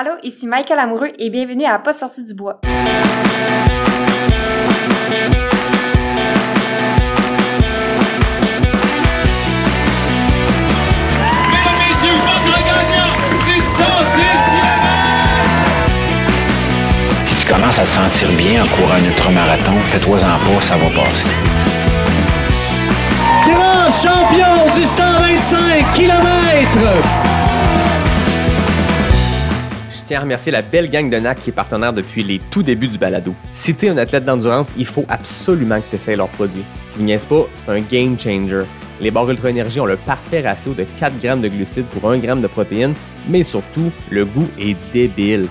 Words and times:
Allô, 0.00 0.12
ici 0.22 0.46
Michael 0.46 0.78
Amoureux 0.78 1.10
et 1.18 1.28
bienvenue 1.28 1.64
à 1.64 1.76
Pas 1.80 1.92
sorti 1.92 2.22
du 2.22 2.32
bois. 2.32 2.60
Mesdames, 2.62 2.94
messieurs, 11.82 12.14
votre 12.14 12.58
gagnant, 12.64 13.12
c'est 13.40 13.58
110 13.58 13.82
Si 17.26 17.34
tu 17.34 17.52
commences 17.52 17.80
à 17.80 17.82
te 17.82 17.90
sentir 17.90 18.30
bien 18.36 18.62
en 18.62 18.68
courant 18.68 18.94
un 18.94 19.04
ultramarathon, 19.04 19.80
fais-toi-en 19.90 20.20
pas, 20.20 20.60
ça 20.60 20.76
va 20.76 20.86
passer. 20.90 21.24
Grand 23.50 23.90
champion 23.90 24.70
du 24.72 24.84
125 24.86 25.92
km. 25.94 27.37
Tiens 30.08 30.20
à 30.20 30.22
remercier 30.22 30.50
la 30.50 30.62
belle 30.62 30.88
gang 30.88 31.10
de 31.10 31.18
NAC 31.18 31.42
qui 31.42 31.50
est 31.50 31.52
partenaire 31.52 31.92
depuis 31.92 32.22
les 32.22 32.38
tout 32.38 32.62
débuts 32.62 32.88
du 32.88 32.96
balado. 32.96 33.34
Si 33.52 33.74
t'es 33.74 33.90
un 33.90 33.98
athlète 33.98 34.24
d'endurance, 34.24 34.70
il 34.78 34.86
faut 34.86 35.04
absolument 35.06 35.78
que 35.82 35.90
tu 35.90 35.96
essaies 35.96 36.16
leurs 36.16 36.30
produits. 36.30 36.64
Je 36.94 36.98
vous 36.98 37.04
niaise 37.04 37.26
pas, 37.26 37.46
c'est 37.54 37.70
un 37.70 37.80
game 37.82 38.18
changer. 38.18 38.62
Les 39.02 39.10
barres 39.10 39.28
Ultra 39.28 39.50
Énergie 39.50 39.80
ont 39.80 39.84
le 39.84 39.96
parfait 39.96 40.40
ratio 40.40 40.72
de 40.72 40.86
4 40.96 41.20
grammes 41.20 41.42
de 41.42 41.48
glucides 41.48 41.84
pour 41.84 42.10
1 42.10 42.20
gramme 42.20 42.40
de 42.40 42.46
protéines, 42.46 42.94
mais 43.28 43.42
surtout, 43.42 43.92
le 44.08 44.24
goût 44.24 44.48
est 44.58 44.78
débile. 44.94 45.46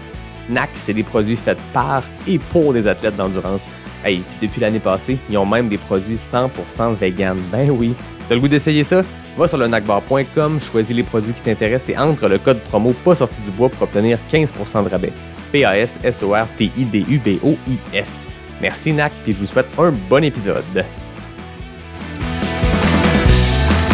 NAC, 0.50 0.72
c'est 0.74 0.96
des 0.96 1.04
produits 1.04 1.36
faits 1.36 1.60
par 1.72 2.02
et 2.28 2.40
pour 2.40 2.74
des 2.74 2.88
athlètes 2.88 3.16
d'endurance. 3.16 3.62
Hey, 4.04 4.24
puis 4.40 4.48
depuis 4.48 4.62
l'année 4.62 4.80
passée, 4.80 5.20
ils 5.30 5.38
ont 5.38 5.46
même 5.46 5.70
des 5.70 5.78
produits 5.78 6.18
100% 6.18 6.96
vegan. 6.96 7.38
Ben 7.52 7.70
oui. 7.70 7.94
T'as 8.28 8.34
le 8.34 8.42
goût 8.42 8.48
d'essayer 8.48 8.84
ça? 8.84 9.04
Va 9.38 9.48
sur 9.48 9.60
le 9.60 9.68
nacbar.com, 9.68 10.60
choisis 10.60 10.96
les 10.96 11.04
produits 11.04 11.34
qui 11.34 11.42
t'intéressent 11.42 11.90
et 11.90 11.98
entre 11.98 12.28
le 12.28 12.40
code 12.40 12.60
promo 12.60 12.92
pas 12.92 13.14
sorti 13.14 13.40
du 13.42 13.52
bois 13.52 13.70
pour 13.70 13.84
obtenir 13.84 14.18
15% 14.32 14.84
de 14.84 14.90
rabais. 14.90 15.14
P-A-S-S-O-R-T-I-D-U-B-O-I-S. 15.52 18.26
Merci 18.60 18.94
NAC, 18.94 19.12
puis 19.24 19.34
je 19.34 19.40
vous 19.40 19.46
souhaite 19.46 19.68
un 19.78 19.92
bon 19.92 20.24
épisode. 20.24 20.84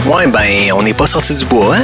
Ouais, 0.05 0.27
ben, 0.27 0.71
on 0.73 0.81
n'est 0.81 0.93
pas 0.93 1.07
sorti 1.07 1.35
du 1.35 1.43
bois, 1.45 1.75
hein? 1.75 1.83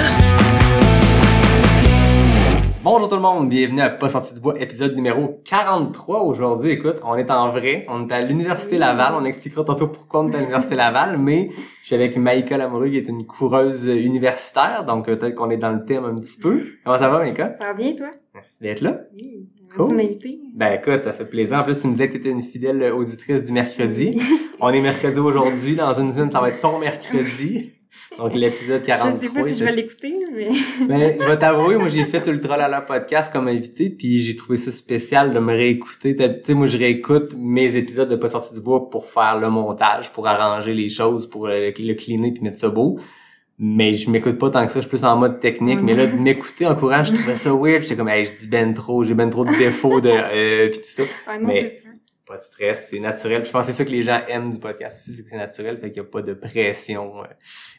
Bonjour 2.81 3.09
tout 3.09 3.15
le 3.15 3.21
monde, 3.21 3.49
bienvenue 3.49 3.81
à 3.81 3.89
Pas 3.89 4.07
sorti 4.07 4.33
du 4.33 4.39
bois, 4.39 4.53
épisode 4.59 4.95
numéro 4.95 5.41
43 5.43 6.21
aujourd'hui. 6.23 6.71
Écoute, 6.71 6.95
on 7.03 7.15
est 7.17 7.29
en 7.29 7.51
vrai, 7.51 7.85
on 7.89 8.07
est 8.07 8.13
à 8.13 8.21
l'Université 8.21 8.77
Laval, 8.77 9.13
on 9.19 9.25
expliquera 9.25 9.65
tantôt 9.65 9.87
pourquoi 9.89 10.21
on 10.21 10.29
est 10.29 10.35
à 10.35 10.39
l'Université 10.39 10.75
Laval, 10.75 11.17
mais 11.19 11.49
je 11.81 11.87
suis 11.87 11.95
avec 11.95 12.15
Maïka 12.15 12.57
Lamoureux 12.57 12.87
qui 12.87 12.97
est 12.97 13.09
une 13.09 13.25
coureuse 13.25 13.85
universitaire, 13.85 14.85
donc 14.85 15.09
euh, 15.09 15.17
peut-être 15.17 15.35
qu'on 15.35 15.49
est 15.49 15.57
dans 15.57 15.73
le 15.73 15.83
thème 15.83 16.05
un 16.05 16.15
petit 16.15 16.37
peu. 16.39 16.61
Comment 16.85 16.97
ça 16.97 17.09
va 17.09 17.19
Maïka? 17.19 17.53
Ça 17.59 17.65
va 17.65 17.73
bien, 17.73 17.93
toi? 17.95 18.11
Merci 18.33 18.63
d'être 18.63 18.81
là. 18.81 19.01
Oui. 19.13 19.49
Merci 19.61 19.75
Cool. 19.75 19.91
de 19.91 19.95
m'inviter. 19.95 20.39
Ben 20.55 20.71
écoute, 20.81 21.03
ça 21.03 21.11
fait 21.11 21.25
plaisir. 21.25 21.57
En 21.57 21.63
plus, 21.63 21.77
tu 21.79 21.87
me 21.87 21.91
disais 21.91 22.07
que 22.07 22.13
tu 22.13 22.19
étais 22.19 22.29
une 22.29 22.41
fidèle 22.43 22.91
auditrice 22.93 23.43
du 23.43 23.51
mercredi. 23.51 24.19
on 24.61 24.69
est 24.69 24.81
mercredi 24.81 25.19
aujourd'hui, 25.19 25.75
dans 25.75 25.93
une 25.93 26.11
semaine, 26.13 26.31
ça 26.31 26.39
va 26.39 26.49
être 26.49 26.61
ton 26.61 26.79
mercredi. 26.79 27.73
Donc 28.17 28.35
l'épisode 28.35 28.83
43. 28.83 29.11
Je 29.11 29.17
sais 29.27 29.33
pas 29.33 29.47
si 29.47 29.55
je 29.59 29.63
vais 29.65 29.71
l'écouter, 29.71 30.13
mais... 30.35 30.49
Ben, 30.87 31.17
je 31.19 31.25
vais 31.25 31.37
t'avouer, 31.39 31.75
moi, 31.77 31.89
j'ai 31.89 32.05
fait 32.05 32.25
Ultra 32.27 32.55
Lala 32.57 32.81
Podcast 32.81 33.31
comme 33.33 33.47
invité, 33.47 33.89
puis 33.89 34.21
j'ai 34.21 34.35
trouvé 34.35 34.57
ça 34.57 34.71
spécial 34.71 35.33
de 35.33 35.39
me 35.39 35.51
réécouter. 35.53 36.15
T'as- 36.15 36.29
Tu 36.29 36.39
sais, 36.45 36.53
moi, 36.53 36.67
je 36.67 36.77
réécoute 36.77 37.33
mes 37.37 37.75
épisodes 37.75 38.07
de 38.09 38.15
Pas 38.15 38.27
sorti 38.27 38.53
du 38.53 38.61
bois 38.61 38.89
pour 38.89 39.05
faire 39.05 39.39
le 39.39 39.49
montage, 39.49 40.11
pour 40.11 40.27
arranger 40.27 40.73
les 40.73 40.89
choses, 40.89 41.27
pour 41.27 41.47
euh, 41.47 41.71
le 41.77 41.93
cleaner 41.95 42.31
puis 42.31 42.43
mettre 42.43 42.59
ça 42.59 42.69
beau. 42.69 42.99
Mais 43.61 43.91
je 43.91 44.09
m'écoute 44.09 44.37
pas 44.37 44.49
tant 44.51 44.65
que 44.65 44.71
ça, 44.71 44.79
je 44.79 44.83
suis 44.87 44.89
plus 44.89 45.03
en 45.03 45.17
mode 45.17 45.39
technique. 45.41 45.81
Mais 45.81 45.93
là, 45.93 46.05
de 46.07 46.13
m'écouter 46.15 46.65
en 46.65 46.75
courant, 46.75 47.03
je 47.03 47.11
trouvais 47.11 47.35
ça 47.35 47.51
weird. 47.53 47.81
J'étais 47.81 47.97
comme, 47.97 48.07
hey, 48.07 48.23
je 48.25 48.31
dis 48.31 48.47
ben 48.47 48.73
trop, 48.73 49.03
j'ai 49.03 49.13
ben 49.15 49.29
trop 49.29 49.43
de 49.43 49.49
défauts 49.57 49.99
de, 49.99 50.09
euh, 50.09 50.69
puis 50.69 50.79
tout 50.79 50.85
ça. 50.85 51.03
Non, 51.41 51.47
Mais- 51.47 51.61
c'est 51.69 51.75
ça. 51.77 51.88
Pas 52.29 52.37
de 52.37 52.41
stress, 52.43 52.87
c'est 52.91 52.99
naturel. 52.99 53.41
Puis 53.41 53.47
je 53.47 53.51
pense 53.53 53.65
que 53.65 53.71
c'est 53.73 53.77
ça 53.79 53.85
que 53.85 53.89
les 53.91 54.03
gens 54.03 54.19
aiment 54.27 54.51
du 54.51 54.59
podcast 54.59 54.99
aussi, 54.99 55.15
c'est 55.15 55.23
que 55.23 55.29
c'est 55.31 55.35
naturel, 55.37 55.79
fait 55.79 55.91
qu'il 55.91 56.01
n'y 56.03 56.07
a 56.07 56.11
pas 56.11 56.21
de 56.21 56.33
pression 56.35 57.23
euh, 57.23 57.27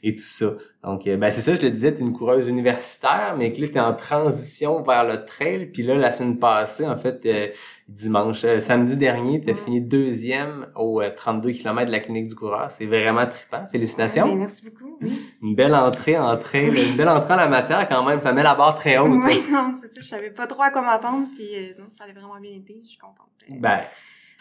et 0.02 0.16
tout 0.16 0.26
ça. 0.26 0.54
Donc, 0.82 1.06
euh, 1.06 1.16
ben 1.16 1.30
c'est 1.30 1.40
ça, 1.40 1.54
je 1.54 1.62
le 1.62 1.70
disais, 1.70 1.94
t'es 1.94 2.00
une 2.02 2.12
coureuse 2.12 2.48
universitaire, 2.48 3.36
mais 3.38 3.52
que 3.52 3.60
là, 3.60 3.68
t'es 3.68 3.78
en 3.80 3.94
transition 3.94 4.82
vers 4.82 5.04
le 5.04 5.24
trail. 5.24 5.66
Puis 5.66 5.84
là, 5.84 5.94
la 5.96 6.10
semaine 6.10 6.38
passée, 6.40 6.84
en 6.84 6.96
fait, 6.96 7.24
euh, 7.26 7.46
dimanche, 7.86 8.42
euh, 8.44 8.58
samedi 8.60 8.96
dernier, 8.96 9.40
t'as 9.40 9.52
Ouais. 9.52 9.54
fini 9.56 9.80
deuxième 9.80 10.66
au 10.74 11.00
euh, 11.00 11.10
32 11.14 11.52
km 11.52 11.86
de 11.86 11.92
la 11.92 12.00
clinique 12.00 12.26
du 12.26 12.34
coureur. 12.34 12.70
C'est 12.72 12.86
vraiment 12.86 13.26
trippant. 13.28 13.66
Félicitations. 13.70 14.26
Ben, 14.26 14.36
merci 14.38 14.64
beaucoup. 14.64 14.98
Oui, 15.00 15.12
Une 15.42 15.54
belle 15.54 15.74
entrée 15.76 16.18
en 16.18 16.36
trail, 16.38 16.68
une 16.90 16.96
belle 16.96 17.08
entrée 17.08 17.34
en 17.34 17.36
la 17.36 17.48
matière 17.48 17.88
quand 17.88 18.04
même. 18.04 18.20
Ça 18.20 18.32
met 18.32 18.42
la 18.42 18.56
barre 18.56 18.74
très 18.74 18.98
haute. 18.98 19.10
Ouais, 19.10 19.38
non, 19.52 19.70
c'est 19.80 19.86
ça. 19.94 20.00
Je 20.00 20.06
savais 20.06 20.30
pas 20.30 20.46
trop 20.48 20.62
à 20.62 20.70
quoi 20.70 20.82
m'attendre, 20.82 21.28
puis 21.36 21.48
euh, 21.54 21.74
non, 21.78 21.86
ça 21.90 22.02
allait 22.04 22.14
vraiment 22.14 22.40
bien 22.40 22.52
été. 22.52 22.80
Je 22.82 22.88
suis 22.88 22.98
contente. 22.98 23.28
Ben, 23.48 23.80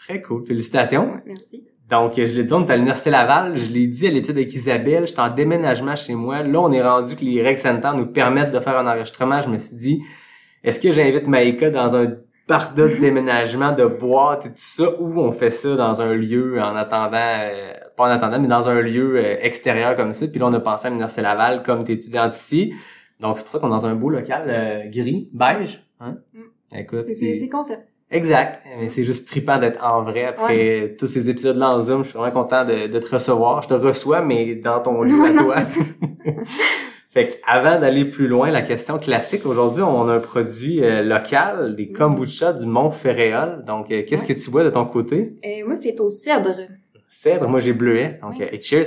très 0.02 0.20
cool. 0.22 0.46
Félicitations. 0.46 1.12
Ouais, 1.12 1.22
merci. 1.26 1.66
Donc, 1.88 2.12
je 2.16 2.22
l'ai 2.22 2.44
dit, 2.44 2.52
on 2.52 2.64
est 2.64 2.70
à 2.70 2.76
l'Université 2.76 3.10
Laval. 3.10 3.56
Je 3.56 3.70
l'ai 3.70 3.88
dit 3.88 4.06
à 4.06 4.10
l'épisode 4.10 4.36
avec 4.36 4.54
Isabelle. 4.54 5.06
J'étais 5.08 5.20
en 5.20 5.28
déménagement 5.30 5.96
chez 5.96 6.14
moi. 6.14 6.42
Là, 6.44 6.60
on 6.60 6.70
est 6.72 6.82
rendu 6.82 7.16
que 7.16 7.24
les 7.24 7.42
règles 7.42 7.58
sanitaires 7.58 7.94
nous 7.94 8.06
permettent 8.06 8.52
de 8.52 8.60
faire 8.60 8.78
un 8.78 8.86
enregistrement. 8.86 9.40
Je 9.40 9.48
me 9.48 9.58
suis 9.58 9.74
dit, 9.74 10.00
est-ce 10.62 10.78
que 10.78 10.92
j'invite 10.92 11.26
Maïka 11.26 11.70
dans 11.70 11.96
un 11.96 12.14
parc 12.46 12.76
de 12.76 12.86
déménagement 13.00 13.72
de 13.72 13.84
boîte 13.86 14.46
et 14.46 14.48
tout 14.50 14.54
ça, 14.56 14.84
ou 15.00 15.18
on 15.20 15.32
fait 15.32 15.50
ça 15.50 15.74
dans 15.74 16.00
un 16.00 16.14
lieu 16.14 16.60
en 16.62 16.76
attendant, 16.76 17.16
euh, 17.16 17.72
pas 17.96 18.04
en 18.04 18.10
attendant, 18.10 18.38
mais 18.40 18.46
dans 18.48 18.68
un 18.68 18.80
lieu 18.80 19.16
euh, 19.16 19.36
extérieur 19.40 19.96
comme 19.96 20.12
ça? 20.12 20.28
Puis 20.28 20.38
là, 20.38 20.46
on 20.46 20.54
a 20.54 20.60
pensé 20.60 20.86
à 20.86 20.90
l'Université 20.90 21.22
Laval 21.22 21.64
comme 21.64 21.82
t'es 21.82 21.94
étudiante 21.94 22.36
ici. 22.36 22.72
Donc, 23.18 23.36
c'est 23.38 23.42
pour 23.44 23.52
ça 23.52 23.58
qu'on 23.58 23.66
est 23.66 23.70
dans 23.70 23.86
un 23.86 23.94
beau 23.96 24.10
local 24.10 24.44
euh, 24.46 24.88
gris, 24.88 25.28
beige. 25.32 25.84
Hein? 25.98 26.18
Mm. 26.32 26.76
Écoute, 26.78 27.04
C'est- 27.08 27.14
C'est 27.14 27.36
c'est 27.40 27.48
concept. 27.48 27.88
Exact. 28.10 28.60
Mais 28.78 28.88
c'est 28.88 29.04
juste 29.04 29.28
trippant 29.28 29.58
d'être 29.58 29.82
en 29.84 30.02
vrai 30.02 30.24
après 30.24 30.96
tous 30.98 31.06
ces 31.06 31.30
épisodes-là 31.30 31.70
en 31.70 31.80
Zoom. 31.80 32.02
Je 32.04 32.10
suis 32.10 32.18
vraiment 32.18 32.42
content 32.42 32.64
de, 32.64 32.88
de 32.88 32.98
te 32.98 33.14
recevoir. 33.14 33.62
Je 33.62 33.68
te 33.68 33.74
reçois, 33.74 34.20
mais 34.20 34.56
dans 34.56 34.80
ton 34.80 35.02
lieu 35.02 35.24
à 35.26 35.32
non, 35.32 35.44
toi. 35.44 35.56
fait 37.08 37.40
qu'avant 37.46 37.78
d'aller 37.80 38.04
plus 38.04 38.28
loin, 38.28 38.50
la 38.50 38.62
question 38.62 38.98
classique, 38.98 39.46
aujourd'hui, 39.46 39.82
on 39.82 40.08
a 40.08 40.14
un 40.14 40.18
produit 40.20 40.82
euh, 40.82 41.02
local, 41.02 41.74
des 41.76 41.90
kombucha 41.92 42.52
du 42.52 42.66
Mont 42.66 42.90
Ferréol. 42.90 43.64
Donc, 43.64 43.90
euh, 43.90 44.02
qu'est-ce 44.06 44.24
que 44.24 44.32
tu 44.32 44.50
bois 44.50 44.64
de 44.64 44.70
ton 44.70 44.84
côté? 44.86 45.34
Euh, 45.44 45.64
moi, 45.66 45.74
c'est 45.76 45.98
au 46.00 46.08
cèdre. 46.08 46.56
Cèdre, 47.06 47.48
moi 47.48 47.60
j'ai 47.60 47.72
bleuet. 47.72 48.18
Donc, 48.22 48.40
et 48.40 48.60
cheers. 48.60 48.86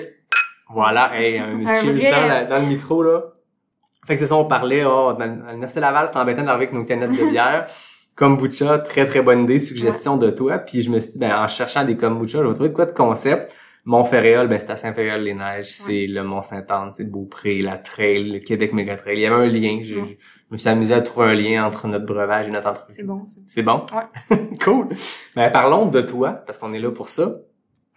Voilà, 0.73 1.11
hey, 1.19 1.37
un, 1.37 1.65
Un 1.67 1.73
cheers 1.75 1.93
vrai- 1.93 2.11
dans, 2.11 2.27
la- 2.27 2.45
dans 2.45 2.59
le 2.59 2.65
micro, 2.67 3.03
là. 3.03 3.23
Fait 4.05 4.15
que 4.15 4.19
c'est 4.19 4.27
ça, 4.27 4.35
on 4.35 4.45
parlait, 4.45 4.83
oh, 4.85 5.13
dans, 5.17 5.25
l'Université 5.47 5.79
Laval, 5.79 6.07
c'était 6.07 6.19
embêtant 6.19 6.43
d'arriver 6.43 6.65
avec 6.65 6.73
nos 6.73 6.83
canettes 6.83 7.11
de 7.11 7.29
bière. 7.29 7.67
Kombucha, 8.15 8.79
très 8.79 9.05
très 9.05 9.21
bonne 9.21 9.43
idée, 9.43 9.59
suggestion 9.59 10.17
de 10.17 10.29
toi. 10.29 10.59
Puis 10.59 10.81
je 10.81 10.89
me 10.89 10.99
suis 10.99 11.13
dit, 11.13 11.19
ben, 11.19 11.35
en 11.35 11.47
cherchant 11.47 11.83
des 11.83 11.97
kombucha, 11.97 12.39
je 12.43 12.47
vais 12.47 12.53
trouver 12.53 12.69
de 12.69 12.73
quoi 12.75 12.85
de 12.85 12.91
concept. 12.91 13.55
Mont-Ferréol, 13.85 14.47
ben, 14.47 14.59
c'est 14.59 14.69
à 14.69 14.77
Saint-Ferréol-les-Neiges, 14.77 15.69
c'est 15.69 16.07
le 16.07 16.23
Mont-Saint-Anne, 16.23 16.91
c'est 16.91 17.03
Beaupré, 17.09 17.61
la 17.61 17.77
Trail, 17.77 18.31
le 18.31 18.39
Québec 18.39 18.71
Méga 18.71 18.95
Trail. 18.95 19.15
Il 19.17 19.21
y 19.21 19.25
avait 19.25 19.35
un 19.35 19.47
lien, 19.47 19.79
je, 19.83 19.99
Ouais. 19.99 20.17
je 20.49 20.53
me 20.53 20.57
suis 20.57 20.69
amusé 20.69 20.93
à 20.93 21.01
trouver 21.01 21.27
un 21.27 21.33
lien 21.33 21.65
entre 21.65 21.87
notre 21.87 22.05
breuvage 22.05 22.47
et 22.47 22.51
notre 22.51 22.69
entreprise. 22.69 22.95
C'est 22.95 23.03
bon, 23.03 23.25
ça. 23.25 23.41
C'est 23.45 23.61
bon? 23.63 23.85
Ouais. 23.93 24.37
cool. 24.63 24.87
Ben, 25.35 25.49
parlons 25.51 25.87
de 25.87 25.99
toi, 26.01 26.31
parce 26.31 26.57
qu'on 26.57 26.73
est 26.73 26.79
là 26.79 26.91
pour 26.91 27.09
ça. 27.09 27.35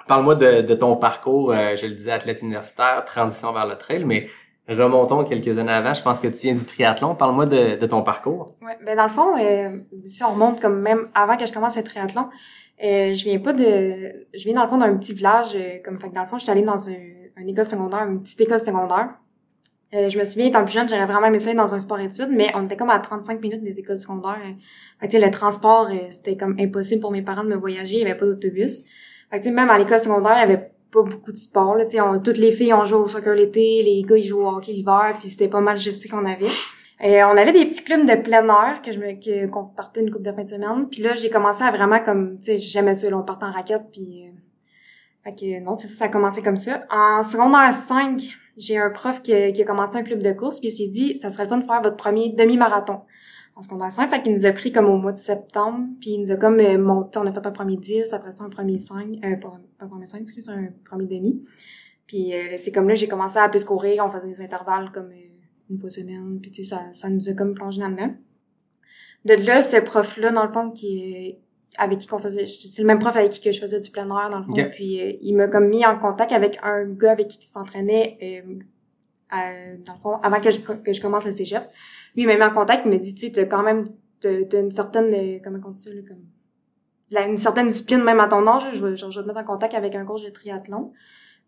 Parle-moi 0.08 0.34
de, 0.34 0.62
de 0.62 0.74
ton 0.74 0.96
parcours, 0.96 1.52
euh, 1.52 1.76
je 1.76 1.86
le 1.86 1.92
disais, 1.92 2.12
athlète 2.12 2.42
universitaire, 2.42 3.04
transition 3.04 3.52
vers 3.52 3.66
le 3.66 3.76
trail, 3.76 4.04
mais 4.04 4.26
remontons 4.68 5.24
quelques 5.24 5.58
années 5.58 5.72
avant. 5.72 5.94
Je 5.94 6.02
pense 6.02 6.18
que 6.20 6.28
tu 6.28 6.46
viens 6.46 6.54
du 6.54 6.64
triathlon. 6.64 7.14
Parle-moi 7.14 7.46
de, 7.46 7.76
de 7.76 7.86
ton 7.86 8.02
parcours. 8.02 8.54
Ouais, 8.62 8.76
ben 8.84 8.96
dans 8.96 9.04
le 9.04 9.08
fond, 9.10 9.36
euh, 9.38 9.78
si 10.04 10.22
on 10.24 10.30
remonte 10.32 10.60
comme 10.60 10.80
même 10.80 11.08
avant 11.14 11.36
que 11.36 11.46
je 11.46 11.52
commence 11.52 11.76
le 11.76 11.84
triathlon, 11.84 12.28
euh, 12.84 13.14
je 13.14 13.24
viens 13.24 13.38
pas 13.38 13.52
de, 13.52 14.26
je 14.34 14.44
viens 14.44 14.54
dans 14.54 14.62
le 14.64 14.68
fond 14.68 14.78
d'un 14.78 14.96
petit 14.96 15.14
village, 15.14 15.54
euh, 15.54 15.78
comme 15.84 15.98
fait 16.00 16.08
que 16.08 16.14
dans 16.14 16.22
le 16.22 16.26
fond, 16.28 16.36
je 16.38 16.42
suis 16.42 16.50
allée 16.50 16.62
dans 16.62 16.88
un, 16.88 16.94
une 17.38 17.48
école 17.48 17.64
secondaire, 17.64 18.02
une 18.08 18.22
petite 18.22 18.40
école 18.40 18.60
secondaire. 18.60 19.10
Euh, 19.94 20.08
je 20.08 20.18
me 20.18 20.24
souviens, 20.24 20.46
étant 20.48 20.64
plus 20.64 20.72
jeune, 20.74 20.88
j'aurais 20.88 21.06
vraiment 21.06 21.28
aimé 21.28 21.38
ça 21.38 21.54
dans 21.54 21.72
un 21.74 21.78
sport-études, 21.78 22.30
mais 22.32 22.50
on 22.54 22.64
était 22.66 22.76
comme 22.76 22.90
à 22.90 22.98
35 22.98 23.40
minutes 23.40 23.62
des 23.62 23.78
écoles 23.78 23.98
secondaires. 23.98 24.40
euh. 24.44 24.52
Fait 25.00 25.08
que, 25.08 25.16
le 25.16 25.30
transport, 25.30 25.88
euh, 25.90 26.08
c'était 26.10 26.36
comme 26.36 26.56
impossible 26.58 27.00
pour 27.00 27.12
mes 27.12 27.22
parents 27.22 27.44
de 27.44 27.48
me 27.50 27.56
voyager, 27.56 27.94
il 27.94 28.00
y 28.00 28.02
avait 28.02 28.16
pas 28.18 28.26
d'autobus. 28.26 28.82
Fait 29.30 29.40
que, 29.40 29.48
même 29.48 29.70
à 29.70 29.78
l'école 29.78 30.00
secondaire, 30.00 30.34
il 30.36 30.40
y 30.40 30.42
avait 30.42 30.72
pas 30.90 31.02
beaucoup 31.02 31.32
de 31.32 31.36
sport, 31.36 31.74
là, 31.76 31.84
on- 32.04 32.18
toutes 32.20 32.38
les 32.38 32.52
filles, 32.52 32.72
ont 32.74 32.84
joué 32.84 32.98
au 32.98 33.06
soccer 33.08 33.34
l'été, 33.34 33.82
les 33.82 34.02
gars, 34.02 34.16
ils 34.16 34.24
jouent 34.24 34.40
au 34.42 34.48
hockey 34.48 34.72
l'hiver, 34.72 35.16
puis 35.18 35.28
c'était 35.28 35.48
pas 35.48 35.60
mal 35.60 35.76
juste 35.78 36.02
ça 36.02 36.08
qu'on 36.16 36.24
avait. 36.24 36.46
Euh, 37.04 37.22
on 37.30 37.36
avait 37.36 37.52
des 37.52 37.66
petits 37.66 37.84
clubs 37.84 38.06
de 38.08 38.14
plein 38.22 38.46
air 38.48 38.80
que 38.82 38.90
je 38.92 38.98
me 38.98 39.46
qu'on 39.50 39.64
partait 39.64 40.00
une 40.00 40.10
coupe 40.10 40.22
de 40.22 40.32
fin 40.32 40.44
de 40.44 40.48
semaine. 40.48 40.88
Puis 40.90 41.02
là, 41.02 41.14
j'ai 41.14 41.28
commencé 41.28 41.62
à 41.62 41.70
vraiment 41.70 42.00
comme 42.00 42.38
tu 42.38 42.44
sais, 42.44 42.58
j'aimais 42.58 42.94
ça, 42.94 43.10
là, 43.10 43.18
on 43.18 43.22
partait 43.22 43.44
en 43.44 43.52
raquette 43.52 43.84
puis 43.92 44.24
euh, 44.26 44.30
fait 45.24 45.34
que 45.34 45.60
non, 45.64 45.76
ça, 45.76 45.88
ça 45.88 46.04
a 46.06 46.08
commencé 46.08 46.40
comme 46.40 46.56
ça. 46.56 46.86
En 46.90 47.22
secondaire 47.22 47.70
5, 47.72 48.22
j'ai 48.56 48.78
un 48.78 48.88
prof 48.88 49.20
qui, 49.20 49.34
a- 49.34 49.52
qui 49.52 49.60
a 49.60 49.64
commencé 49.66 49.96
un 49.98 50.02
club 50.04 50.22
de 50.22 50.32
course 50.32 50.58
puis 50.58 50.68
il 50.68 50.72
s'est 50.72 50.88
dit 50.88 51.16
ça 51.16 51.28
serait 51.28 51.42
le 51.42 51.50
fun 51.50 51.58
de 51.58 51.64
faire 51.66 51.82
votre 51.82 51.96
premier 51.96 52.30
demi-marathon. 52.30 53.00
En 53.56 53.62
secondaire 53.62 53.90
5, 53.90 54.10
fait 54.10 54.22
qu'il 54.22 54.34
nous 54.34 54.46
a 54.46 54.52
pris 54.52 54.70
comme 54.70 54.86
au 54.86 54.98
mois 54.98 55.12
de 55.12 55.16
septembre, 55.16 55.88
puis 56.00 56.10
il 56.10 56.20
nous 56.20 56.30
a 56.30 56.36
comme 56.36 56.60
euh, 56.60 56.78
monté, 56.78 57.18
on 57.18 57.26
a 57.26 57.32
fait 57.32 57.46
un 57.46 57.52
premier 57.52 57.76
10, 57.76 58.12
après 58.12 58.30
ça 58.30 58.44
un 58.44 58.50
premier 58.50 58.78
5, 58.78 59.18
euh, 59.24 59.36
pas, 59.36 59.58
un 59.80 59.86
premier 59.88 60.04
5, 60.04 60.20
excuse, 60.20 60.48
un 60.50 60.68
premier 60.84 61.06
demi. 61.06 61.42
Puis 62.06 62.34
euh, 62.34 62.54
c'est 62.56 62.70
comme 62.70 62.88
là 62.88 62.94
j'ai 62.94 63.08
commencé 63.08 63.38
à 63.38 63.48
plus 63.48 63.64
courir, 63.64 64.04
on 64.06 64.10
faisait 64.10 64.28
des 64.28 64.42
intervalles 64.42 64.92
comme 64.92 65.10
euh, 65.10 65.70
une 65.70 65.80
fois 65.80 65.90
semaine, 65.90 66.38
puis 66.40 66.50
tu 66.50 66.64
sais, 66.64 66.76
ça, 66.76 66.92
ça 66.92 67.08
nous 67.08 67.28
a 67.28 67.32
comme 67.32 67.54
plongé 67.54 67.80
là-dedans. 67.80 68.14
de 69.24 69.34
là, 69.34 69.62
ce 69.62 69.78
prof-là, 69.78 70.30
dans 70.30 70.44
le 70.44 70.52
fond, 70.52 70.70
qui 70.70 71.38
avec 71.78 71.98
qui 71.98 72.06
qu'on 72.06 72.18
faisait, 72.18 72.46
c'est 72.46 72.82
le 72.82 72.86
même 72.86 72.98
prof 72.98 73.16
avec 73.16 73.32
qui 73.32 73.40
que 73.40 73.52
je 73.52 73.60
faisais 73.60 73.80
du 73.80 73.90
plein 73.90 74.08
air, 74.08 74.30
dans 74.30 74.38
le 74.38 74.44
fond. 74.44 74.54
Puis 74.72 75.00
euh, 75.00 75.12
il 75.20 75.34
m'a 75.36 75.48
comme 75.48 75.68
mis 75.68 75.84
en 75.84 75.98
contact 75.98 76.32
avec 76.32 76.58
un 76.62 76.84
gars 76.84 77.12
avec 77.12 77.28
qui 77.28 77.38
il 77.40 77.44
s'entraînait, 77.44 78.18
euh, 79.32 79.76
dans 79.84 79.92
le 79.94 79.98
fond, 79.98 80.14
avant 80.22 80.40
que 80.40 80.50
je, 80.50 80.58
que 80.58 80.92
je 80.92 81.00
commence 81.00 81.26
le 81.26 81.32
cégep. 81.32 81.64
Lui, 82.16 82.22
il 82.22 82.26
m'a 82.26 82.36
mis 82.36 82.42
en 82.42 82.50
contact, 82.50 82.82
il 82.84 82.90
m'a 82.90 82.98
dit, 82.98 83.14
tu 83.14 83.26
sais, 83.26 83.32
t'as 83.32 83.44
quand 83.44 83.62
même, 83.62 83.88
t'as 84.20 84.60
une 84.60 84.70
certaine, 84.70 85.12
euh, 85.14 85.38
comment 85.44 85.58
on 85.64 85.70
dit 85.70 85.80
ça, 85.80 85.90
là, 85.90 86.00
comme, 86.06 86.24
une 87.30 87.38
certaine 87.38 87.68
discipline 87.68 88.02
même 88.02 88.20
à 88.20 88.28
ton 88.28 88.46
âge, 88.46 88.62
je 88.72 88.84
vais, 88.84 88.96
genre, 88.96 89.10
je 89.10 89.20
vais 89.20 89.24
te 89.24 89.28
mettre 89.28 89.40
en 89.40 89.54
contact 89.54 89.74
avec 89.74 89.94
un 89.94 90.04
coach 90.04 90.24
de 90.24 90.30
triathlon. 90.30 90.92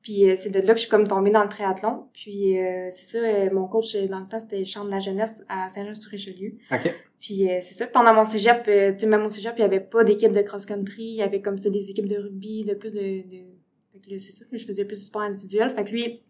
Puis 0.03 0.31
euh, 0.31 0.37
c'est 0.38 0.50
de 0.50 0.61
là 0.61 0.69
que 0.69 0.75
je 0.75 0.82
suis 0.82 0.88
comme 0.88 1.09
tombée 1.09 1.31
dans 1.31 1.43
le 1.43 1.49
triathlon. 1.49 2.09
Puis 2.12 2.59
euh, 2.59 2.88
c'est 2.91 3.05
ça, 3.05 3.19
euh, 3.19 3.50
mon 3.53 3.67
coach 3.67 3.97
dans 3.97 4.20
le 4.20 4.29
temps, 4.29 4.38
c'était 4.38 4.65
Champ 4.65 4.85
de 4.85 4.91
la 4.91 5.00
jeunesse 5.00 5.44
à 5.49 5.69
Saint-Jean-sur-Richelieu. 5.69 6.55
OK. 6.71 6.94
Puis 7.21 7.49
c'est 7.62 7.75
ça, 7.75 7.87
pendant 7.88 8.14
mon 8.14 8.23
cégep, 8.23 8.62
tu 8.62 8.71
sais, 8.71 9.06
même 9.09 9.25
au 9.25 9.29
cégep, 9.29 9.55
il 9.56 9.62
y 9.62 9.64
avait 9.64 9.81
pas 9.81 10.05
d'équipe 10.05 10.32
de 10.32 10.41
cross-country, 10.41 11.03
il 11.03 11.17
y 11.17 11.23
avait 11.23 11.43
comme 11.43 11.59
ça 11.59 11.69
des 11.69 11.91
équipes 11.91 12.06
de 12.06 12.17
rugby, 12.17 12.64
de 12.64 12.75
plus 12.75 12.93
de... 12.93 13.00
de... 13.00 13.44
Fait 13.93 13.99
que 13.99 14.11
là, 14.11 14.19
c'est 14.21 14.31
ça, 14.31 14.44
je 14.53 14.64
faisais 14.64 14.85
plus 14.85 14.99
de 14.99 15.03
sport 15.03 15.23
individuel. 15.23 15.75
Fait 15.75 15.82
que 15.82 15.91
lui, 15.91 16.23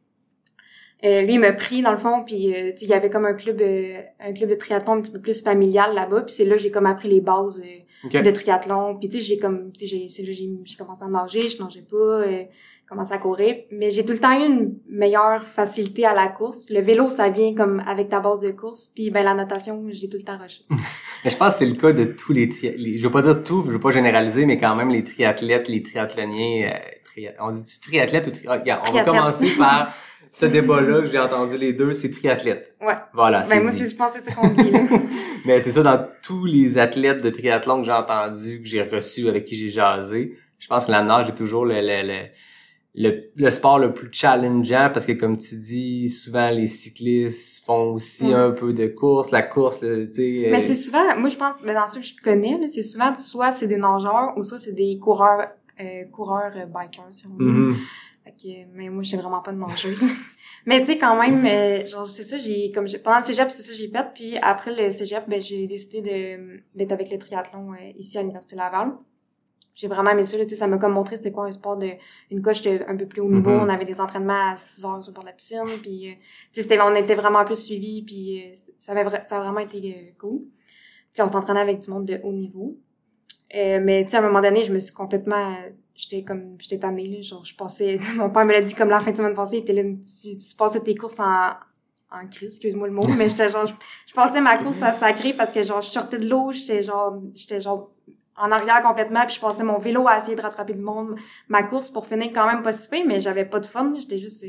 euh, 1.04 1.22
lui, 1.22 1.34
il 1.34 1.40
m'a 1.40 1.52
pris 1.52 1.80
dans 1.82 1.92
le 1.92 1.98
fond, 1.98 2.24
puis 2.24 2.54
euh, 2.54 2.72
il 2.80 2.88
y 2.88 2.92
avait 2.92 3.10
comme 3.10 3.24
un 3.24 3.34
club 3.34 3.60
euh, 3.60 4.00
un 4.20 4.32
club 4.32 4.50
de 4.50 4.54
triathlon 4.56 4.94
un 4.94 5.00
petit 5.00 5.12
peu 5.12 5.20
plus 5.20 5.42
familial 5.42 5.94
là-bas, 5.94 6.22
puis 6.22 6.34
c'est 6.34 6.44
là 6.44 6.56
j'ai 6.56 6.70
comme 6.70 6.86
appris 6.86 7.08
les 7.08 7.20
bases 7.20 7.62
euh, 7.64 8.06
OK. 8.06 8.22
de 8.22 8.30
triathlon. 8.30 8.96
Puis 8.98 9.08
tu 9.08 9.18
sais, 9.18 9.24
j'ai 9.24 9.38
comme, 9.38 9.70
tu 9.72 9.86
sais, 9.86 9.96
j'ai- 9.96 10.08
c'est 10.08 10.22
là 10.24 10.32
j'ai 10.32 10.48
j'ai 10.64 10.76
commencé 10.76 11.04
à 11.04 11.08
nager, 11.08 11.48
je 11.48 11.62
nageais 11.62 11.82
pas, 11.88 11.96
euh, 11.96 12.42
commencé 12.88 13.12
à 13.12 13.18
courir. 13.18 13.56
Mais 13.70 13.90
j'ai 13.90 14.04
tout 14.04 14.12
le 14.12 14.18
temps 14.18 14.32
eu 14.40 14.46
une 14.46 14.74
meilleure 14.88 15.44
facilité 15.46 16.04
à 16.06 16.14
la 16.14 16.26
course. 16.28 16.70
Le 16.70 16.80
vélo, 16.80 17.08
ça 17.10 17.28
vient 17.28 17.54
comme 17.54 17.80
avec 17.86 18.08
ta 18.08 18.18
base 18.20 18.40
de 18.40 18.50
course, 18.50 18.86
puis 18.88 19.10
ben 19.10 19.22
la 19.24 19.34
natation, 19.34 19.84
j'ai 19.90 20.08
tout 20.08 20.16
le 20.16 20.24
temps 20.24 20.38
rushé. 20.38 20.62
Mais 21.24 21.30
je 21.30 21.36
pense 21.36 21.52
que 21.54 21.58
c'est 21.60 21.66
le 21.66 21.74
cas 21.74 21.92
de 21.92 22.04
tous 22.04 22.32
les, 22.32 22.46
les- 22.76 22.96
je 22.98 23.04
veux 23.04 23.10
pas 23.10 23.22
dire 23.22 23.42
tout, 23.44 23.62
je 23.66 23.72
veux 23.72 23.80
pas 23.80 23.90
généraliser, 23.90 24.46
mais 24.46 24.56
quand 24.56 24.74
même 24.76 24.90
les 24.90 25.02
triathlètes, 25.02 25.66
les 25.68 25.82
triathloniens, 25.82 26.70
euh, 26.72 26.78
tri- 27.04 27.28
on 27.40 27.50
dit 27.50 27.80
triathlète 27.80 28.26
ou 28.28 28.30
tri- 28.30 28.44
ah, 28.46 28.58
regarde, 28.58 28.82
on 28.88 28.92
va 28.92 29.02
commencer 29.04 29.50
par 29.58 29.92
ce 30.30 30.46
débat-là 30.46 31.00
que 31.02 31.06
j'ai 31.06 31.19
entendu 31.19 31.56
les 31.56 31.72
deux, 31.72 31.92
c'est 31.92 32.10
triathlète. 32.10 32.75
Ouais. 32.80 32.94
Voilà, 33.12 33.42
Ben 33.48 33.62
moi, 33.62 33.70
je 33.72 33.94
pense 33.94 34.14
que 34.14 34.20
c'est 34.22 34.30
ça 34.30 34.34
qu'on 34.34 34.48
dit, 34.48 34.70
là. 34.70 34.80
Mais 35.46 35.60
c'est 35.60 35.72
ça, 35.72 35.82
dans 35.82 36.06
tous 36.22 36.44
les 36.46 36.78
athlètes 36.78 37.22
de 37.22 37.30
triathlon 37.30 37.80
que 37.80 37.86
j'ai 37.86 37.92
entendu, 37.92 38.60
que 38.62 38.69
j'ai 38.69 38.82
reçus, 38.82 39.28
avec 39.28 39.44
qui 39.44 39.56
j'ai 39.56 39.69
jasé, 39.69 40.36
je 40.58 40.66
pense 40.66 40.86
que 40.86 40.90
la 40.90 41.02
nage 41.02 41.28
est 41.28 41.34
toujours 41.34 41.64
le, 41.64 41.75
le, 41.76 42.02
le, 42.06 42.22
le, 42.94 43.30
le 43.36 43.50
sport 43.50 43.78
le 43.78 43.92
plus 43.94 44.08
challengeant 44.10 44.90
parce 44.92 45.06
que 45.06 45.12
comme 45.12 45.36
tu 45.36 45.54
dis, 45.56 46.08
souvent 46.10 46.50
les 46.50 46.66
cyclistes 46.66 47.64
font 47.64 47.92
aussi 47.94 48.32
un 48.32 48.50
peu 48.50 48.72
de 48.72 48.88
course, 48.88 49.31
la 49.31 49.42
course, 49.42 49.81
tu 49.81 49.86
sais. 50.12 50.48
Mais 50.50 50.58
euh, 50.58 50.64
c'est 50.66 50.74
souvent, 50.76 51.16
moi, 51.16 51.28
je 51.28 51.36
pense, 51.36 51.54
mais 51.64 51.74
dans 51.74 51.86
ceux 51.86 52.00
que 52.00 52.06
je 52.06 52.14
connais, 52.22 52.58
c'est 52.66 52.82
souvent, 52.82 53.14
soit 53.16 53.52
c'est 53.52 53.69
des 53.69 53.76
nageurs, 53.76 54.32
ou 54.36 54.42
soit 54.42 54.58
c'est 54.58 54.72
des 54.74 54.98
coureurs, 54.98 55.46
euh, 55.81 56.04
coureurs 56.12 56.52
euh, 56.56 56.66
bikers, 56.66 57.04
si 57.12 57.26
on 57.28 57.36
veut. 57.38 57.44
mhm. 57.50 57.76
Fait 57.76 57.82
que, 58.40 58.67
mais 58.75 58.88
moi, 58.88 59.02
je 59.02 59.08
suis 59.08 59.17
vraiment 59.17 59.40
pas 59.40 59.52
de 59.52 59.58
nageuse. 59.58 60.05
mais 60.67 60.81
tu 60.81 60.87
sais, 60.87 60.99
quand 60.99 61.20
même, 61.20 61.44
euh, 61.44 61.87
genre, 61.87 62.06
c'est 62.06 62.23
ça, 62.23 62.38
j'ai, 62.38 62.70
comme 62.73 62.87
pendant 63.05 63.19
le 63.19 63.25
cégep, 63.25 63.50
c'est 63.50 63.62
ça 63.62 63.73
j'ai 63.73 63.88
fait. 63.88 64.06
Puis 64.14 64.37
après 64.38 64.75
le 64.75 64.90
cégep, 64.90 65.29
ben, 65.29 65.40
j'ai 65.40 65.67
décidé 65.67 66.00
de, 66.00 66.62
d'être 66.75 66.93
avec 66.93 67.11
le 67.11 67.19
triathlon 67.19 67.73
euh, 67.73 67.93
ici 67.96 68.19
à 68.19 68.23
l'Université 68.23 68.56
Laval. 68.56 68.93
J'ai 69.79 69.87
vraiment 69.87 70.11
aimé 70.11 70.25
ça, 70.25 70.37
là, 70.37 70.43
tu 70.43 70.50
sais, 70.50 70.56
ça 70.56 70.67
m'a 70.67 70.76
comme 70.76 70.94
montré 70.94 71.17
c'était 71.17 71.31
quoi 71.31 71.44
un 71.44 71.52
sport 71.52 71.76
de, 71.76 71.90
une 72.32 72.43
coche 72.43 72.62
de 72.62 72.81
un 72.88 72.96
peu 72.96 73.06
plus 73.06 73.20
haut 73.20 73.31
niveau. 73.31 73.50
Mhm. 73.50 73.61
On 73.61 73.69
avait 73.69 73.85
des 73.85 74.00
entraînements 74.00 74.50
à 74.50 74.56
6 74.56 74.84
heures 74.84 75.05
sur 75.05 75.23
la 75.23 75.32
piscine, 75.32 75.61
puis, 75.81 76.08
euh, 76.08 76.14
tu 76.52 76.61
sais, 76.61 76.62
c'était, 76.62 76.81
on 76.81 76.93
était 76.96 77.14
vraiment 77.14 77.44
plus 77.44 77.64
suivis, 77.64 78.02
puis 78.02 78.43
euh, 78.43 78.52
ça 78.76 78.91
avait, 78.91 79.23
ça 79.23 79.37
a 79.37 79.41
vraiment 79.41 79.61
été 79.61 79.79
euh, 79.79 80.11
cool. 80.19 80.41
Tu 80.41 80.49
sais, 81.12 81.23
on 81.23 81.29
s'entraînait 81.29 81.61
avec 81.61 81.79
du 81.79 81.91
monde 81.91 82.06
de 82.06 82.19
haut 82.25 82.32
niveau. 82.32 82.76
Euh, 83.55 83.81
mais 83.81 84.02
tu 84.02 84.11
sais, 84.11 84.17
à 84.17 84.20
un 84.20 84.25
moment 84.25 84.41
donné, 84.41 84.64
je 84.64 84.73
me 84.73 84.81
suis 84.81 84.93
complètement, 84.93 85.55
j'étais 85.98 86.22
comme, 86.22 86.56
j'étais 86.60 86.78
tannée, 86.78 87.08
là, 87.08 87.20
genre, 87.20 87.44
je 87.44 87.54
passais, 87.54 87.98
mon 88.16 88.30
père 88.30 88.44
me 88.46 88.52
l'a 88.52 88.62
dit 88.62 88.74
comme 88.74 88.88
la 88.88 89.00
fin 89.00 89.10
de 89.10 89.16
semaine 89.16 89.34
passée, 89.34 89.56
il 89.56 89.60
était 89.60 89.72
là, 89.72 89.82
tu, 89.82 90.36
tu 90.36 90.56
passais 90.56 90.80
tes 90.80 90.94
courses 90.94 91.18
en, 91.18 91.50
en 92.10 92.26
crise, 92.30 92.54
excuse-moi 92.54 92.86
le 92.86 92.94
mot, 92.94 93.06
mais 93.18 93.28
j'étais 93.28 93.50
genre, 93.50 93.66
je, 93.66 93.74
je 94.06 94.14
passais 94.14 94.40
ma 94.40 94.56
course 94.58 94.82
à 94.82 94.92
sacré 94.92 95.34
parce 95.34 95.50
que 95.50 95.62
genre, 95.62 95.82
je 95.82 95.90
sortais 95.90 96.18
de 96.18 96.28
l'eau, 96.28 96.52
j'étais 96.52 96.82
genre, 96.82 97.20
j'étais 97.34 97.60
genre, 97.60 97.90
en 98.36 98.52
arrière 98.52 98.80
complètement, 98.80 99.26
puis 99.26 99.34
je 99.34 99.40
passais 99.40 99.64
mon 99.64 99.78
vélo 99.78 100.06
à 100.06 100.18
essayer 100.18 100.36
de 100.36 100.40
rattraper 100.40 100.74
du 100.74 100.84
monde, 100.84 101.16
ma 101.48 101.64
course 101.64 101.90
pour 101.90 102.06
finir 102.06 102.30
quand 102.32 102.46
même 102.46 102.62
pas 102.62 102.72
si 102.72 102.88
mais 103.04 103.18
j'avais 103.18 103.44
pas 103.44 103.58
de 103.58 103.66
fun, 103.66 103.92
j'étais 103.98 104.18
juste, 104.18 104.46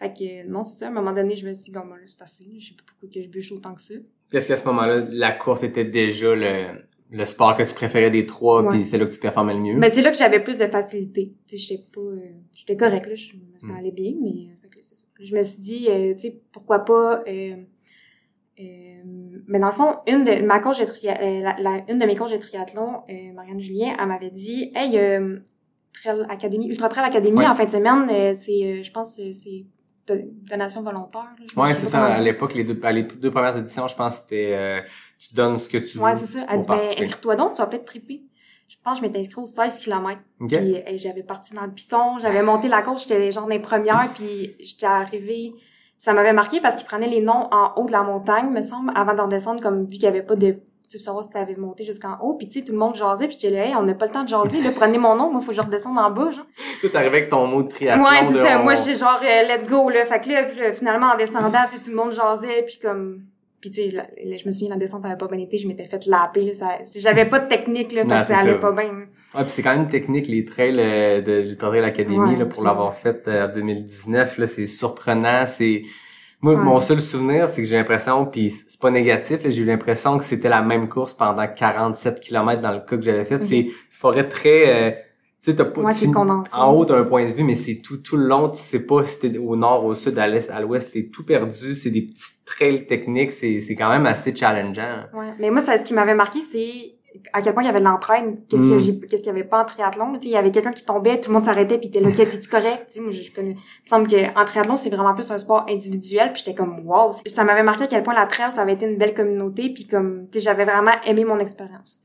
fait 0.00 0.12
que, 0.12 0.48
non, 0.48 0.64
c'est 0.64 0.80
ça, 0.80 0.86
à 0.86 0.88
un 0.88 0.92
moment 0.92 1.12
donné, 1.12 1.36
je 1.36 1.46
me 1.46 1.52
suis 1.52 1.70
dit, 1.70 1.78
c'est 2.08 2.22
assez, 2.22 2.46
je 2.58 2.70
sais 2.70 2.74
pas 2.74 2.82
pourquoi 2.84 3.08
que 3.08 3.22
je 3.22 3.28
bûche 3.28 3.52
autant 3.52 3.74
que 3.74 3.80
ça. 3.80 3.94
Est-ce 4.32 4.48
qu'à 4.48 4.56
ce 4.56 4.64
moment-là, 4.64 5.06
la 5.08 5.30
course 5.30 5.62
était 5.62 5.84
déjà 5.84 6.34
le, 6.34 6.84
le 7.16 7.24
sport 7.24 7.54
que 7.56 7.62
tu 7.62 7.74
préférais 7.74 8.10
des 8.10 8.26
trois, 8.26 8.62
Ouais. 8.62 8.70
puis 8.70 8.84
c'est 8.84 8.98
là 8.98 9.06
que 9.06 9.12
tu 9.12 9.20
performais 9.20 9.54
le 9.54 9.60
mieux? 9.60 9.76
Mais 9.76 9.88
c'est 9.90 10.02
là 10.02 10.10
que 10.10 10.16
j'avais 10.16 10.40
plus 10.42 10.58
de 10.58 10.66
facilité. 10.66 11.32
Tu 11.46 11.56
sais, 11.56 11.62
j'étais 11.74 11.84
pas, 11.92 12.00
euh, 12.00 12.18
j'étais 12.52 12.76
correct 12.76 13.06
là, 13.06 13.14
je 13.14 13.34
me 13.34 13.40
Mm. 13.40 13.60
sens 13.60 13.70
allait 13.78 13.92
bien, 13.92 14.12
mais 14.20 14.28
euh, 14.30 14.56
fait 14.60 14.68
que 14.68 14.74
là, 14.76 14.80
c'est 14.82 14.96
ça. 14.96 15.06
Je 15.20 15.36
me 15.36 15.42
suis 15.42 15.60
dit, 15.62 15.86
euh, 15.88 16.12
tu 16.14 16.28
sais, 16.28 16.40
pourquoi 16.52 16.80
pas. 16.80 17.22
Euh, 17.28 17.56
euh, 18.60 19.02
mais 19.46 19.58
dans 19.58 19.68
le 19.68 19.72
fond, 19.74 19.96
une 20.06 20.22
de 20.22 20.42
ma 20.44 20.58
coach 20.60 20.78
de 20.80 20.86
la, 21.42 21.56
la- 21.58 21.84
une 21.88 21.98
de 21.98 22.04
mes 22.04 22.14
coachs 22.16 22.32
de 22.32 22.36
triathlon, 22.36 23.02
euh, 23.08 23.32
Marianne 23.34 23.60
Julien, 23.60 23.96
elle 24.00 24.06
m'avait 24.08 24.30
dit, 24.30 24.70
hey, 24.74 24.96
euh, 24.98 25.38
Trail 25.92 26.26
Academy, 26.28 26.68
Ultra 26.68 26.88
Trail 26.88 27.04
Academy 27.06 27.38
Ouais. 27.38 27.46
en 27.46 27.54
fin 27.54 27.64
de 27.64 27.70
semaine, 27.70 28.08
euh, 28.10 28.32
c'est, 28.32 28.64
euh, 28.64 28.82
je 28.82 28.90
pense, 28.90 29.14
c'est 29.32 29.64
de- 30.06 30.24
donation 30.48 30.82
volontaire. 30.82 31.30
Ouais, 31.56 31.74
sais 31.74 31.82
c'est 31.82 31.86
ça. 31.92 32.04
À 32.06 32.20
l'époque, 32.20 32.54
les 32.54 32.64
deux, 32.64 32.78
à 32.82 32.92
les 32.92 33.02
deux 33.04 33.30
premières 33.30 33.56
éditions, 33.56 33.88
je 33.88 33.94
pense 33.94 34.16
que 34.16 34.22
c'était, 34.22 34.52
euh, 34.54 34.80
tu 35.18 35.34
donnes 35.34 35.58
ce 35.58 35.68
que 35.68 35.78
tu 35.78 35.98
veux. 35.98 36.04
Ouais, 36.04 36.14
c'est 36.14 36.26
ça. 36.26 36.46
Elle 36.50 36.60
dit, 36.60 36.66
ben, 36.68 36.80
inscris-toi 36.98 37.36
donc, 37.36 37.52
tu 37.52 37.58
vas 37.58 37.66
peut-être 37.66 37.84
triper. 37.84 38.22
Je 38.68 38.76
pense 38.82 38.94
que 38.98 39.04
je 39.04 39.08
m'étais 39.08 39.18
inscrite 39.20 39.38
aux 39.38 39.46
16 39.46 39.78
km. 39.78 40.20
OK. 40.40 40.48
Puis 40.48 40.74
hey, 40.74 40.98
j'avais 40.98 41.22
parti 41.22 41.54
dans 41.54 41.64
le 41.64 41.70
piton, 41.70 42.18
j'avais 42.18 42.42
monté 42.42 42.68
la 42.68 42.82
côte, 42.82 42.98
j'étais 42.98 43.30
genre 43.30 43.46
les 43.48 43.58
premières, 43.58 44.08
puis 44.14 44.56
j'étais 44.58 44.86
arrivée. 44.86 45.52
Ça 45.98 46.12
m'avait 46.12 46.32
marqué 46.32 46.60
parce 46.60 46.76
qu'ils 46.76 46.86
prenaient 46.86 47.08
les 47.08 47.20
noms 47.20 47.48
en 47.50 47.72
haut 47.76 47.86
de 47.86 47.92
la 47.92 48.02
montagne, 48.02 48.50
me 48.50 48.62
semble, 48.62 48.90
avant 48.94 49.14
d'en 49.14 49.28
descendre, 49.28 49.60
comme 49.60 49.84
vu 49.84 49.92
qu'il 49.92 50.02
y 50.02 50.06
avait 50.06 50.22
pas 50.22 50.36
de 50.36 50.56
tu 50.94 50.98
veux 51.00 51.04
savoir 51.04 51.24
si 51.24 51.30
ça 51.32 51.40
avait 51.40 51.56
monté 51.56 51.84
jusqu'en 51.84 52.16
haut. 52.22 52.34
Puis 52.34 52.48
tu 52.48 52.58
sais, 52.60 52.64
tout 52.64 52.72
le 52.72 52.78
monde 52.78 52.94
jasait, 52.94 53.26
puis 53.26 53.36
j'étais 53.40 53.54
là, 53.54 53.66
hey, 53.66 53.74
on 53.76 53.82
n'a 53.82 53.94
pas 53.94 54.06
le 54.06 54.12
temps 54.12 54.22
de 54.22 54.28
jaser, 54.28 54.60
là, 54.62 54.70
prenez 54.74 54.98
mon 54.98 55.16
nom, 55.16 55.30
moi, 55.30 55.40
faut 55.40 55.48
que 55.48 55.56
je 55.56 55.60
redescende 55.60 55.98
en 55.98 56.10
bas, 56.10 56.30
genre. 56.30 56.46
Tout 56.80 56.90
arrivé 56.94 57.16
avec 57.18 57.28
ton 57.30 57.46
mot 57.46 57.62
de 57.62 57.68
triathlon. 57.68 58.04
Ouais, 58.04 58.20
c'est 58.28 58.34
ça. 58.42 58.60
on- 58.60 58.62
Moi, 58.64 58.74
j'étais 58.76 58.94
genre, 58.96 59.20
euh, 59.22 59.42
let's 59.56 59.68
go, 59.68 59.90
là. 59.90 60.04
Fait 60.06 60.20
que 60.20 60.28
là, 60.30 60.44
puis 60.44 60.58
là, 60.60 60.72
finalement, 60.72 61.08
en 61.12 61.16
descendant, 61.16 61.58
tu 61.68 61.76
sais, 61.76 61.82
tout 61.82 61.90
le 61.90 61.96
monde 61.96 62.12
jasait, 62.12 62.62
puis 62.66 62.78
comme... 62.80 63.22
Puis 63.60 63.70
tu 63.70 63.88
sais, 63.90 63.96
je 64.36 64.46
me 64.46 64.50
souviens, 64.52 64.68
la 64.74 64.76
descente 64.76 65.06
avait 65.06 65.16
pas 65.16 65.26
bien 65.26 65.38
été, 65.38 65.56
je 65.56 65.66
m'étais 65.66 65.84
fait 65.86 66.04
laper, 66.06 66.42
là. 66.42 66.52
Ça... 66.52 66.68
J'avais 66.96 67.24
pas 67.24 67.38
de 67.38 67.48
technique, 67.48 67.92
là, 67.92 68.02
c'est 68.06 68.34
ça 68.34 68.38
allait 68.40 68.60
pas 68.60 68.72
bien. 68.72 68.90
Ouais, 69.34 69.42
puis 69.42 69.48
c'est 69.50 69.62
quand 69.62 69.74
même 69.74 69.88
technique, 69.88 70.28
les 70.28 70.44
trails 70.44 70.76
euh, 70.78 71.22
de 71.22 71.40
l'Ultra 71.48 71.68
Trail 71.68 71.82
Academy, 71.84 72.18
Ouais, 72.18 72.36
là, 72.36 72.44
pour 72.44 72.62
l'avoir 72.62 72.94
fait 72.94 73.26
euh, 73.26 73.46
en 73.48 73.52
2019, 73.52 74.36
là, 74.36 74.46
c'est 74.46 74.66
surprenant, 74.66 75.44
c'est... 75.46 75.80
Moi, 76.44 76.54
Ouais. 76.54 76.62
mon 76.62 76.78
seul 76.80 77.00
souvenir, 77.00 77.48
c'est 77.48 77.62
que 77.62 77.68
j'ai 77.68 77.76
l'impression, 77.76 78.26
puis 78.26 78.50
c'est 78.50 78.78
pas 78.78 78.90
négatif, 78.90 79.40
j'ai 79.44 79.62
eu 79.62 79.64
l'impression 79.64 80.18
que 80.18 80.24
c'était 80.24 80.50
la 80.50 80.60
même 80.60 80.88
course 80.90 81.14
pendant 81.14 81.46
47 81.48 82.20
km 82.20 82.60
dans 82.60 82.72
le 82.72 82.80
cas 82.80 82.96
que 82.96 83.02
j'avais 83.02 83.24
fait. 83.24 83.42
C'est 83.42 83.60
une 83.60 83.70
forêt 83.88 84.28
très... 84.28 84.60
euh, 84.68 84.90
tu 84.90 85.50
sais, 85.50 85.54
t'as 85.56 85.64
pas... 85.64 85.80
Mhm. 85.80 85.86
Ouais, 85.86 85.92
tu- 85.92 85.98
c'est 86.00 86.10
condensé. 86.12 86.50
en 86.54 86.72
haut, 86.74 86.84
t'as 86.84 86.98
un 86.98 87.04
point 87.04 87.26
de 87.26 87.32
vue, 87.32 87.44
mais 87.44 87.54
c'est 87.54 87.76
tout, 87.76 87.96
tout 87.96 88.18
le 88.18 88.26
long, 88.26 88.50
tu 88.50 88.58
sais 88.60 88.80
pas 88.84 89.04
si 89.06 89.20
t'es 89.20 89.38
au 89.38 89.56
nord, 89.56 89.86
au 89.86 89.94
sud, 89.94 90.18
à 90.18 90.26
l'est, 90.28 90.50
à 90.50 90.60
l'ouest, 90.60 90.92
t'es 90.92 91.08
tout 91.10 91.24
perdu, 91.24 91.72
c'est 91.72 91.90
des 91.90 92.02
petits 92.02 92.32
trails 92.44 92.86
techniques, 92.86 93.32
c'est, 93.32 93.60
c'est 93.60 93.74
quand 93.74 93.88
même 93.88 94.04
assez 94.04 94.34
challengeant. 94.36 95.04
Ouais. 95.14 95.32
Mais 95.38 95.50
moi, 95.50 95.62
ça, 95.62 95.78
ce 95.78 95.84
qui 95.84 95.94
m'avait 95.94 96.14
marqué, 96.14 96.40
c'est 96.42 96.92
à 97.32 97.42
quel 97.42 97.54
point 97.54 97.62
il 97.62 97.66
y 97.66 97.68
avait 97.68 97.80
de 97.80 97.84
l'entraîne. 97.84 98.38
Qu'est-ce 98.48 98.62
que 98.62 98.78
j'ai, 98.78 98.98
qu'est-ce 99.00 99.22
qu'il 99.22 99.32
y 99.32 99.36
avait 99.36 99.44
pas 99.44 99.62
en 99.62 99.64
triathlon. 99.64 100.12
Tu 100.14 100.22
sais, 100.22 100.28
il 100.28 100.32
y 100.32 100.36
avait 100.36 100.50
quelqu'un 100.50 100.72
qui 100.72 100.84
tombait, 100.84 101.20
tout 101.20 101.30
le 101.30 101.34
monde 101.34 101.44
s'arrêtait, 101.44 101.78
puis 101.78 101.90
t'es 101.90 102.00
là, 102.00 102.10
t'es-tu 102.10 102.48
correct? 102.48 102.86
Tu 102.88 102.94
sais, 102.94 103.00
moi, 103.00 103.10
je, 103.10 103.22
je 103.22 103.32
connais. 103.32 103.52
Il 103.52 103.54
me 103.56 103.86
semble 103.86 104.08
qu'en 104.08 104.44
triathlon, 104.44 104.76
c'est 104.76 104.90
vraiment 104.90 105.14
plus 105.14 105.30
un 105.30 105.38
sport 105.38 105.66
individuel, 105.68 106.32
puis 106.32 106.42
j'étais 106.44 106.54
comme, 106.56 106.86
wow. 106.86 107.10
Ça 107.26 107.44
m'avait 107.44 107.62
marqué 107.62 107.84
à 107.84 107.86
quel 107.86 108.02
point 108.02 108.14
la 108.14 108.26
trail, 108.26 108.50
ça 108.50 108.62
avait 108.62 108.74
été 108.74 108.86
une 108.86 108.98
belle 108.98 109.14
communauté, 109.14 109.70
puis 109.70 109.86
comme, 109.86 110.26
tu 110.30 110.38
sais, 110.38 110.44
j'avais 110.44 110.64
vraiment 110.64 110.94
aimé 111.06 111.24
mon 111.24 111.38
expérience. 111.38 112.00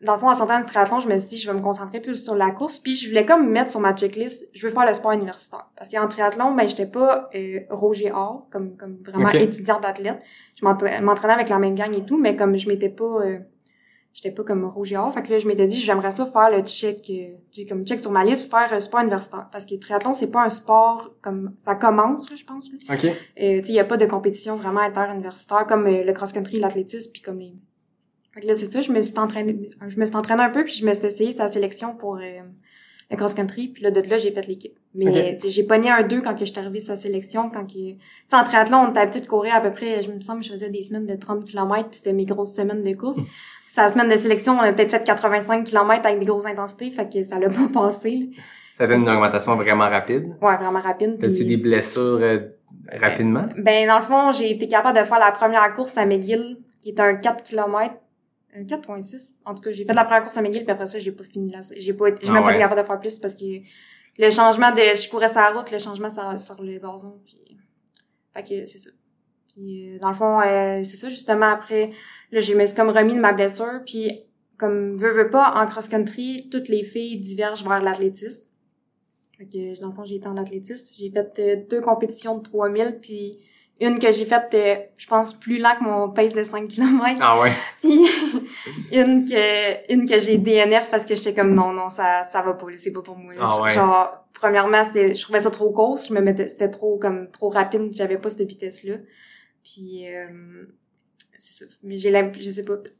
Dans 0.00 0.14
le 0.14 0.20
fond, 0.20 0.28
en 0.28 0.34
sortant 0.34 0.60
du 0.60 0.64
triathlon, 0.66 1.00
je 1.00 1.08
me 1.08 1.16
suis 1.16 1.28
dit, 1.30 1.38
je 1.38 1.50
vais 1.50 1.56
me 1.56 1.62
concentrer 1.62 2.00
plus 2.00 2.22
sur 2.22 2.36
la 2.36 2.52
course, 2.52 2.78
puis 2.78 2.94
je 2.94 3.08
voulais 3.08 3.26
comme 3.26 3.48
mettre 3.50 3.70
sur 3.70 3.80
ma 3.80 3.92
checklist, 3.94 4.48
je 4.54 4.66
veux 4.66 4.72
faire 4.72 4.86
le 4.86 4.94
sport 4.94 5.10
universitaire. 5.10 5.66
Parce 5.76 5.88
qu'en 5.88 6.06
triathlon, 6.06 6.54
ben, 6.54 6.68
j'étais 6.68 6.86
pas 6.86 7.28
euh, 7.34 7.60
Roger 7.70 8.12
Or, 8.12 8.46
comme, 8.50 8.76
comme 8.76 8.94
vraiment 9.04 9.28
étudiante 9.30 9.82
d'athlète. 9.82 10.20
Je 10.54 10.64
m'entra- 10.64 11.00
m'entraînais 11.00 11.34
avec 11.34 11.48
la 11.48 11.58
même 11.58 11.74
gang 11.74 11.92
et 11.96 12.04
tout, 12.04 12.16
mais 12.16 12.36
comme 12.36 12.56
je 12.56 12.68
m'étais 12.68 12.90
pas... 12.90 13.04
euh, 13.04 13.38
j'étais 14.18 14.34
pas 14.34 14.42
comme 14.42 14.64
Or, 14.64 15.14
fait 15.14 15.22
que 15.22 15.30
là, 15.30 15.38
je 15.38 15.46
m'étais 15.46 15.66
dit, 15.68 15.78
j'aimerais 15.78 16.10
ça 16.10 16.26
faire 16.26 16.50
le 16.50 16.62
check, 16.62 17.08
euh, 17.08 17.36
j'ai 17.52 17.66
comme 17.66 17.86
check 17.86 18.00
sur 18.00 18.10
ma 18.10 18.24
liste, 18.24 18.48
pour 18.48 18.58
faire 18.58 18.72
un 18.72 18.80
sport 18.80 19.00
universitaire. 19.00 19.48
Parce 19.52 19.64
que 19.64 19.74
le 19.74 19.80
triathlon, 19.80 20.12
c'est 20.12 20.32
pas 20.32 20.44
un 20.44 20.48
sport 20.48 21.14
comme... 21.22 21.54
Ça 21.58 21.76
commence, 21.76 22.28
là, 22.28 22.36
je 22.36 22.44
pense, 22.44 22.68
là. 22.72 22.94
OK. 22.94 23.04
Euh, 23.04 23.10
tu 23.10 23.16
sais, 23.36 23.60
il 23.68 23.74
y 23.74 23.78
a 23.78 23.84
pas 23.84 23.96
de 23.96 24.06
compétition 24.06 24.56
vraiment 24.56 24.80
inter-universitaire 24.80 25.66
comme 25.68 25.86
euh, 25.86 26.02
le 26.02 26.12
cross-country, 26.12 26.58
l'athlétisme, 26.58 27.12
puis 27.12 27.22
comme 27.22 27.38
les... 27.38 27.54
Fait 28.32 28.40
que 28.40 28.46
là, 28.46 28.54
c'est 28.54 28.66
ça, 28.66 28.80
je 28.80 28.90
me 28.90 29.00
suis 29.00 29.16
entraînée, 29.18 29.70
je 29.86 29.98
me 29.98 30.04
suis 30.04 30.16
entraînée 30.16 30.42
un 30.42 30.50
peu, 30.50 30.64
puis 30.64 30.74
je 30.74 30.84
me 30.84 30.92
suis 30.94 31.06
essayé 31.06 31.30
sa 31.30 31.46
sélection 31.46 31.94
pour 31.94 32.16
euh, 32.16 32.40
le 33.10 33.16
cross-country, 33.16 33.68
puis 33.68 33.82
là, 33.82 33.90
de 33.90 34.00
là, 34.02 34.18
j'ai 34.18 34.30
fait 34.32 34.46
l'équipe. 34.46 34.78
Mais 34.94 35.06
Ok. 35.08 35.36
tu 35.36 35.40
sais, 35.40 35.50
j'ai 35.50 35.62
pogné 35.64 35.90
un 35.90 36.02
2 36.02 36.20
quand 36.20 36.34
que 36.34 36.40
je 36.44 36.50
suis 36.52 36.58
arrivée 36.60 36.80
sa 36.80 36.94
sélection, 36.96 37.48
quand 37.50 37.64
que... 37.64 37.72
Tu 37.72 37.96
sais, 38.26 38.36
en 38.36 38.44
triathlon, 38.44 38.78
on 38.86 38.90
était 38.90 39.00
habitué 39.00 39.20
de 39.20 39.26
courir 39.26 39.54
à 39.54 39.60
peu 39.62 39.72
près, 39.72 40.02
je 40.02 40.10
me 40.10 40.20
semble, 40.20 40.42
je 40.42 40.50
faisais 40.50 40.68
des 40.68 40.82
semaines 40.82 41.06
de 41.06 41.14
30 41.14 41.44
km, 41.44 41.88
puis 41.88 41.96
c'était 41.96 42.12
mes 42.12 42.26
grosses 42.26 42.54
semaines 42.54 42.84
de 42.84 42.92
course. 42.94 43.20
La 43.76 43.88
semaine 43.88 44.08
de 44.08 44.16
sélection, 44.16 44.54
on 44.54 44.60
a 44.60 44.72
peut-être 44.72 44.90
fait 44.90 45.04
85 45.04 45.64
km 45.64 46.04
avec 46.06 46.18
des 46.18 46.24
grosses 46.24 46.46
intensités, 46.46 46.90
fait 46.90 47.10
que 47.12 47.22
ça 47.22 47.38
l'a 47.38 47.48
pas 47.48 47.68
passé. 47.72 48.10
là. 48.10 48.26
Ça 48.76 48.86
fait 48.88 48.94
une 48.94 49.08
augmentation 49.08 49.54
vraiment 49.56 49.88
rapide. 49.88 50.26
Ouais, 50.42 50.56
vraiment 50.56 50.80
rapide. 50.80 51.16
T'as-tu 51.20 51.44
des 51.44 51.56
blessures 51.56 52.18
euh, 52.20 52.38
rapidement? 52.92 53.46
Ben, 53.56 53.86
dans 53.88 53.98
le 53.98 54.04
fond, 54.04 54.32
j'ai 54.32 54.50
été 54.52 54.68
capable 54.68 54.98
de 54.98 55.04
faire 55.04 55.18
la 55.18 55.32
première 55.32 55.72
course 55.74 55.96
à 55.98 56.06
McGill, 56.06 56.58
qui 56.80 56.90
est 56.90 57.00
un 57.00 57.14
4 57.14 57.42
km. 57.42 57.94
Un 58.58 58.64
4.6. 58.64 59.40
En 59.44 59.54
tout 59.54 59.62
cas, 59.62 59.70
j'ai 59.70 59.84
fait 59.84 59.92
la 59.92 60.04
première 60.04 60.22
course 60.22 60.36
à 60.36 60.42
McGill, 60.42 60.62
puis 60.64 60.70
après 60.72 60.86
ça, 60.86 60.98
j'ai 60.98 61.12
pas 61.12 61.24
fini 61.24 61.50
là. 61.50 61.60
J'ai 61.76 61.92
pas, 61.92 62.08
été- 62.08 62.18
j'ai 62.22 62.30
Ah 62.30 62.32
même 62.32 62.42
pas 62.42 62.48
ouais. 62.48 62.54
été 62.54 62.62
capable 62.62 62.80
de 62.82 62.86
faire 62.86 63.00
plus 63.00 63.18
parce 63.18 63.36
que 63.36 63.44
le 64.18 64.30
changement 64.30 64.72
de, 64.72 64.78
je 64.78 65.08
courais 65.08 65.28
sur 65.28 65.38
la 65.40 65.50
route, 65.52 65.70
le 65.70 65.78
changement 65.78 66.10
sur, 66.10 66.38
sur 66.40 66.62
le 66.62 66.78
gazon, 66.78 67.20
puis, 67.24 67.38
fait 68.34 68.42
que 68.42 68.64
c'est 68.64 68.78
ça. 68.78 68.90
Puis, 69.48 69.94
euh, 69.94 69.98
dans 70.00 70.08
le 70.08 70.14
fond, 70.14 70.40
euh, 70.40 70.82
c'est 70.82 70.96
ça, 70.96 71.08
justement, 71.08 71.46
après, 71.50 71.90
là, 72.32 72.40
me 72.40 72.66
suis 72.66 72.76
comme 72.76 72.90
remis 72.90 73.14
de 73.14 73.20
ma 73.20 73.32
blessure, 73.32 73.80
puis, 73.86 74.10
comme, 74.56 74.96
veux, 74.96 75.12
veux 75.12 75.30
pas, 75.30 75.52
en 75.54 75.66
cross-country, 75.66 76.48
toutes 76.50 76.68
les 76.68 76.82
filles 76.84 77.18
divergent 77.20 77.62
vers 77.64 77.80
l'athlétisme. 77.80 78.48
Fait 79.36 79.46
que, 79.46 79.80
dans 79.80 79.88
le 79.88 79.94
fond, 79.94 80.04
j'ai 80.04 80.16
été 80.16 80.26
en 80.26 80.36
athlétisme. 80.36 80.94
J'ai 80.98 81.10
fait 81.12 81.38
euh, 81.38 81.56
deux 81.70 81.80
compétitions 81.80 82.38
de 82.38 82.42
3000, 82.42 82.98
puis 83.00 83.38
une 83.80 83.98
que 83.98 84.10
j'ai 84.10 84.24
faite, 84.24 84.52
euh, 84.54 84.76
je 84.96 85.06
pense, 85.06 85.32
plus 85.32 85.58
lent 85.58 85.76
que 85.78 85.84
mon 85.84 86.10
pace 86.10 86.32
de 86.32 86.42
5 86.42 86.66
km. 86.68 87.18
Ah 87.20 87.40
ouais. 87.40 87.52
Puis 87.80 88.00
une 88.92 89.24
que 89.24 89.92
une 89.92 90.08
que 90.08 90.18
j'ai 90.18 90.38
DNF 90.38 90.90
parce 90.90 91.04
que 91.04 91.14
j'étais 91.14 91.34
comme 91.34 91.54
non 91.54 91.72
non 91.72 91.88
ça 91.88 92.24
ça 92.24 92.42
va 92.42 92.54
pas 92.54 92.66
c'est 92.76 92.92
pas 92.92 93.02
pour 93.02 93.16
moi. 93.16 93.32
Ah 93.38 93.62
ouais. 93.62 93.72
Genre 93.72 94.24
premièrement 94.32 94.82
c'était 94.82 95.14
je 95.14 95.22
trouvais 95.22 95.40
ça 95.40 95.50
trop 95.50 95.70
course, 95.70 96.08
je 96.08 96.14
me 96.14 96.20
mettais 96.20 96.48
c'était 96.48 96.70
trop 96.70 96.98
comme 96.98 97.30
trop 97.30 97.50
rapide, 97.50 97.90
j'avais 97.92 98.18
pas 98.18 98.30
cette 98.30 98.48
vitesse 98.48 98.84
là. 98.84 98.96
Puis 99.62 100.12
euh, 100.12 100.64
c'est 101.36 101.64
ça. 101.64 101.70
Mais 101.84 101.96
j'ai 101.96 102.10
la 102.10 102.30
je 102.32 102.50
sais 102.50 102.64
pas. 102.64 102.76
Tu 102.78 102.90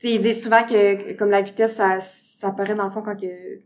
sais 0.00 0.14
ils 0.14 0.20
disent 0.20 0.42
souvent 0.42 0.64
que 0.64 1.12
comme 1.12 1.30
la 1.30 1.42
vitesse 1.42 1.76
ça 1.76 2.00
ça 2.00 2.50
paraît 2.50 2.74
dans 2.74 2.86
le 2.86 2.90
fond 2.90 3.02
quand 3.02 3.16
que 3.16 3.60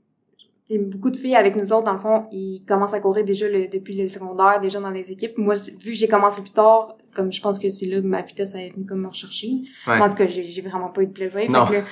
beaucoup 0.79 1.11
de 1.11 1.17
filles 1.17 1.37
avec 1.37 1.57
nous 1.57 1.73
autres 1.73 1.85
dans 1.85 1.93
le 1.95 1.99
fond 1.99 2.27
ils 2.33 2.63
commencent 2.67 2.95
à 2.95 3.01
courir 3.01 3.25
déjà 3.25 3.49
le- 3.49 3.69
depuis 3.69 3.95
le 3.97 4.09
secondaire 4.09 4.61
déjà 4.61 4.81
dans 4.81 4.91
des 4.93 5.11
équipes. 5.13 5.37
Moi 5.39 5.55
vu 5.81 5.91
que 5.91 5.97
j'ai 5.97 6.09
commencé 6.09 6.43
plus 6.43 6.53
tard 6.53 6.97
comme 7.15 7.33
je 7.33 7.41
pense 7.41 7.59
que 7.59 7.69
c'est 7.69 7.87
là 7.87 8.01
que 8.01 8.07
ma 8.07 8.23
vitesse 8.23 8.55
est 8.55 8.71
venue 8.71 8.87
comme 8.87 9.01
me 9.03 9.09
rechercher. 9.09 9.49
Ouais. 9.87 10.01
En 10.01 10.09
tout 10.09 10.17
cas, 10.17 10.27
j'ai 10.27 10.63
vraiment 10.63 10.89
pas 10.91 11.03
eu 11.03 11.07
de 11.07 11.13
plaisir. 11.13 11.51
Non. 11.51 11.67
Fait 11.67 11.73
que 11.75 11.79
là, 11.81 11.85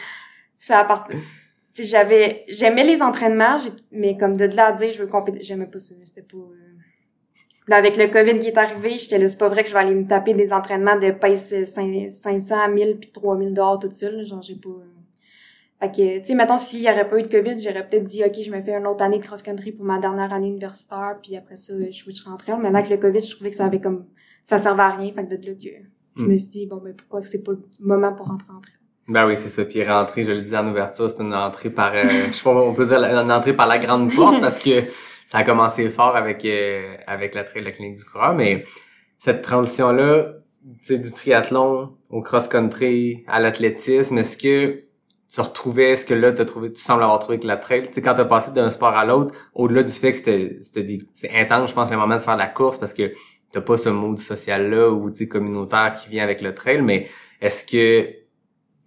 ça 0.56 0.78
a 0.78 0.84
parti. 0.84 1.14
J'avais, 1.80 2.44
j'aimais 2.48 2.82
les 2.84 3.02
entraînements, 3.02 3.56
mais 3.92 4.16
comme 4.16 4.36
de 4.36 4.44
là 4.46 4.68
à 4.68 4.72
dire, 4.72 4.90
je 4.90 4.98
veux 5.00 5.06
compéter, 5.06 5.40
j'aimais 5.42 5.66
pas 5.66 5.78
ça, 5.78 5.94
c'était 6.04 6.22
pas, 6.22 6.38
euh, 6.38 6.64
Là, 7.68 7.76
avec 7.76 7.96
le 7.98 8.06
COVID 8.06 8.38
qui 8.38 8.46
est 8.48 8.56
arrivé, 8.58 8.96
j'étais 8.96 9.18
là, 9.18 9.28
c'est 9.28 9.36
pas 9.36 9.48
vrai 9.50 9.62
que 9.62 9.68
je 9.68 9.74
vais 9.74 9.80
aller 9.80 9.94
me 9.94 10.06
taper 10.06 10.32
des 10.34 10.52
entraînements 10.54 10.96
de 10.98 11.10
pace 11.10 11.52
5- 11.52 12.08
500, 12.08 12.68
1000 12.70 12.96
puis 12.98 13.10
3000 13.12 13.52
dehors 13.52 13.78
toute 13.78 13.92
seule, 13.92 14.24
genre, 14.24 14.40
j'ai 14.40 14.54
pas, 14.56 14.70
euh. 14.70 14.97
Fait 15.80 15.90
que, 15.90 16.18
tu 16.18 16.24
sais, 16.24 16.34
mettons, 16.34 16.56
s'il 16.56 16.82
y 16.82 16.90
aurait 16.90 17.08
pas 17.08 17.18
eu 17.18 17.22
de 17.22 17.28
COVID, 17.28 17.56
j'aurais 17.62 17.88
peut-être 17.88 18.04
dit, 18.04 18.24
OK, 18.24 18.32
je 18.44 18.50
me 18.50 18.60
fais 18.62 18.72
une 18.74 18.86
autre 18.86 19.02
année 19.04 19.18
de 19.18 19.24
cross-country 19.24 19.72
pour 19.72 19.84
ma 19.84 19.98
dernière 20.00 20.32
année 20.32 20.48
universitaire, 20.48 21.16
puis 21.22 21.36
après 21.36 21.56
ça, 21.56 21.72
je 21.86 21.90
switcherai 21.96 22.30
en 22.30 22.36
trail. 22.36 22.56
Mais 22.60 22.68
avec 22.68 22.90
le 22.90 22.96
COVID, 22.96 23.20
je 23.20 23.34
trouvais 23.34 23.50
que 23.50 23.56
ça 23.56 23.66
avait 23.66 23.80
comme, 23.80 24.06
ça 24.42 24.58
servait 24.58 24.82
à 24.82 24.90
rien, 24.90 25.12
fait 25.12 25.24
que 25.24 25.34
de 25.34 25.46
là 25.46 25.52
que 25.54 25.60
je 26.16 26.22
Mm. 26.24 26.26
me 26.32 26.36
suis 26.36 26.50
dit, 26.50 26.66
bon, 26.66 26.78
ben, 26.82 26.94
pourquoi 26.96 27.20
que 27.20 27.28
c'est 27.28 27.44
pas 27.44 27.52
le 27.52 27.62
moment 27.78 28.12
pour 28.12 28.26
rentrer 28.26 28.48
en? 28.50 28.60
Ben 29.12 29.24
oui, 29.26 29.34
c'est 29.38 29.48
ça. 29.48 29.64
Puis 29.64 29.82
rentrer, 29.84 30.24
je 30.24 30.32
le 30.32 30.42
disais 30.42 30.56
en 30.56 30.66
ouverture, 30.66 31.08
c'est 31.08 31.22
une 31.22 31.32
entrée 31.32 31.70
par, 31.70 31.94
euh, 31.94 32.02
je 32.28 32.32
sais 32.34 32.42
pas, 32.42 32.50
on 32.50 32.74
peut 32.74 32.84
dire 32.86 32.98
la- 32.98 33.22
une 33.22 33.30
entrée 33.30 33.54
par 33.54 33.66
la 33.68 33.78
grande 33.78 34.10
porte 34.16 34.40
parce 34.40 34.58
que 34.58 34.82
ça 35.28 35.38
a 35.38 35.44
commencé 35.44 35.88
fort 35.90 36.16
avec 36.16 36.44
euh, 36.44 36.94
avec 37.06 37.34
la 37.36 37.44
la 37.54 37.70
clinique 37.72 37.96
du 37.98 38.04
coureur, 38.04 38.34
mais 38.34 38.64
cette 39.18 39.40
transition 39.42 39.92
là, 39.92 40.24
tu 40.80 40.84
sais, 40.84 40.98
du 40.98 41.10
triathlon 41.12 41.94
au 42.10 42.20
cross-country 42.20 43.24
à 43.28 43.38
l'athlétisme, 43.40 44.18
est-ce 44.18 44.36
que 44.36 44.82
tu 45.30 45.40
retrouvais, 45.40 45.90
est-ce 45.92 46.06
que 46.06 46.14
là 46.14 46.32
t'as 46.32 46.44
trouvé, 46.44 46.72
tu 46.72 46.80
sembles 46.80 47.02
avoir 47.02 47.18
trouvé 47.18 47.38
que 47.38 47.46
la 47.46 47.56
trail, 47.56 47.82
tu 47.82 47.92
sais, 47.92 48.02
quand 48.02 48.14
t'as 48.14 48.24
passé 48.24 48.50
d'un 48.50 48.70
sport 48.70 48.96
à 48.96 49.04
l'autre, 49.04 49.34
au-delà 49.54 49.82
du 49.82 49.92
fait 49.92 50.12
que 50.12 50.18
c'était 50.18 50.58
c'était 50.60 50.82
des, 50.82 50.98
c'est 51.12 51.30
intense, 51.34 51.70
je 51.70 51.74
pense, 51.74 51.90
le 51.90 51.96
moment 51.96 52.16
de 52.16 52.22
faire 52.22 52.36
la 52.36 52.46
course 52.46 52.78
parce 52.78 52.94
que 52.94 53.12
t'as 53.52 53.60
pas 53.60 53.76
ce 53.76 53.90
mode 53.90 54.18
social 54.18 54.70
là 54.70 54.90
ou 54.90 55.10
tu 55.10 55.28
communautaire 55.28 55.92
qui 55.92 56.08
vient 56.08 56.24
avec 56.24 56.40
le 56.40 56.54
trail, 56.54 56.82
mais 56.82 57.06
est-ce 57.40 57.64
que 57.64 58.08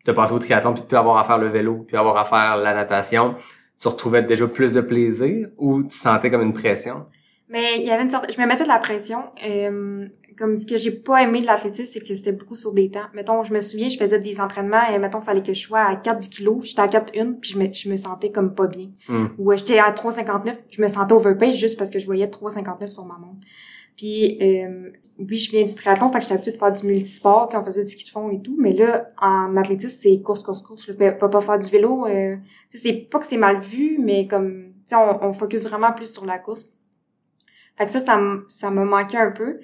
de 0.06 0.12
passer 0.12 0.34
au 0.34 0.40
triathlon 0.40 0.74
puis 0.74 0.82
de 0.82 0.88
plus 0.88 0.98
avoir 0.98 1.18
à 1.18 1.24
faire 1.24 1.38
le 1.38 1.48
vélo 1.48 1.86
puis 1.88 1.96
avoir 1.96 2.18
à 2.18 2.26
faire 2.26 2.58
la 2.58 2.74
natation, 2.74 3.36
tu 3.80 3.88
retrouvais 3.88 4.24
déjà 4.24 4.48
plus 4.48 4.72
de 4.72 4.82
plaisir 4.82 5.48
ou 5.58 5.84
tu 5.84 5.96
sentais 5.96 6.32
comme 6.32 6.42
une 6.42 6.54
pression? 6.54 7.06
Mais 7.50 7.80
il 7.80 7.84
y 7.84 7.92
avait 7.92 8.04
une 8.04 8.12
sorte, 8.12 8.32
je 8.34 8.40
me 8.40 8.48
mettais 8.48 8.64
de 8.64 8.70
la 8.70 8.80
pression. 8.80 9.26
Euh, 9.46 10.08
comme 10.38 10.58
ce 10.58 10.66
que 10.66 10.78
j'ai 10.78 10.92
pas 10.92 11.24
aimé 11.24 11.42
de 11.42 11.46
l'athlétisme, 11.46 11.92
c'est 11.92 12.00
que 12.00 12.14
c'était 12.14 12.32
beaucoup 12.32 12.56
sur 12.56 12.74
des 12.74 12.90
temps. 12.90 13.06
Mettons, 13.14 13.44
je 13.44 13.54
me 13.54 13.62
souviens, 13.62 13.90
je 13.90 13.98
faisais 13.98 14.20
des 14.20 14.40
entraînements 14.40 14.88
et 14.94 14.98
mettons, 15.00 15.22
fallait 15.22 15.44
que 15.44 15.54
je 15.54 15.62
sois 15.62 15.82
à 15.82 15.96
4 15.96 16.20
du 16.20 16.30
kilo. 16.30 16.62
J'étais 16.64 16.82
à 16.82 16.88
4 16.88 17.14
une, 17.16 17.40
puis 17.40 17.52
je 17.52 17.60
me, 17.60 17.72
je 17.72 17.90
me 17.90 17.96
sentais 17.96 18.32
comme 18.32 18.56
pas 18.56 18.68
bien. 18.68 18.90
Hmm. 19.08 19.28
Ou 19.38 19.52
euh, 19.52 19.58
j'étais 19.58 19.80
à 19.80 19.92
3,59, 19.92 20.56
je 20.70 20.82
me 20.82 20.88
sentais 20.88 21.14
overpace 21.14 21.56
juste 21.56 21.78
parce 21.78 21.90
que 21.90 22.00
je 22.00 22.06
voyais 22.06 22.28
3,59 22.28 22.88
sur 22.88 23.06
ma 23.06 23.18
montre. 23.18 23.40
Puis, 23.96 24.38
euh, 24.42 24.90
oui, 25.20 25.38
je 25.38 25.52
viens 25.52 25.64
du 25.64 25.76
triathlon, 25.76 26.12
fait 26.12 26.20
que 26.20 26.22
j'étais 26.22 26.34
habituée 26.34 26.52
de 26.54 26.58
faire 26.58 26.72
du 26.72 26.86
multisport, 26.88 27.50
on 27.54 27.66
faisait 27.66 27.84
du 27.84 27.92
ski 27.92 28.06
de 28.06 28.10
fond 28.10 28.30
et 28.30 28.42
tout. 28.42 28.56
Mais 28.58 28.72
là, 28.72 29.08
en 29.22 29.56
athlétisme, 29.58 30.00
c'est 30.02 30.22
course, 30.22 30.44
course, 30.44 30.62
course. 30.62 30.88
Je 30.88 30.94
peux 30.94 31.30
pas 31.30 31.42
faire 31.42 31.60
du 31.60 31.70
vélo. 31.70 32.08
Euh, 32.08 32.36
c'est 32.74 32.94
pas 32.94 33.20
que 33.20 33.26
c'est 33.26 33.38
mal 33.38 33.60
vu, 33.60 34.00
mais 34.00 34.28
comme, 34.28 34.74
tu 34.88 34.96
on, 34.96 35.24
on 35.24 35.34
focus 35.34 35.68
vraiment 35.68 35.92
plus 35.92 36.12
sur 36.12 36.26
la 36.26 36.40
course. 36.40 36.74
Fait 37.78 37.86
que 37.86 37.92
ça, 37.92 38.00
ça, 38.00 38.20
ça 38.48 38.72
m'a 38.72 38.86
manqué 38.86 39.18
un 39.18 39.32
peu. 39.32 39.60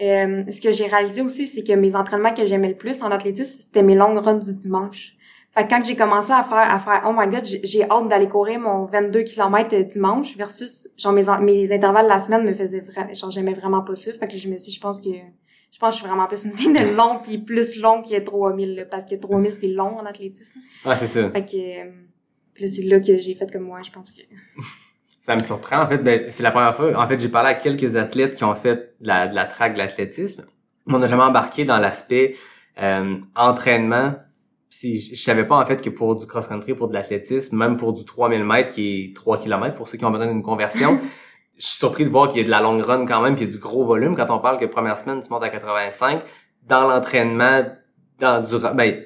Euh, 0.00 0.44
ce 0.48 0.60
que 0.60 0.70
j'ai 0.70 0.86
réalisé 0.86 1.22
aussi, 1.22 1.46
c'est 1.46 1.64
que 1.64 1.72
mes 1.72 1.96
entraînements 1.96 2.32
que 2.32 2.46
j'aimais 2.46 2.68
le 2.68 2.76
plus 2.76 3.02
en 3.02 3.10
athlétisme, 3.10 3.62
c'était 3.62 3.82
mes 3.82 3.94
longues 3.94 4.18
runs 4.18 4.38
du 4.38 4.54
dimanche. 4.54 5.16
Fait 5.54 5.64
que 5.64 5.70
quand 5.70 5.82
j'ai 5.82 5.96
commencé 5.96 6.30
à 6.30 6.42
faire, 6.42 6.58
à 6.58 6.78
faire, 6.78 7.02
oh 7.06 7.12
my 7.16 7.26
god, 7.26 7.44
j'ai 7.44 7.82
hâte 7.90 8.08
d'aller 8.08 8.28
courir 8.28 8.60
mon 8.60 8.84
22 8.84 9.22
km 9.22 9.74
dimanche 9.88 10.36
versus, 10.36 10.88
genre, 10.96 11.12
mes, 11.12 11.24
mes 11.40 11.72
intervalles 11.72 12.06
la 12.06 12.18
semaine 12.20 12.44
me 12.44 12.54
faisaient 12.54 12.80
vraiment, 12.80 13.12
genre, 13.12 13.30
j'aimais 13.30 13.54
vraiment 13.54 13.82
pas 13.82 13.96
ça. 13.96 14.12
Fait 14.12 14.28
que 14.28 14.36
je 14.36 14.48
me 14.48 14.56
suis 14.56 14.70
dit, 14.70 14.76
je 14.76 14.80
pense 14.80 15.00
que, 15.00 15.08
je 15.10 15.78
pense 15.78 15.90
que 15.90 15.94
je 15.94 15.98
suis 15.98 16.06
vraiment 16.06 16.26
plus 16.26 16.44
une 16.44 16.52
fille 16.52 16.72
de 16.72 16.96
long 16.96 17.18
puis 17.24 17.38
plus 17.38 17.76
long 17.80 18.02
que 18.02 18.18
3000, 18.20 18.76
là, 18.76 18.84
parce 18.84 19.04
que 19.04 19.16
3000 19.16 19.52
c'est 19.52 19.68
long 19.68 19.98
en 19.98 20.06
athlétisme. 20.06 20.60
Ah, 20.84 20.94
c'est 20.94 21.08
ça. 21.08 21.28
Fait 21.30 21.44
que, 21.44 21.56
euh, 21.56 22.66
c'est 22.66 22.84
là 22.84 23.00
que 23.00 23.18
j'ai 23.18 23.34
fait 23.34 23.50
comme 23.50 23.64
moi, 23.64 23.80
je 23.82 23.90
pense 23.90 24.12
que. 24.12 24.22
Ça 25.28 25.36
me 25.36 25.42
surprend. 25.42 25.82
En 25.82 25.86
fait, 25.86 25.98
ben, 25.98 26.30
c'est 26.30 26.42
la 26.42 26.50
première 26.50 26.74
fois. 26.74 26.96
En 26.96 27.06
fait, 27.06 27.20
j'ai 27.20 27.28
parlé 27.28 27.50
à 27.50 27.54
quelques 27.54 27.96
athlètes 27.96 28.34
qui 28.34 28.44
ont 28.44 28.54
fait 28.54 28.94
de 28.98 29.08
la, 29.08 29.28
de 29.28 29.34
la 29.34 29.44
track, 29.44 29.74
de 29.74 29.78
l'athlétisme. 29.78 30.46
On 30.90 30.98
n'a 30.98 31.06
jamais 31.06 31.22
embarqué 31.22 31.66
dans 31.66 31.78
l'aspect 31.78 32.34
euh, 32.80 33.18
entraînement. 33.36 34.14
Si 34.70 35.00
je, 35.00 35.10
je 35.14 35.20
savais 35.20 35.44
pas 35.44 35.58
en 35.58 35.66
fait 35.66 35.82
que 35.82 35.90
pour 35.90 36.16
du 36.16 36.26
cross-country, 36.26 36.72
pour 36.72 36.88
de 36.88 36.94
l'athlétisme, 36.94 37.58
même 37.58 37.76
pour 37.76 37.92
du 37.92 38.06
3000 38.06 38.42
mètres 38.42 38.70
qui 38.70 39.04
est 39.04 39.16
3 39.16 39.38
km 39.38 39.74
pour 39.74 39.86
ceux 39.86 39.98
qui 39.98 40.06
ont 40.06 40.10
besoin 40.10 40.28
d'une 40.28 40.42
conversion, 40.42 40.98
je 41.58 41.66
suis 41.66 41.76
surpris 41.76 42.06
de 42.06 42.10
voir 42.10 42.30
qu'il 42.30 42.38
y 42.38 42.40
a 42.40 42.46
de 42.46 42.50
la 42.50 42.62
longue 42.62 42.80
run 42.80 43.04
quand 43.04 43.20
même, 43.20 43.34
puis 43.34 43.44
il 43.44 43.48
y 43.48 43.50
a 43.50 43.52
du 43.52 43.58
gros 43.58 43.84
volume. 43.84 44.16
Quand 44.16 44.30
on 44.30 44.38
parle 44.38 44.58
que 44.58 44.64
première 44.64 44.96
semaine, 44.96 45.20
tu 45.20 45.28
montes 45.28 45.44
à 45.44 45.50
85, 45.50 46.22
dans 46.62 46.88
l'entraînement, 46.88 47.66
dans 48.18 48.40
du 48.40 48.54
ben, 48.74 49.02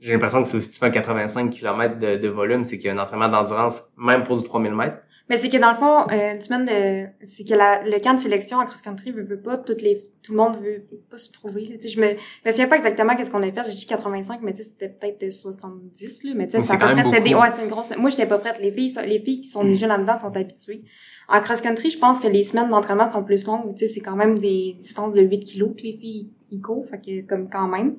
j'ai 0.00 0.12
l'impression 0.12 0.42
que 0.42 0.48
si 0.48 0.70
tu 0.70 0.78
fais 0.78 0.84
un 0.84 0.90
85 0.90 1.48
km 1.48 1.98
de, 1.98 2.16
de 2.18 2.28
volume, 2.28 2.64
c'est 2.64 2.76
qu'il 2.76 2.88
y 2.88 2.90
a 2.90 2.92
un 2.92 2.98
entraînement 2.98 3.30
d'endurance, 3.30 3.84
même 3.96 4.22
pour 4.22 4.36
du 4.36 4.44
3000 4.44 4.74
mètres. 4.74 4.98
Mais 5.28 5.36
c'est 5.36 5.48
que 5.48 5.56
dans 5.56 5.70
le 5.70 5.76
fond, 5.76 6.06
euh, 6.12 6.34
une 6.34 6.40
semaine 6.40 6.66
de, 6.66 7.26
c'est 7.26 7.44
que 7.44 7.54
la, 7.54 7.82
le 7.82 7.98
camp 7.98 8.14
de 8.14 8.20
sélection 8.20 8.58
en 8.58 8.64
cross-country 8.64 9.10
veut, 9.10 9.24
veut 9.24 9.40
pas, 9.40 9.58
toutes 9.58 9.82
les, 9.82 10.00
tout 10.22 10.32
le 10.32 10.38
monde 10.38 10.56
veut 10.56 10.84
pas 11.10 11.18
se 11.18 11.32
prouver, 11.32 11.62
là. 11.62 11.76
Tu 11.78 11.88
sais, 11.88 11.88
je 11.88 12.00
me, 12.00 12.10
je 12.10 12.46
me 12.46 12.50
souviens 12.50 12.68
pas 12.68 12.76
exactement 12.76 13.16
qu'est-ce 13.16 13.32
qu'on 13.32 13.42
a 13.42 13.50
fait. 13.50 13.64
J'ai 13.66 13.74
dit 13.74 13.86
85, 13.86 14.40
mais 14.42 14.52
tu 14.52 14.62
sais, 14.62 14.70
c'était 14.70 14.88
peut-être 14.88 15.32
70, 15.32 16.24
là. 16.24 16.32
Mais 16.36 16.46
tu 16.46 16.58
sais, 16.58 16.64
c'est 16.64 16.74
à 16.74 16.76
peu 16.76 17.02
près, 17.02 17.20
des, 17.20 17.34
ouais, 17.34 17.50
c'était 17.50 17.64
une 17.64 17.68
grosse, 17.68 17.96
moi, 17.96 18.10
j'étais 18.10 18.26
pas 18.26 18.38
prête. 18.38 18.60
Les 18.60 18.70
filles, 18.70 18.92
les 19.04 19.18
filles 19.18 19.40
qui 19.40 19.48
sont 19.48 19.64
déjà 19.64 19.88
là-dedans 19.88 20.16
sont 20.16 20.36
habituées. 20.36 20.84
En 21.28 21.40
cross-country, 21.40 21.90
je 21.90 21.98
pense 21.98 22.20
que 22.20 22.28
les 22.28 22.44
semaines 22.44 22.70
d'entraînement 22.70 23.08
sont 23.08 23.24
plus 23.24 23.44
longues. 23.46 23.74
Tu 23.74 23.80
sais, 23.80 23.88
c'est 23.88 24.00
quand 24.00 24.16
même 24.16 24.38
des 24.38 24.76
distances 24.78 25.12
de 25.12 25.22
8 25.22 25.40
kilos 25.40 25.70
que 25.76 25.82
les 25.82 25.96
filles, 25.96 26.30
ils 26.52 26.60
courent. 26.60 26.86
Fait 26.88 27.00
que, 27.00 27.26
comme 27.26 27.50
quand 27.50 27.66
même. 27.66 27.96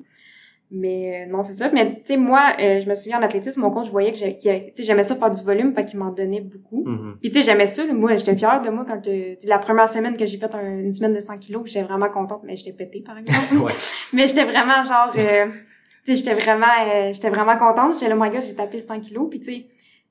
Mais 0.70 1.24
euh, 1.26 1.30
non, 1.32 1.42
c'est 1.42 1.54
ça. 1.54 1.70
Mais 1.72 1.94
tu 1.96 2.00
sais, 2.04 2.16
moi, 2.18 2.52
euh, 2.60 2.80
je 2.82 2.88
me 2.88 2.94
souviens 2.94 3.18
en 3.18 3.22
athlétisme, 3.22 3.60
mon 3.62 3.70
coach, 3.70 3.86
je 3.86 3.90
voyais 3.90 4.12
que 4.12 4.18
j'aimais 4.82 5.02
ça 5.02 5.16
faire 5.16 5.30
du 5.30 5.42
volume, 5.42 5.72
fait 5.72 5.84
qu'il 5.86 5.98
m'en 5.98 6.10
donnait 6.10 6.42
beaucoup. 6.42 6.84
Mhm. 6.84 7.16
Puis 7.22 7.30
tu 7.30 7.38
sais, 7.38 7.42
j'aimais 7.50 7.64
ça. 7.66 7.86
là. 7.86 7.92
Moi, 7.94 8.16
j'étais 8.16 8.36
fière 8.36 8.60
de 8.60 8.68
moi 8.68 8.84
quand 8.86 9.02
sais, 9.02 9.38
la 9.46 9.58
première 9.58 9.88
semaine 9.88 10.16
que 10.16 10.26
j'ai 10.26 10.36
fait 10.36 10.54
un- 10.54 10.78
une 10.80 10.92
semaine 10.92 11.14
de 11.14 11.20
100 11.20 11.38
kilos, 11.38 11.62
j'étais 11.66 11.82
vraiment 11.86 12.10
contente, 12.10 12.42
mais 12.44 12.54
j'étais 12.56 12.72
pétée 12.72 13.00
par 13.00 13.16
exemple. 13.16 13.38
Ouais. 13.64 13.72
mais 14.12 14.26
j'étais 14.26 14.44
vraiment 14.44 14.82
genre, 14.82 15.10
euh, 15.16 15.46
tu 16.04 16.16
sais, 16.16 16.16
j'étais 16.24 16.34
vraiment, 16.34 16.66
euh, 16.86 17.12
j'étais 17.14 17.30
vraiment 17.30 17.56
contente. 17.56 17.94
J'étais 17.94 18.08
là, 18.08 18.16
oh 18.18 18.22
my 18.22 18.28
god, 18.30 18.42
j'ai 18.46 18.54
tapé 18.54 18.76
le 18.78 18.82
100 18.84 19.00
kilos. 19.00 19.26
Puis 19.30 19.40
tu 19.40 19.52
sais, 19.52 19.66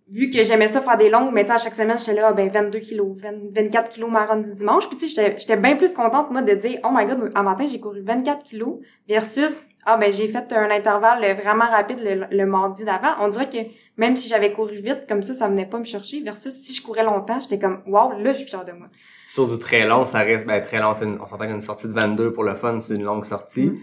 vu 0.10 0.30
que 0.30 0.42
j'aimais 0.44 0.68
ça 0.68 0.80
faire 0.82 0.96
des 0.98 1.10
longues, 1.10 1.32
mais 1.34 1.44
tu 1.44 1.52
à 1.52 1.58
chaque 1.58 1.76
semaine, 1.76 1.98
j'étais 2.00 2.14
là, 2.14 2.28
ah, 2.30 2.34
ben, 2.34 2.50
22 2.50 2.80
kilos, 2.80 3.16
20 3.22 3.54
24 3.54 3.90
kilos 3.90 4.10
ma 4.10 4.26
run 4.26 4.38
du 4.38 4.54
dimanche. 4.54 4.88
Puis 4.88 4.98
tu 4.98 5.08
sais, 5.10 5.22
j'étais- 5.24 5.38
j'étais 5.40 5.58
bien 5.58 5.76
plus 5.76 5.94
contente, 5.94 6.32
moi, 6.32 6.42
de 6.42 6.54
dire, 6.54 6.80
oh 6.86 6.90
my 6.94 7.06
god, 7.06 7.30
un 7.36 7.44
matin, 7.44 7.66
j'ai 7.70 7.80
couru 7.80 8.02
24 8.04 8.44
kilos 8.44 8.78
versus, 9.08 9.68
ah, 9.86 9.98
ben, 9.98 10.12
j'ai 10.12 10.28
fait 10.28 10.52
un 10.54 10.70
intervalle 10.72 11.22
vraiment 11.36 11.70
rapide 11.70 12.00
le, 12.04 12.26
le 12.36 12.46
mardi 12.46 12.86
d'avant. 12.86 13.16
On 13.20 13.28
dirait 13.28 13.50
que 13.50 13.58
même 13.98 14.16
si 14.16 14.28
j'avais 14.30 14.54
couru 14.54 14.76
vite, 14.76 15.08
comme 15.10 15.24
ça, 15.24 15.34
ça 15.34 15.48
venait 15.50 15.66
pas 15.66 15.80
me 15.80 15.84
chercher 15.84 16.22
versus 16.22 16.54
si 16.54 16.74
je 16.74 16.82
courais 16.82 17.04
longtemps, 17.04 17.40
j'étais 17.42 17.60
comme, 17.60 17.82
wow, 17.88 18.12
là, 18.20 18.34
je 18.34 18.40
suis 18.40 18.48
fière 18.48 18.64
de 18.66 18.72
moi. 18.72 18.88
Sur 19.28 19.46
du 19.48 19.60
très 19.60 19.86
long, 19.86 20.06
ça 20.06 20.20
reste 20.20 20.46
ben, 20.46 20.62
très 20.62 20.80
long. 20.80 20.94
c'est 20.96 21.04
une- 21.04 21.20
on 21.22 21.28
s'entend 21.28 21.48
qu'une 21.48 21.60
sortie 21.62 21.88
de 21.88 21.94
22 21.94 22.32
pour 22.32 22.44
le 22.46 22.56
fun, 22.56 22.80
c'est 22.80 22.96
une 22.96 23.04
longue 23.04 23.26
sortie. 23.26 23.66
Mm. 23.68 23.74
Tu 23.74 23.80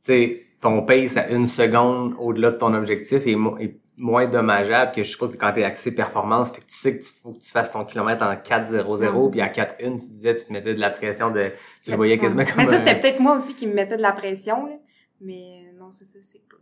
sais, 0.00 0.40
ton 0.60 0.82
pace 0.82 1.16
à 1.16 1.28
une 1.28 1.46
seconde 1.48 2.14
au-delà 2.20 2.52
de 2.52 2.56
ton 2.56 2.72
objectif 2.72 3.26
est, 3.26 3.34
mo- 3.34 3.58
est 3.58 3.76
moins 3.96 4.26
dommageable 4.26 4.92
que 4.92 5.02
je 5.02 5.10
suppose 5.10 5.30
que 5.30 5.36
quand 5.36 5.52
t'es 5.52 5.64
axé 5.64 5.94
performance 5.94 6.52
puis 6.52 6.62
que 6.62 6.66
tu 6.66 6.74
sais 6.74 6.98
que 6.98 7.02
tu 7.02 7.10
faut 7.10 7.32
que 7.32 7.38
tu 7.38 7.50
fasses 7.50 7.72
ton 7.72 7.84
kilomètre 7.84 8.22
en 8.22 8.34
4.00 8.34 8.84
Non, 9.04 9.28
c'est 9.28 9.32
puis 9.32 9.40
à 9.40 9.48
4.1 9.48 9.98
tu 9.98 10.10
disais 10.10 10.34
tu 10.34 10.46
te 10.46 10.52
mettais 10.52 10.74
de 10.74 10.80
la 10.80 10.90
pression 10.90 11.30
de 11.30 11.52
tu 11.82 11.90
le 11.90 11.96
voyais 11.96 12.18
quasiment 12.18 12.44
comme 12.44 12.56
Mais 12.58 12.66
ça, 12.66 12.76
c'était 12.76 13.00
peut-être 13.00 13.20
moi 13.20 13.36
aussi 13.36 13.54
qui 13.54 13.66
me 13.66 13.74
mettais 13.74 13.96
de 13.96 14.02
la 14.02 14.12
pression, 14.12 14.66
là. 14.66 14.74
Mais 15.20 15.72
non, 15.78 15.92
c'est 15.92 16.04
ça, 16.04 16.18
c'est 16.20 16.46
pas... 16.46 16.56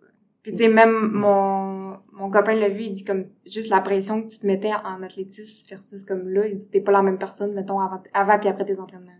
Puis 0.44 0.52
tu 0.52 0.58
sais, 0.58 0.68
même 0.68 1.10
mon, 1.10 1.96
mon 2.12 2.30
copain 2.30 2.54
l'a 2.54 2.68
vu, 2.68 2.82
il 2.82 2.92
dit 2.92 3.04
comme 3.04 3.24
juste 3.46 3.70
la 3.70 3.80
pression 3.80 4.22
que 4.22 4.28
tu 4.28 4.38
te 4.38 4.46
mettais 4.46 4.72
en 4.84 5.02
athlétisme 5.02 5.68
versus 5.70 6.04
comme 6.04 6.28
là, 6.28 6.46
il 6.46 6.58
dit 6.58 6.68
t'es 6.68 6.82
pas 6.82 6.92
la 6.92 7.02
même 7.02 7.18
personne, 7.18 7.54
mettons, 7.54 7.80
avant, 7.80 8.02
avant 8.12 8.38
puis 8.38 8.48
après 8.48 8.66
tes 8.66 8.78
entraînements. 8.78 9.10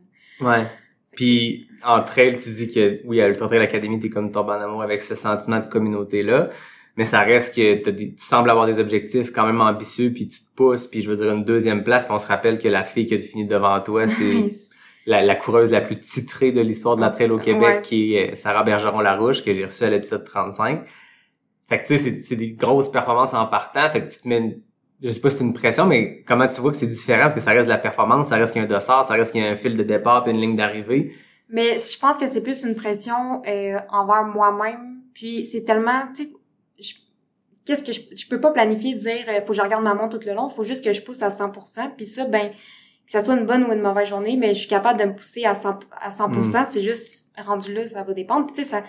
Ouais. 0.43 0.67
Puis 1.13 1.69
en 1.83 2.03
trail, 2.03 2.37
tu 2.37 2.51
dis 2.51 2.69
que 2.69 3.01
oui, 3.07 3.21
à 3.21 3.29
Ultra 3.29 3.47
Trail 3.47 3.61
Academy, 3.61 3.99
t'es 3.99 4.11
comme 4.11 4.31
tombé 4.31 4.53
en 4.53 4.61
amour 4.61 4.83
avec 4.83 5.01
ce 5.01 5.15
sentiment 5.15 5.61
de 5.61 5.67
communauté-là. 5.67 6.51
Mais 6.97 7.05
ça 7.05 7.21
reste 7.23 7.57
que 7.57 7.75
t'as 7.83 7.91
des, 7.91 8.11
tu 8.15 8.25
sembles 8.25 8.49
avoir 8.51 8.67
des 8.67 8.79
objectifs 8.79 9.33
quand 9.33 9.45
même 9.47 9.61
ambitieux, 9.61 10.13
puis 10.13 10.29
tu 10.29 10.39
te 10.41 10.55
pousses, 10.55 10.87
puis 10.87 11.03
je 11.03 11.11
veux 11.11 11.17
dire 11.17 11.33
une 11.33 11.45
deuxième 11.45 11.83
place, 11.83 12.05
puis 12.05 12.15
on 12.15 12.19
se 12.21 12.27
rappelle 12.27 12.59
que 12.59 12.69
la 12.69 12.85
fille 12.85 13.07
qui 13.07 13.15
a 13.15 13.19
fini 13.19 13.47
devant 13.47 13.81
toi, 13.81 14.07
c'est 14.09 14.49
la, 15.07 15.21
la 15.23 15.35
coureuse 15.35 15.71
la 15.73 15.81
plus 15.81 15.99
titrée 15.99 16.53
de 16.53 16.61
l'histoire 16.61 16.95
de 16.97 17.01
la 17.01 17.11
trail 17.11 17.31
au 17.31 17.39
Québec, 17.39 17.63
Ouais. 17.77 17.81
qui 17.83 18.15
est 18.15 18.33
euh, 18.33 18.37
Sarah 18.37 18.63
Bergeron-Larouche, 18.63 19.43
que 19.45 19.53
j'ai 19.53 19.65
reçue 19.65 19.85
à 19.85 19.91
l'épisode 19.91 20.25
35. 20.25 20.85
Fait 21.69 21.79
que 21.79 21.87
tu 21.87 21.99
sais, 21.99 22.23
c'est- 22.23 22.37
des 22.37 22.53
grosses 22.53 22.91
performances 22.91 23.35
en 23.35 23.47
partant, 23.47 23.91
fait 23.91 24.03
que 24.07 24.13
tu 24.13 24.21
te 24.21 24.29
mets 24.29 24.39
une, 24.39 24.61
je 25.03 25.11
sais 25.11 25.21
pas 25.21 25.31
si 25.31 25.39
c'est 25.39 25.45
une 25.45 25.53
pression, 25.53 25.87
mais 25.87 26.23
comment 26.27 26.47
tu 26.47 26.61
vois 26.61 26.71
que 26.71 26.77
c'est 26.77 26.87
différent, 26.87 27.23
parce 27.23 27.35
que 27.35 27.41
ça 27.41 27.51
reste 27.51 27.65
de 27.65 27.71
la 27.71 27.79
performance, 27.79 28.29
ça 28.29 28.37
reste 28.37 28.53
qu'il 28.53 28.63
y 28.63 28.65
a 28.65 28.69
un 28.69 28.71
dossard, 28.71 29.05
ça 29.05 29.15
reste 29.15 29.33
qu'il 29.33 29.43
y 29.43 29.47
a 29.47 29.51
un 29.51 29.57
fil 29.57 29.77
de 29.77 29.83
départ 29.83 30.23
puis 30.23 30.33
une 30.33 30.41
ligne 30.41 30.57
d'arrivée. 30.57 31.13
Mais 31.51 31.77
je 31.79 31.99
pense 31.99 32.17
que 32.19 32.27
c'est 32.29 32.43
plus 32.43 32.65
une 32.65 32.75
pression 32.77 33.43
euh, 33.49 33.77
envers 33.91 34.25
moi-même. 34.25 35.01
Puis 35.13 35.45
c'est 35.45 35.65
tellement, 35.65 36.03
tu 36.17 36.25
sais, 36.25 36.31
qu'est-ce 37.65 37.83
que 37.83 37.93
je, 37.93 38.01
je 38.17 38.29
peux 38.29 38.41
pas 38.41 38.51
planifier 38.51 38.95
dire 38.95 39.25
euh, 39.29 39.41
faut 39.41 39.49
que 39.49 39.55
je 39.55 39.63
regarde 39.63 39.83
ma 39.83 39.95
montre 39.95 40.19
tout 40.19 40.27
le 40.27 40.35
long, 40.35 40.49
faut 40.49 40.65
juste 40.65 40.85
que 40.85 40.93
je 40.93 41.03
pousse 41.03 41.23
à 41.23 41.29
100%. 41.29 41.95
Puis 41.97 42.05
ça, 42.05 42.27
ben 42.27 42.51
que 42.51 43.13
ça 43.13 43.23
soit 43.23 43.35
une 43.35 43.45
bonne 43.45 43.65
ou 43.65 43.73
une 43.73 43.83
mauvaise 43.83 44.09
journée, 44.09 44.37
mais 44.37 44.55
je 44.55 44.61
suis 44.61 44.69
capable 44.69 44.99
de 44.99 45.05
me 45.05 45.15
pousser 45.15 45.45
à 45.45 45.55
100 45.55 45.79
à 46.01 46.09
100%. 46.09 46.67
C'est 46.71 46.83
juste 46.83 47.29
rendu 47.37 47.75
là, 47.75 47.87
ça 47.87 48.03
va 48.03 48.13
dépendre. 48.15 48.47
Puis 48.47 48.57
tu 48.57 48.65
sais 48.65 48.71
ça, 48.71 48.83
tu 48.83 48.89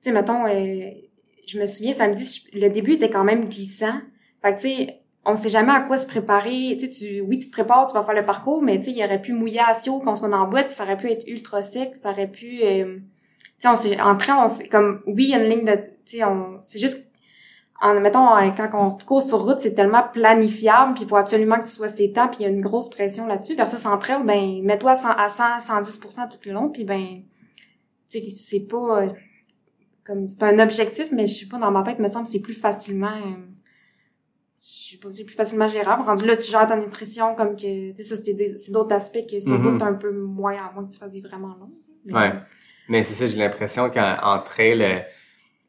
sais 0.00 0.12
mettons, 0.12 0.46
euh, 0.46 0.90
je 1.46 1.58
me 1.58 1.66
souviens 1.66 1.92
samedi, 1.92 2.48
le 2.52 2.68
début 2.68 2.94
était 2.94 3.10
quand 3.10 3.24
même 3.24 3.48
glissant. 3.48 4.00
Fait 4.42 4.54
que 4.54 4.60
tu 4.60 4.68
sais 4.68 5.02
on 5.24 5.36
sait 5.36 5.50
jamais 5.50 5.72
à 5.72 5.80
quoi 5.80 5.96
se 5.96 6.06
préparer. 6.06 6.76
Tu 6.78 6.86
sais, 6.86 6.90
tu, 6.90 7.20
oui, 7.20 7.38
tu 7.38 7.46
te 7.46 7.52
prépares, 7.52 7.86
tu 7.86 7.94
vas 7.94 8.02
faire 8.02 8.14
le 8.14 8.24
parcours, 8.24 8.62
mais 8.62 8.78
tu 8.78 8.86
sais, 8.86 8.90
il 8.92 9.04
aurait 9.04 9.20
pu 9.20 9.32
mouiller 9.32 9.60
à 9.60 9.74
Sio, 9.74 10.00
qu'on 10.00 10.14
soit 10.14 10.28
dans 10.28 10.40
la 10.40 10.46
boîte, 10.46 10.70
ça 10.70 10.84
aurait 10.84 10.96
pu 10.96 11.10
être 11.10 11.24
ultra 11.26 11.62
sec, 11.62 11.96
ça 11.96 12.10
aurait 12.10 12.30
pu, 12.30 12.60
euh, 12.62 12.96
tu 12.96 13.02
sais, 13.58 13.68
on 13.68 13.76
s'est, 13.76 14.00
en 14.00 14.16
train, 14.16 14.42
on 14.44 14.48
s'est, 14.48 14.68
comme, 14.68 15.02
oui, 15.06 15.24
il 15.24 15.30
y 15.30 15.34
a 15.34 15.42
une 15.42 15.48
ligne 15.48 15.64
de, 15.64 15.76
tu 16.04 16.16
sais, 16.16 16.24
on, 16.24 16.58
c'est 16.60 16.80
juste, 16.80 17.06
en, 17.82 18.00
mettons, 18.00 18.28
quand 18.56 18.70
on 18.74 19.04
court 19.04 19.22
sur 19.22 19.42
route, 19.42 19.60
c'est 19.60 19.74
tellement 19.74 20.04
planifiable, 20.12 20.94
puis 20.94 21.02
il 21.02 21.08
faut 21.08 21.16
absolument 21.16 21.56
que 21.58 21.64
tu 21.64 21.72
sois 21.72 21.88
ses 21.88 22.12
temps, 22.12 22.28
puis 22.28 22.38
il 22.40 22.42
y 22.44 22.46
a 22.46 22.48
une 22.48 22.60
grosse 22.60 22.88
pression 22.88 23.26
là-dessus. 23.26 23.56
Versus 23.56 23.84
en 23.86 23.98
trail, 23.98 24.22
ben, 24.24 24.62
mets-toi 24.62 24.92
à 24.92 24.94
100, 24.94 25.08
à 25.10 25.28
100, 25.28 25.58
110% 25.58 26.28
tout 26.28 26.38
le 26.46 26.52
long, 26.52 26.68
puis 26.70 26.84
ben, 26.84 27.22
tu 28.08 28.20
sais, 28.20 28.30
c'est 28.30 28.66
pas, 28.68 29.02
euh, 29.02 29.08
comme, 30.04 30.26
c'est 30.28 30.42
un 30.44 30.58
objectif, 30.60 31.08
mais 31.12 31.26
je 31.26 31.40
sais 31.40 31.46
pas, 31.46 31.58
dans 31.58 31.70
ma 31.72 31.82
tête, 31.82 31.96
il 31.98 32.02
me 32.02 32.08
semble 32.08 32.24
que 32.26 32.30
c'est 32.30 32.40
plus 32.40 32.52
facilement, 32.54 33.08
euh, 33.08 33.36
je 34.60 34.92
sais 34.92 34.96
pas, 34.98 35.08
c'est 35.12 35.24
plus 35.24 35.34
facilement 35.34 35.66
gérable. 35.66 36.02
Rendu 36.04 36.24
là, 36.26 36.36
tu 36.36 36.50
gères 36.50 36.66
ta 36.66 36.76
nutrition 36.76 37.34
comme 37.34 37.56
que, 37.56 37.90
tu 37.92 38.04
sais, 38.04 38.14
ça, 38.14 38.22
c'est 38.22 38.70
d'autres 38.72 38.94
aspects 38.94 39.26
que 39.28 39.40
sur 39.40 39.58
Mhm. 39.58 39.72
route, 39.72 39.82
un 39.82 39.94
peu 39.94 40.12
moins, 40.12 40.54
à 40.56 40.70
moins 40.72 40.84
que 40.84 40.92
tu 40.92 40.98
fasses 41.00 41.12
des 41.12 41.20
vraiment 41.20 41.56
long. 41.58 41.70
Mais- 42.04 42.14
Ouais. 42.14 42.32
Mais 42.88 43.02
c'est 43.02 43.14
ça, 43.14 43.26
j'ai 43.26 43.38
l'impression 43.38 43.90
qu'en 43.90 44.16
en 44.22 44.38
trail, 44.40 44.82
euh, 44.82 44.98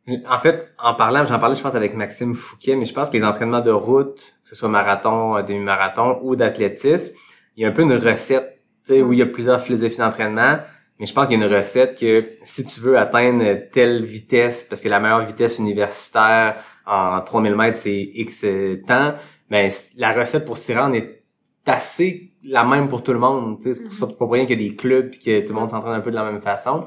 en 0.08 0.40
fait, 0.40 0.74
en 0.80 0.96
parlant, 0.96 1.26
j'en 1.26 1.40
parlais, 1.40 1.56
je 1.56 1.62
pense, 1.62 1.76
avec 1.76 1.96
Maxime 1.96 2.34
Fouquet, 2.34 2.76
mais 2.76 2.86
je 2.86 2.94
pense 2.94 3.10
que 3.10 3.18
les 3.18 3.24
entraînements 3.24 3.62
de 3.62 3.72
route, 3.72 4.36
que 4.44 4.50
ce 4.50 4.56
soit 4.56 4.70
marathon, 4.70 5.38
euh, 5.38 5.44
demi-marathon 5.44 6.20
ou 6.24 6.36
d'athlétisme, 6.36 7.14
il 7.56 7.64
y 7.64 7.66
a 7.66 7.70
un 7.70 7.72
peu 7.72 7.84
une 7.84 7.94
recette, 7.94 8.60
où 8.90 9.14
il 9.14 9.20
y 9.20 9.22
a 9.22 9.26
plusieurs 9.26 9.62
philosophies 9.62 10.00
d'entraînement, 10.00 10.58
mais 11.00 11.06
je 11.06 11.14
pense 11.14 11.28
qu'il 11.30 11.40
y 11.40 11.42
a 11.42 11.46
une 11.46 11.54
recette 11.54 11.98
que 11.98 12.32
si 12.44 12.66
tu 12.66 12.82
veux 12.82 12.98
atteindre 12.98 13.70
telle 13.72 14.04
vitesse, 14.04 14.66
parce 14.66 14.82
que 14.82 14.90
la 14.90 15.00
meilleure 15.00 15.26
vitesse 15.26 15.58
universitaire 15.58 16.56
en 16.86 17.22
3000 17.22 17.56
mètres, 17.56 17.78
c'est 17.78 18.10
X 18.14 18.46
temps, 18.86 19.14
ben, 19.50 19.72
la 19.96 20.12
recette 20.12 20.46
pour 20.46 20.58
s'y 20.58 20.74
rendre 20.76 20.96
est 20.96 21.24
assez 21.66 22.34
la 22.44 22.64
même 22.64 22.90
pour 22.90 23.04
tout 23.04 23.14
le 23.14 23.20
monde. 23.20 23.60
C'est 23.64 23.84
pour 23.84 23.94
ça, 23.94 24.08
pour 24.08 24.32
rien 24.32 24.46
qu'il 24.46 24.62
y 24.62 24.66
a 24.66 24.70
des 24.70 24.76
clubs 24.76 25.10
puis 25.12 25.20
que 25.20 25.42
tout 25.42 25.54
le 25.54 25.60
monde 25.60 25.70
s'entraîne 25.70 25.94
un 25.94 26.02
peu 26.02 26.12
de 26.12 26.16
la 26.16 26.24
même 26.24 26.42
façon. 26.42 26.82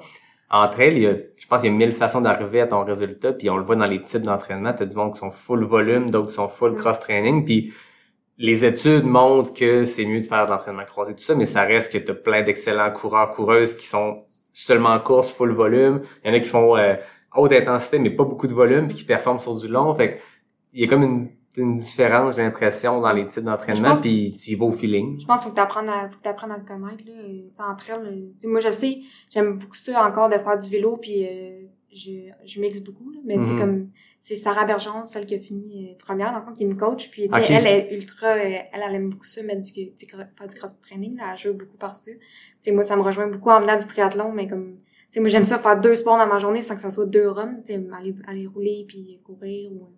En 0.51 0.69
trail, 0.69 0.93
il 0.95 1.03
y 1.03 1.07
a, 1.07 1.15
je 1.37 1.47
pense 1.49 1.63
qu'il 1.63 1.71
y 1.71 1.75
a 1.75 1.77
mille 1.77 1.93
façons 1.93 2.21
d'arriver 2.21 2.61
à 2.61 2.69
ton 2.69 2.85
résultat, 2.85 3.33
puis 3.33 3.51
on 3.51 3.57
le 3.57 3.65
voit 3.65 3.77
dans 3.77 3.87
les 3.87 4.03
types 4.03 4.23
d'entraînement. 4.23 4.73
T'as 4.73 4.85
du 4.85 4.95
monde 4.95 5.13
qui 5.13 5.19
sont 5.19 5.31
full 5.31 5.65
volume, 5.65 6.11
d'autres 6.11 6.29
qui 6.29 6.35
sont 6.35 6.49
full 6.49 6.73
Mm. 6.73 6.77
cross-training, 6.77 7.45
puis 7.45 7.73
les 8.39 8.65
études 8.65 9.05
montrent 9.05 9.55
que 9.55 9.87
c'est 9.87 10.05
mieux 10.05 10.21
de 10.21 10.27
faire 10.27 10.47
de 10.47 10.51
l'entraînement 10.53 10.85
croisé, 10.85 11.15
tout 11.15 11.23
ça, 11.23 11.35
mais 11.35 11.47
ça 11.47 11.63
reste 11.63 11.93
que 11.93 11.99
t'as 11.99 12.15
plein 12.15 12.43
d'excellents 12.43 12.93
coureurs, 12.93 13.31
coureuses 13.33 13.75
qui 13.75 13.87
sont 13.87 14.25
seulement 14.53 14.91
en 14.91 15.01
course, 15.01 15.33
full 15.33 15.51
volume. 15.51 16.03
Il 16.25 16.31
y 16.31 16.33
en 16.33 16.37
a 16.37 16.41
qui 16.41 16.49
font 16.49 16.77
euh, 16.77 16.95
haute 17.35 17.53
intensité, 17.53 17.99
mais 17.99 18.11
pas 18.11 18.25
beaucoup 18.25 18.47
de 18.47 18.55
volume, 18.55 18.87
puis 18.89 18.97
qui 18.97 19.05
performent 19.05 19.39
sur 19.41 19.57
du 19.57 19.69
long. 19.69 19.93
Fait 19.95 20.15
que 20.15 20.21
il 20.73 20.83
y 20.83 20.85
a 20.85 20.89
comme 20.89 21.03
une, 21.03 21.31
une 21.63 21.79
différence, 21.79 22.37
j'ai 22.37 22.43
l'impression, 22.43 23.01
dans 23.01 23.13
les 23.13 23.27
types 23.29 23.43
d'entraînement, 23.45 23.95
puis 24.01 24.33
tu 24.33 24.51
y 24.51 24.55
vas 24.55 24.67
au 24.67 24.73
feeling. 24.73 25.21
Je 25.21 25.27
pense 25.27 25.41
qu'il 25.41 25.45
faut 25.49 25.51
que 25.51 25.57
t'apprennes 25.57 25.89
à, 25.89 26.09
faut 26.11 26.19
que 26.19 26.23
t'apprennes 26.23 26.53
à 26.53 26.59
te 26.61 26.67
connaître, 26.69 27.05
là. 27.07 27.13
Euh, 27.13 27.43
Tu 27.49 27.55
sais, 27.57 27.63
entre 27.63 27.91
elles, 27.91 28.07
euh, 28.07 28.27
tu 28.35 28.41
sais, 28.41 28.49
moi, 28.49 28.61
je 28.61 28.71
sais, 28.71 28.99
j'aime 29.31 29.59
beaucoup 29.59 29.75
ça 29.77 30.05
encore 30.07 30.29
de 30.29 30.39
faire 30.39 30.59
du 30.59 30.69
vélo, 30.69 30.97
puis 30.97 31.27
euh, 31.27 31.63
je, 31.93 32.31
je 32.45 32.61
mixe 32.61 32.81
beaucoup, 32.81 33.11
là. 33.11 33.21
Mais 33.25 33.37
tu 33.39 33.47
sais, 33.47 33.53
Mhm. 33.53 33.59
comme, 33.61 33.91
c'est 34.21 34.35
Sarah 34.35 34.65
Bergeron, 34.65 35.05
celle 35.05 35.25
qui 35.25 35.35
a 35.37 35.39
fini 35.39 35.89
euh, 35.91 35.95
première, 35.99 36.33
dans 36.33 36.39
le 36.41 36.45
fond, 36.45 36.53
qui 36.53 36.65
me 36.67 36.75
coach. 36.75 37.11
Puis, 37.11 37.29
tu 37.29 37.53
elle 37.53 37.67
est 37.67 37.95
ultra, 37.95 38.27
euh, 38.29 38.39
elle, 38.43 38.83
elle 38.89 38.95
aime 38.95 39.11
beaucoup 39.11 39.25
ça, 39.27 39.43
mettre 39.45 39.61
du, 39.61 39.73
tu 39.95 40.07
faire 40.07 40.49
du 40.49 40.57
cross-training, 40.57 41.17
là. 41.17 41.33
Elle 41.33 41.39
joue 41.39 41.53
beaucoup 41.55 41.77
par 41.77 41.95
ça. 41.97 42.11
Tu 42.13 42.19
sais, 42.61 42.73
moi, 42.73 42.83
ça 42.83 42.97
me 42.97 43.03
rejoint 43.03 43.29
beaucoup 43.29 43.51
en 43.51 43.61
venant 43.61 43.77
du 43.77 43.87
triathlon, 43.87 44.33
mais 44.33 44.49
comme, 44.49 44.79
tu 44.79 44.83
sais, 45.11 45.21
moi, 45.21 45.29
j'aime 45.29 45.45
ça 45.45 45.59
faire 45.59 45.81
deux 45.81 45.95
sports 45.95 46.19
dans 46.19 46.27
ma 46.27 46.39
journée 46.39 46.63
sans 46.63 46.75
que 46.75 46.81
ça 46.81 46.91
soit 46.91 47.07
deux 47.07 47.29
runs, 47.29 47.61
tu 47.65 47.75
sais, 47.75 47.81
aller, 47.97 48.15
aller 48.27 48.47
rouler 48.47 48.85
puis 48.89 49.21
courir 49.25 49.71
ou, 49.73 49.89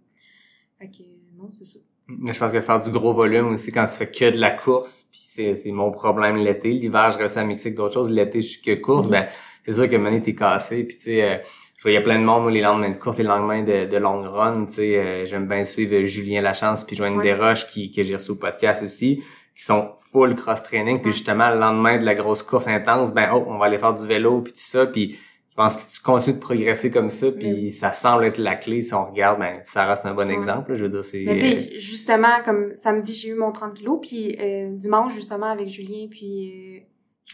fait 0.78 0.88
que, 0.88 1.02
non, 1.38 1.48
c'est 1.56 1.64
ça. 1.64 1.78
Mais 2.08 2.32
je 2.32 2.38
pense 2.38 2.52
que 2.52 2.60
faire 2.60 2.80
du 2.80 2.90
gros 2.90 3.12
volume 3.12 3.48
aussi 3.54 3.70
quand 3.70 3.84
tu 3.86 3.92
fais 3.92 4.10
que 4.10 4.30
de 4.30 4.38
la 4.38 4.50
course, 4.50 5.06
puis 5.10 5.20
c'est, 5.24 5.56
c'est 5.56 5.70
mon 5.72 5.90
problème 5.90 6.36
l'été. 6.36 6.70
L'hiver, 6.70 7.10
je 7.12 7.18
réussis 7.18 7.38
à 7.38 7.42
avec 7.42 7.74
d'autres 7.74 7.94
choses. 7.94 8.10
L'été, 8.10 8.40
je 8.40 8.48
suis 8.48 8.62
que 8.62 8.74
course. 8.80 9.06
Mhm. 9.06 9.12
Ben, 9.12 9.26
c'est 9.66 9.72
sûr 9.74 9.88
que 9.88 9.96
Mané, 9.96 10.22
t'es 10.22 10.34
cassé. 10.34 10.84
Puis 10.84 10.96
tu 10.96 11.02
sais, 11.04 11.22
euh, 11.22 11.36
je 11.76 11.82
voyais 11.82 12.02
plein 12.02 12.18
de 12.18 12.24
monde, 12.24 12.42
moi, 12.44 12.50
les 12.50 12.62
lendemains 12.62 12.90
de 12.90 12.96
course, 12.96 13.18
les 13.18 13.24
lendemains 13.24 13.62
de, 13.62 13.84
de 13.84 13.96
long 13.98 14.22
run. 14.22 14.64
Tu 14.66 14.72
sais, 14.72 14.96
euh, 14.96 15.26
j'aime 15.26 15.46
bien 15.46 15.64
suivre 15.66 16.02
Julien 16.06 16.40
Lachance 16.40 16.82
puis 16.84 16.96
Joanne 16.96 17.18
Ouais. 17.18 17.24
Desroches 17.24 17.66
qui, 17.66 17.90
que 17.90 18.02
j'ai 18.02 18.14
reçu 18.16 18.30
au 18.30 18.36
podcast 18.36 18.82
aussi, 18.82 19.22
qui 19.54 19.64
sont 19.64 19.90
full 20.10 20.34
cross-training. 20.34 21.00
Puis 21.00 21.08
Ouais. 21.10 21.12
justement, 21.12 21.50
le 21.50 21.58
lendemain 21.60 21.98
de 21.98 22.06
la 22.06 22.14
grosse 22.14 22.42
course 22.42 22.66
intense, 22.68 23.12
ben, 23.12 23.30
oh, 23.34 23.44
on 23.48 23.58
va 23.58 23.66
aller 23.66 23.78
faire 23.78 23.94
du 23.94 24.06
vélo 24.06 24.40
puis 24.40 24.54
tout 24.54 24.60
ça. 24.60 24.86
Puis 24.86 25.18
pense 25.58 25.76
que 25.76 25.90
tu 25.90 26.00
continues 26.00 26.36
de 26.36 26.40
progresser 26.40 26.90
comme 26.90 27.10
ça, 27.10 27.30
puis 27.32 27.52
Oui. 27.52 27.70
ça 27.72 27.92
semble 27.92 28.24
être 28.24 28.38
la 28.38 28.54
clé. 28.56 28.82
Si 28.82 28.94
on 28.94 29.04
regarde, 29.06 29.40
ben, 29.40 29.58
ça 29.64 29.84
reste 29.86 30.06
un 30.06 30.14
bon 30.14 30.26
Ouais. 30.28 30.34
exemple. 30.34 30.70
là. 30.70 30.76
Je 30.76 30.84
veux 30.84 30.88
dire, 30.88 31.04
c'est... 31.04 31.24
Mais 31.26 31.36
tu 31.36 31.44
euh, 31.46 31.50
sais, 31.50 31.70
justement, 31.78 32.42
comme 32.44 32.74
samedi, 32.76 33.12
j'ai 33.12 33.28
eu 33.30 33.34
mon 33.34 33.50
30 33.52 33.74
kilos, 33.74 33.98
puis 34.00 34.36
euh, 34.40 34.68
dimanche, 34.72 35.14
justement, 35.14 35.46
avec 35.50 35.68
Julien, 35.68 36.06
puis... 36.10 36.78
Euh, 36.78 36.84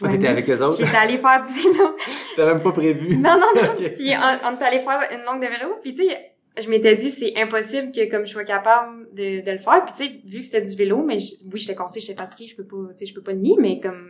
Oh, 0.01 0.07
t'étais 0.09 0.27
avec 0.27 0.49
eux 0.49 0.61
autres? 0.61 0.83
J'étais 0.83 0.97
allée 0.97 1.17
faire 1.17 1.41
du 1.41 1.53
vélo. 1.53 1.95
C'était 2.05 2.45
même 2.45 2.61
pas 2.61 2.73
prévu. 2.73 3.15
non, 3.15 3.39
non, 3.39 3.47
non. 3.55 3.69
Puis 3.97 4.11
on, 4.11 4.47
on 4.49 4.59
est 4.59 4.63
allé 4.65 4.79
faire 4.79 4.99
une 5.09 5.23
longue 5.23 5.41
de 5.41 5.47
vélo, 5.47 5.75
puis 5.81 5.93
tu 5.93 6.05
sais, 6.05 6.17
je 6.61 6.69
m'étais 6.69 6.95
dit, 6.97 7.09
c'est 7.09 7.31
impossible 7.37 7.93
que 7.93 8.09
comme 8.11 8.25
je 8.25 8.31
sois 8.33 8.43
capable 8.43 9.07
de, 9.13 9.39
de 9.45 9.51
le 9.51 9.59
faire. 9.59 9.85
Puis 9.85 9.93
tu 9.95 10.03
sais, 10.03 10.19
vu 10.25 10.39
que 10.39 10.43
c'était 10.45 10.61
du 10.63 10.75
vélo, 10.75 11.01
mais 11.01 11.19
je- 11.19 11.35
oui, 11.45 11.59
j'étais 11.61 11.75
cassée, 11.75 12.01
j'étais 12.01 12.21
fatiguée, 12.21 12.49
je 12.49 12.57
peux 12.57 12.65
pas, 12.65 12.75
tu 12.89 12.97
sais, 12.97 13.05
je 13.05 13.13
peux 13.13 13.21
pas 13.21 13.31
le 13.31 13.39
nier, 13.39 13.55
mais 13.57 13.79
comme 13.79 14.05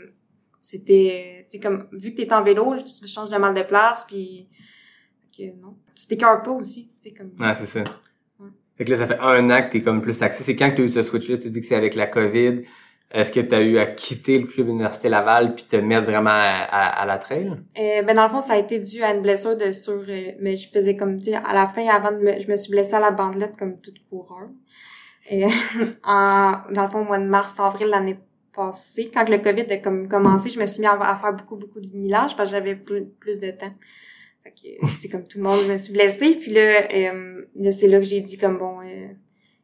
c'était, 0.66 1.46
tu 1.48 1.52
sais, 1.52 1.60
comme 1.60 1.88
vu 1.92 2.14
que 2.14 2.22
t'es 2.22 2.34
en 2.34 2.44
vélo, 2.44 2.76
tu 2.84 3.08
changes 3.08 3.30
de 3.30 3.38
mal 3.38 3.54
de 3.54 3.62
place, 3.62 4.04
puis 4.08 4.48
que 5.38 5.44
non, 5.62 5.76
tu 5.96 6.08
t'écœures 6.08 6.42
pas 6.42 6.52
aussi, 6.52 6.88
tu 6.96 7.10
sais, 7.10 7.12
comme... 7.14 7.32
Ouais, 7.40 7.54
c'est 7.54 7.66
ça. 7.66 7.84
Fait 8.78 8.84
que 8.84 8.90
là, 8.92 8.98
ça 8.98 9.08
fait 9.08 9.20
un 9.20 9.50
an 9.52 9.62
que 9.62 9.72
t'es 9.72 9.82
comme 9.82 10.02
plus 10.02 10.22
axé. 10.22 10.44
C'est 10.44 10.56
quand 10.56 10.70
que 10.72 10.76
t'as 10.78 10.84
eu 10.84 10.90
ce 10.90 11.02
switch-là? 11.02 11.38
Tu 11.38 11.50
dis 11.50 11.62
que 11.62 11.66
c'est 11.66 11.76
avec 11.78 11.96
la 11.96 12.08
COVID. 12.08 12.64
Est-ce 13.12 13.32
que 13.32 13.40
t'as 13.40 13.62
eu 13.62 13.78
à 13.78 13.86
quitter 13.86 14.38
le 14.40 14.46
club 14.48 14.68
Université 14.68 15.08
Laval 15.08 15.56
puis 15.56 15.64
te 15.64 15.78
mettre 15.78 16.06
vraiment 16.08 16.32
à, 16.32 16.66
à- 16.70 17.02
à 17.02 17.06
la 17.06 17.18
trail? 17.18 17.52
Euh, 17.80 18.02
ben 18.02 18.14
dans 18.14 18.24
le 18.24 18.30
fond, 18.30 18.42
ça 18.42 18.54
a 18.54 18.58
été 18.58 18.80
dû 18.80 19.02
à 19.04 19.14
une 19.14 19.22
blessure 19.22 19.56
de 19.56 19.72
sur, 19.72 20.04
euh, 20.10 20.32
mais 20.42 20.56
je 20.58 20.68
faisais 20.70 20.98
comme, 20.98 21.16
tu 21.22 21.32
sais, 21.32 21.36
à 21.36 21.54
la 21.54 21.68
fin, 21.70 21.88
avant 21.88 22.12
de 22.12 22.18
me, 22.18 22.40
je 22.40 22.50
me 22.52 22.58
suis 22.58 22.72
blessée 22.72 22.96
à 22.96 23.00
la 23.00 23.12
bandelette 23.12 23.56
comme 23.58 23.80
toute 23.80 24.00
coureur. 24.10 24.50
euh, 25.32 25.48
en, 26.04 26.54
dans 26.74 26.84
le 26.84 26.90
fond, 26.90 27.00
au 27.02 27.06
mois 27.06 27.20
de 27.20 27.26
mars, 27.28 27.58
avril 27.62 27.88
l'année 27.88 28.18
quand 28.56 29.30
le 29.30 29.38
COVID 29.38 29.72
a 29.72 29.78
comme 29.78 30.08
commencé, 30.08 30.50
je 30.50 30.60
me 30.60 30.66
suis 30.66 30.82
mis 30.82 30.88
à, 30.88 31.16
faire 31.16 31.34
beaucoup, 31.34 31.56
beaucoup 31.56 31.80
de 31.80 31.88
millages 31.96 32.36
parce 32.36 32.50
que 32.50 32.56
j'avais 32.56 32.76
plus, 32.76 33.40
de 33.40 33.52
temps. 33.52 33.74
Fait 34.44 34.52
que, 34.52 34.88
c'est 35.00 35.10
comme 35.10 35.28
tout 35.28 35.38
le 35.40 35.44
monde, 35.44 35.60
je 35.66 35.72
me 35.72 35.78
suis 35.78 35.94
blessée. 35.94 36.36
Puis 36.40 36.52
là, 36.52 36.88
euh, 36.94 37.46
là 37.56 37.72
c'est 37.72 37.88
là 37.88 38.00
que 38.00 38.06
j'ai 38.06 38.22
dit 38.22 38.38
comme 38.38 38.58
bon, 38.58 38.82
euh, 38.82 39.08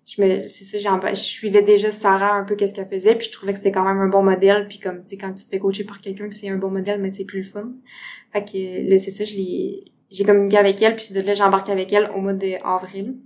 je 0.06 0.22
me, 0.22 0.40
c'est 0.42 0.66
ça, 0.66 0.78
je 1.10 1.16
suivais 1.16 1.62
déjà 1.62 1.92
Sarah 1.92 2.34
un 2.34 2.44
peu 2.44 2.56
qu'est-ce 2.56 2.74
qu'elle 2.74 2.90
faisait, 2.90 3.16
puis 3.16 3.28
je 3.28 3.32
trouvais 3.32 3.54
que 3.54 3.60
c'était 3.60 3.72
quand 3.72 3.86
même 3.86 4.00
un 4.00 4.08
bon 4.08 4.24
modèle. 4.24 4.68
Puis 4.68 4.80
comme 4.80 5.02
tu 5.02 5.10
sais, 5.10 5.18
quand 5.18 5.34
tu 5.34 5.46
te 5.46 5.50
fais 5.50 5.60
coacher 5.60 5.84
par 5.84 6.02
quelqu'un 6.02 6.28
que 6.28 6.36
c'est 6.36 6.50
un 6.50 6.58
bon 6.58 6.70
modèle, 6.70 7.00
mais 7.00 7.10
c'est 7.10 7.26
plus 7.26 7.40
le 7.40 7.46
fun. 7.46 7.72
Fait 8.34 8.44
que 8.44 8.90
là, 8.90 8.98
c'est 8.98 9.12
ça, 9.12 9.24
je 9.24 9.36
l'ai, 9.36 9.86
j'ai 10.10 10.24
communiqué 10.24 10.58
avec 10.58 10.82
elle, 10.82 10.96
puis 10.96 11.14
de 11.14 11.22
là 11.22 11.34
j'ai 11.34 11.44
embarqué 11.44 11.72
avec 11.72 11.94
elle 11.94 12.10
au 12.16 12.20
mois 12.20 12.34
d'avril. 12.34 13.18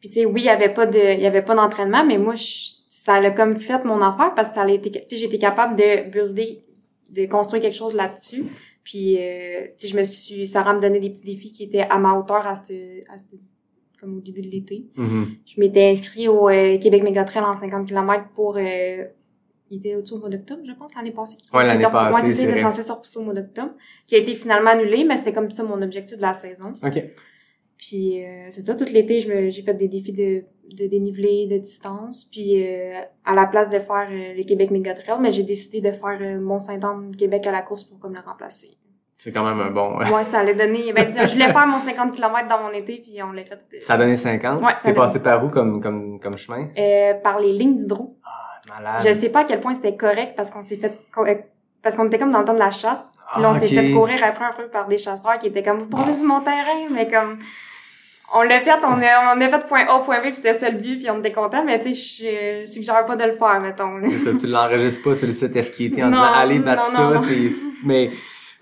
Puis 0.00 0.08
tu 0.08 0.14
sais, 0.20 0.24
oui, 0.26 0.42
il 0.42 0.46
y 0.46 0.48
avait 0.48 0.72
pas 0.74 0.84
de, 0.84 0.98
il 0.98 1.20
y 1.20 1.26
avait 1.26 1.42
pas 1.42 1.54
d'entraînement, 1.54 2.04
mais 2.04 2.18
moi, 2.18 2.34
je- 2.34 2.81
ça 2.92 3.18
l'a 3.20 3.30
comme 3.30 3.56
fait 3.56 3.82
mon 3.84 4.02
affaire 4.02 4.34
parce 4.34 4.50
que 4.50 4.56
ça 4.56 4.64
a 4.64 4.70
été, 4.70 4.90
tu 4.90 5.00
sais, 5.08 5.16
j'étais 5.16 5.38
capable 5.38 5.76
de 5.76 6.10
builder, 6.10 6.62
de 7.08 7.24
construire 7.24 7.62
quelque 7.62 7.74
chose 7.74 7.94
là-dessus. 7.94 8.44
Puis, 8.84 9.16
euh, 9.16 9.62
tu 9.78 9.86
sais, 9.86 9.88
je 9.88 9.96
me 9.96 10.02
suis, 10.02 10.46
Sarah 10.46 10.74
me 10.74 10.80
donnait 10.80 11.00
des 11.00 11.08
petits 11.08 11.24
défis 11.24 11.50
qui 11.52 11.62
étaient 11.64 11.86
à 11.88 11.96
ma 11.96 12.12
hauteur 12.12 12.46
à 12.46 12.54
ce, 12.54 13.00
à 13.10 13.16
ce, 13.16 13.36
comme 13.98 14.18
au 14.18 14.20
début 14.20 14.42
de 14.42 14.48
l'été. 14.48 14.90
Mhm. 14.94 15.26
Je 15.46 15.58
m'étais 15.58 15.88
inscrit 15.88 16.28
au 16.28 16.50
euh, 16.50 16.76
Québec 16.76 17.02
Mégatrail 17.02 17.42
en 17.42 17.54
50 17.54 17.88
km 17.88 18.28
pour, 18.34 18.58
euh, 18.58 19.04
il 19.70 19.78
était 19.78 19.94
autour 19.94 20.18
du 20.18 20.20
mois 20.20 20.30
d'octobre, 20.30 20.60
je 20.62 20.72
pense, 20.74 20.94
l'année 20.94 21.12
passée. 21.12 21.38
Ouais, 21.54 21.64
l'année 21.64 21.84
passée, 21.84 22.32
c'est 22.32 22.44
c'était 22.44 22.56
censé 22.56 22.92
repousser 22.92 23.20
au 23.20 23.22
mois 23.22 23.32
d'octobre, 23.32 23.72
qui 24.06 24.16
a 24.16 24.18
été 24.18 24.34
finalement 24.34 24.72
annulé, 24.72 25.04
mais 25.04 25.16
c'était 25.16 25.32
comme 25.32 25.50
ça 25.50 25.64
mon 25.64 25.80
objectif 25.80 26.18
de 26.18 26.22
la 26.22 26.34
saison. 26.34 26.74
OK. 26.84 27.02
Puis 27.78 28.22
euh, 28.22 28.48
c'est 28.50 28.66
ça, 28.66 28.74
tout 28.74 28.84
l'été, 28.92 29.20
j'ai 29.20 29.62
fait 29.62 29.72
des 29.72 29.88
défis 29.88 30.12
de, 30.12 30.44
de 30.70 30.86
dénivelé, 30.86 31.46
de 31.46 31.58
distance. 31.58 32.24
Puis 32.30 32.62
euh, 32.66 33.00
à 33.24 33.34
la 33.34 33.46
place 33.46 33.70
de 33.70 33.78
faire 33.78 34.08
euh, 34.10 34.34
le 34.36 34.44
Québec 34.44 34.70
Méga 34.70 34.94
Trail, 34.94 35.18
mais 35.20 35.30
j'ai 35.30 35.42
décidé 35.42 35.80
de 35.80 35.92
faire 35.94 36.18
euh, 36.20 36.40
Mont-Saint-Anne 36.40 37.14
Québec 37.16 37.46
à 37.46 37.52
la 37.52 37.62
course 37.62 37.84
pour 37.84 37.98
comme 37.98 38.14
le 38.14 38.20
remplacer. 38.20 38.76
C'est 39.18 39.30
quand 39.30 39.44
même 39.44 39.60
un 39.60 39.70
bon... 39.70 39.98
Moi, 40.08 40.24
ça 40.24 40.40
allait 40.40 40.54
donner. 40.54 40.92
Ben, 40.92 41.06
je 41.26 41.32
voulais 41.32 41.52
faire 41.52 41.66
mon 41.66 41.78
50 41.78 42.12
km 42.12 42.48
dans 42.48 42.60
mon 42.60 42.70
été, 42.72 43.00
puis 43.04 43.22
on 43.22 43.30
l'a 43.30 43.44
fait. 43.44 43.80
Ça 43.80 43.94
a 43.94 43.98
donné 43.98 44.16
50? 44.16 44.60
Ouais, 44.60 44.72
T'es 44.82 44.92
passé 44.92 45.20
par 45.20 45.44
où 45.44 45.48
comme, 45.48 45.80
comme, 45.80 46.18
comme 46.18 46.36
chemin? 46.36 46.68
Euh, 46.76 47.14
par 47.22 47.38
les 47.38 47.52
lignes 47.52 47.76
d'hydro. 47.76 48.16
Malade. 48.68 49.02
Je 49.06 49.12
sais 49.12 49.28
pas 49.28 49.40
à 49.40 49.44
quel 49.44 49.60
point 49.60 49.74
c'était 49.74 49.96
correct 49.96 50.34
parce 50.36 50.50
qu'on 50.50 50.62
s'est 50.62 50.76
fait 50.76 50.92
euh, 51.18 51.34
parce 51.82 51.96
qu'on 51.96 52.06
était 52.06 52.18
comme 52.18 52.30
dans 52.30 52.38
le 52.40 52.44
temps 52.44 52.54
de 52.54 52.58
la 52.60 52.70
chasse. 52.70 53.18
Puis 53.32 53.42
là, 53.42 53.50
on 53.50 53.54
Ah, 53.54 53.58
s'est 53.58 53.66
fait 53.66 53.90
courir 53.92 54.22
après 54.24 54.44
un 54.44 54.52
peu 54.56 54.68
par 54.68 54.86
des 54.86 54.98
chasseurs 54.98 55.36
qui 55.38 55.48
étaient 55.48 55.64
comme 55.64 55.78
vous 55.78 55.88
passez 55.88 56.14
sur 56.14 56.26
mon 56.26 56.40
terrain, 56.40 56.86
mais 56.90 57.08
comme 57.08 57.38
on 58.34 58.42
l'a 58.42 58.60
fait, 58.60 58.70
on 58.84 59.00
a, 59.02 59.34
on 59.36 59.40
a 59.40 59.48
fait 59.48 59.66
point 59.66 59.86
A, 59.88 60.00
point 60.00 60.18
B, 60.20 60.22
puis 60.24 60.34
c'était 60.34 60.54
ça 60.54 60.70
le 60.70 60.78
but, 60.78 60.98
puis 60.98 61.10
on 61.10 61.18
était 61.20 61.32
content, 61.32 61.64
mais 61.64 61.78
tu 61.78 61.94
sais, 61.94 62.62
je, 62.64 62.70
suggère 62.70 63.04
pas 63.04 63.16
de 63.16 63.24
le 63.24 63.36
faire, 63.36 63.60
mettons. 63.60 63.96
là. 63.98 64.08
Ça, 64.18 64.30
tu 64.38 64.46
l'enregistres 64.46 65.02
pas 65.02 65.14
sur 65.14 65.26
le 65.26 65.32
site 65.32 65.60
FKT 65.60 66.02
en 66.02 66.08
Non, 66.08 66.16
disant 66.16 66.32
allez 66.34 66.58
battre 66.60 66.90
non, 66.92 67.18
ça, 67.18 67.22
c'est 67.28 67.62
mais 67.84 68.10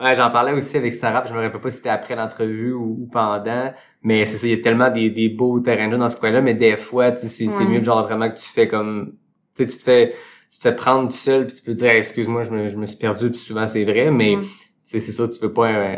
ouais, 0.01 0.15
j'en 0.15 0.31
parlais 0.31 0.53
aussi 0.53 0.77
avec 0.77 0.95
Sarah, 0.95 1.21
puis 1.23 1.31
je 1.31 1.35
me 1.37 1.43
rappelle 1.43 1.61
pas 1.61 1.71
si 1.71 1.77
c'était 1.79 1.89
après 1.91 2.17
l'entrevue 2.17 2.73
ou, 2.73 2.99
ou 3.03 3.07
pendant, 3.13 3.73
mais 4.03 4.25
c'est 4.27 4.39
ça, 4.39 4.47
il 4.47 4.51
y 4.57 4.61
a 4.61 4.63
tellement 4.63 4.91
des, 4.91 5.11
des 5.11 5.29
beaux 5.29 5.61
terrains 5.61 5.87
de 5.87 5.93
jeu 5.93 5.99
dans 5.99 6.09
ce 6.09 6.17
coin-là, 6.17 6.41
mais 6.41 6.55
des 6.55 6.77
fois, 6.77 7.13
tu 7.13 7.29
sais, 7.29 7.29
c'est 7.29 7.47
Ouais. 7.47 7.65
mieux 7.67 7.85
genre 7.85 8.03
vraiment 8.03 8.31
que 8.31 8.37
tu 8.39 8.47
fais 8.49 8.67
comme 8.69 9.15
tu 9.57 9.65
sais 9.65 9.69
tu 9.71 9.77
te 9.77 9.83
fais 9.83 10.09
tu 10.51 10.57
te 10.59 10.63
fais 10.63 10.75
prendre 10.75 11.09
tout 11.09 11.15
seul 11.17 11.47
puis 11.47 11.55
tu 11.55 11.63
peux 11.63 11.75
dire 11.75 11.91
Hey, 11.91 11.99
excuse-moi, 11.99 12.43
je 12.43 12.51
me, 12.51 12.67
je 12.67 12.77
me 12.77 12.87
suis 12.87 12.99
perdu 12.99 13.31
puis 13.31 13.39
souvent 13.39 13.67
c'est 13.69 13.85
vrai, 13.85 14.11
mais 14.11 14.37
sais 14.85 14.99
c'est 14.99 15.13
ça, 15.13 15.29
tu 15.29 15.39
veux 15.41 15.53
pas 15.53 15.69
euh, 15.69 15.97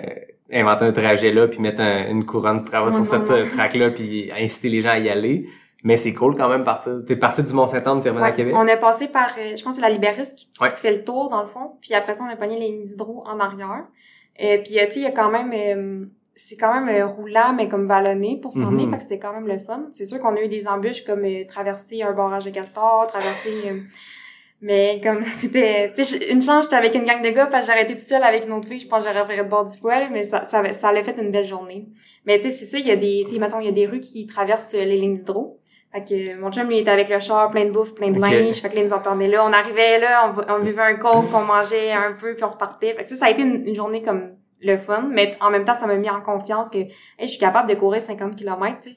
inventer 0.52 0.84
un 0.84 0.92
trajet 0.92 1.32
là 1.32 1.48
puis 1.48 1.60
mettre 1.60 1.80
un- 1.80 2.08
une 2.08 2.24
couronne 2.24 2.58
de 2.58 2.64
travail 2.64 2.88
Ouais, 2.90 2.94
sur 2.94 3.04
cette 3.06 3.30
euh, 3.30 3.46
track-là 3.46 3.90
puis 3.90 4.30
inciter 4.38 4.68
les 4.68 4.80
gens 4.80 4.90
à 4.90 4.98
y 4.98 5.08
aller. 5.08 5.48
Mais 5.84 5.96
c'est 5.96 6.12
cool 6.14 6.36
quand 6.36 6.48
même 6.48 6.62
partir. 6.62 7.00
T'es 7.06 7.16
parti 7.16 7.42
du 7.42 7.52
Mont-Saint-Anne, 7.52 8.00
t'es 8.00 8.10
revenu 8.10 8.24
à 8.24 8.28
Ouais, 8.30 8.34
Québec. 8.36 8.54
on 8.56 8.68
a 8.68 8.76
passé 8.76 9.08
par, 9.08 9.30
euh, 9.36 9.56
je 9.56 9.62
pense 9.64 9.72
que 9.74 9.80
c'est 9.80 9.88
la 9.88 9.90
Libériste 9.90 10.36
qui, 10.38 10.48
fait 10.76 10.92
le 10.92 11.02
tour, 11.02 11.28
dans 11.28 11.42
le 11.42 11.48
fond. 11.48 11.72
Puis 11.80 11.92
après 11.94 12.14
ça, 12.14 12.22
on 12.22 12.32
a 12.32 12.36
pogné 12.36 12.56
les 12.58 12.66
lignes 12.68 12.84
d'hydro 12.84 13.24
en 13.26 13.40
arrière. 13.40 13.84
Euh, 14.42 14.58
puis, 14.64 14.78
euh, 14.78 14.84
tu 14.86 14.92
sais, 14.92 15.00
il 15.00 15.02
y 15.02 15.06
a 15.06 15.10
quand 15.10 15.30
même... 15.30 15.52
euh, 15.52 16.04
c'est 16.34 16.56
quand 16.56 16.72
même 16.80 17.04
roulant, 17.04 17.52
mais 17.52 17.68
comme 17.68 17.86
vallonné 17.88 18.38
pour 18.40 18.52
s'en 18.54 18.72
aller, 18.72 18.88
fait 18.90 18.96
que 18.96 19.02
c'était 19.02 19.18
quand 19.18 19.32
même 19.34 19.46
le 19.46 19.58
fun. 19.58 19.86
C'est 19.90 20.06
sûr 20.06 20.18
qu'on 20.20 20.34
a 20.36 20.40
eu 20.40 20.48
des 20.48 20.66
embûches 20.68 21.04
comme 21.04 21.24
euh, 21.24 21.44
traverser 21.46 22.02
un 22.02 22.12
barrage 22.12 22.44
de 22.44 22.50
castor, 22.50 23.06
traverser... 23.08 23.70
mais 24.62 25.00
comme 25.02 25.24
c'était... 25.26 25.92
Tu 25.94 26.04
sais, 26.04 26.30
une 26.30 26.40
chance, 26.40 26.64
j'étais 26.64 26.76
avec 26.76 26.94
une 26.94 27.04
gang 27.04 27.20
de 27.22 27.28
gars, 27.30 27.46
parce 27.46 27.66
que 27.66 27.72
j'ai 27.72 27.78
arrêté 27.78 27.92
toute 27.96 28.08
seule 28.08 28.22
avec 28.22 28.46
une 28.46 28.52
autre 28.52 28.68
fille. 28.68 28.80
Je 28.80 28.88
pense 28.88 29.04
que 29.04 29.12
j'aurais 29.12 29.26
fait 29.26 29.36
de 29.42 29.48
bord 29.48 29.66
fois, 29.78 29.98
là, 30.00 30.08
mais 30.10 30.24
ça, 30.24 30.44
ça, 30.44 30.60
avait- 30.60 30.72
ça 30.72 30.88
allait 30.88 31.04
fait 31.04 31.18
une 31.20 31.30
belle 31.30 31.44
journée. 31.44 31.88
Mais 32.24 32.38
tu 32.38 32.44
sais, 32.48 32.56
c'est 32.56 32.64
ça, 32.66 32.78
il 32.78 32.86
y 32.86 32.90
a 32.90 32.96
des... 32.96 33.24
Tu 33.26 33.34
sais, 33.34 33.40
mettons, 33.40 33.60
il 33.60 33.66
y 33.66 33.68
a 33.68 33.72
des 33.72 33.86
rues 33.86 34.00
qui 34.00 34.24
traversent 34.26 34.74
euh, 34.74 34.84
les 34.84 34.96
lignes 34.96 35.16
d'hydro. 35.16 35.58
Fait 35.92 36.04
que 36.04 36.14
euh, 36.30 36.40
mon 36.40 36.50
chum, 36.50 36.68
lui, 36.68 36.78
était 36.78 36.90
avec 36.90 37.08
le 37.10 37.20
char, 37.20 37.50
plein 37.50 37.66
de 37.66 37.70
bouffe, 37.70 37.94
plein 37.94 38.10
de 38.10 38.18
Ok. 38.18 38.30
linge. 38.30 38.54
Fait 38.62 38.70
que 38.70 38.76
là, 38.76 38.80
il 38.80 38.86
nous 38.86 38.94
entendait 38.94 39.28
là. 39.28 39.44
On 39.44 39.52
arrivait 39.52 39.98
là, 39.98 40.32
on, 40.34 40.54
on 40.54 40.60
buvait 40.60 40.80
un 40.82 40.94
coke, 40.96 41.26
on 41.34 41.42
mangeait 41.44 41.92
un 41.92 42.12
peu, 42.12 42.34
puis 42.34 42.44
on 42.44 42.50
repartait. 42.50 42.94
Fait 42.94 43.02
que 43.04 43.08
tu 43.08 43.14
sais, 43.14 43.20
ça 43.20 43.26
a 43.26 43.30
été 43.30 43.42
une, 43.42 43.66
une 43.66 43.74
journée 43.74 44.00
comme 44.00 44.30
le 44.64 44.76
fun, 44.78 45.08
mais 45.10 45.34
en 45.40 45.50
même 45.50 45.64
temps, 45.64 45.74
ça 45.74 45.86
m'a 45.86 45.96
mis 45.96 46.08
en 46.10 46.20
confiance 46.20 46.70
que 46.70 46.78
hey, 46.78 46.90
je 47.22 47.26
suis 47.26 47.38
capable 47.38 47.68
de 47.68 47.74
courir 47.74 48.00
50 48.00 48.36
km. 48.36 48.88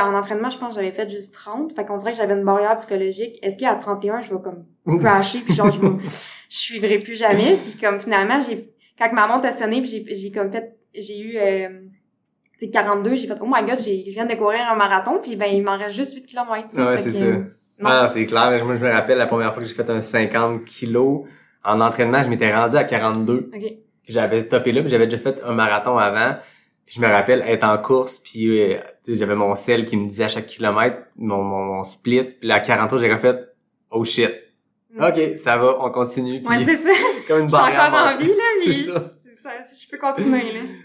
En 0.00 0.14
entraînement, 0.14 0.50
je 0.50 0.58
pense 0.58 0.70
que 0.70 0.74
j'avais 0.80 0.92
fait 0.92 1.08
juste 1.10 1.34
30. 1.34 1.72
Fait 1.74 1.84
qu'on 1.84 1.96
dirait 1.96 2.12
que 2.12 2.16
j'avais 2.18 2.34
une 2.34 2.44
barrière 2.44 2.76
psychologique. 2.76 3.38
Est-ce 3.42 3.58
qu'à 3.58 3.74
31, 3.74 4.20
je 4.20 4.34
vais 4.34 4.40
comme 4.42 4.64
crasher, 5.00 5.40
puis 5.40 5.54
genre, 5.54 5.70
je, 5.72 5.80
vais- 5.80 5.88
je 6.48 6.56
suivrai 6.56 6.98
plus 6.98 7.16
jamais. 7.16 7.56
Puis 7.64 7.78
comme 7.80 8.00
finalement, 8.00 8.40
j'ai 8.40 8.72
quand 8.98 9.12
ma 9.12 9.26
montre 9.26 9.46
a 9.46 9.50
sonné, 9.50 9.80
puis 9.80 9.90
j'ai 9.90 10.14
j'ai 10.14 10.30
comme 10.30 10.50
fait, 10.50 10.76
j'ai 10.94 11.18
eu... 11.18 11.36
Euh, 11.38 11.68
tu 12.58 12.64
sais, 12.66 12.70
42, 12.70 13.16
j'ai 13.16 13.26
fait, 13.26 13.34
oh 13.42 13.46
my 13.46 13.62
god, 13.68 13.78
j'ai- 13.78 14.02
je 14.06 14.10
viens 14.12 14.24
de 14.24 14.34
courir 14.34 14.60
un 14.70 14.76
marathon, 14.76 15.18
puis 15.22 15.36
ben, 15.36 15.46
il 15.52 15.62
m'en 15.62 15.76
reste 15.76 15.94
juste 15.96 16.14
8 16.14 16.24
km. 16.26 16.68
Ouais, 16.78 16.96
c'est 16.98 17.12
ça. 17.12 17.24
Non, 17.26 17.44
Ah, 17.84 18.08
c'est 18.10 18.24
clair. 18.24 18.50
mais 18.50 18.62
Moi, 18.62 18.76
je 18.76 18.84
me 18.86 18.90
rappelle 18.90 19.18
la 19.18 19.26
première 19.26 19.52
fois 19.52 19.62
que 19.62 19.68
j'ai 19.68 19.74
fait 19.74 19.90
un 19.90 20.00
50 20.00 20.64
kilos 20.64 21.26
en 21.62 21.80
entraînement, 21.82 22.22
je 22.22 22.28
m'étais 22.30 22.54
rendu 22.54 22.76
à 22.76 22.84
42. 22.84 23.50
OK. 23.54 23.62
Puis 24.06 24.14
j'avais 24.14 24.46
topé 24.46 24.70
là, 24.70 24.82
puis 24.82 24.88
j'avais 24.90 25.08
déjà 25.08 25.18
fait 25.18 25.42
un 25.44 25.52
marathon 25.52 25.98
avant. 25.98 26.36
Puis 26.86 26.94
je 26.94 27.00
me 27.00 27.08
rappelle 27.08 27.42
être 27.48 27.64
en 27.64 27.76
course, 27.78 28.20
puis 28.20 28.72
euh, 28.72 28.78
j'avais 29.08 29.34
mon 29.34 29.56
sel 29.56 29.84
qui 29.84 29.96
me 29.96 30.06
disait 30.06 30.24
à 30.24 30.28
chaque 30.28 30.46
kilomètre 30.46 30.98
mon, 31.16 31.42
mon, 31.42 31.64
mon 31.64 31.82
split. 31.82 32.22
Puis 32.38 32.46
là, 32.48 32.54
à 32.54 32.60
43, 32.60 33.00
j'ai 33.00 33.18
fait 33.18 33.36
«Oh 33.90 34.04
shit! 34.04 34.30
Mm. 34.94 35.02
OK, 35.04 35.38
ça 35.38 35.56
va, 35.58 35.76
on 35.80 35.90
continue.» 35.90 36.40
Puis 36.42 36.48
Ouais, 36.56 36.64
c'est 36.64 36.76
ça. 36.76 36.90
comme 37.26 37.40
une 37.40 37.48
J'ai 37.48 37.56
encore 37.56 37.66
barrière. 37.74 37.90
mentale. 37.90 38.16
envie, 38.16 38.28
là, 38.28 38.34
mais... 38.64 38.72
C'est 38.72 38.84
ça. 38.84 39.10
ça. 39.42 39.50
Je 39.82 39.90
peux 39.90 39.98
continuer, 39.98 40.42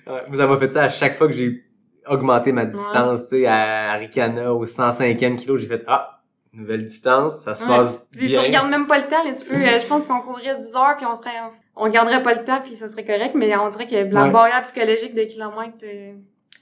là. 0.08 0.24
Vous 0.28 0.40
avez 0.42 0.58
fait 0.68 0.74
ça 0.74 0.84
à 0.86 0.90
chaque 0.90 1.16
fois 1.16 1.28
que 1.28 1.34
j'ai 1.34 1.64
augmenté 2.08 2.52
ma 2.52 2.66
distance, 2.66 3.28
tu 3.30 3.38
sais, 3.42 3.46
à 3.46 3.92
Arikana, 3.92 4.52
au 4.56 4.66
105e 4.66 5.36
kilo, 5.38 5.60
j'ai 5.60 5.68
fait 5.68 5.84
«Ah, 5.88 6.21
nouvelle 6.54 6.84
distance, 6.84 7.42
ça 7.42 7.56
se 7.56 7.64
Ouais. 7.64 7.70
passe 7.78 8.08
bien. 8.12 8.28
tu 8.42 8.46
regardes 8.48 8.70
même 8.70 8.88
pas 8.88 8.98
le 8.98 9.08
temps, 9.08 9.24
là, 9.24 9.32
tu 9.32 9.46
peux, 9.46 9.56
euh, 9.56 9.80
je 9.82 9.88
pense 9.88 10.06
qu'on 10.06 10.20
courrait 10.22 10.58
10 10.60 10.76
heures, 10.76 10.96
puis 10.98 11.06
on 11.06 11.16
serait, 11.16 11.30
on 11.76 11.88
garderait 11.90 12.22
pas 12.24 12.34
le 12.34 12.44
temps, 12.44 12.60
puis 12.62 12.76
ça 12.76 12.88
serait 12.90 13.06
correct, 13.06 13.34
mais 13.36 13.56
on 13.56 13.70
dirait 13.70 13.88
que 13.88 13.96
la 13.96 14.24
Ouais. 14.24 14.30
barrière 14.32 14.62
psychologique 14.64 15.16
de 15.16 15.24
kilomètres 15.24 15.78
euh, 15.84 16.14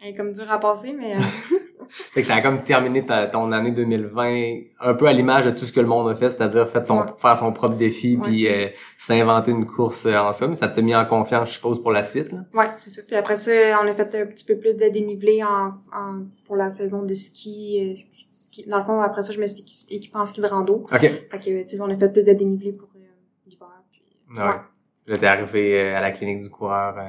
est 0.04 0.14
comme 0.16 0.32
dur 0.32 0.50
à 0.52 0.60
passer, 0.60 0.94
mais 0.94 1.16
euh, 1.16 1.20
Fait 1.90 2.22
que 2.22 2.28
ça 2.28 2.36
a 2.36 2.42
comme 2.42 2.64
terminé 2.64 3.04
ta- 3.06 3.28
ton 3.28 3.52
année 3.52 3.72
2020 3.72 4.60
un 4.80 4.94
peu 4.94 5.08
à 5.08 5.14
l'image 5.14 5.46
de 5.46 5.52
tout 5.52 5.66
ce 5.66 5.74
que 5.74 5.80
le 5.80 5.88
monde 5.88 6.08
a 6.10 6.16
fait, 6.16 6.30
c'est-à-dire 6.30 6.68
fait 6.70 6.86
son, 6.86 7.00
Ouais. 7.00 7.06
faire 7.18 7.36
son 7.36 7.52
propre 7.52 7.76
défi 7.76 8.16
Ouais, 8.18 8.22
puis 8.24 8.48
euh, 8.48 8.68
s'inventer 8.98 9.52
une 9.52 9.66
course 9.66 10.06
euh, 10.06 10.18
en 10.18 10.32
soi, 10.32 10.48
mais 10.48 10.56
ça 10.56 10.68
t'a 10.68 10.82
mis 10.82 10.96
en 10.96 11.06
confiance, 11.06 11.50
je 11.50 11.54
suppose, 11.56 11.82
pour 11.82 11.92
la 11.92 12.04
suite. 12.04 12.32
Là. 12.32 12.40
ouais, 12.54 12.68
c'est 12.82 12.90
ça. 12.92 13.02
Puis 13.08 13.16
après 13.16 13.36
ça, 13.36 13.52
on 13.84 13.88
a 13.88 13.94
fait 13.94 14.16
un 14.22 14.26
petit 14.28 14.46
peu 14.46 14.58
plus 14.58 14.78
de 14.78 14.88
dénivelé 14.90 15.44
en, 15.44 15.74
en 15.96 16.24
pour 16.46 16.56
la 16.56 16.70
saison 16.70 17.04
de 17.04 17.14
ski, 17.14 17.96
euh, 17.96 18.02
ski, 18.12 18.66
Dans 18.68 18.80
le 18.80 18.84
fond, 18.86 19.02
après 19.02 19.22
ça, 19.24 19.34
je 19.34 19.40
me 19.42 19.48
suis 19.48 19.64
équi- 19.64 19.88
équipée 19.96 20.18
en 20.18 20.26
ski 20.26 20.42
de 20.42 20.48
rando. 20.48 20.86
OK. 20.92 21.00
Fait 21.00 21.20
que, 21.32 21.62
tu 21.62 21.68
sais, 21.68 21.80
on 21.82 21.90
a 21.90 21.96
fait 21.98 22.10
plus 22.10 22.24
de 22.24 22.34
dénivelé 22.34 22.72
pour 22.72 22.90
euh, 22.96 23.00
l'hiver. 23.48 23.68
Puis, 23.92 24.02
Ouais. 24.38 24.56
Là, 25.08 25.18
t'es 25.18 25.26
arrivé 25.26 25.80
euh, 25.80 25.98
à 25.98 26.02
la 26.02 26.12
clinique 26.12 26.42
du 26.42 26.50
coureur 26.50 26.96
euh, 26.98 27.02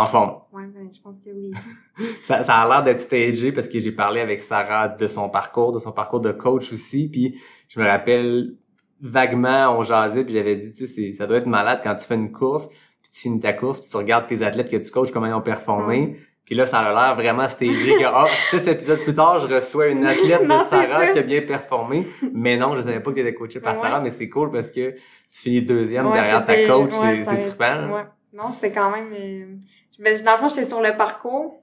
en 0.00 0.04
forme. 0.06 0.40
ouais, 0.52 0.64
ben, 0.66 0.88
je 0.92 1.00
pense 1.00 1.18
que 1.20 1.30
oui. 1.30 1.50
Ça, 2.22 2.42
ça 2.42 2.54
a 2.56 2.68
l'air 2.68 2.82
d'être 2.82 3.00
stagé 3.00 3.52
parce 3.52 3.68
que 3.68 3.80
j'ai 3.80 3.92
parlé 3.92 4.20
avec 4.20 4.40
Sarah 4.40 4.88
de 4.88 5.08
son 5.08 5.28
parcours, 5.28 5.72
de 5.72 5.78
son 5.80 5.92
parcours 5.92 6.20
de 6.20 6.32
coach 6.32 6.72
aussi, 6.72 7.08
puis 7.08 7.40
je 7.68 7.80
me 7.80 7.86
rappelle 7.86 8.54
vaguement, 9.00 9.76
on 9.78 9.82
jasait, 9.82 10.24
puis 10.24 10.34
j'avais 10.34 10.56
dit, 10.56 10.72
tu 10.72 10.86
sais, 10.86 11.12
ça 11.12 11.26
doit 11.26 11.38
être 11.38 11.46
malade 11.46 11.80
quand 11.82 11.94
tu 11.94 12.04
fais 12.04 12.14
une 12.16 12.32
course, 12.32 12.68
puis 12.68 13.10
tu 13.12 13.20
finis 13.20 13.40
ta 13.40 13.52
course, 13.52 13.80
puis 13.80 13.88
tu 13.90 13.96
regardes 13.96 14.26
tes 14.26 14.42
athlètes 14.42 14.70
que 14.70 14.76
tu 14.76 14.90
coaches, 14.90 15.12
comment 15.12 15.26
ils 15.26 15.34
ont 15.34 15.40
performé, 15.40 16.18
puis 16.44 16.54
là, 16.54 16.64
ça 16.66 16.80
a 16.80 16.92
l'air 16.92 17.14
vraiment 17.14 17.48
stagé 17.48 17.92
que, 17.94 18.04
ah, 18.06 18.26
six 18.36 18.66
épisodes 18.68 19.00
plus 19.02 19.14
tard, 19.14 19.38
je 19.38 19.46
reçois 19.54 19.88
une 19.88 20.04
athlète 20.04 20.42
de 20.42 20.46
Non, 20.48 20.60
Sarah 20.60 21.08
qui 21.08 21.18
a 21.18 21.22
bien 21.22 21.42
performé, 21.42 22.06
mais 22.32 22.56
non, 22.56 22.74
je 22.74 22.80
savais 22.82 23.00
pas 23.00 23.10
que 23.10 23.16
tu 23.16 23.20
étais 23.20 23.34
coaché 23.34 23.60
par 23.60 23.74
Ouais. 23.76 23.82
Sarah, 23.82 24.00
mais 24.00 24.10
c'est 24.10 24.28
cool 24.28 24.50
parce 24.50 24.70
que 24.70 24.92
tu 24.92 24.98
finis 25.28 25.62
deuxième 25.62 26.06
Ouais, 26.06 26.14
derrière 26.14 26.44
ta 26.44 26.66
coach, 26.66 26.92
c'est 26.92 27.40
trippant. 27.40 27.64
hein. 27.64 27.90
Ouais. 27.92 28.04
Non, 28.32 28.50
c'était 28.50 28.72
quand 28.72 28.90
même... 28.90 29.60
Euh... 30.00 30.02
ben, 30.02 30.22
dans 30.22 30.32
le 30.32 30.38
fond, 30.38 30.48
j'étais 30.48 30.68
sur 30.68 30.80
le 30.80 30.96
parcours. 30.96 31.62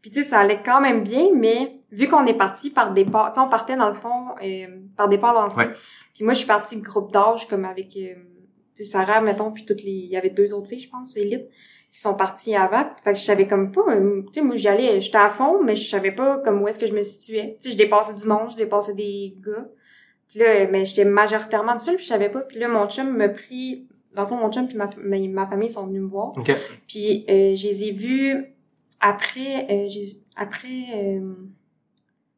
Puis, 0.00 0.10
tu 0.10 0.22
sais, 0.22 0.30
ça 0.30 0.40
allait 0.40 0.62
quand 0.62 0.80
même 0.80 1.02
bien, 1.02 1.28
mais 1.34 1.80
vu 1.90 2.08
qu'on 2.08 2.26
est 2.26 2.36
parti 2.36 2.70
par 2.70 2.92
départ... 2.92 3.32
Tu 3.32 3.40
sais, 3.40 3.46
on 3.46 3.48
partait, 3.48 3.76
dans 3.76 3.88
le 3.88 3.94
fond, 3.94 4.28
euh, 4.42 4.66
par 4.96 5.08
départ 5.08 5.34
lancé. 5.34 5.60
Ouais. 5.60 5.70
Puis 6.14 6.24
moi, 6.24 6.34
je 6.34 6.38
suis 6.38 6.46
partie 6.46 6.80
groupe 6.80 7.12
d'âge, 7.12 7.48
comme 7.48 7.64
avec... 7.64 7.96
euh, 7.96 8.14
tu 8.76 8.84
sais, 8.84 8.84
Sarah, 8.84 9.20
mettons, 9.20 9.50
puis 9.50 9.64
toutes 9.64 9.82
les... 9.82 9.90
Il 9.90 10.10
y 10.10 10.16
avait 10.16 10.30
deux 10.30 10.52
autres 10.54 10.68
filles, 10.68 10.80
je 10.80 10.88
pense, 10.88 11.16
élite. 11.16 11.48
qui 11.92 12.00
sont 12.00 12.14
partis 12.14 12.54
avant. 12.54 12.84
Fait 13.02 13.12
que 13.12 13.18
je 13.18 13.24
savais 13.24 13.46
comme 13.46 13.72
pas, 13.72 13.82
euh, 13.88 14.22
tu 14.26 14.34
sais, 14.34 14.42
moi, 14.42 14.56
j'y 14.56 14.68
allais, 14.68 15.00
j'étais 15.00 15.18
à 15.18 15.28
fond, 15.28 15.62
mais 15.62 15.74
je 15.74 15.88
savais 15.88 16.12
pas 16.12 16.38
comme 16.38 16.62
où 16.62 16.68
est-ce 16.68 16.78
que 16.78 16.86
je 16.86 16.94
me 16.94 17.02
situais. 17.02 17.58
Tu 17.60 17.68
sais, 17.68 17.72
je 17.72 17.78
dépassais 17.78 18.14
du 18.14 18.26
monde, 18.26 18.50
je 18.50 18.56
dépassais 18.56 18.94
des 18.94 19.36
gars. 19.44 19.66
Puis 20.28 20.40
là, 20.40 20.66
mais 20.70 20.84
j'étais 20.84 21.06
majoritairement 21.06 21.78
seule, 21.78 21.96
puis 21.96 22.04
je 22.04 22.10
savais 22.10 22.28
pas. 22.28 22.40
Puis 22.40 22.58
là, 22.58 22.68
mon 22.68 22.86
chum 22.88 23.16
me 23.16 23.32
pris, 23.32 23.88
dans 24.14 24.22
le 24.22 24.28
fond, 24.28 24.36
mon 24.36 24.50
chum 24.50 24.66
puis 24.66 24.76
ma, 24.76 24.88
ma, 24.98 25.18
ma 25.28 25.46
famille 25.46 25.70
sont 25.70 25.86
venus 25.86 26.02
me 26.02 26.08
voir. 26.08 26.32
OK. 26.36 26.50
Puis 26.86 27.24
euh, 27.28 27.54
je 27.54 27.68
les 27.68 27.84
ai 27.84 27.92
vus 27.92 28.44
après, 29.00 29.66
euh, 29.70 29.86
après, 30.36 30.86
euh, 30.94 31.34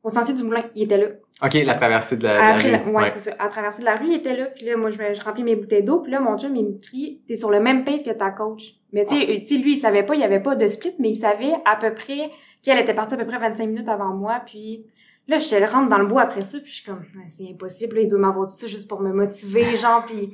au 0.03 0.11
sentier 0.11 0.35
du 0.35 0.43
moulin, 0.43 0.65
il 0.75 0.83
était 0.85 0.97
là. 0.99 1.07
OK, 1.43 1.55
la 1.55 1.75
traversée 1.75 2.17
de 2.17 2.25
la, 2.25 2.35
de 2.35 2.39
la 2.39 2.49
Après, 2.55 2.71
la- 2.71 2.79
rue. 2.79 2.91
ouais, 2.91 3.11
c'est 3.11 3.31
ça. 3.31 3.37
À 3.39 3.49
traverser 3.49 3.81
de 3.81 3.87
la 3.87 3.97
rue, 3.97 4.09
il 4.09 4.15
était 4.15 4.37
là. 4.37 4.47
Puis 4.47 4.67
là, 4.67 4.77
moi, 4.77 4.91
je, 4.91 5.23
remplis 5.23 5.43
mes 5.43 5.57
bouteilles 5.57 5.83
d'eau. 5.85 6.01
Puis 6.01 6.13
là, 6.13 6.21
mon 6.21 6.37
chum, 6.37 6.55
il 6.55 6.65
me 6.67 6.79
crie, 6.79 7.23
t'es 7.27 7.35
sur 7.35 7.51
le 7.51 7.61
même 7.61 7.85
pace 7.85 8.03
que 8.03 8.11
ta 8.11 8.31
coach. 8.31 8.75
Mais 8.93 9.05
tu 9.07 9.15
sais, 9.19 9.31
euh, 9.31 9.39
tu 9.41 9.47
sais, 9.47 9.57
lui, 9.57 9.73
il 9.73 9.77
savait 9.77 10.03
pas, 10.03 10.15
il 10.15 10.21
y 10.21 10.25
avait 10.25 10.41
pas 10.41 10.55
de 10.55 10.67
split, 10.67 10.95
mais 10.99 11.11
il 11.11 11.15
savait 11.15 11.53
à 11.65 11.77
peu 11.77 11.95
près 11.95 12.31
qu'elle 12.63 12.79
était 12.79 12.93
partie 12.95 13.15
à 13.15 13.17
peu 13.17 13.27
près 13.27 13.39
25 13.39 13.67
minutes 13.67 13.89
avant 13.89 14.15
moi. 14.15 14.43
Puis 14.45 14.85
là, 15.29 15.39
je 15.39 15.55
rentre 15.73 15.89
dans 15.89 15.99
le 15.99 16.07
bois 16.07 16.23
après 16.23 16.43
ça. 16.43 16.59
Puis 16.59 16.71
je 16.71 16.77
suis 16.77 16.85
comme, 16.85 17.03
Ah, 17.17 17.25
c'est 17.29 17.49
impossible. 17.49 17.97
Là, 17.97 18.03
il 18.03 18.09
doit 18.09 18.19
m'avoir 18.19 18.47
dit 18.47 18.55
ça 18.57 18.67
juste 18.67 18.89
pour 18.89 19.01
me 19.01 19.13
motiver, 19.13 19.65
genre. 19.77 20.05
Puis, 20.07 20.31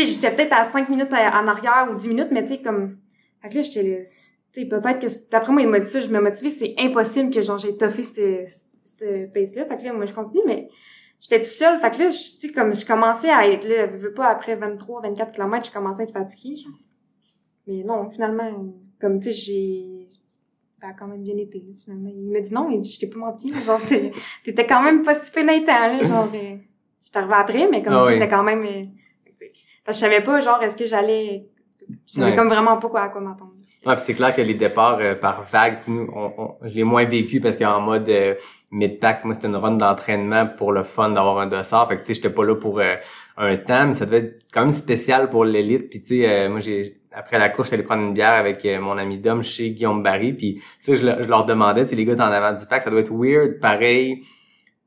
tu 0.00 0.06
sais, 0.06 0.12
j'étais 0.12 0.30
peut-être 0.34 0.52
à 0.52 0.64
5 0.64 0.88
minutes 0.88 1.12
en 1.12 1.46
arrière 1.46 1.88
ou 1.90 1.94
10 1.96 2.08
minutes, 2.08 2.28
mais 2.30 2.44
tu 2.44 2.54
sais, 2.54 2.62
comme... 2.62 2.98
Fait 3.42 3.48
que 3.48 3.54
là, 3.56 3.62
j'étais 3.62 4.04
tu 4.52 4.62
sais, 4.62 4.66
peut-être 4.66 4.98
que, 5.00 5.30
d'après 5.30 5.52
moi, 5.52 5.62
il 5.62 5.68
m'a 5.68 5.78
dit 5.78 5.88
ça, 5.88 6.00
je 6.00 6.08
me 6.08 6.20
motivais, 6.20 6.50
c'est 6.50 6.74
impossible 6.78 7.30
que, 7.32 7.40
genre, 7.40 7.58
j'ai 7.58 7.76
toffé 7.76 8.02
cette, 8.02 8.48
cette 8.82 9.32
pace-là. 9.32 9.66
Fait 9.66 9.76
que 9.76 9.84
là, 9.84 9.92
moi, 9.92 10.06
je 10.06 10.12
continue, 10.14 10.40
mais 10.46 10.68
j'étais 11.20 11.38
toute 11.38 11.46
seule. 11.46 11.78
Fait 11.78 11.90
que 11.90 11.98
là, 11.98 12.10
je- 12.10 12.16
tu 12.40 12.48
sais, 12.48 12.52
comme, 12.52 12.74
je 12.74 12.84
commençais 12.86 13.30
à 13.30 13.46
être 13.46 13.68
là, 13.68 13.86
je 13.92 13.96
veux 13.98 14.14
pas, 14.14 14.28
après 14.28 14.56
23, 14.56 15.02
24 15.02 15.32
km, 15.32 15.66
je 15.66 15.70
commençais 15.72 16.00
à 16.00 16.04
être 16.04 16.12
fatiguée, 16.12 16.56
genre. 16.56 16.72
Mais 17.66 17.82
non, 17.84 18.08
finalement, 18.10 18.50
comme, 19.00 19.20
tu 19.20 19.32
sais, 19.32 19.34
j'ai, 19.34 20.06
ça 20.76 20.88
a 20.88 20.92
quand 20.94 21.06
même 21.08 21.22
bien 21.22 21.36
été, 21.36 21.58
là, 21.58 21.74
finalement. 21.84 22.10
Il 22.12 22.30
m'a 22.32 22.40
dit 22.40 22.52
non, 22.54 22.70
il 22.70 22.80
dit, 22.80 22.90
je 22.90 23.00
t'ai 23.00 23.08
pas 23.08 23.18
menti, 23.18 23.52
genre, 23.66 23.78
t'étais 24.42 24.66
quand 24.66 24.82
même 24.82 25.02
pas 25.02 25.14
si 25.14 25.30
pénitent, 25.30 25.66
là, 25.66 25.98
genre, 25.98 26.28
euh, 26.34 26.56
j'étais 27.04 27.18
arrivée 27.18 27.34
après, 27.34 27.68
mais 27.68 27.82
comme, 27.82 27.92
Ah 27.92 28.04
oui. 28.06 28.14
c'était 28.14 28.28
quand 28.28 28.42
même, 28.42 28.64
euh. 28.64 28.84
Parce 29.88 29.98
que 30.00 30.04
je 30.06 30.10
savais 30.10 30.22
pas, 30.22 30.38
genre, 30.40 30.62
est-ce 30.62 30.76
que 30.76 30.84
j'allais, 30.84 31.46
je 32.06 32.12
savais 32.12 32.26
Ouais. 32.32 32.36
comme 32.36 32.48
vraiment 32.48 32.76
pas 32.76 32.88
quoi, 32.90 33.00
à 33.04 33.08
quoi 33.08 33.22
m'attendre. 33.22 33.52
Ouais, 33.86 33.94
puis 33.94 34.04
c'est 34.04 34.12
clair 34.12 34.34
que 34.36 34.42
les 34.42 34.52
départs 34.52 34.98
euh, 35.00 35.14
par 35.14 35.44
vague, 35.44 35.78
on, 35.88 36.30
on- 36.36 36.54
je 36.62 36.74
l'ai 36.74 36.84
moins 36.84 37.06
vécu 37.06 37.40
parce 37.40 37.56
qu'en 37.56 37.80
mode 37.80 38.06
euh, 38.10 38.34
mid-pack, 38.70 39.24
moi, 39.24 39.32
c'était 39.32 39.46
une 39.46 39.56
run 39.56 39.76
d'entraînement 39.76 40.46
pour 40.46 40.72
le 40.72 40.82
fun 40.82 41.08
d'avoir 41.08 41.38
un 41.38 41.46
dossard. 41.46 41.88
Fait 41.88 41.94
que, 41.96 42.00
tu 42.00 42.08
sais, 42.08 42.14
j'étais 42.14 42.28
pas 42.28 42.44
là 42.44 42.54
pour 42.54 42.80
euh, 42.80 42.96
un 43.38 43.56
temps, 43.56 43.86
mais 43.86 43.94
ça 43.94 44.04
devait 44.04 44.18
être 44.18 44.42
quand 44.52 44.60
même 44.60 44.72
spécial 44.72 45.30
pour 45.30 45.46
l'élite. 45.46 45.88
Puis, 45.88 46.02
tu 46.02 46.20
sais, 46.20 46.28
euh, 46.28 46.48
moi, 46.50 46.60
j'ai 46.60 47.00
après 47.12 47.38
la 47.38 47.48
course, 47.48 47.70
j'allais 47.70 47.82
prendre 47.82 48.02
une 48.02 48.12
bière 48.12 48.32
avec 48.34 48.62
euh, 48.66 48.78
mon 48.80 48.98
ami 48.98 49.16
Dom 49.18 49.42
chez 49.42 49.70
Guillaume 49.70 50.02
Barry. 50.02 50.34
Puis, 50.34 50.56
tu 50.56 50.62
sais, 50.80 50.96
je, 50.96 51.22
je 51.22 51.28
leur 51.28 51.46
demandais, 51.46 51.84
tu 51.84 51.90
sais, 51.90 51.96
les 51.96 52.04
gars, 52.04 52.14
en 52.16 52.30
avant 52.30 52.52
du 52.52 52.66
pack, 52.66 52.82
ça 52.82 52.90
doit 52.90 53.00
être 53.00 53.12
weird, 53.14 53.58
pareil, 53.58 54.22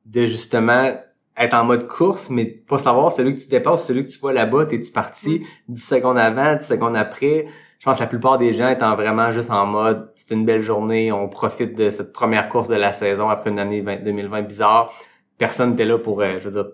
de 0.06 0.28
justement 0.28 0.92
être 1.38 1.54
en 1.54 1.63
mode 1.63 1.88
course, 1.88 2.30
mais 2.30 2.46
pas 2.46 2.78
savoir 2.78 3.12
celui 3.12 3.36
que 3.36 3.41
tu 3.41 3.48
dépasses, 3.48 3.86
celui 3.88 4.06
que 4.06 4.10
tu 4.12 4.20
vois 4.20 4.34
là-bas, 4.34 4.65
t'es-tu 4.65 4.91
parti 4.91 5.46
10 5.70 5.82
secondes 5.88 6.17
avant, 6.17 6.56
10 6.56 6.65
secondes 6.65 6.96
après? 6.96 7.46
Je 7.80 7.86
pense 7.86 7.98
que 7.98 8.04
la 8.04 8.08
plupart 8.10 8.38
des 8.38 8.54
gens 8.54 8.67
étant 8.70 8.96
vraiment 8.96 9.32
juste 9.32 9.50
en 9.50 9.65
mode 9.65 10.12
c'est 10.15 10.36
une 10.36 10.46
belle 10.46 10.62
journée, 10.62 11.12
on 11.12 11.28
profite 11.30 11.76
de 11.76 11.89
cette 11.89 12.13
première 12.13 12.48
course 12.50 12.67
de 12.67 12.76
la 12.76 12.94
saison 12.94 13.30
après 13.30 13.50
une 13.50 13.60
année 13.60 13.82
20 13.82 14.04
2020 14.04 14.41
bizarre. 14.44 14.94
Personne 15.38 15.72
n'était 15.72 15.86
là 15.86 15.98
pour, 15.98 16.22
euh, 16.22 16.38
je 16.38 16.48
veux 16.50 16.52
dire, 16.63 16.72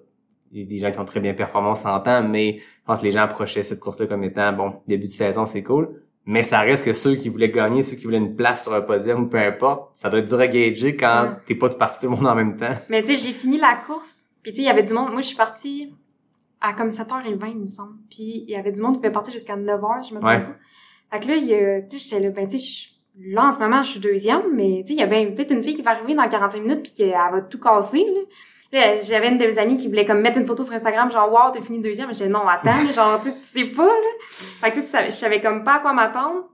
il 0.51 0.59
y 0.59 0.63
a 0.63 0.65
des 0.65 0.79
gens 0.79 0.91
qui 0.91 0.99
ont 0.99 1.05
très 1.05 1.19
bien 1.21 1.33
performé, 1.33 1.69
on 1.69 1.75
s'entend, 1.75 2.23
mais 2.23 2.57
je 2.57 2.63
pense 2.85 2.99
que 2.99 3.05
les 3.05 3.11
gens 3.11 3.21
approchaient 3.21 3.63
cette 3.63 3.79
course-là 3.79 4.07
comme 4.07 4.23
étant, 4.23 4.51
bon, 4.53 4.73
début 4.87 5.07
de 5.07 5.11
saison, 5.11 5.45
c'est 5.45 5.63
cool. 5.63 6.01
Mais 6.25 6.41
ça 6.41 6.59
reste 6.59 6.83
que 6.83 6.91
ceux 6.91 7.15
qui 7.15 7.29
voulaient 7.29 7.51
gagner, 7.51 7.83
ceux 7.83 7.95
qui 7.95 8.03
voulaient 8.03 8.17
une 8.17 8.35
place 8.35 8.63
sur 8.63 8.73
un 8.73 8.81
podium 8.81 9.23
ou 9.23 9.27
peu 9.27 9.37
importe, 9.39 9.91
ça 9.93 10.09
doit 10.09 10.19
être 10.19 10.25
dur 10.27 10.39
à 10.41 10.47
gager 10.47 10.97
quand 10.97 11.23
Ouais. 11.23 11.29
t'es 11.45 11.55
pas 11.55 11.69
tout 11.69 11.77
parti 11.77 11.99
tout 11.99 12.09
le 12.11 12.17
monde 12.17 12.27
en 12.27 12.35
même 12.35 12.57
temps. 12.57 12.73
Mais 12.89 13.01
tu 13.01 13.15
sais, 13.15 13.27
j'ai 13.27 13.33
fini 13.33 13.57
la 13.57 13.75
course, 13.87 14.26
puis 14.47 14.53
tu 14.53 14.55
sais, 14.57 14.61
il 14.63 14.65
y 14.65 14.69
avait 14.69 14.83
du 14.83 14.93
monde. 14.93 15.11
Moi, 15.11 15.21
je 15.21 15.27
suis 15.27 15.35
partie 15.35 15.93
à 16.61 16.73
comme 16.73 16.89
7h20, 16.89 17.47
il 17.51 17.57
me 17.57 17.67
semble. 17.67 17.97
Puis 18.09 18.43
il 18.47 18.49
y 18.49 18.55
avait 18.55 18.71
du 18.71 18.81
monde 18.81 18.93
qui 18.93 18.99
pouvait 18.99 19.11
partir 19.11 19.33
jusqu'à 19.33 19.55
9h, 19.57 20.07
je 20.09 20.13
me 20.15 20.19
trompe 20.19 20.23
Ouais. 20.31 20.39
pas. 20.39 20.55
Fait 21.11 21.19
que 21.23 21.27
là, 21.27 21.35
il 21.35 21.45
y 21.45 21.53
a- 21.53 21.81
tu 21.81 21.97
sais, 21.99 22.09
j'étais 22.17 22.23
là, 22.27 22.31
ben 22.31 22.47
tu 22.47 22.57
sais, 22.59 22.89
là, 23.19 23.45
en 23.47 23.51
ce 23.51 23.59
moment, 23.59 23.83
je 23.83 23.91
suis 23.91 23.99
deuxième, 23.99 24.43
mais 24.53 24.83
tu 24.85 24.87
sais, 24.87 24.93
il 24.93 24.99
y 24.99 25.03
a 25.03 25.05
bien 25.07 25.25
peut-être 25.31 25.51
une 25.51 25.63
fille 25.63 25.75
qui 25.75 25.81
va 25.81 25.91
arriver 25.91 26.15
dans 26.15 26.27
45 26.27 26.61
minutes 26.61 26.81
puis 26.83 26.91
qu'elle 26.93 27.11
va 27.11 27.41
tout 27.41 27.59
casser, 27.59 28.05
là. 28.05 28.21
Là, 28.73 28.99
j'avais 28.99 29.29
une 29.29 29.37
de 29.37 29.45
mes 29.45 29.59
amies 29.59 29.77
qui 29.77 29.87
voulait 29.87 30.05
comme 30.05 30.19
mettre 30.19 30.39
une 30.39 30.45
photo 30.45 30.61
sur 30.63 30.73
Instagram, 30.73 31.09
genre, 31.11 31.31
wow, 31.31 31.51
t'es 31.53 31.61
fini 31.61 31.79
deuxième. 31.79 32.13
J'étais, 32.13 32.27
non, 32.29 32.45
attends, 32.47 32.85
genre, 32.93 33.21
tu 33.21 33.29
sais, 33.29 33.65
pas, 33.65 33.85
là. 33.85 33.93
Fait 34.29 34.71
que 34.71 34.79
tu 34.81 34.85
sais, 34.87 35.05
je 35.05 35.11
savais 35.15 35.39
comme 35.39 35.63
pas 35.63 35.75
à 35.75 35.79
quoi 35.79 35.93
m'attendre. 35.93 36.49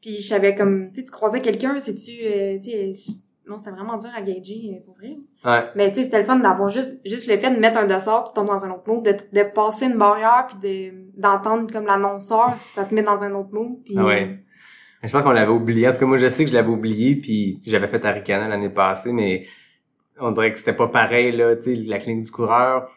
Puis 0.00 0.12
je 0.20 0.28
savais 0.28 0.54
comme, 0.54 0.90
tu 0.92 1.00
sais, 1.00 1.04
tu 1.06 1.10
croisais 1.10 1.40
quelqu'un, 1.42 1.78
sais-tu, 1.80 2.12
euh, 2.24 2.56
tu 2.58 2.70
sais, 2.70 2.92
non, 3.48 3.58
c'est 3.58 3.70
vraiment 3.70 3.96
dur 3.96 4.10
à 4.14 4.20
gager, 4.20 4.74
euh, 4.74 4.84
pour 4.84 4.94
vrai. 4.96 5.16
Ouais. 5.44 5.70
Mais 5.74 5.90
tu 5.90 5.96
sais, 5.96 6.04
c'était 6.04 6.18
le 6.18 6.24
fun 6.24 6.36
d'avoir 6.36 6.68
juste, 6.68 7.00
juste 7.04 7.28
le 7.30 7.38
fait 7.38 7.50
de 7.50 7.58
mettre 7.58 7.78
un 7.78 7.86
dossard, 7.86 8.24
tu 8.24 8.34
tombes 8.34 8.46
dans 8.46 8.64
un 8.64 8.70
autre 8.70 8.82
mood, 8.86 9.04
de, 9.04 9.16
de 9.32 9.42
passer 9.42 9.86
une 9.86 9.96
barrière 9.96 10.46
puis 10.48 10.58
de, 10.58 11.20
d'entendre 11.20 11.70
comme 11.72 11.86
l'annonceur, 11.86 12.54
ça 12.56 12.84
te 12.84 12.94
met 12.94 13.02
dans 13.02 13.24
un 13.24 13.34
autre 13.34 13.50
mood. 13.52 13.82
Puis, 13.84 13.94
Ah 13.96 14.04
ouais. 14.04 14.38
Je 15.02 15.12
pense 15.12 15.22
qu'on 15.22 15.30
l'avait 15.30 15.52
oublié. 15.52 15.88
En 15.88 15.92
tout 15.92 15.98
cas, 15.98 16.06
moi, 16.06 16.18
je 16.18 16.28
sais 16.28 16.44
que 16.44 16.50
je 16.50 16.54
l'avais 16.54 16.68
oublié, 16.68 17.16
puis 17.16 17.60
j'avais 17.64 17.86
fait 17.86 18.04
Aricana 18.04 18.48
l'année 18.48 18.68
passée, 18.68 19.12
mais 19.12 19.46
on 20.20 20.32
dirait 20.32 20.50
que 20.50 20.58
c'était 20.58 20.72
pas 20.72 20.88
pareil, 20.88 21.32
là. 21.32 21.54
Tu 21.56 21.76
sais, 21.76 21.82
la 21.88 21.98
clinique 21.98 22.24
du 22.24 22.30
coureur, 22.30 22.90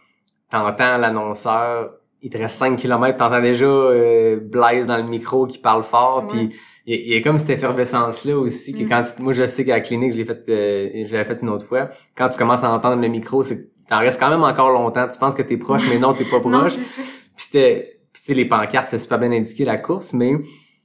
t'entends 0.50 0.98
l'annonceur, 0.98 1.94
il 2.22 2.30
te 2.30 2.38
reste 2.38 2.58
5 2.58 2.78
km, 2.78 3.18
t'entends 3.18 3.42
déjà 3.42 3.66
euh, 3.66 4.40
Blaise 4.42 4.88
dans 4.88 4.98
le 4.98 5.04
micro 5.04 5.46
qui 5.46 5.60
parle 5.60 5.84
fort, 5.84 6.28
puis 6.28 6.56
il 6.94 6.96
y, 6.96 7.00
a- 7.00 7.04
il 7.06 7.14
y 7.14 7.16
a 7.18 7.22
comme 7.22 7.38
cette 7.38 7.50
effervescence-là 7.52 8.38
aussi, 8.38 8.74
que 8.74 8.84
Mm. 8.84 8.90
quand 8.90 9.04
tu- 9.04 9.22
moi, 9.24 9.34
je 9.34 9.46
sais 9.46 9.64
qu'à 9.66 9.74
la 9.76 9.82
clinique, 9.82 10.14
je 10.14 10.18
l'ai 10.18 10.26
fait, 10.26 10.42
euh, 10.50 11.06
je 11.06 11.12
l'avais 11.14 11.26
fait 11.26 11.42
une 11.42 11.50
autre 11.50 11.66
fois, 11.66 11.90
quand 12.16 12.28
tu 12.30 12.38
commences 12.38 12.64
à 12.64 12.72
entendre 12.72 13.02
le 13.02 13.08
micro, 13.08 13.44
c'est 13.44 13.58
que 13.64 13.68
t'en 13.90 14.00
restes 14.00 14.20
quand 14.20 14.30
même 14.30 14.44
encore 14.44 14.70
longtemps. 14.72 15.08
Tu 15.08 15.18
penses 15.20 15.34
que 15.34 15.42
t'es 15.42 15.58
proche, 15.58 15.84
mais 15.90 16.00
non, 16.00 16.14
t'es 16.14 16.26
pas 16.26 16.40
proche. 16.40 16.74
c'est. 16.74 17.02
Puis 17.02 17.46
c'était, 17.46 18.00
puis 18.14 18.22
tu 18.22 18.26
sais, 18.28 18.34
les 18.34 18.46
pancartes, 18.46 18.86
c'était 18.88 18.98
super 19.02 19.20
bien 19.20 19.32
indiqué 19.32 19.66
la 19.66 19.78
course, 19.78 20.14
mais 20.14 20.34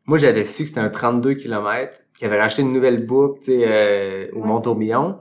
moi, 0.07 0.19
j'avais 0.19 0.45
su 0.45 0.63
que 0.63 0.69
c'était 0.69 0.81
un 0.81 0.89
32 0.91 1.35
km, 1.35 1.99
qu'il 2.17 2.27
avait 2.27 2.41
racheté 2.41 2.63
une 2.63 2.73
nouvelle 2.73 3.05
boucle, 3.05 3.41
tu 3.41 3.53
sais, 3.53 3.65
euh, 3.67 4.27
au 4.33 4.41
Ouais. 4.41 4.47
Mont-Tourbillon. 4.47 5.17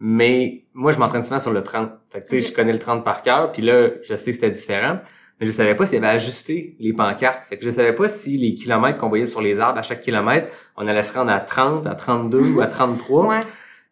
Mais 0.00 0.64
moi, 0.74 0.92
je 0.92 0.98
m'entraîne 0.98 1.24
souvent 1.24 1.40
sur 1.40 1.52
le 1.52 1.62
30. 1.62 1.90
Fait 2.10 2.20
que, 2.20 2.24
tu 2.28 2.40
sais, 2.40 2.48
je 2.50 2.54
connais 2.54 2.72
le 2.72 2.78
30 2.78 3.04
par 3.04 3.22
cœur, 3.22 3.50
puis 3.50 3.62
là, 3.62 3.88
je 4.02 4.14
sais 4.14 4.30
que 4.30 4.34
c'était 4.36 4.50
différent. 4.50 4.98
Mais 5.40 5.46
je 5.46 5.52
savais 5.52 5.74
pas 5.74 5.86
s'il 5.86 5.98
avait 5.98 6.16
ajusté 6.16 6.76
les 6.80 6.92
pancartes. 6.92 7.44
Fait 7.44 7.56
que 7.56 7.64
je 7.64 7.70
savais 7.70 7.94
pas 7.94 8.08
si 8.08 8.36
les 8.38 8.54
kilomètres 8.54 8.98
qu'on 8.98 9.08
voyait 9.08 9.26
sur 9.26 9.40
les 9.40 9.60
arbres 9.60 9.78
à 9.78 9.82
chaque 9.82 10.00
kilomètre, 10.00 10.48
on 10.76 10.86
allait 10.86 11.02
se 11.02 11.12
rendre 11.12 11.30
à 11.30 11.40
30, 11.40 11.86
à 11.86 11.94
32 11.94 12.40
ou 12.40 12.60
à 12.60 12.66
33. 12.68 13.26
Ouais. 13.26 13.36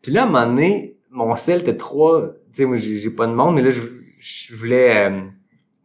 Puis 0.03 0.13
là, 0.13 0.23
à 0.23 0.25
un 0.25 0.27
moment 0.27 0.47
donné, 0.47 0.97
mon 1.11 1.35
sel 1.37 1.61
était 1.61 1.77
trop... 1.77 2.21
Tu 2.21 2.29
sais, 2.53 2.65
moi, 2.65 2.77
j'ai 2.77 3.11
pas 3.11 3.27
de 3.27 3.33
monde, 3.33 3.55
mais 3.55 3.63
là, 3.63 3.71
je, 3.71 3.81
je 4.19 4.55
voulais 4.55 5.07
euh, 5.09 5.21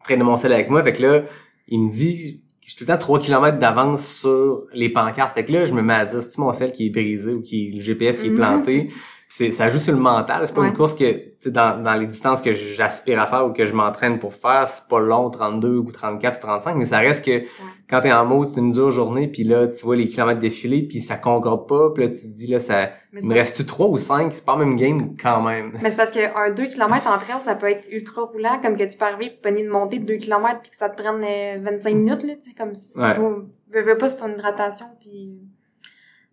traîner 0.03 0.23
mon 0.23 0.37
sel 0.37 0.51
avec 0.51 0.69
moi. 0.69 0.81
Fait 0.83 0.93
que 0.93 1.01
là, 1.01 1.23
il 1.67 1.79
me 1.81 1.89
dit 1.89 2.41
que 2.61 2.65
je 2.65 2.69
suis 2.69 2.77
tout 2.77 2.83
le 2.83 2.87
temps 2.87 2.97
3 2.97 3.19
km 3.19 3.59
d'avance 3.59 4.07
sur 4.21 4.65
les 4.73 4.89
pancartes. 4.89 5.35
Fait 5.35 5.45
que 5.45 5.51
là, 5.51 5.65
je 5.65 5.73
me 5.73 5.81
mets 5.81 5.93
à 5.93 6.05
dire, 6.05 6.23
c'est 6.23 6.37
mon 6.37 6.53
sel 6.53 6.71
qui 6.71 6.87
est 6.87 6.89
brisé 6.89 7.33
ou 7.33 7.41
qui 7.41 7.71
le 7.71 7.81
GPS 7.81 8.17
qui 8.19 8.27
est 8.27 8.31
planté? 8.31 8.89
C'est 9.33 9.49
ça 9.51 9.69
joue 9.69 9.79
sur 9.79 9.93
le 9.93 9.99
mental. 9.99 10.45
C'est 10.45 10.53
pas 10.53 10.59
Ouais. 10.61 10.67
une 10.67 10.73
course 10.73 10.93
que, 10.93 11.09
tu 11.09 11.31
sais, 11.39 11.51
dans, 11.51 11.81
dans 11.81 11.93
les 11.93 12.05
distances 12.05 12.41
que 12.41 12.51
j'aspire 12.51 13.19
à 13.21 13.25
faire 13.25 13.45
ou 13.45 13.53
que 13.53 13.63
je 13.63 13.71
m'entraîne 13.73 14.19
pour 14.19 14.33
faire, 14.33 14.67
c'est 14.67 14.85
pas 14.89 14.99
long, 14.99 15.29
32 15.29 15.77
ou 15.77 15.89
34 15.89 16.37
ou 16.37 16.41
35, 16.41 16.75
mais 16.75 16.83
ça 16.85 16.99
reste 16.99 17.23
que 17.23 17.41
quand 17.89 18.01
t'es 18.01 18.11
en 18.11 18.25
mode, 18.25 18.49
c'est 18.49 18.59
une 18.59 18.73
dure 18.73 18.91
journée, 18.91 19.29
puis 19.29 19.45
là, 19.45 19.67
tu 19.67 19.85
vois 19.85 19.95
les 19.95 20.07
kilomètres 20.09 20.39
défiler, 20.41 20.81
puis 20.83 20.99
ça 20.99 21.15
concorde 21.15 21.65
pas, 21.67 21.91
puis 21.91 22.03
là, 22.03 22.09
tu 22.09 22.21
te 22.23 22.27
dis, 22.27 22.47
là, 22.47 22.59
ça, 22.59 22.89
c'est 23.17 23.25
me 23.25 23.33
reste-tu 23.33 23.65
3 23.65 23.87
ou 23.87 23.97
5? 23.97 24.33
C'est 24.33 24.43
pas 24.43 24.57
le 24.57 24.65
même 24.65 24.75
game 24.75 25.15
quand 25.21 25.41
même. 25.41 25.71
Mais 25.81 25.89
c'est 25.89 25.95
parce 25.97 26.11
qu'un 26.11 26.49
2 26.51 26.65
km 26.67 27.07
entre 27.07 27.25
elles, 27.29 27.41
ça 27.43 27.55
peut 27.55 27.69
être 27.69 27.87
ultra 27.89 28.23
roulant, 28.23 28.59
comme 28.61 28.75
que 28.75 28.83
tu 28.83 28.97
peux 28.97 29.05
arriver 29.05 29.29
pogner 29.41 29.61
une 29.63 29.69
montée 29.69 29.99
de 29.99 30.05
2 30.05 30.15
km 30.17 30.59
puis 30.61 30.71
que 30.71 30.77
ça 30.77 30.89
te 30.89 31.01
prenne 31.01 31.23
euh, 31.23 31.57
25 31.63 31.95
minutes, 31.95 32.23
là, 32.23 32.33
tu 32.35 32.49
sais, 32.51 32.55
comme 32.57 32.75
si 32.75 32.99
Ouais. 32.99 33.15
tu 33.15 33.21
veux, 33.21 33.81
veux 33.83 33.97
pas 33.97 34.09
sur 34.09 34.19
ton 34.25 34.33
hydratation, 34.33 34.87
puis 34.99 35.39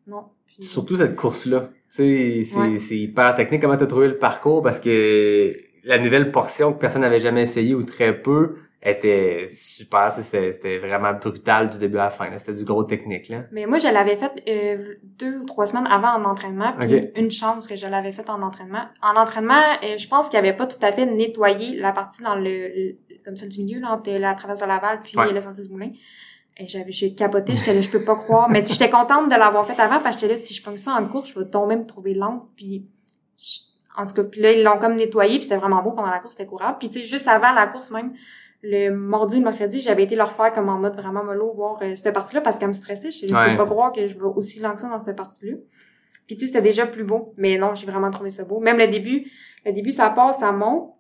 non. 0.09 0.25
Surtout 0.61 0.97
cette 0.97 1.15
course-là. 1.15 1.69
Tu 1.91 1.97
sais, 1.97 2.45
c'est 2.45 2.59
Ouais. 2.59 2.79
c'est 2.79 2.97
hyper 2.99 3.35
technique. 3.35 3.61
Comment 3.63 3.77
t'as 3.77 3.87
trouvé 3.87 4.09
le 4.09 4.19
parcours? 4.19 4.63
Parce 4.63 4.79
que 4.81 5.53
la 5.85 5.99
nouvelle 5.99 6.31
portion 6.31 6.73
que 6.73 6.79
personne 6.79 7.03
n'avait 7.03 7.19
jamais 7.21 7.43
essayé 7.43 7.75
ou 7.75 7.83
très 7.83 8.21
peu 8.21 8.57
était 8.83 9.49
super. 9.51 10.13
C'était 10.13 10.79
vraiment 10.79 11.13
brutal 11.15 11.69
du 11.71 11.79
début 11.79 11.97
à 11.97 12.05
la 12.05 12.11
fin. 12.11 12.27
C'était 12.39 12.53
du 12.53 12.65
gros 12.65 12.85
technique. 12.85 13.29
Là. 13.29 13.45
Mais 13.53 13.67
moi, 13.67 13.79
je 13.79 13.89
l'avais 13.89 14.17
fait 14.17 14.31
euh, 14.49 14.95
deux 15.03 15.39
ou 15.39 15.45
trois 15.47 15.67
semaines 15.67 15.87
avant 15.91 16.13
en 16.13 16.25
entraînement, 16.25 16.75
puis 16.79 17.09
une 17.17 17.31
chance 17.31 17.67
que 17.67 17.75
je 17.75 17.87
l'avais 17.89 18.13
fait 18.13 18.29
en 18.31 18.41
entraînement. 18.43 18.85
En 19.03 19.17
entraînement, 19.21 19.63
euh, 19.83 19.97
je 19.99 20.07
pense 20.09 20.29
qu'il 20.29 20.39
avait 20.39 20.53
pas 20.53 20.67
tout 20.67 20.79
à 20.83 20.93
fait 20.93 21.07
nettoyé 21.07 21.77
la 21.77 21.93
partie 21.93 22.23
dans 22.23 22.37
le, 22.37 22.45
le- 22.69 22.97
comme 23.25 23.37
ça 23.37 23.47
du 23.49 23.63
milieu, 23.65 23.81
là, 23.81 23.93
entre 23.95 24.11
la 24.13 24.35
traverse 24.35 24.61
de 24.61 24.67
Laval 24.67 25.01
puis 25.03 25.17
Ouais. 25.17 25.33
le 25.33 25.41
sentier 25.41 25.65
du 25.67 25.71
Moulin. 25.73 25.91
Et 26.61 26.67
j'avais, 26.67 26.91
j'ai 26.91 27.15
capoté, 27.15 27.55
j'étais 27.57 27.73
là, 27.73 27.81
je 27.81 27.89
peux 27.89 28.03
pas 28.05 28.17
croire. 28.17 28.49
Mais 28.51 28.65
j'étais 28.65 28.91
contente 28.91 29.31
de 29.31 29.37
l'avoir 29.37 29.65
fait 29.67 29.81
avant 29.81 30.01
parce 30.01 30.17
que 30.17 30.23
j'étais 30.23 30.33
là, 30.35 30.37
si 30.37 30.55
je 30.55 30.63
pogne 30.63 30.77
ça 30.77 30.95
en 30.95 31.07
course, 31.07 31.31
je 31.33 31.39
vais 31.39 31.47
tomber 31.49 31.77
me 31.77 31.87
trouver 31.87 32.15
lente, 32.15 32.49
puis 32.57 32.85
je- 33.39 33.61
en 33.97 34.05
tout 34.07 34.15
cas, 34.15 34.25
puis 34.25 34.41
là, 34.41 34.53
ils 34.53 34.63
l'ont 34.65 34.79
comme 34.79 34.97
nettoyé, 34.97 35.35
puis 35.35 35.45
c'était 35.45 35.57
vraiment 35.57 35.83
beau 35.83 35.93
pendant 35.93 36.11
la 36.11 36.19
course, 36.19 36.35
c'était 36.37 36.49
courable. 36.49 36.79
Puis 36.81 36.89
tu 36.91 37.01
sais, 37.01 37.07
juste 37.07 37.29
avant 37.29 37.53
la 37.53 37.67
course 37.69 37.91
même, 37.93 38.13
le 38.63 38.91
mardi 38.91 39.37
ou 39.37 39.39
le 39.39 39.45
mercredi, 39.45 39.81
j'avais 39.81 40.03
été 40.03 40.17
leur 40.17 40.33
faire 40.33 40.53
comme 40.53 40.69
en 40.69 40.79
mode 40.79 40.97
vraiment 40.97 41.23
mollo, 41.23 41.53
voir 41.55 41.79
euh, 41.83 41.95
cette 41.95 42.13
partie-là, 42.13 42.41
parce 42.41 42.59
qu'elle 42.59 42.69
me 42.69 42.75
stressait. 42.75 43.13
Je, 43.13 43.29
je 43.29 43.35
Ouais. 43.35 43.53
peux 43.53 43.57
pas 43.59 43.67
croire 43.67 43.93
que 43.93 44.09
je 44.09 44.15
vais 44.17 44.25
aussi 44.25 44.59
lent 44.61 44.75
que 44.75 44.81
ça 44.81 44.89
dans 44.89 44.99
cette 44.99 45.17
partie-là. 45.17 45.57
Puis 46.27 46.35
tu 46.37 46.41
sais, 46.41 46.53
c'était 46.53 46.63
déjà 46.63 46.87
plus 46.87 47.05
beau. 47.05 47.35
Mais 47.37 47.57
non, 47.57 47.75
j'ai 47.75 47.87
vraiment 47.87 48.11
trouvé 48.11 48.31
ça 48.31 48.43
beau. 48.45 48.59
Même 48.59 48.79
le 48.79 48.89
début, 48.89 49.31
le 49.65 49.73
début, 49.73 49.93
ça 49.93 50.11
passe, 50.11 50.41
ça 50.41 50.51
monte. 50.51 50.91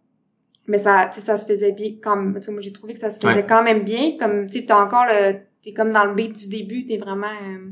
Mais 0.68 0.78
ça, 0.78 1.08
tu 1.12 1.18
sais, 1.18 1.26
ça 1.26 1.36
se 1.36 1.46
faisait 1.46 1.72
bien 1.72 1.94
comme, 2.02 2.34
tu 2.36 2.42
sais, 2.42 2.52
moi, 2.52 2.60
j'ai 2.60 2.72
trouvé 2.72 2.92
que 2.92 2.98
ça 3.00 3.10
se 3.10 3.18
faisait 3.20 3.40
Ouais. 3.40 3.46
quand 3.46 3.62
même 3.64 3.82
bien. 3.84 4.16
Comme, 4.18 4.46
tu 4.48 4.60
sais, 4.60 4.66
t'as 4.66 4.78
encore 4.80 5.04
le, 5.06 5.40
t'es 5.62 5.72
comme 5.72 5.92
dans 5.92 6.04
le 6.04 6.14
beat 6.14 6.36
du 6.36 6.48
début, 6.48 6.86
t'es 6.86 6.96
vraiment, 6.96 7.26
euh, 7.26 7.70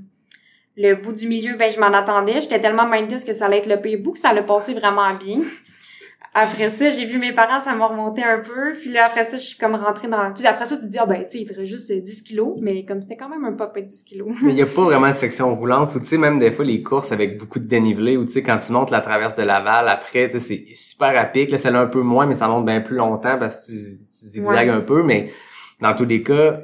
le 0.77 0.95
bout 0.95 1.13
du 1.13 1.27
milieu, 1.29 1.57
ben, 1.57 1.71
je 1.71 1.81
m'en 1.81 1.93
attendais. 1.93 2.41
J'étais 2.41 2.61
tellement 2.61 2.87
minded 2.89 3.25
que 3.25 3.33
ça 3.33 3.47
allait 3.47 3.59
être 3.59 3.67
le 3.69 3.97
bout 3.97 4.13
que 4.13 4.19
ça 4.19 4.31
allait 4.31 4.45
passer 4.45 4.75
vraiment 4.75 5.13
bien. 5.15 5.41
Après 6.39 6.69
ça, 6.69 6.91
j'ai 6.91 7.07
vu 7.07 7.19
mes 7.19 7.33
parents, 7.33 7.61
ça 7.63 7.75
m'a 7.75 7.87
remonté 7.87 8.23
un 8.23 8.41
peu. 8.41 8.75
Puis 8.79 8.91
là, 8.93 9.07
après 9.07 9.25
ça, 9.25 9.39
je 9.39 9.43
suis 9.43 9.57
comme 9.57 9.75
rentrée 9.75 10.07
dans... 10.07 10.31
Tu 10.35 10.43
sais, 10.43 10.49
après 10.49 10.67
ça, 10.67 10.77
tu 10.77 10.83
te 10.83 10.89
dis, 10.89 10.99
ah 10.99 11.07
ben, 11.07 11.23
tu 11.23 11.31
sais, 11.31 11.39
il 11.39 11.47
te 11.47 11.55
reste 11.55 11.65
juste 11.65 11.91
euh, 11.91 12.01
10 12.03 12.23
kilos. 12.25 12.59
Mais 12.61 12.85
comme 12.85 13.01
c'était 13.01 13.17
quand 13.17 13.31
même 13.31 13.47
un 13.47 13.55
pop 13.55 13.75
de 13.75 13.81
10 13.81 14.05
kilos. 14.05 14.29
Mais 14.43 14.53
il 14.53 14.59
y 14.59 14.61
a 14.61 14.67
pas 14.67 14.83
vraiment 14.85 15.09
de 15.09 15.15
section 15.15 15.57
roulante 15.57 15.95
ou 15.95 15.99
tu 15.99 16.05
sais 16.05 16.19
même 16.19 16.39
des 16.39 16.53
fois 16.53 16.67
les 16.67 16.83
courses 16.83 17.11
avec 17.11 17.39
beaucoup 17.39 17.59
de 17.59 17.65
dénivelé 17.65 18.19
ou 18.19 18.27
tu 18.27 18.33
sais 18.33 18.43
quand 18.43 18.59
tu 18.59 18.71
montes 18.71 18.91
la 18.91 19.01
traverse 19.01 19.35
de 19.35 19.45
Laval 19.45 19.89
après 19.89 20.29
tu 20.29 20.39
sais 20.39 20.65
c'est 20.67 20.75
super 20.75 21.33
pic 21.33 21.51
là 21.51 21.57
celle-là 21.57 21.81
un 21.81 21.87
peu 21.87 22.03
moins 22.03 22.27
mais 22.27 22.35
ça 22.35 22.49
monte 22.49 22.67
bien 22.67 22.83
plus 22.83 22.97
longtemps 22.97 23.39
parce 23.39 23.65
que 23.67 23.73
tu, 23.73 23.79
tu 24.05 24.27
zigzagues 24.27 24.69
Ouais. 24.69 24.75
un 24.75 24.81
peu 24.83 25.03
mais 25.03 25.31
dans 25.81 25.95
tous 25.95 26.05
les 26.05 26.23
cas 26.23 26.61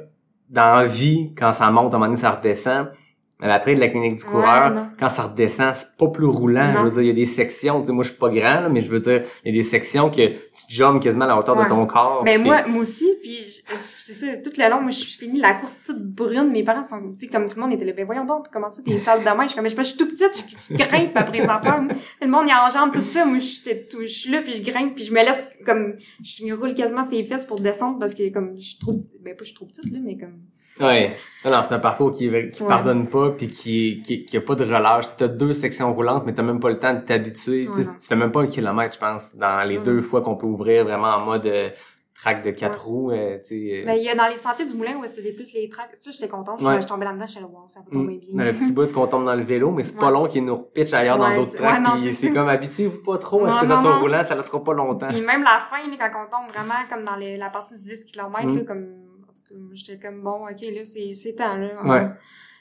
dans 0.53 0.75
la 0.75 0.85
vie 0.85 1.33
quand 1.35 1.51
ça 1.51 1.69
monte 1.71 1.93
à 1.93 1.97
un 1.97 1.99
moment 1.99 2.05
donné 2.05 2.17
ça 2.17 2.31
redescend 2.31 2.87
mais 3.43 3.47
l'attrait 3.49 3.75
de 3.75 3.79
la 3.79 3.89
clinique 3.89 4.15
du 4.15 4.23
coureur 4.25 4.87
quand 4.99 5.09
ça 5.09 5.23
redescend 5.23 5.75
c'est 5.75 5.95
pas 5.97 6.07
plus 6.07 6.25
roulant 6.25 6.71
Non. 6.73 6.79
je 6.79 6.83
veux 6.85 6.91
dire 6.91 7.01
il 7.01 7.07
y 7.07 7.11
a 7.11 7.13
des 7.13 7.25
sections 7.27 7.81
tu 7.81 7.87
sais 7.87 7.93
moi 7.93 8.03
je 8.03 8.09
suis 8.09 8.17
pas 8.17 8.29
grand 8.29 8.61
là, 8.61 8.69
mais 8.69 8.81
je 8.81 8.89
veux 8.89 8.99
dire 8.99 9.21
il 9.45 9.53
y 9.53 9.55
a 9.55 9.61
des 9.61 9.67
sections 9.67 10.09
que 10.09 10.29
tu 10.29 10.37
jumps 10.69 10.99
quasiment 10.99 11.25
à 11.25 11.27
la 11.27 11.37
hauteur 11.37 11.55
Ouais. 11.57 11.65
de 11.65 11.69
ton 11.69 11.85
corps 11.85 12.21
Mais 12.23 12.35
puis- 12.37 12.45
moi, 12.45 12.65
moi 12.67 12.81
aussi, 12.81 13.05
puis 13.21 13.45
c'est 13.77 14.13
ça, 14.13 14.27
tout 14.37 14.51
le 14.57 14.69
long, 14.69 14.81
moi, 14.81 14.91
je 14.91 15.03
finis 15.03 15.39
la 15.39 15.53
course 15.55 15.77
toute 15.85 16.01
brune. 16.03 16.49
Mes 16.51 16.63
parents 16.63 16.83
sont, 16.83 17.15
tu 17.19 17.25
sais, 17.25 17.31
comme 17.31 17.45
tout 17.47 17.55
le 17.55 17.61
monde 17.61 17.73
était 17.73 17.85
là, 17.85 17.93
ben 17.93 18.05
voyons 18.05 18.25
donc, 18.25 18.47
comment 18.51 18.69
ça, 18.71 18.81
t'es 18.83 18.97
sale 18.99 19.19
de 19.19 19.25
main? 19.25 19.43
Je 19.43 19.49
suis 19.49 19.55
comme, 19.57 19.69
je 19.69 19.75
je 19.75 19.83
suis 19.83 19.97
tout 19.97 20.07
petite, 20.07 20.45
je 20.71 20.75
grimpe 20.75 21.15
après 21.15 21.39
les 21.39 21.43
enfants. 21.47 21.85
Le 22.21 22.27
monde, 22.27 22.45
il 22.47 22.53
enjambe 22.53 22.91
tout 22.93 23.01
ça. 23.01 23.25
Moi, 23.25 23.39
je 23.39 24.05
suis 24.07 24.31
là, 24.31 24.41
puis 24.41 24.53
je 24.53 24.63
grimpe, 24.63 24.95
puis 24.95 25.03
je 25.05 25.11
me 25.13 25.19
laisse, 25.23 25.45
comme, 25.65 25.93
je 26.23 26.45
me 26.45 26.53
roule 26.55 26.73
quasiment 26.73 27.03
ses 27.03 27.23
fesses 27.23 27.45
pour 27.45 27.59
descendre 27.59 27.99
parce 27.99 28.13
que, 28.13 28.31
comme, 28.31 28.55
je 28.57 28.61
suis 28.69 28.77
trop, 28.79 28.93
ben 29.21 29.35
pas, 29.35 29.43
je 29.43 29.45
suis 29.45 29.55
trop 29.55 29.65
petite, 29.65 29.91
là, 29.91 29.99
mais 30.03 30.17
comme, 30.17 30.39
Ouais. 30.79 31.15
Non, 31.45 31.51
non, 31.51 31.61
c'est 31.61 31.73
un 31.73 31.79
parcours 31.79 32.11
qui, 32.11 32.29
qui 32.51 32.63
Ouais. 32.63 32.67
pardonne 32.69 33.07
pas 33.07 33.31
puis 33.31 33.47
qui, 33.47 34.01
qui, 34.01 34.25
qui 34.25 34.37
a 34.37 34.41
pas 34.41 34.55
de 34.55 34.63
relâche. 34.63 35.05
T'as 35.17 35.27
deux 35.27 35.53
sections 35.53 35.93
roulantes, 35.93 36.23
mais 36.25 36.33
t'as 36.33 36.41
même 36.43 36.59
pas 36.59 36.69
le 36.69 36.79
temps 36.79 36.93
de 36.93 37.01
t'habituer. 37.01 37.67
Ouais, 37.67 37.83
Tu 37.83 38.07
fais 38.07 38.15
même 38.15 38.31
pas 38.31 38.41
un 38.41 38.47
kilomètre, 38.47 38.93
je 38.95 38.99
pense, 38.99 39.35
dans 39.35 39.67
les 39.67 39.77
Ouais. 39.77 39.83
deux 39.83 40.01
fois 40.01 40.21
qu'on 40.21 40.35
peut 40.35 40.47
ouvrir 40.47 40.85
vraiment 40.85 41.09
en 41.15 41.19
mode 41.25 41.45
euh, 41.45 41.69
track 42.15 42.43
de 42.45 42.51
quatre 42.51 42.85
roues. 42.85 43.11
euh, 43.11 43.37
tu 43.39 43.49
sais, 43.49 43.81
euh, 43.81 43.85
ben, 43.85 43.95
il 43.97 44.03
y 44.05 44.09
a 44.09 44.15
dans 44.15 44.27
les 44.27 44.37
sentiers 44.37 44.65
du 44.65 44.73
moulin 44.75 44.91
où 44.95 45.05
c'était 45.05 45.33
plus 45.33 45.51
les 45.53 45.67
tracks. 45.67 45.89
Ça, 45.99 46.11
j'étais 46.11 46.29
contente. 46.29 46.61
Je- 46.61 46.65
Ouais. 46.65 46.81
Je 46.81 46.87
tombais 46.87 47.03
là-dedans, 47.03 47.25
j'étais 47.27 47.41
là, 47.41 47.47
wow, 47.47 47.65
ça 47.69 47.81
mm, 47.81 47.91
tomber 47.93 48.17
bien. 48.19 48.37
dans 48.39 48.45
le 48.45 48.53
petit 48.53 48.71
bout 48.71 48.93
qu'on 48.93 49.07
tombe 49.07 49.25
dans 49.25 49.35
le 49.35 49.43
vélo, 49.43 49.69
mais 49.71 49.83
c'est 49.83 49.97
pas 49.99 50.11
long 50.11 50.27
qu'il 50.27 50.45
nous 50.45 50.55
repitch 50.55 50.93
ailleurs 50.93 51.17
dans 51.17 51.35
d'autres 51.35 51.55
tracks. 51.57 51.81
c'est 52.13 52.31
comme 52.31 52.47
habituez-vous 52.47 53.03
pas 53.03 53.17
trop 53.17 53.43
à 53.45 53.51
ce 53.51 53.55
Non, 53.55 53.61
que 53.63 53.67
ça 53.67 53.77
soit 53.81 53.95
non. 53.95 53.99
roulant, 53.99 54.23
ça 54.23 54.35
laissera 54.35 54.63
pas 54.63 54.73
longtemps. 54.73 55.09
Puis 55.09 55.19
même 55.21 55.43
la 55.43 55.59
fin, 55.59 56.09
quand 56.09 56.21
on 56.25 56.29
tombe 56.31 56.53
vraiment 56.53 56.79
comme 56.89 57.03
dans 57.03 57.17
les- 57.17 57.35
la 57.35 57.49
partie 57.49 57.75
du 57.81 57.81
10 57.83 58.05
km, 58.05 58.45
Mm. 58.47 58.57
là, 58.59 58.63
comme, 58.63 58.85
en 59.33 59.55
tout 59.55 59.69
cas, 59.69 59.73
j'étais 59.73 59.99
comme, 60.07 60.21
bon, 60.21 60.45
ok, 60.45 60.61
là, 60.75 60.85
c'est, 60.85 61.11
c'est 61.13 61.33
temps, 61.33 61.55
là. 61.57 61.69
Ouais. 61.83 62.07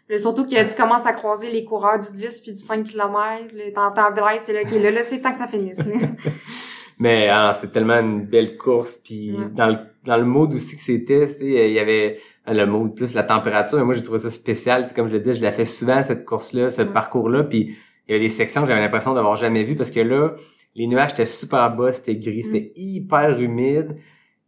Là, 0.09 0.19
surtout 0.19 0.45
que 0.47 0.69
tu 0.69 0.75
commences 0.77 1.07
à 1.07 1.13
croiser 1.13 1.51
les 1.51 1.65
coureurs 1.65 1.99
du 1.99 2.09
10 2.17 2.41
puis 2.41 2.53
du 2.53 2.59
5 2.61 2.85
km, 2.85 3.13
là, 3.55 3.65
t'entends 3.75 4.11
Blaise, 4.13 4.43
t'es 4.45 4.53
là, 4.53 4.61
ok, 4.65 4.71
là, 4.83 4.91
là, 4.91 5.03
c'est 5.03 5.21
temps 5.21 5.33
que 5.33 5.39
ça 5.39 5.47
finisse, 5.47 5.87
là. 5.87 5.95
Mais 6.99 7.29
ah, 7.31 7.53
c'est 7.59 7.73
tellement 7.73 7.99
une 7.99 8.23
belle 8.27 8.57
course. 8.57 8.97
Puis 8.97 9.33
Ouais. 9.33 9.47
dans, 9.55 9.69
le, 9.69 9.77
dans 10.05 10.17
le 10.17 10.25
mode 10.25 10.55
aussi 10.55 10.77
que 10.77 10.83
c'était, 10.83 11.27
tu 11.27 11.33
sais, 11.35 11.69
il 11.71 11.75
y 11.75 11.79
avait 11.81 12.19
euh, 12.49 12.53
le 12.53 12.67
mode 12.67 12.95
plus 12.95 13.15
la 13.15 13.25
température. 13.25 13.79
Mais 13.79 13.85
moi, 13.85 13.95
j'ai 13.95 14.03
trouvé 14.03 14.19
ça 14.21 14.31
spécial. 14.31 14.83
Tu 14.83 14.89
sais, 14.91 14.95
Comme 14.95 15.09
je 15.09 15.13
le 15.13 15.19
disais, 15.21 15.35
je 15.35 15.43
la 15.43 15.51
fais 15.53 15.65
souvent, 15.65 16.03
cette 16.03 16.25
course-là, 16.25 16.71
ce 16.71 16.83
Ouais. 16.83 16.89
parcours-là. 16.93 17.45
Puis 17.45 17.75
il 18.07 18.13
y 18.13 18.15
avait 18.15 18.21
des 18.25 18.29
sections 18.29 18.61
que 18.63 18.69
j'avais 18.69 18.81
l'impression 18.81 19.15
d'avoir 19.15 19.35
jamais 19.37 19.65
vues 19.65 19.75
parce 19.75 19.91
que 19.91 20.01
là, 20.01 20.35
les 20.77 20.87
nuages 20.87 21.13
étaient 21.13 21.27
super 21.27 21.75
bas, 21.75 21.93
c'était 21.93 22.17
gris, 22.17 22.45
c'était 22.45 22.73
hyper 22.77 23.41
humide. 23.41 23.97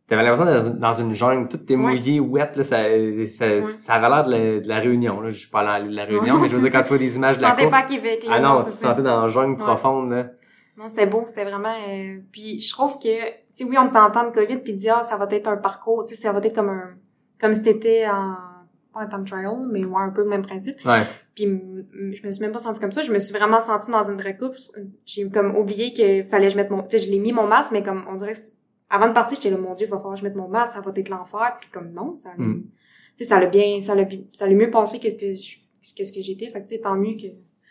T'avais 0.07 0.23
l'impression 0.23 0.45
d'être 0.69 0.79
dans 0.79 0.93
une- 0.93 1.15
jungle, 1.15 1.49
tout 1.49 1.57
était 1.57 1.77
Ouais. 1.77 1.81
mouillé, 1.81 2.21
wet, 2.21 2.51
là, 2.57 2.63
ça, 2.63 2.77
ça, 2.77 2.83
Ouais. 2.87 3.63
ça 3.63 3.95
avait 3.95 4.09
l'air 4.09 4.23
de 4.25 4.31
la, 4.31 4.61
de 4.61 4.69
la 4.69 4.79
Réunion, 4.79 5.21
là. 5.23 5.31
Je 5.31 5.39
suis 5.39 5.49
pas 5.49 5.61
allé 5.61 5.87
à 5.87 5.91
la 5.91 6.05
Réunion, 6.05 6.35
Ouais, 6.35 6.41
mais 6.43 6.49
je 6.51 6.57
veux 6.57 6.63
dire, 6.63 6.73
quand 6.73 6.83
tu 6.83 6.89
vois 6.89 6.99
des 6.99 7.09
Tu 7.09 7.17
images 7.17 7.39
de 7.39 7.43
la 7.43 7.51
sentais 7.51 7.63
course. 7.63 7.73
pas 7.75 7.81
à 7.81 7.89
Québec, 7.89 8.25
là. 8.25 8.31
Ah 8.35 8.41
non, 8.41 8.59
tu 8.61 8.67
te 8.67 8.71
sentais 8.73 9.03
dans 9.03 9.23
la 9.23 9.29
jungle 9.29 9.53
Ouais. 9.59 9.67
profonde, 9.67 10.11
là. 10.11 10.27
Non, 10.77 10.89
c'était 10.89 11.07
beau, 11.07 11.23
c'était 11.27 11.45
vraiment, 11.45 11.73
euh, 11.89 12.19
puis 12.33 12.59
je 12.61 12.71
trouve 12.73 12.99
que, 12.99 13.29
tu 13.29 13.33
sais, 13.55 13.65
oui, 13.65 13.77
on 13.79 13.89
t'entend 13.89 14.25
de 14.29 14.31
COVID 14.35 14.59
puis 14.59 14.75
dire, 14.75 14.97
ah, 14.99 15.03
ça 15.03 15.17
va 15.17 15.27
être 15.31 15.49
un 15.49 15.57
parcours, 15.57 16.05
tu 16.05 16.15
sais, 16.15 16.21
ça 16.21 16.33
va 16.33 16.41
être 16.43 16.55
comme 16.55 16.69
un, 16.69 16.91
comme 17.41 17.55
si 17.55 17.63
t'étais 17.63 18.07
en, 18.07 18.35
pas 18.93 19.05
en 19.05 19.09
time 19.09 19.25
trial, 19.25 19.57
mais 19.71 19.85
ouais, 19.85 20.03
un 20.03 20.11
peu 20.11 20.23
le 20.23 20.29
même 20.29 20.43
principe. 20.43 20.77
Ouais. 20.85 21.03
Puis 21.35 21.47
je 21.47 22.27
me 22.27 22.31
suis 22.31 22.41
même 22.43 22.53
pas 22.53 22.59
sentie 22.59 22.81
comme 22.81 22.93
ça. 22.93 23.03
Je 23.03 23.13
me 23.13 23.19
suis 23.19 23.33
vraiment 23.37 23.59
sentie 23.59 23.91
dans 23.91 24.03
une 24.09 24.21
vraie 24.21 24.37
coupe. 24.37 24.55
J'ai 25.05 25.29
comme 25.31 25.57
oublié 25.57 25.93
qu'il 25.93 26.25
fallait 26.25 26.47
que 26.47 26.53
je 26.53 26.57
mette 26.57 26.71
mon... 26.71 26.83
Tu 26.83 26.99
sais, 26.99 27.07
je 27.07 27.11
l'ai 27.11 27.19
mis 27.19 27.33
mon 27.33 27.47
masque, 27.47 27.73
mais 27.73 27.83
comme 27.83 28.05
on 28.09 28.15
dirait... 28.15 28.35
que 28.35 28.39
Avant 28.91 29.09
de 29.09 29.13
partir, 29.13 29.37
j'étais 29.41 29.55
là, 29.55 29.61
mon 29.61 29.75
Dieu, 29.75 29.87
il 29.87 29.91
va 29.91 29.97
falloir 29.97 30.15
que 30.15 30.21
je 30.21 30.25
mette 30.25 30.37
mon 30.37 30.49
masque, 30.49 30.75
ça 30.75 30.81
va 30.81 30.93
être 30.95 31.09
l'enfer. 31.09 31.57
Puis 31.61 31.71
comme 31.71 31.91
non, 31.91 32.17
ça... 32.17 32.31
Mm. 32.37 32.63
Tu 33.17 33.23
sais, 33.23 33.25
ça 33.31 33.41
l'a 33.41 33.47
bien... 33.47 33.81
Ça 33.81 33.95
l'a 33.95 34.05
ça 34.33 34.47
l'a 34.47 34.55
mieux 34.55 34.71
passé 34.71 34.99
que 34.99 35.09
ce 35.09 35.15
que 35.15 35.97
que 35.99 36.05
ce 36.05 36.13
que 36.13 36.23
j'étais. 36.23 36.47
Fait 36.47 36.63
que 36.63 36.69
tu 36.69 36.75
sais, 36.77 36.81
tant 36.81 36.95
mieux 36.97 37.17
que... 37.17 37.29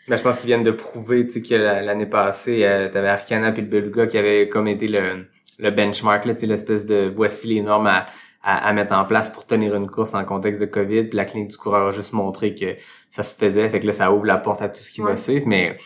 Ben, 0.08 0.16
je 0.16 0.22
pense 0.22 0.38
qu'ils 0.38 0.48
viennent 0.48 0.62
de 0.62 0.70
prouver, 0.70 1.24
tu 1.26 1.32
sais, 1.32 1.42
que 1.42 1.54
la- 1.54 1.80
l'année 1.82 2.06
passée, 2.06 2.64
euh, 2.64 2.88
t'avais 2.90 3.08
Arcana 3.08 3.52
puis 3.52 3.62
le 3.62 3.68
Beluga 3.68 4.06
qui 4.06 4.18
avait 4.18 4.48
comme 4.50 4.66
été 4.68 4.86
le, 4.86 5.26
le 5.58 5.70
benchmark, 5.70 6.24
là, 6.26 6.34
tu 6.34 6.40
sais, 6.40 6.46
l'espèce 6.46 6.84
de 6.84 7.08
voici 7.10 7.46
les 7.48 7.62
normes 7.62 7.86
à, 7.86 8.06
à, 8.42 8.68
à 8.68 8.72
mettre 8.74 8.92
en 8.92 9.04
place 9.04 9.30
pour 9.30 9.46
tenir 9.46 9.74
une 9.74 9.86
course 9.90 10.12
en 10.14 10.24
contexte 10.24 10.60
de 10.60 10.66
COVID. 10.66 11.04
Puis 11.04 11.16
la 11.16 11.24
clinique 11.24 11.50
du 11.50 11.56
coureur 11.56 11.86
a 11.86 11.90
juste 11.90 12.12
montré 12.12 12.54
que 12.54 12.74
ça 13.10 13.22
se 13.22 13.32
faisait. 13.34 13.68
Fait 13.70 13.80
que 13.80 13.86
là, 13.86 13.92
ça 13.92 14.12
ouvre 14.12 14.26
la 14.26 14.36
porte 14.36 14.60
à 14.60 14.68
tout 14.68 14.82
ce 14.82 14.90
qui 14.90 15.00
va 15.00 15.16
suivre. 15.16 15.46
Mais 15.48 15.76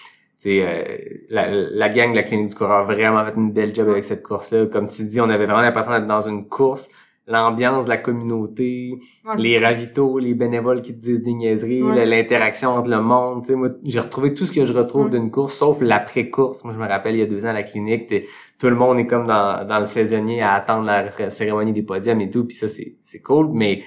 euh, 0.46 0.84
la, 1.30 1.48
la 1.50 1.88
gang 1.88 2.10
de 2.10 2.16
la 2.16 2.22
clinique 2.22 2.48
du 2.48 2.54
coureur 2.54 2.78
a 2.78 2.82
vraiment 2.82 3.24
fait 3.24 3.34
une 3.36 3.52
belle 3.52 3.74
job 3.74 3.88
avec 3.88 4.04
cette 4.04 4.22
course-là. 4.22 4.66
Comme 4.66 4.88
tu 4.88 5.02
dis, 5.04 5.20
on 5.20 5.28
avait 5.28 5.46
vraiment 5.46 5.60
l'impression 5.62 5.92
d'être 5.92 6.06
dans 6.06 6.20
une 6.20 6.48
course. 6.48 6.88
L'ambiance 7.30 7.84
de 7.84 7.90
la 7.90 7.98
communauté, 7.98 8.94
Ouais, 9.26 9.36
les 9.36 9.58
ravitaux, 9.58 10.18
les 10.18 10.32
bénévoles 10.32 10.80
qui 10.80 10.94
te 10.94 11.00
disent 11.00 11.22
des 11.22 11.34
niaiseries, 11.34 11.82
Ouais. 11.82 12.06
l'interaction 12.06 12.70
entre 12.70 12.88
le 12.88 13.00
monde. 13.02 13.44
Moi, 13.50 13.68
j'ai 13.84 14.00
retrouvé 14.00 14.32
tout 14.32 14.46
ce 14.46 14.52
que 14.52 14.64
je 14.64 14.72
retrouve 14.72 15.10
d'une 15.10 15.30
course, 15.30 15.54
sauf 15.54 15.80
l'après-course. 15.82 16.64
Moi, 16.64 16.72
je 16.72 16.78
me 16.78 16.86
rappelle, 16.86 17.16
il 17.16 17.18
y 17.18 17.22
a 17.22 17.26
deux 17.26 17.44
ans 17.44 17.48
à 17.50 17.52
la 17.52 17.62
clinique, 17.64 18.14
tout 18.58 18.70
le 18.70 18.76
monde 18.76 18.98
est 19.00 19.06
comme 19.06 19.26
dans, 19.26 19.66
dans 19.66 19.78
le 19.78 19.84
saisonnier 19.84 20.40
à 20.40 20.54
attendre 20.54 20.86
la 20.86 21.02
ré- 21.02 21.30
cérémonie 21.30 21.72
des 21.74 21.82
podiums 21.82 22.20
et 22.22 22.30
tout, 22.30 22.46
puis 22.46 22.56
ça, 22.56 22.66
c'est 22.66 22.94
c'est 23.02 23.20
cool. 23.20 23.50
Mais 23.52 23.82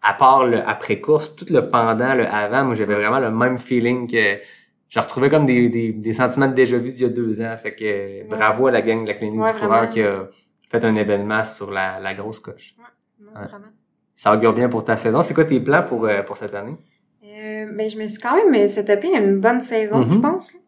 à 0.00 0.12
part 0.14 0.46
le 0.46 0.58
après-course, 0.58 1.34
tout 1.34 1.46
le 1.50 1.66
pendant, 1.66 2.14
le 2.14 2.26
avant, 2.28 2.64
moi, 2.64 2.74
j'avais 2.76 2.94
vraiment 2.94 3.18
le 3.18 3.32
même 3.32 3.58
feeling 3.58 4.08
que 4.08 4.38
je 4.94 5.00
retrouvais 5.00 5.28
comme 5.28 5.44
des, 5.46 5.68
des, 5.68 5.92
des 5.92 6.12
sentiments 6.12 6.46
de 6.48 6.54
déjà 6.54 6.78
vu 6.78 6.92
d'il 6.92 7.02
y 7.02 7.04
a 7.04 7.08
deux 7.08 7.40
ans. 7.40 7.56
Fait 7.56 7.74
que 7.74 8.28
bravo 8.28 8.68
à 8.68 8.70
la 8.70 8.80
gang 8.82 9.02
de 9.02 9.08
la 9.08 9.14
clinique 9.14 9.40
Ouais, 9.40 9.52
du 9.52 9.58
coureur 9.58 9.88
qui 9.88 10.00
a 10.02 10.28
fait 10.70 10.84
un 10.84 10.94
événement 10.94 11.42
sur 11.42 11.70
la, 11.70 11.98
la 12.00 12.14
grosse 12.14 12.38
coche. 12.38 12.74
Non, 13.20 13.28
Ouais. 13.40 13.46
vraiment. 13.48 13.64
Ça 14.14 14.32
augure 14.32 14.52
bien 14.52 14.68
pour 14.68 14.84
ta 14.84 14.96
saison. 14.96 15.20
C'est 15.22 15.34
quoi 15.34 15.44
tes 15.44 15.58
plans 15.58 15.82
pour, 15.82 16.04
euh, 16.06 16.22
pour 16.22 16.36
cette 16.36 16.54
année? 16.54 16.76
Euh, 17.24 17.66
ben, 17.76 17.88
je 17.88 17.98
me 17.98 18.06
suis 18.06 18.20
quand 18.22 18.36
même 18.36 18.68
setupé 18.68 19.08
une 19.12 19.40
bonne 19.40 19.60
saison, 19.62 19.98
Mhm. 19.98 20.12
je 20.12 20.18
pense. 20.20 20.54
là. 20.54 20.60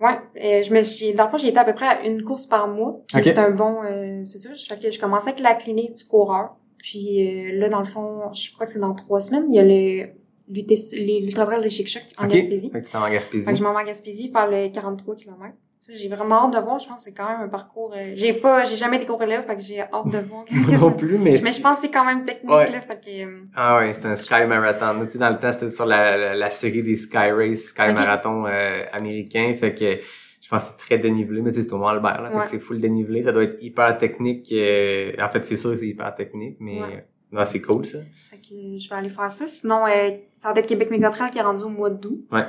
Ouais, 0.00 0.18
euh, 0.42 0.62
je 0.62 0.72
me 0.72 0.82
suis, 0.82 1.12
dans 1.12 1.24
le 1.26 1.30
fond, 1.30 1.36
j'ai 1.36 1.48
été 1.48 1.58
à 1.58 1.64
peu 1.64 1.74
près 1.74 1.86
à 1.86 2.02
une 2.06 2.24
course 2.24 2.46
par 2.46 2.66
mois. 2.68 3.02
Puis 3.08 3.18
Ok. 3.18 3.24
C'est 3.26 3.38
un 3.38 3.50
bon, 3.50 3.82
euh, 3.84 4.24
c'est 4.24 4.38
ça. 4.38 4.48
Je 4.54 4.74
que 4.74 4.90
je 4.90 4.98
commençais 4.98 5.28
avec 5.30 5.40
la 5.40 5.54
clinique 5.54 5.92
du 5.94 6.04
coureur. 6.04 6.56
Puis 6.78 7.50
euh, 7.52 7.58
là, 7.60 7.68
dans 7.68 7.78
le 7.80 7.84
fond, 7.84 8.32
je 8.32 8.52
crois 8.54 8.66
que 8.66 8.72
c'est 8.72 8.80
dans 8.80 8.94
trois 8.94 9.20
semaines, 9.20 9.44
il 9.50 9.56
y 9.56 9.58
a 9.60 9.62
le 9.62 10.08
l'Ultra 10.48 11.46
Trail 11.46 11.62
de 11.62 11.68
Chic 11.68 11.88
Choc 11.88 12.02
en 12.18 12.24
Ok. 12.24 12.30
Gaspésie. 12.30 12.70
Fait 12.70 12.80
que 12.80 12.86
tu 12.88 12.96
en 12.96 13.10
Gaspésie. 13.10 13.44
Fait 13.46 13.52
que 13.52 13.58
je 13.58 13.62
m'en 13.62 13.72
vais 13.74 13.80
en 13.82 13.84
Gaspésie 13.84 14.30
faire 14.32 14.48
le 14.50 14.68
43 14.72 15.16
km. 15.16 15.38
Ça, 15.80 15.92
j'ai 15.96 16.08
vraiment 16.08 16.44
hâte 16.44 16.52
de 16.54 16.58
voir. 16.60 16.78
Je 16.78 16.86
pense 16.86 16.98
que 17.04 17.10
c'est 17.10 17.12
quand 17.16 17.28
même 17.28 17.40
un 17.40 17.48
parcours. 17.48 17.92
euh, 17.96 18.12
j'ai 18.14 18.32
pas, 18.34 18.62
j'ai 18.62 18.76
jamais 18.76 18.98
été 18.98 19.06
courir 19.06 19.26
là, 19.28 19.42
fait 19.42 19.56
que 19.56 19.62
j'ai 19.62 19.80
hâte 19.80 19.90
de 20.06 20.18
voir. 20.18 20.44
non 20.80 20.92
plus, 20.92 21.18
mais... 21.18 21.40
Mais 21.42 21.50
je 21.52 21.60
pense 21.60 21.76
que 21.76 21.82
c'est 21.82 21.90
quand 21.90 22.04
même 22.04 22.24
technique 22.24 22.52
Ouais. 22.52 22.70
là, 22.70 22.80
fait 22.80 23.00
que. 23.04 23.24
euh, 23.24 23.40
Ah 23.56 23.78
ouais, 23.78 23.92
c'était 23.92 24.06
un 24.06 24.14
Sky 24.14 24.46
Marathon. 24.46 25.04
Tu 25.06 25.12
sais, 25.12 25.18
dans 25.18 25.30
le 25.30 25.38
temps, 25.40 25.52
c'était 25.52 25.70
sur 25.72 25.86
la, 25.86 26.16
la, 26.16 26.34
la 26.36 26.50
série 26.50 26.84
des 26.84 26.94
Sky 26.94 27.32
Race, 27.32 27.62
Sky 27.70 27.90
Ok. 27.90 27.96
Marathon 27.98 28.46
euh, 28.46 28.84
américain. 28.92 29.52
Fait 29.56 29.74
que 29.74 29.98
je 29.98 30.48
pense 30.48 30.66
que 30.66 30.70
c'est 30.70 30.86
très 30.86 30.98
dénivelé, 30.98 31.42
mais 31.42 31.52
c'est 31.52 31.72
au 31.72 31.78
Mont 31.78 31.86
Albert, 31.88 32.22
là. 32.22 32.30
Fait 32.30 32.36
Ouais. 32.36 32.42
que 32.42 32.48
c'est 32.48 32.58
full 32.60 32.78
dénivelé. 32.78 33.24
Ça 33.24 33.32
doit 33.32 33.42
être 33.42 33.60
hyper 33.60 33.98
technique. 33.98 34.52
euh, 34.52 35.12
en 35.20 35.28
fait, 35.30 35.44
c'est 35.44 35.56
sûr 35.56 35.70
que 35.72 35.78
c'est 35.78 35.88
hyper 35.88 36.14
technique, 36.14 36.58
mais 36.60 36.80
Ouais. 36.80 37.06
non, 37.32 37.44
c'est 37.44 37.60
cool, 37.60 37.84
ça. 37.84 37.98
Fait 38.30 38.36
que 38.36 38.78
je 38.78 38.88
vais 38.88 38.94
aller 38.94 39.08
faire 39.08 39.32
ça. 39.32 39.48
Sinon, 39.48 39.84
euh, 39.88 40.10
ça 40.42 40.52
va 40.52 40.58
être 40.58 40.66
Québec 40.66 40.90
Mégatrail 40.90 41.30
qui 41.30 41.38
est 41.38 41.42
rendu 41.42 41.62
au 41.62 41.68
mois 41.68 41.88
d'août. 41.88 42.26
Ouais. 42.32 42.46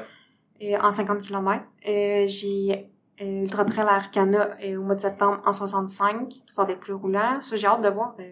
Euh, 0.64 0.78
en 0.82 0.92
50 0.92 1.22
km. 1.22 1.64
Euh, 1.88 2.26
j'ai 2.26 2.90
euh, 3.22 3.42
Ultra 3.44 3.66
Trail 3.66 3.86
à 3.88 3.96
Arcana 3.98 4.50
euh, 4.66 4.78
au 4.78 4.82
mois 4.82 4.96
de 4.96 5.02
septembre 5.02 5.44
en 5.46 5.54
65. 5.54 6.34
Ça 6.50 6.64
va 6.64 6.72
être 6.72 6.80
plus 6.80 6.94
roulant. 6.94 7.40
Ça, 7.42 7.56
j'ai 7.56 7.68
hâte 7.68 7.84
de 7.84 7.90
voir. 7.90 8.16
Euh, 8.20 8.24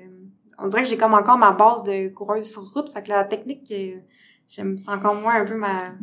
on 0.58 0.68
dirait 0.68 0.82
que 0.82 0.88
j'ai 0.88 0.98
comme 0.98 1.14
encore 1.14 1.38
ma 1.38 1.52
base 1.52 1.84
de 1.84 2.08
coureuse 2.10 2.52
sur 2.52 2.64
route. 2.74 2.92
Fait 2.92 3.04
que 3.04 3.10
la 3.10 3.24
technique, 3.24 3.72
euh, 3.72 3.98
j'aime, 4.48 4.80
c'est 4.80 4.90
encore 4.90 5.14
moins 5.14 5.36
un 5.36 5.46
peu 5.46 5.56
ma... 5.56 5.94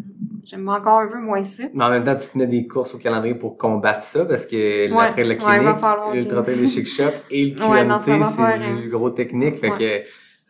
j'aime 0.44 0.68
encore 0.68 1.00
un 1.00 1.08
peu 1.08 1.18
moins 1.18 1.42
ça. 1.42 1.64
Mais 1.74 1.84
en 1.84 1.90
même 1.90 2.04
temps, 2.04 2.14
tu 2.14 2.28
te 2.28 2.38
mets 2.38 2.46
des 2.46 2.64
courses 2.68 2.94
au 2.94 2.98
calendrier 2.98 3.34
pour 3.34 3.58
combattre 3.58 4.02
ça 4.02 4.24
parce 4.24 4.46
que 4.46 4.88
Ouais, 4.92 5.06
après 5.06 5.24
la 5.24 5.34
clinique, 5.34 6.14
l'ultra 6.14 6.42
trail 6.42 6.60
des 6.60 6.68
chic 6.68 6.86
shop 6.86 7.10
et 7.28 7.46
le 7.46 7.56
QMT, 7.56 8.02
c'est 8.04 8.58
du 8.76 8.86
hein. 8.86 8.88
gros 8.88 9.10
technique. 9.10 9.56
Fait 9.56 9.70
que 9.70 10.04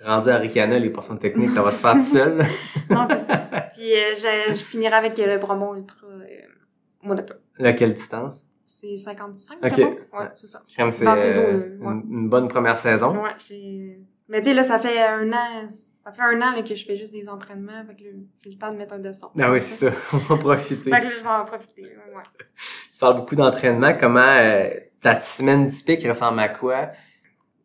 rendu 0.04 0.28
à 0.28 0.36
Ricana, 0.36 0.78
les 0.78 0.90
portions 0.90 1.16
techniques, 1.16 1.52
ça 1.54 1.62
va 1.62 1.70
se 1.70 1.80
faire 1.80 1.94
tout 1.94 2.00
seul. 2.02 2.44
Non, 2.90 3.06
c'est 3.08 3.26
ça. 3.26 3.36
Puis 3.74 3.92
euh, 3.92 4.14
je, 4.16 4.52
je 4.54 4.62
finirai 4.62 4.94
avec 4.94 5.18
euh, 5.18 5.26
le 5.26 5.38
Bromont 5.38 5.74
Ultra 5.74 6.06
euh, 6.06 6.26
mois 7.02 7.14
d'octobre. 7.16 7.40
Laquelle 7.58 7.92
distance? 7.94 8.44
C'est 8.66 8.96
55, 8.96 9.58
Ok. 9.64 9.72
je 9.76 9.82
pense. 9.82 10.08
Ouais, 10.12 10.26
c'est 10.34 10.46
ça. 10.46 10.62
Crème, 10.68 10.92
c'est 10.92 11.04
Dans 11.04 11.16
ces 11.16 11.38
euh, 11.38 11.78
ouais. 11.80 11.86
une, 11.86 12.02
une 12.10 12.28
bonne 12.28 12.48
première 12.48 12.78
saison. 12.78 13.14
Ouais, 13.22 13.30
j'ai... 13.48 13.98
Mais 14.28 14.42
tu 14.42 14.50
sais, 14.50 14.54
là, 14.54 14.62
ça 14.62 14.78
fait 14.78 15.00
un 15.06 15.32
an, 15.32 15.66
ça 15.68 16.12
fait 16.12 16.20
un 16.22 16.36
an 16.42 16.54
là, 16.54 16.62
que 16.62 16.74
je 16.74 16.84
fais 16.84 16.96
juste 16.96 17.14
des 17.14 17.28
entraînements, 17.30 17.82
fait 17.86 17.94
que 17.94 18.00
j'ai 18.44 18.50
le 18.50 18.58
temps 18.58 18.70
de 18.70 18.76
mettre 18.76 18.92
un 18.94 18.98
dessin. 18.98 19.28
Ah 19.40 19.50
oui, 19.50 19.60
c'est 19.60 19.88
ça. 19.90 19.96
On 20.12 20.18
va 20.18 20.36
profiter. 20.36 20.90
Fait 20.90 21.00
que 21.00 21.04
là, 21.06 21.10
je 21.16 21.22
vais 21.22 21.28
en 21.28 21.44
profiter, 21.46 21.82
ouais. 21.82 22.14
ouais. 22.14 22.22
Tu 22.92 22.98
parles 23.00 23.16
beaucoup 23.16 23.36
d'entraînement. 23.36 23.94
Comment 23.98 24.20
euh, 24.20 24.68
ta 25.00 25.18
semaine 25.18 25.70
typique 25.70 26.06
ressemble 26.06 26.40
à 26.40 26.48
quoi? 26.50 26.90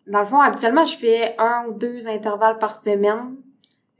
Dans 0.08 0.20
le 0.22 0.26
fond, 0.28 0.39
habituellement, 0.39 0.86
je 0.86 0.97
fais 0.97 1.36
un 1.38 1.66
ou 1.70 1.74
deux 1.74 2.08
intervalles 2.08 2.58
par 2.60 2.76
semaine, 2.76 3.36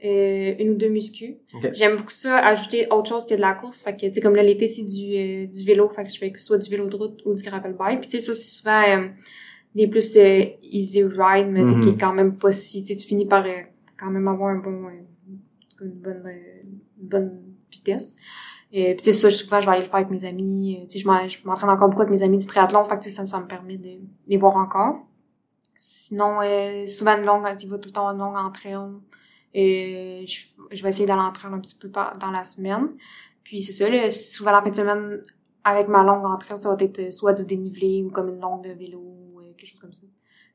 euh, 0.04 0.54
une 0.58 0.70
ou 0.70 0.74
deux 0.74 0.88
muscu. 0.90 1.38
J'aime 1.72 1.96
beaucoup 1.96 2.10
ça, 2.10 2.36
ajouter 2.38 2.86
autre 2.90 3.08
chose 3.08 3.24
que 3.26 3.34
de 3.34 3.40
la 3.40 3.54
course. 3.54 3.80
Fait 3.80 3.94
que, 3.96 4.06
tu 4.06 4.12
sais, 4.14 4.20
comme 4.20 4.36
là, 4.36 4.42
l'été, 4.42 4.66
c'est 4.68 4.82
du, 4.84 5.14
euh, 5.16 5.46
du 5.46 5.64
vélo. 5.64 5.88
Fait 5.88 6.04
que 6.04 6.10
je 6.10 6.18
fais 6.18 6.30
que 6.30 6.40
soit 6.40 6.58
du 6.58 6.68
vélo 6.68 6.88
de 6.88 6.96
route 6.96 7.20
ou 7.24 7.34
du 7.34 7.42
gravel 7.42 7.72
bike. 7.72 8.00
Puis, 8.00 8.08
tu 8.10 8.18
sais, 8.18 8.26
ça, 8.26 8.34
c'est 8.34 8.58
souvent 8.58 8.82
euh, 8.86 9.08
des 9.74 9.86
plus 9.86 10.14
euh, 10.18 10.44
easy 10.62 11.02
ride, 11.04 11.48
mais 11.50 11.62
Mhm. 11.62 11.80
qui 11.80 11.88
est 11.90 11.96
quand 11.98 12.12
même 12.12 12.36
pas 12.36 12.52
si... 12.52 12.82
Tu 12.82 12.88
sais, 12.88 12.96
tu 12.96 13.06
finis 13.06 13.24
par 13.26 13.44
euh, 13.46 13.62
quand 13.96 14.10
même 14.10 14.28
avoir 14.28 14.50
un 14.50 14.58
bon... 14.58 14.88
euh, 14.88 14.90
une 15.80 15.90
bonne, 15.90 16.22
euh, 16.26 16.62
une 17.00 17.08
bonne 17.08 17.40
vitesse. 17.72 18.16
Et 18.72 18.94
puis, 18.94 19.04
tu 19.04 19.12
sais, 19.12 19.18
ça, 19.18 19.30
souvent, 19.30 19.60
je 19.60 19.66
vais 19.66 19.72
aller 19.72 19.80
le 19.82 19.86
faire 19.86 19.96
avec 19.96 20.10
mes 20.10 20.24
amis. 20.26 20.78
Euh, 20.80 20.86
Tu 20.86 20.94
sais, 20.94 20.98
je 20.98 21.06
m'en- 21.06 21.26
je 21.28 21.38
m'entraîne 21.44 21.70
encore 21.70 21.88
beaucoup 21.88 22.02
avec 22.02 22.12
mes 22.12 22.22
amis 22.22 22.38
du 22.38 22.46
triathlon. 22.46 22.84
Fait 22.84 22.96
que, 22.98 23.04
tu 23.04 23.08
sais, 23.08 23.16
ça, 23.16 23.24
ça 23.24 23.40
me 23.40 23.46
permet 23.46 23.78
de 23.78 23.90
les 24.28 24.36
voir 24.36 24.56
encore. 24.56 25.06
Sinon, 25.76 26.40
euh, 26.40 26.86
souvent 26.86 27.16
une 27.16 27.24
longue, 27.24 27.44
tu 27.56 27.66
vas 27.66 27.78
tout 27.78 27.88
le 27.88 27.92
temps 27.92 28.08
une 28.08 28.18
longue 28.18 28.36
entraîne. 28.36 29.00
Et 29.52 30.24
je, 30.26 30.46
je 30.70 30.82
vais 30.82 30.88
essayer 30.88 31.06
d'aller 31.06 31.22
entraîner 31.22 31.54
un 31.54 31.60
petit 31.60 31.78
peu 31.78 31.88
par, 31.90 32.16
dans 32.18 32.30
la 32.30 32.44
semaine. 32.44 32.90
Puis 33.44 33.62
c'est 33.62 33.72
ça, 33.72 33.88
là, 33.88 34.10
souvent 34.10 34.52
la 34.52 34.62
fin 34.62 34.70
de 34.70 34.76
semaine, 34.76 35.22
avec 35.62 35.88
ma 35.88 36.02
longue 36.02 36.24
entraîne, 36.24 36.56
ça 36.56 36.74
va 36.74 36.82
être 36.82 36.98
euh, 36.98 37.10
soit 37.10 37.32
du 37.32 37.44
dénivelé 37.44 38.02
ou 38.02 38.10
comme 38.10 38.28
une 38.28 38.40
longue 38.40 38.64
de 38.64 38.72
vélo 38.72 38.98
ou 38.98 39.40
euh, 39.40 39.52
quelque 39.56 39.68
chose 39.68 39.80
comme 39.80 39.92
ça. 39.92 40.02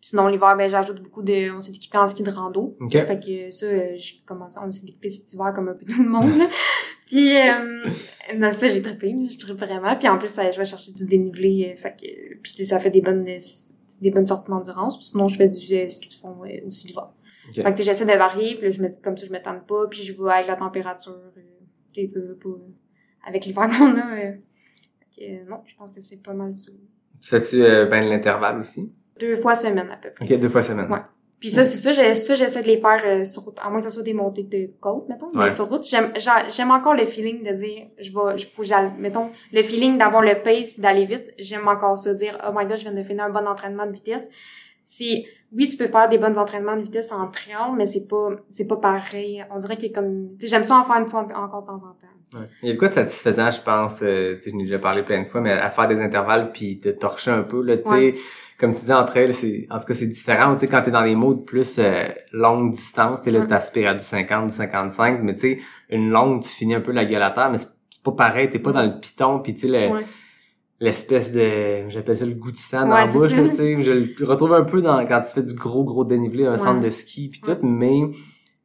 Sinon, 0.02 0.28
l'hiver, 0.28 0.56
ben, 0.58 0.70
j'ajoute 0.70 1.02
beaucoup 1.02 1.22
de... 1.22 1.52
On 1.52 1.60
s'est 1.60 1.72
équipé 1.74 1.97
en 1.97 2.08
ski 2.08 2.24
de 2.24 2.32
rando. 2.32 2.78
OK. 2.80 2.91
Fait 2.91 3.20
que 3.20 3.52
ça, 3.52 3.68
je 3.97 4.14
commence, 4.26 4.58
on 4.62 4.72
s'est 4.72 4.84
équipé 4.84 5.10
cet 5.10 5.34
hiver 5.34 5.52
comme 5.54 5.68
un 5.68 5.74
peu 5.74 5.86
tout 5.86 6.02
le 6.02 6.10
monde. 6.10 6.38
là. 6.38 6.47
Puis 7.06 7.36
euh, 7.36 7.84
non, 8.38 8.52
ça, 8.52 8.70
j'ai 8.70 8.82
trippé, 8.84 9.16
je 9.32 9.38
trippe 9.39 9.58
vraiment. 9.58 9.95
Puis 9.95 10.08
en 10.08 10.18
plus, 10.20 10.28
ça, 10.28 10.50
je 10.52 10.58
vais 10.58 10.66
chercher 10.66 10.91
du 10.91 11.06
dénivelé. 11.06 11.72
euh, 11.74 11.76
fait 11.76 11.95
que, 12.00 12.36
puis 12.38 12.54
tu 12.56 12.64
ça 12.66 12.80
fait 12.80 12.91
des 12.91 13.02
bonnes, 13.02 13.26
des 13.26 14.12
bonnes 14.12 14.28
sorties 14.28 14.50
d'endurance. 14.50 14.95
Puis 14.95 15.08
sinon, 15.08 15.28
je 15.28 15.36
fais 15.36 15.50
du 15.50 15.58
euh, 15.76 15.89
ski 15.89 16.10
de 16.10 16.14
fond 16.14 16.38
euh, 16.45 16.68
aussi 16.68 16.88
l'hiver. 16.88 17.10
Ok. 17.50 17.56
Fait 17.56 17.64
que 17.64 17.78
tu 17.78 17.84
j'essaie 17.84 18.06
de 18.06 18.12
varier. 18.14 18.56
Puis 18.56 18.66
là, 18.66 18.70
je 18.70 18.82
me, 18.84 18.89
comme 19.02 19.18
ça, 19.18 19.26
je 19.26 19.32
me 19.32 19.41
tente 19.41 19.66
pas. 19.66 19.88
Puis 19.89 20.04
je 20.04 20.14
vais 20.14 20.32
avec 20.32 20.47
la 20.47 20.56
température. 20.56 21.20
Euh, 21.36 21.41
tu 21.93 22.08
peu, 22.08 22.38
avec 23.26 23.45
l'hiver 23.45 23.70
qu'on 23.78 23.97
a. 23.97 24.18
Euh, 24.18 24.34
fait 25.00 25.22
que, 25.43 25.50
non, 25.50 25.62
je 25.66 25.76
pense 25.76 25.91
que 25.91 26.02
c'est 26.02 26.22
pas 26.22 26.34
mal 26.34 26.56
ça. 26.56 26.72
Tu 27.22 27.30
fais-tu 27.30 27.64
euh, 27.64 27.86
ben 27.86 28.06
de 28.06 28.10
l'intervalle 28.10 28.60
aussi? 28.60 28.91
Deux 29.20 29.36
fois 29.36 29.56
semaine 29.56 29.88
à 29.92 29.98
peu 29.98 30.10
près. 30.12 30.26
OK, 30.26 30.40
deux 30.40 30.50
fois 30.50 30.62
semaine. 30.62 30.90
Ouais. 30.92 31.00
Puis 31.40 31.50
ça, 31.50 31.64
c'est 31.64 31.78
ça, 31.94 32.14
ça, 32.14 32.36
j'essaie 32.36 32.62
de 32.62 32.68
les 32.68 32.78
faire 32.78 33.02
euh, 33.06 33.24
sur 33.24 33.44
route. 33.44 33.58
À 33.64 33.70
moins 33.70 33.78
que 33.78 33.84
ce 33.86 33.90
soit 33.90 34.04
des 34.04 34.14
montées 34.14 34.44
de 34.44 34.70
côte, 34.82 35.08
mettons. 35.08 35.28
Ouais. 35.28 35.44
Mais 35.46 35.48
sur 35.48 35.70
route, 35.70 35.88
j'aime, 35.88 36.12
j'a- 36.18 36.50
j'aime 36.50 36.70
encore 36.72 36.96
le 36.96 37.06
feeling 37.06 37.44
de 37.50 37.54
dire, 37.54 37.88
je 37.98 38.12
vais, 38.12 38.38
je, 38.38 38.46
faut 38.46 38.64
mettons, 38.98 39.30
le 39.54 39.62
feeling 39.64 39.98
d'avoir 39.98 40.22
le 40.22 40.36
pace 40.42 40.74
puis 40.74 40.82
d'aller 40.82 41.06
vite. 41.06 41.32
J'aime 41.38 41.66
encore 41.68 41.98
ça, 41.98 42.14
dire, 42.14 42.38
oh 42.46 42.52
my 42.54 42.66
god, 42.66 42.76
je 42.78 42.82
viens 42.84 42.92
de 42.94 43.04
finir 43.04 43.24
un 43.24 43.30
bon 43.30 43.48
entraînement 43.48 43.86
de 43.86 43.94
vitesse. 43.94 44.28
C'est, 44.92 45.24
oui, 45.56 45.68
tu 45.68 45.78
peux 45.78 45.86
faire 45.86 46.10
des 46.10 46.18
bons 46.18 46.36
entraînements 46.36 46.76
de 46.76 46.82
vitesse 46.82 47.12
en 47.12 47.28
trial, 47.28 47.74
mais 47.78 47.86
c'est 47.86 48.08
pas, 48.08 48.30
c'est 48.50 48.66
pas 48.68 48.78
pareil. 48.78 49.46
On 49.54 49.60
dirait 49.60 49.78
que 49.78 49.86
comme, 49.94 50.30
tu 50.40 50.48
sais, 50.48 50.48
j'aime 50.48 50.64
ça 50.64 50.78
en 50.80 50.84
faire 50.84 50.96
une 50.96 51.08
fois 51.08 51.28
en- 51.32 51.44
encore 51.44 51.62
de 51.62 51.68
temps 51.68 51.76
en 51.76 51.94
temps. 51.94 52.40
Ouais. 52.40 52.48
Il 52.64 52.70
y 52.70 52.72
a 52.72 52.74
de 52.74 52.80
quoi 52.80 52.88
de 52.88 52.94
satisfaisant, 52.94 53.52
je 53.52 53.62
pense, 53.62 54.00
euh, 54.02 54.36
tu 54.38 54.42
sais, 54.42 54.50
je 54.50 54.56
n'ai 54.56 54.64
déjà 54.64 54.80
parlé 54.80 55.04
plein 55.04 55.22
de 55.22 55.28
fois, 55.28 55.42
mais 55.42 55.52
à 55.52 55.70
faire 55.70 55.88
des 55.88 56.00
intervalles 56.02 56.52
puis 56.52 56.80
te 56.80 56.90
torcher 56.90 57.30
un 57.30 57.44
peu, 57.44 57.62
là, 57.62 57.78
tu 57.78 57.84
sais, 57.84 57.90
Ouais. 57.94 58.14
comme 58.60 58.74
tu 58.74 58.84
dis, 58.86 58.92
entre 58.94 59.18
elles, 59.18 59.36
c'est, 59.36 59.68
en 59.70 59.78
tout 59.80 59.86
cas, 59.86 59.94
c'est 59.94 60.08
différent, 60.08 60.54
tu 60.56 60.62
sais, 60.62 60.68
quand 60.68 60.82
t'es 60.82 60.90
dans 60.92 61.04
des 61.04 61.16
modes 61.16 61.46
plus 61.46 61.78
euh, 61.78 62.06
longue 62.32 62.72
distance, 62.72 63.20
tu 63.22 63.26
sais, 63.26 63.32
là, 63.32 63.42
Ouais. 63.42 63.48
t'aspires 63.48 63.90
à 63.92 63.94
du 63.94 64.04
50, 64.04 64.48
du 64.48 64.54
55, 64.54 65.20
mais 65.22 65.36
tu 65.36 65.42
sais, 65.56 65.58
une 65.92 66.10
longue, 66.12 66.42
tu 66.42 66.50
finis 66.50 66.74
un 66.74 66.82
peu 66.82 66.92
la 66.94 67.06
gueule 67.06 67.22
à 67.22 67.30
terre, 67.30 67.52
mais 67.52 67.60
c'est 67.60 68.04
pas 68.04 68.12
pareil, 68.14 68.50
t'es 68.50 68.58
pas 68.60 68.72
dans 68.72 68.84
le 68.84 69.00
piton, 69.00 69.40
puis 69.40 69.54
tu 69.54 69.62
sais, 69.62 69.68
le-. 69.68 69.96
L'espèce 70.80 71.32
de, 71.32 71.90
j'appelle 71.90 72.18
ça 72.18 72.26
le 72.26 72.36
goût 72.36 72.52
de 72.52 72.58
sang 72.58 72.86
dans 72.88 72.94
Ouais, 72.96 73.06
la 73.06 73.12
bouche, 73.12 73.30
tu 73.34 73.48
sais, 73.52 73.82
je 73.82 73.92
le 73.92 74.26
retrouve 74.26 74.54
un 74.54 74.64
peu 74.64 74.82
dans, 74.82 75.06
quand 75.06 75.22
tu 75.22 75.34
fais 75.34 75.44
du 75.44 75.54
gros, 75.54 75.84
gros 75.84 76.06
dénivelé, 76.06 76.46
un 76.46 76.52
Ouais. 76.52 76.58
centre 76.58 76.80
de 76.80 76.90
ski, 76.90 77.28
puis 77.30 77.42
tout, 77.42 77.58
mais 77.64 78.02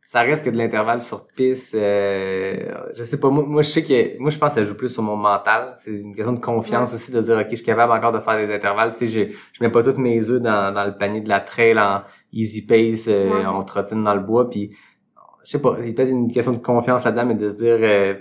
ça 0.07 0.21
reste 0.21 0.45
que 0.45 0.51
de 0.51 0.57
l'intervalle 0.57 1.01
sur 1.01 1.27
piste. 1.27 1.75
Euh, 1.75 2.73
je 2.95 3.03
sais 3.03 3.19
pas, 3.19 3.31
moi, 3.31 3.43
moi 3.45 3.63
je 3.63 3.69
sais 3.71 3.83
que 3.83 4.17
moi 4.21 4.31
je 4.31 4.39
pense 4.39 4.55
que 4.55 4.61
ça 4.61 4.63
joue 4.63 4.77
plus 4.77 4.91
sur 4.91 5.03
mon 5.03 5.17
mental. 5.17 5.73
C'est 5.77 5.91
une 5.91 6.15
question 6.15 6.35
de 6.35 6.39
confiance 6.41 6.95
aussi 6.95 7.11
de 7.11 7.21
dire 7.21 7.37
ok, 7.37 7.47
je 7.51 7.57
suis 7.57 7.65
capable 7.65 7.93
encore 7.93 8.13
de 8.13 8.21
faire 8.21 8.37
des 8.37 8.55
intervalles. 8.55 8.93
Tu 8.93 9.09
sais, 9.09 9.29
je, 9.29 9.35
je 9.53 9.65
mets 9.65 9.71
pas 9.71 9.83
tous 9.83 9.99
mes 10.01 10.31
œufs 10.31 10.41
dans, 10.41 10.73
dans 10.73 10.85
le 10.85 10.97
panier 10.97 11.21
de 11.21 11.29
la 11.29 11.41
trail 11.41 11.77
en 11.81 12.03
easy 12.33 12.65
pace, 12.65 13.07
euh, 13.09 13.45
on 13.47 13.63
trottine 13.63 14.05
dans 14.05 14.15
le 14.15 14.21
bois, 14.21 14.49
puis 14.49 14.71
je 15.45 15.51
sais 15.51 15.59
pas, 15.61 15.77
il 15.81 15.89
y 15.89 15.91
a 15.91 15.93
peut-être 15.95 16.11
une 16.11 16.31
question 16.31 16.53
de 16.53 16.59
confiance 16.59 17.05
là-dedans, 17.05 17.27
mais 17.27 17.35
de 17.35 17.49
se 17.51 17.57
dire 17.57 17.77
euh, 17.81 18.15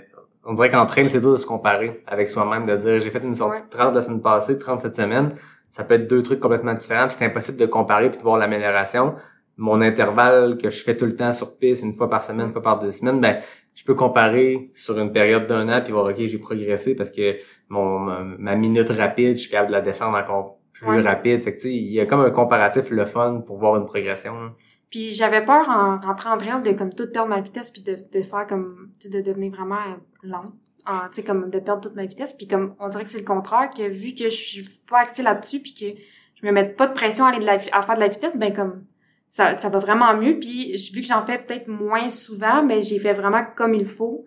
on 0.46 0.54
dirait 0.54 0.68
qu'en 0.68 0.86
trail, 0.86 1.08
c'est 1.08 1.20
dur 1.20 1.32
de 1.32 1.36
se 1.36 1.46
comparer 1.46 2.02
avec 2.06 2.28
soi-même, 2.28 2.66
de 2.66 2.76
dire 2.76 2.98
j'ai 3.00 3.10
fait 3.10 3.22
une 3.22 3.34
sortie 3.34 3.60
Ouais. 3.60 3.66
de 3.66 3.70
30 3.70 3.94
la 3.94 4.02
semaine 4.02 4.20
passée, 4.22 4.58
30 4.58 4.80
cette 4.80 4.96
semaine. 4.96 5.34
Ça 5.70 5.82
peut 5.84 5.94
être 5.94 6.06
deux 6.08 6.22
trucs 6.22 6.40
complètement 6.40 6.74
différents, 6.74 7.06
puis 7.06 7.16
c'est 7.18 7.24
impossible 7.24 7.58
de 7.58 7.66
comparer 7.66 8.08
puis 8.10 8.18
de 8.18 8.22
voir 8.22 8.38
l'amélioration 8.38 9.14
mon 9.56 9.80
intervalle 9.82 10.58
que 10.58 10.68
je 10.68 10.82
fais 10.82 10.96
tout 10.96 11.04
le 11.04 11.14
temps 11.14 11.32
sur 11.32 11.56
piste, 11.56 11.84
une 11.84 11.92
fois 11.92 12.10
par 12.10 12.24
semaine, 12.24 12.46
une 12.46 12.52
fois 12.52 12.60
par 12.60 12.80
deux 12.80 12.90
semaines, 12.90 13.20
ben 13.20 13.38
je 13.76 13.84
peux 13.84 13.94
comparer 13.94 14.72
sur 14.74 14.98
une 14.98 15.12
période 15.12 15.46
d'un 15.46 15.68
an 15.68 15.80
puis 15.80 15.92
voir 15.92 16.06
ok 16.06 16.16
j'ai 16.18 16.38
progressé 16.38 16.96
parce 16.96 17.08
que 17.10 17.36
mon 17.68 18.00
ma, 18.38 18.56
minute 18.56 18.90
rapide, 18.90 19.36
je 19.36 19.42
suis 19.42 19.50
capable 19.50 19.68
de 19.68 19.74
la 19.76 19.80
descendre 19.80 20.16
encore 20.18 20.58
plus 20.72 20.88
Ouais. 20.88 21.00
rapide. 21.02 21.40
Fait 21.40 21.52
que 21.52 21.60
tu 21.60 21.68
sais, 21.68 21.72
il 21.72 21.92
y 21.92 22.00
a 22.00 22.06
comme 22.06 22.20
un 22.20 22.30
comparatif 22.30 22.90
le 22.90 23.04
fun 23.04 23.42
pour 23.46 23.58
voir 23.58 23.76
une 23.76 23.84
progression. 23.84 24.32
hein. 24.36 24.54
Puis 24.94 25.10
j'avais 25.12 25.44
peur 25.44 25.68
en 25.68 25.98
rentrant 25.98 26.34
en 26.34 26.38
trail 26.38 26.62
de 26.62 26.70
comme 26.70 26.90
tout 26.90 27.08
perdre 27.10 27.28
ma 27.28 27.40
vitesse 27.40 27.72
puis 27.72 27.82
de, 27.82 27.96
de 28.16 28.22
faire 28.22 28.46
comme 28.46 28.92
tu 29.00 29.08
sais 29.08 29.12
de 29.12 29.20
devenir 29.28 29.50
vraiment 29.50 29.80
lent. 30.22 30.52
En, 30.86 31.08
tu 31.08 31.14
sais 31.14 31.24
comme 31.24 31.50
de 31.50 31.58
perdre 31.58 31.80
toute 31.80 31.96
ma 31.96 32.06
vitesse 32.06 32.32
puis 32.34 32.46
comme 32.46 32.76
on 32.78 32.88
dirait 32.88 33.02
que 33.02 33.10
c'est 33.10 33.18
le 33.18 33.24
contraire 33.24 33.70
que 33.76 33.82
vu 33.88 34.14
que 34.14 34.28
je 34.28 34.36
suis 34.36 34.64
pas 34.88 35.00
axée 35.00 35.24
là-dessus 35.24 35.58
puis 35.58 35.74
que 35.74 36.00
je 36.40 36.46
me 36.46 36.52
mets 36.52 36.68
pas 36.68 36.86
de 36.86 36.92
pression 36.92 37.24
à 37.24 37.30
aller 37.30 37.40
de 37.40 37.44
la, 37.44 37.54
à 37.54 37.82
faire 37.82 37.96
de 37.96 38.00
la 38.00 38.06
vitesse 38.06 38.36
ben 38.36 38.52
comme 38.52 38.84
ça 39.28 39.58
ça 39.58 39.68
va 39.68 39.80
vraiment 39.80 40.16
mieux 40.16 40.38
puis 40.38 40.76
vu 40.92 41.00
que 41.00 41.08
j'en 41.08 41.26
fais 41.26 41.38
peut-être 41.38 41.66
moins 41.66 42.08
souvent 42.08 42.62
mais 42.62 42.80
j'ai 42.80 43.00
fait 43.00 43.14
vraiment 43.14 43.42
comme 43.56 43.74
il 43.74 43.86
faut. 43.86 44.26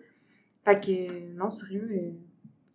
Fait 0.65 0.84
que 0.84 1.34
non 1.34 1.49
sérieux. 1.49 1.88
euh, 1.93 2.11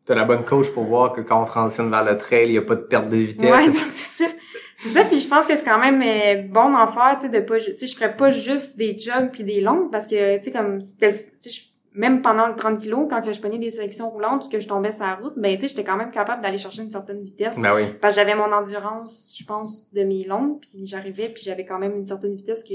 T'as 0.07 0.14
la 0.14 0.24
bonne 0.24 0.47
coach 0.47 0.70
pour 0.70 0.84
voir 0.84 1.12
que 1.12 1.20
quand 1.20 1.43
on 1.43 1.45
transitionne 1.45 1.90
vers 1.90 2.05
le 2.05 2.16
trail, 2.16 2.47
il 2.49 2.55
y 2.55 2.59
a 2.59 2.62
pas 2.62 2.74
de 2.74 2.80
perte 2.80 3.11
de 3.11 3.18
vitesse. 3.18 3.51
Ouais, 3.51 3.70
c'est 3.70 4.24
ça. 4.24 4.32
C'est 4.83 4.89
ça, 4.89 5.05
puis 5.05 5.20
je 5.20 5.28
pense 5.28 5.47
que 5.47 5.55
c'est 5.55 5.64
quand 5.64 5.78
même 5.78 6.03
euh, 6.03 6.43
bon 6.49 6.70
d'en 6.72 6.89
faire, 6.89 7.16
tu 7.20 7.26
sais, 7.26 7.33
de 7.33 7.39
pas, 7.39 7.61
tu 7.61 7.76
sais, 7.76 7.87
je 7.87 7.95
ferais 7.95 8.16
pas 8.16 8.30
juste 8.33 8.76
des 8.76 8.99
jogs 8.99 9.30
puis 9.30 9.45
des 9.45 9.61
longues 9.61 9.93
parce 9.93 10.09
que, 10.09 10.39
tu 10.39 10.43
sais, 10.43 10.51
comme, 10.51 10.80
tu 10.80 11.51
même 11.95 12.20
pendant 12.20 12.49
le 12.49 12.57
30 12.57 12.80
kilos, 12.80 13.07
quand 13.09 13.22
que 13.22 13.33
je 13.33 13.39
prenais 13.39 13.61
des 13.61 13.70
sélections 13.70 14.11
roulantes 14.11 14.47
ou 14.47 14.49
que 14.49 14.59
je 14.59 14.66
tombais 14.66 14.91
sur 14.91 15.05
la 15.05 15.14
route, 15.14 15.35
ben, 15.37 15.55
tu 15.55 15.62
sais, 15.62 15.68
j'étais 15.68 15.85
quand 15.85 15.97
même 15.97 16.11
capable 16.11 16.43
d'aller 16.43 16.59
chercher 16.59 16.83
une 16.83 16.91
certaine 16.91 17.22
vitesse. 17.22 17.61
Ben 17.61 17.76
oui. 17.76 17.93
Parce 18.01 18.16
que 18.16 18.20
j'avais 18.20 18.35
mon 18.35 18.51
endurance, 18.53 19.37
je 19.39 19.45
pense, 19.45 19.89
de 19.93 20.03
mes 20.03 20.24
longues, 20.24 20.59
puis 20.61 20.85
j'arrivais, 20.85 21.28
puis 21.28 21.45
j'avais 21.45 21.64
quand 21.64 21.78
même 21.78 21.95
une 21.95 22.07
certaine 22.07 22.35
vitesse 22.35 22.64
que, 22.64 22.70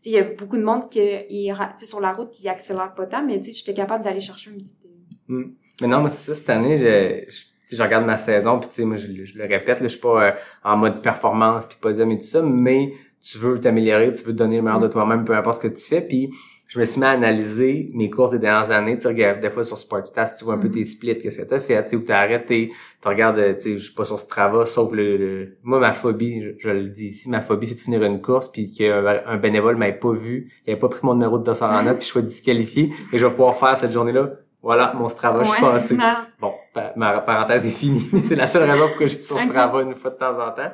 sais, 0.00 0.10
il 0.10 0.12
y 0.12 0.18
a 0.18 0.22
beaucoup 0.22 0.58
de 0.58 0.62
monde 0.62 0.88
qui, 0.88 1.00
tu 1.00 1.54
sais, 1.76 1.86
sur 1.86 2.00
la 2.00 2.12
route, 2.12 2.38
ils 2.40 2.48
accélèrent 2.48 2.94
pas 2.94 3.06
tant, 3.06 3.24
mais 3.26 3.40
tu 3.40 3.50
sais, 3.52 3.58
j'étais 3.58 3.74
capable 3.74 4.04
d'aller 4.04 4.20
chercher 4.20 4.52
une 4.52 4.58
petite... 4.58 4.86
euh, 5.30 5.44
Mais 5.80 5.88
non, 5.88 6.02
mais 6.02 6.08
c'est 6.08 6.32
ça, 6.32 6.34
cette 6.34 6.50
année, 6.50 6.78
je, 6.78 7.42
je, 7.76 7.82
regarde 7.82 8.06
ma 8.06 8.18
saison, 8.18 8.58
puis 8.58 8.68
tu 8.68 8.74
sais, 8.76 8.84
moi, 8.84 8.96
je, 8.96 9.08
le- 9.08 9.24
je 9.24 9.36
le 9.38 9.44
répète, 9.44 9.80
là, 9.80 9.84
je 9.86 9.92
suis 9.92 10.00
pas 10.00 10.24
euh, 10.28 10.32
en 10.64 10.76
mode 10.76 11.02
performance, 11.02 11.66
puis 11.66 11.76
podium 11.80 12.10
et 12.12 12.18
tout 12.18 12.24
ça, 12.24 12.42
mais 12.42 12.92
tu 13.20 13.38
veux 13.38 13.58
t'améliorer, 13.60 14.12
tu 14.12 14.24
veux 14.24 14.32
te 14.32 14.38
donner 14.38 14.56
le 14.56 14.62
meilleur 14.62 14.80
de 14.80 14.88
toi-même, 14.88 15.24
peu 15.24 15.34
importe 15.36 15.62
ce 15.62 15.68
que 15.68 15.74
tu 15.74 15.82
fais, 15.84 16.00
puis 16.00 16.30
je 16.68 16.78
me 16.78 16.84
suis 16.84 17.00
mis 17.00 17.06
à 17.06 17.10
analyser 17.10 17.90
mes 17.94 18.10
courses 18.10 18.30
des 18.30 18.38
dernières 18.38 18.70
années, 18.70 18.96
tu 18.98 19.06
regardes 19.06 19.40
des 19.40 19.48
fois 19.50 19.64
sur 19.64 19.78
Sportstats, 19.78 20.34
tu 20.38 20.44
vois 20.44 20.54
un 20.54 20.58
peu 20.58 20.68
Mhm. 20.68 20.74
tes 20.74 20.84
splits, 20.84 21.14
qu'est-ce 21.18 21.38
que 21.38 21.42
t'as 21.46 21.60
fait, 21.60 21.82
tu 21.84 21.90
sais, 21.90 21.96
où 21.96 22.00
t'as 22.00 22.18
arrêté, 22.18 22.68
tu 23.02 23.08
regardes, 23.08 23.56
tu 23.56 23.62
sais, 23.62 23.72
je 23.78 23.84
suis 23.84 23.94
pas 23.94 24.04
sur 24.04 24.18
Strava, 24.18 24.66
sauf 24.66 24.92
le, 24.92 25.16
le- 25.16 25.56
moi, 25.62 25.80
ma 25.80 25.94
phobie, 25.94 26.42
je, 26.42 26.48
je 26.58 26.68
le 26.68 26.88
dis 26.88 27.06
ici, 27.06 27.28
ma 27.30 27.40
phobie, 27.40 27.66
c'est 27.66 27.74
de 27.74 27.80
finir 27.80 28.02
une 28.02 28.20
course, 28.20 28.48
puis 28.48 28.70
qu'un 28.70 29.04
un 29.26 29.36
bénévole 29.38 29.76
m'ait 29.76 29.94
pas 29.98 30.12
vu, 30.12 30.52
il 30.66 30.70
avait 30.72 30.78
pas 30.78 30.88
pris 30.90 31.00
mon 31.04 31.14
numéro 31.14 31.38
de 31.38 31.44
dossard 31.44 31.72
en 31.72 31.82
note, 31.82 31.98
puis 31.98 32.06
je 32.06 32.12
sois 32.12 32.22
disqualifié, 32.22 32.90
et 33.14 33.18
je 33.18 33.24
vais 33.24 33.30
pouvoir 33.32 33.56
faire 33.56 33.76
cette 33.78 33.92
journée-là, 33.92 34.32
voilà, 34.68 34.92
mon 34.94 35.08
Strava, 35.08 35.42
je 35.44 35.48
suis 35.48 35.60
passé. 35.62 35.96
Non, 35.96 36.04
Bon, 36.40 36.52
pa- 36.74 36.92
ma 36.94 37.20
parenthèse 37.20 37.66
est 37.66 37.70
finie, 37.70 38.06
mais 38.12 38.18
c'est 38.20 38.36
la 38.36 38.46
seule 38.46 38.68
raison 38.70 38.88
pour 38.88 38.96
que 38.98 39.06
j'ai 39.06 39.20
sur. 39.20 39.38
Strava 39.38 39.80
une 39.82 39.94
fois 39.94 40.10
de 40.10 40.16
temps 40.16 40.38
en 40.38 40.50
temps. 40.52 40.70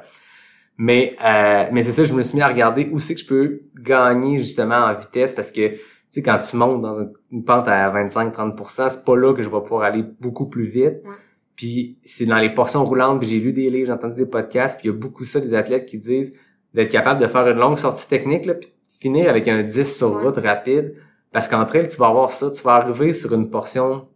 Mais 0.76 1.14
euh, 1.24 1.66
mais 1.72 1.82
c'est 1.84 1.92
ça, 1.92 2.02
je 2.02 2.12
me 2.14 2.22
suis 2.24 2.36
mis 2.36 2.42
à 2.42 2.48
regarder 2.48 2.88
où 2.90 2.98
c'est 2.98 3.14
que 3.14 3.20
je 3.20 3.26
peux 3.26 3.60
gagner 3.80 4.38
justement 4.40 4.74
en 4.86 4.94
vitesse 4.94 5.32
parce 5.32 5.52
que 5.52 5.68
tu 5.68 5.78
sais, 6.10 6.22
quand 6.22 6.38
tu 6.38 6.56
montes 6.56 6.82
dans 6.82 6.94
une, 7.00 7.12
une 7.30 7.44
pente 7.44 7.68
à 7.68 7.90
25-30%, 7.92 8.88
c'est 8.88 9.04
pas 9.04 9.16
là 9.16 9.32
que 9.34 9.42
je 9.42 9.48
vais 9.48 9.60
pouvoir 9.60 9.82
aller 9.82 10.04
beaucoup 10.20 10.46
plus 10.48 10.64
vite. 10.64 11.02
Ouais. 11.04 11.10
Puis 11.56 11.98
c'est 12.04 12.24
dans 12.26 12.38
les 12.38 12.50
portions 12.52 12.84
roulantes, 12.84 13.20
puis 13.20 13.28
j'ai 13.28 13.38
lu 13.38 13.52
des 13.52 13.70
livres, 13.70 13.86
j'ai 13.86 13.92
entendu 13.92 14.16
des 14.16 14.26
podcasts, 14.26 14.80
puis 14.80 14.88
il 14.88 14.92
y 14.92 14.94
a 14.94 14.98
beaucoup 14.98 15.24
ça 15.24 15.38
des 15.38 15.54
athlètes 15.54 15.86
qui 15.86 15.98
disent 15.98 16.32
d'être 16.72 16.88
capable 16.90 17.20
de 17.20 17.28
faire 17.28 17.46
une 17.46 17.58
longue 17.58 17.78
sortie 17.78 18.08
technique, 18.08 18.44
là, 18.46 18.54
puis 18.54 18.68
finir 19.00 19.30
avec 19.30 19.46
un 19.46 19.62
10 19.62 19.96
sur 19.96 20.16
Ouais. 20.16 20.22
route 20.24 20.38
rapide. 20.38 20.96
Parce 21.34 21.48
qu'en 21.48 21.66
trail, 21.66 21.88
tu 21.88 21.96
vas 21.98 22.06
avoir 22.06 22.32
ça, 22.32 22.50
tu 22.50 22.62
vas 22.62 22.74
arriver 22.76 23.12
sur 23.12 23.34
une 23.34 23.50
portion 23.50 24.06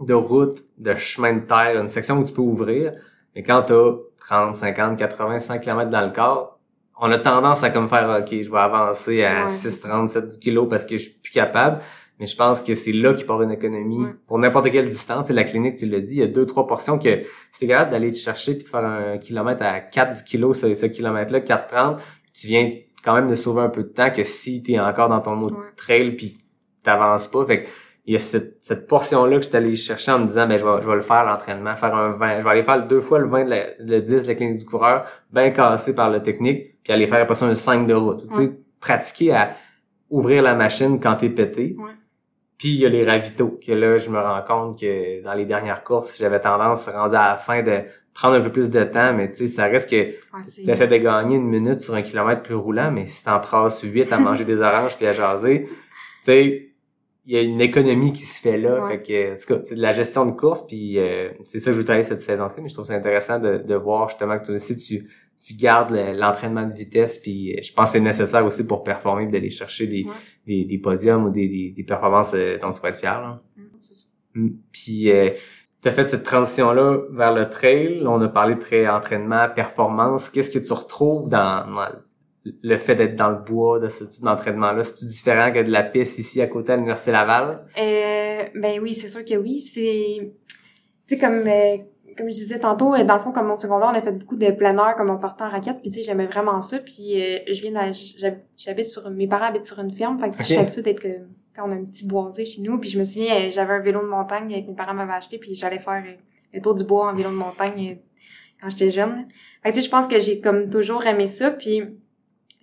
de 0.00 0.12
route, 0.12 0.64
de 0.76 0.94
chemin 0.96 1.32
de 1.34 1.40
terre, 1.46 1.80
une 1.80 1.88
section 1.88 2.18
où 2.18 2.24
tu 2.24 2.32
peux 2.34 2.42
ouvrir. 2.42 2.92
Mais 3.34 3.42
quand 3.42 3.62
t'as 3.62 3.92
30, 4.18 4.56
50, 4.56 4.98
80, 4.98 5.40
100 5.40 5.58
km 5.60 5.88
dans 5.90 6.00
le 6.04 6.10
corps, 6.12 6.58
on 7.00 7.10
a 7.12 7.18
tendance 7.18 7.62
à 7.62 7.70
comme 7.70 7.88
faire, 7.88 8.20
OK, 8.20 8.42
je 8.42 8.50
vais 8.50 8.58
avancer 8.58 9.22
à 9.24 9.44
Ouais. 9.44 9.48
6, 9.48 9.80
37 9.80 10.38
kilos 10.40 10.66
parce 10.68 10.84
que 10.84 10.96
je 10.96 11.02
suis 11.04 11.12
plus 11.12 11.30
capable. 11.32 11.78
Mais 12.18 12.26
je 12.26 12.34
pense 12.34 12.62
que 12.62 12.74
c'est 12.74 12.92
là 12.92 13.12
qu'il 13.14 13.26
part 13.26 13.42
une 13.42 13.52
économie. 13.52 13.98
Ouais. 14.04 14.14
Pour 14.26 14.38
n'importe 14.38 14.70
quelle 14.72 14.88
distance, 14.88 15.26
c'est 15.28 15.34
la 15.34 15.44
clinique, 15.44 15.76
tu 15.76 15.86
l'as 15.86 16.00
dit, 16.00 16.14
il 16.14 16.18
y 16.18 16.22
a 16.22 16.26
deux, 16.26 16.46
trois 16.46 16.66
portions 16.66 16.98
que 16.98 17.20
si 17.52 17.60
t'es 17.60 17.66
capable 17.68 17.90
d'aller 17.92 18.10
te 18.10 18.16
chercher 18.16 18.54
puis 18.54 18.64
de 18.64 18.68
faire 18.68 18.84
un 18.84 19.18
kilomètre 19.18 19.62
à 19.62 19.80
4 19.80 20.16
du 20.16 20.24
kilo, 20.24 20.52
ce, 20.54 20.74
ce 20.74 20.86
kilomètre-là, 20.86 21.40
4,30, 21.40 21.98
tu 22.34 22.46
viens 22.48 22.72
quand 23.04 23.14
même 23.14 23.28
de 23.28 23.36
sauver 23.36 23.60
un 23.62 23.68
peu 23.68 23.82
de 23.84 23.88
temps 23.88 24.10
que 24.10 24.24
si 24.24 24.62
t'es 24.62 24.80
encore 24.80 25.10
dans 25.10 25.20
ton 25.20 25.36
mode 25.36 25.52
Ouais. 25.52 25.58
trail 25.76 26.16
puis 26.16 26.38
t'avances 26.86 27.28
pas. 27.28 27.44
Fait 27.44 27.62
que 27.64 27.68
il 28.08 28.12
y 28.12 28.16
a 28.16 28.20
cette, 28.20 28.56
cette 28.60 28.86
portion-là 28.86 29.36
que 29.38 29.42
je 29.44 29.48
suis 29.48 29.56
allé 29.56 29.74
chercher 29.74 30.12
en 30.12 30.20
me 30.20 30.26
disant, 30.26 30.46
ben, 30.46 30.56
je 30.58 30.64
vais, 30.64 30.80
je 30.80 30.88
vais 30.88 30.94
le 30.94 31.00
faire 31.02 31.24
l'entraînement, 31.24 31.74
faire 31.74 31.92
un 31.94 32.10
20. 32.10 32.38
Je 32.38 32.44
vais 32.44 32.50
aller 32.50 32.62
faire 32.62 32.86
deux 32.86 33.00
fois 33.00 33.18
le 33.18 33.26
20 33.26 33.44
de 33.46 33.50
la, 33.50 33.64
le 33.80 34.00
10 34.00 34.22
de 34.22 34.28
la 34.28 34.34
clinique 34.36 34.58
du 34.58 34.64
coureur, 34.64 35.04
bien 35.32 35.50
cassé 35.50 35.92
par 35.92 36.08
le 36.10 36.22
technique, 36.22 36.80
puis 36.84 36.92
aller 36.92 37.08
faire 37.08 37.20
après 37.20 37.34
ça 37.34 37.46
un 37.46 37.56
5 37.56 37.84
de 37.86 37.94
route. 37.94 38.28
Tu 38.30 38.36
sais, 38.36 38.52
pratiquer 38.80 39.34
à 39.34 39.50
ouvrir 40.08 40.42
la 40.44 40.54
machine 40.54 41.00
quand 41.00 41.16
t'es 41.16 41.28
pété. 41.30 41.74
Ouais. 41.78 41.90
Puis 42.58 42.68
il 42.68 42.76
y 42.80 42.86
a 42.86 42.88
les 42.88 43.04
ravitaux, 43.04 43.58
que 43.66 43.72
là, 43.72 43.98
je 43.98 44.08
me 44.08 44.20
rends 44.20 44.42
compte 44.46 44.80
que 44.80 45.22
dans 45.24 45.34
les 45.34 45.44
dernières 45.44 45.82
courses, 45.82 46.16
j'avais 46.16 46.40
tendance, 46.40 46.88
rendu 46.88 47.16
à 47.16 47.30
la 47.32 47.36
fin, 47.38 47.62
de 47.64 47.80
prendre 48.14 48.36
un 48.36 48.40
peu 48.40 48.52
plus 48.52 48.70
de 48.70 48.84
temps, 48.84 49.12
mais 49.14 49.28
tu 49.30 49.36
sais, 49.36 49.48
ça 49.48 49.64
reste 49.64 49.90
que 49.90 50.12
c'est- 50.42 50.62
tu 50.62 50.70
essaies 50.70 50.86
de 50.86 50.96
gagner 50.96 51.34
une 51.36 51.48
minute 51.48 51.80
sur 51.80 51.92
un 51.94 52.02
kilomètre 52.02 52.42
plus 52.42 52.54
roulant, 52.54 52.90
mais 52.92 53.06
si 53.06 53.24
t'en 53.24 53.40
passes 53.40 53.82
huit 53.82 54.10
à 54.12 54.18
manger 54.18 54.44
des 54.44 54.60
oranges 54.60 54.96
puis 54.96 55.06
à 55.08 55.12
jaser, 55.12 55.64
tu 55.64 55.72
sais, 56.22 56.68
il 57.26 57.34
y 57.34 57.36
a 57.38 57.42
une 57.42 57.60
économie 57.60 58.12
qui 58.12 58.22
se 58.24 58.40
fait 58.40 58.56
là. 58.56 58.82
Ouais. 58.84 58.88
Fait 58.98 59.02
que, 59.02 59.32
en 59.32 59.36
tout 59.36 59.54
cas, 59.54 59.60
c'est 59.64 59.74
de 59.74 59.82
la 59.82 59.92
gestion 59.92 60.24
de 60.26 60.30
course, 60.30 60.66
puis 60.66 60.98
euh, 60.98 61.30
c'est 61.44 61.58
ça 61.58 61.70
que 61.70 61.74
je 61.74 61.78
veux 61.78 61.84
travailler 61.84 62.04
cette 62.04 62.20
saison-ci, 62.20 62.60
mais 62.62 62.68
je 62.68 62.74
trouve 62.74 62.86
ça 62.86 62.94
intéressant 62.94 63.38
de, 63.38 63.58
de 63.58 63.74
voir 63.74 64.08
justement 64.08 64.38
que 64.38 64.46
toi 64.46 64.54
aussi, 64.54 64.76
tu, 64.76 65.08
tu 65.40 65.54
gardes 65.54 65.90
le- 65.90 66.12
l'entraînement 66.12 66.64
de 66.66 66.72
vitesse, 66.72 67.18
puis 67.18 67.52
euh, 67.54 67.60
je 67.62 67.72
pense 67.72 67.86
que 67.90 67.98
c'est 67.98 68.00
nécessaire 68.04 68.44
aussi 68.46 68.66
pour 68.66 68.84
performer, 68.84 69.26
d'aller 69.26 69.50
chercher 69.50 69.86
des, 69.86 70.04
Ouais. 70.04 70.12
des, 70.46 70.64
des 70.64 70.78
podiums 70.78 71.24
ou 71.24 71.30
des, 71.30 71.48
des, 71.48 71.72
des 71.76 71.82
performances 71.84 72.32
euh, 72.34 72.58
dont 72.58 72.70
tu 72.72 72.80
vas 72.80 72.90
être 72.90 72.96
fier. 72.98 73.20
Là. 73.20 73.42
Mm, 73.56 73.62
ça. 73.80 74.06
Mm. 74.34 74.48
Puis 74.72 75.10
euh, 75.10 75.30
tu 75.82 75.88
as 75.88 75.92
fait 75.92 76.06
cette 76.08 76.22
transition-là 76.22 76.98
vers 77.10 77.32
le 77.34 77.48
trail. 77.48 78.02
On 78.06 78.20
a 78.22 78.28
parlé 78.28 78.54
de 78.54 78.60
très 78.60 78.86
entraînement, 78.88 79.48
performance. 79.54 80.30
Qu'est-ce 80.30 80.50
que 80.50 80.64
tu 80.64 80.72
retrouves 80.72 81.28
dans, 81.28 81.66
dans 81.70 81.88
le 82.62 82.78
fait 82.78 82.94
d'être 82.94 83.16
dans 83.16 83.30
le 83.30 83.38
bois, 83.38 83.78
de 83.80 83.88
ce 83.88 84.04
type 84.04 84.24
d'entraînement-là? 84.24 84.84
C'est-tu 84.84 85.06
différent 85.06 85.52
que 85.52 85.62
de 85.62 85.70
la 85.70 85.82
piste 85.82 86.18
ici 86.18 86.40
à 86.40 86.46
côté 86.46 86.72
à 86.72 86.76
l'Université 86.76 87.12
Laval? 87.12 87.64
Euh, 87.78 88.42
ben 88.54 88.80
oui, 88.80 88.94
c'est 88.94 89.08
sûr 89.08 89.24
que 89.24 89.34
oui. 89.34 89.60
C'est, 89.60 90.32
tu 91.06 91.14
sais, 91.14 91.18
comme, 91.18 91.46
euh, 91.46 91.76
comme 92.16 92.28
je 92.28 92.34
disais 92.34 92.58
tantôt, 92.58 92.94
euh, 92.94 93.04
dans 93.04 93.16
le 93.16 93.20
fond, 93.20 93.32
comme 93.32 93.46
mon 93.46 93.56
secondaire, 93.56 93.88
on 93.92 93.96
a 93.96 94.02
fait 94.02 94.12
beaucoup 94.12 94.36
de 94.36 94.44
air, 94.44 94.94
comme 94.96 95.10
on 95.10 95.18
partait 95.18 95.44
en 95.44 95.50
raquette, 95.50 95.80
puis 95.80 95.90
tu 95.90 96.00
sais, 96.00 96.02
j'aimais 96.02 96.26
vraiment 96.26 96.60
ça. 96.60 96.78
Puis 96.78 97.20
euh, 97.20 97.38
je 97.46 97.60
viens, 97.60 97.90
j'habite 98.56 98.86
sur, 98.86 99.08
mes 99.10 99.28
parents 99.28 99.46
habitent 99.46 99.66
sur 99.66 99.78
une 99.80 99.92
ferme, 99.92 100.18
fait 100.18 100.30
que 100.30 100.36
tu 100.36 100.38
sais, 100.38 100.42
Ok. 100.42 100.48
j'étais 100.48 100.60
habituée 100.60 100.82
d'être 100.82 101.00
que, 101.00 101.60
on 101.62 101.70
a 101.70 101.74
un 101.74 101.84
petit 101.84 102.06
boisé 102.06 102.44
chez 102.44 102.60
nous, 102.60 102.78
puis 102.78 102.90
je 102.90 102.98
me 102.98 103.04
souviens, 103.04 103.48
j'avais 103.48 103.72
un 103.72 103.80
vélo 103.80 104.02
de 104.02 104.06
montagne 104.08 104.48
que 104.62 104.68
mes 104.68 104.76
parents 104.76 104.92
m'avaient 104.92 105.14
acheté, 105.14 105.38
puis 105.38 105.54
j'allais 105.54 105.78
faire 105.78 106.04
le 106.52 106.60
tour 106.60 106.74
du 106.74 106.84
bois 106.84 107.10
en 107.10 107.14
vélo 107.14 107.30
de 107.30 107.34
montagne 107.34 107.98
quand 108.60 108.68
j'étais 108.68 108.90
jeune. 108.90 109.26
Fait 109.62 109.70
que 109.70 109.74
tu 109.74 109.80
sais, 109.80 109.86
je 109.86 109.90
pense 109.90 110.06
que 110.06 110.18
j'ai 110.20 110.40
comme 110.40 110.68
toujours 110.68 111.06
aimé 111.06 111.26
ça, 111.26 111.50
puis 111.50 111.82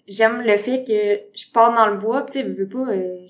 j'aime 0.08 0.41
le 0.41 0.58
fait 0.58 0.84
que 0.84 1.38
je 1.38 1.45
pars 1.51 1.74
dans 1.74 1.88
le 1.88 1.97
bois, 1.97 2.24
tu 2.24 2.39
sais, 2.39 2.43
veux 2.43 2.68
pas, 2.68 2.91
euh, 2.91 3.28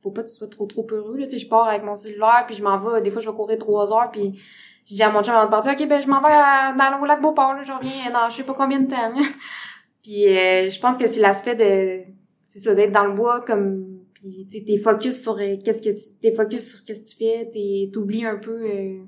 faut 0.00 0.10
pas 0.10 0.22
que 0.22 0.28
tu 0.28 0.34
sois 0.34 0.48
trop 0.48 0.66
trop 0.66 0.86
heureux 0.90 1.16
là, 1.16 1.26
tu 1.26 1.32
sais, 1.32 1.38
je 1.38 1.48
pars 1.48 1.68
avec 1.68 1.82
mon 1.82 1.94
cellulaire, 1.94 2.44
puis 2.46 2.56
je 2.56 2.62
m'en 2.62 2.78
vais, 2.78 3.00
des 3.00 3.10
fois 3.10 3.20
je 3.20 3.30
vais 3.30 3.36
courir 3.36 3.58
trois 3.58 3.92
heures, 3.92 4.10
puis 4.10 4.38
je 4.86 4.94
dis 4.94 5.02
à 5.02 5.10
mon 5.10 5.22
chum 5.22 5.34
avant 5.34 5.46
de 5.46 5.50
partir, 5.50 5.72
ok, 5.72 5.88
ben 5.88 6.02
je 6.02 6.08
m'en 6.08 6.20
vais 6.20 6.28
dans 6.76 7.00
le 7.00 7.06
lac 7.06 7.20
Beauport, 7.20 7.54
là, 7.54 7.62
je 7.62 7.72
reviens 7.72 8.10
dans 8.12 8.28
je 8.28 8.36
sais 8.36 8.42
pas 8.42 8.54
combien 8.54 8.80
de 8.80 8.88
temps. 8.88 9.08
là. 9.08 9.22
puis 10.02 10.26
euh, 10.26 10.68
je 10.68 10.80
pense 10.80 10.96
que 10.96 11.06
c'est 11.06 11.20
l'aspect 11.20 11.54
de, 11.54 12.02
c'est 12.48 12.58
ça, 12.58 12.74
d'être 12.74 12.92
dans 12.92 13.06
le 13.06 13.14
bois 13.14 13.40
comme, 13.40 14.00
puis 14.14 14.46
tu 14.50 14.64
t'es 14.64 14.78
focus 14.78 15.22
sur 15.22 15.38
euh, 15.38 15.56
qu'est-ce 15.64 15.82
que 15.82 15.90
tu, 15.90 16.18
t'es 16.20 16.34
focus 16.34 16.74
sur 16.74 16.84
qu'est-ce 16.84 17.04
que 17.04 17.10
tu 17.10 17.16
fais, 17.16 17.50
t'es, 17.50 17.90
t'oublies 17.92 18.26
un 18.26 18.36
peu. 18.36 19.06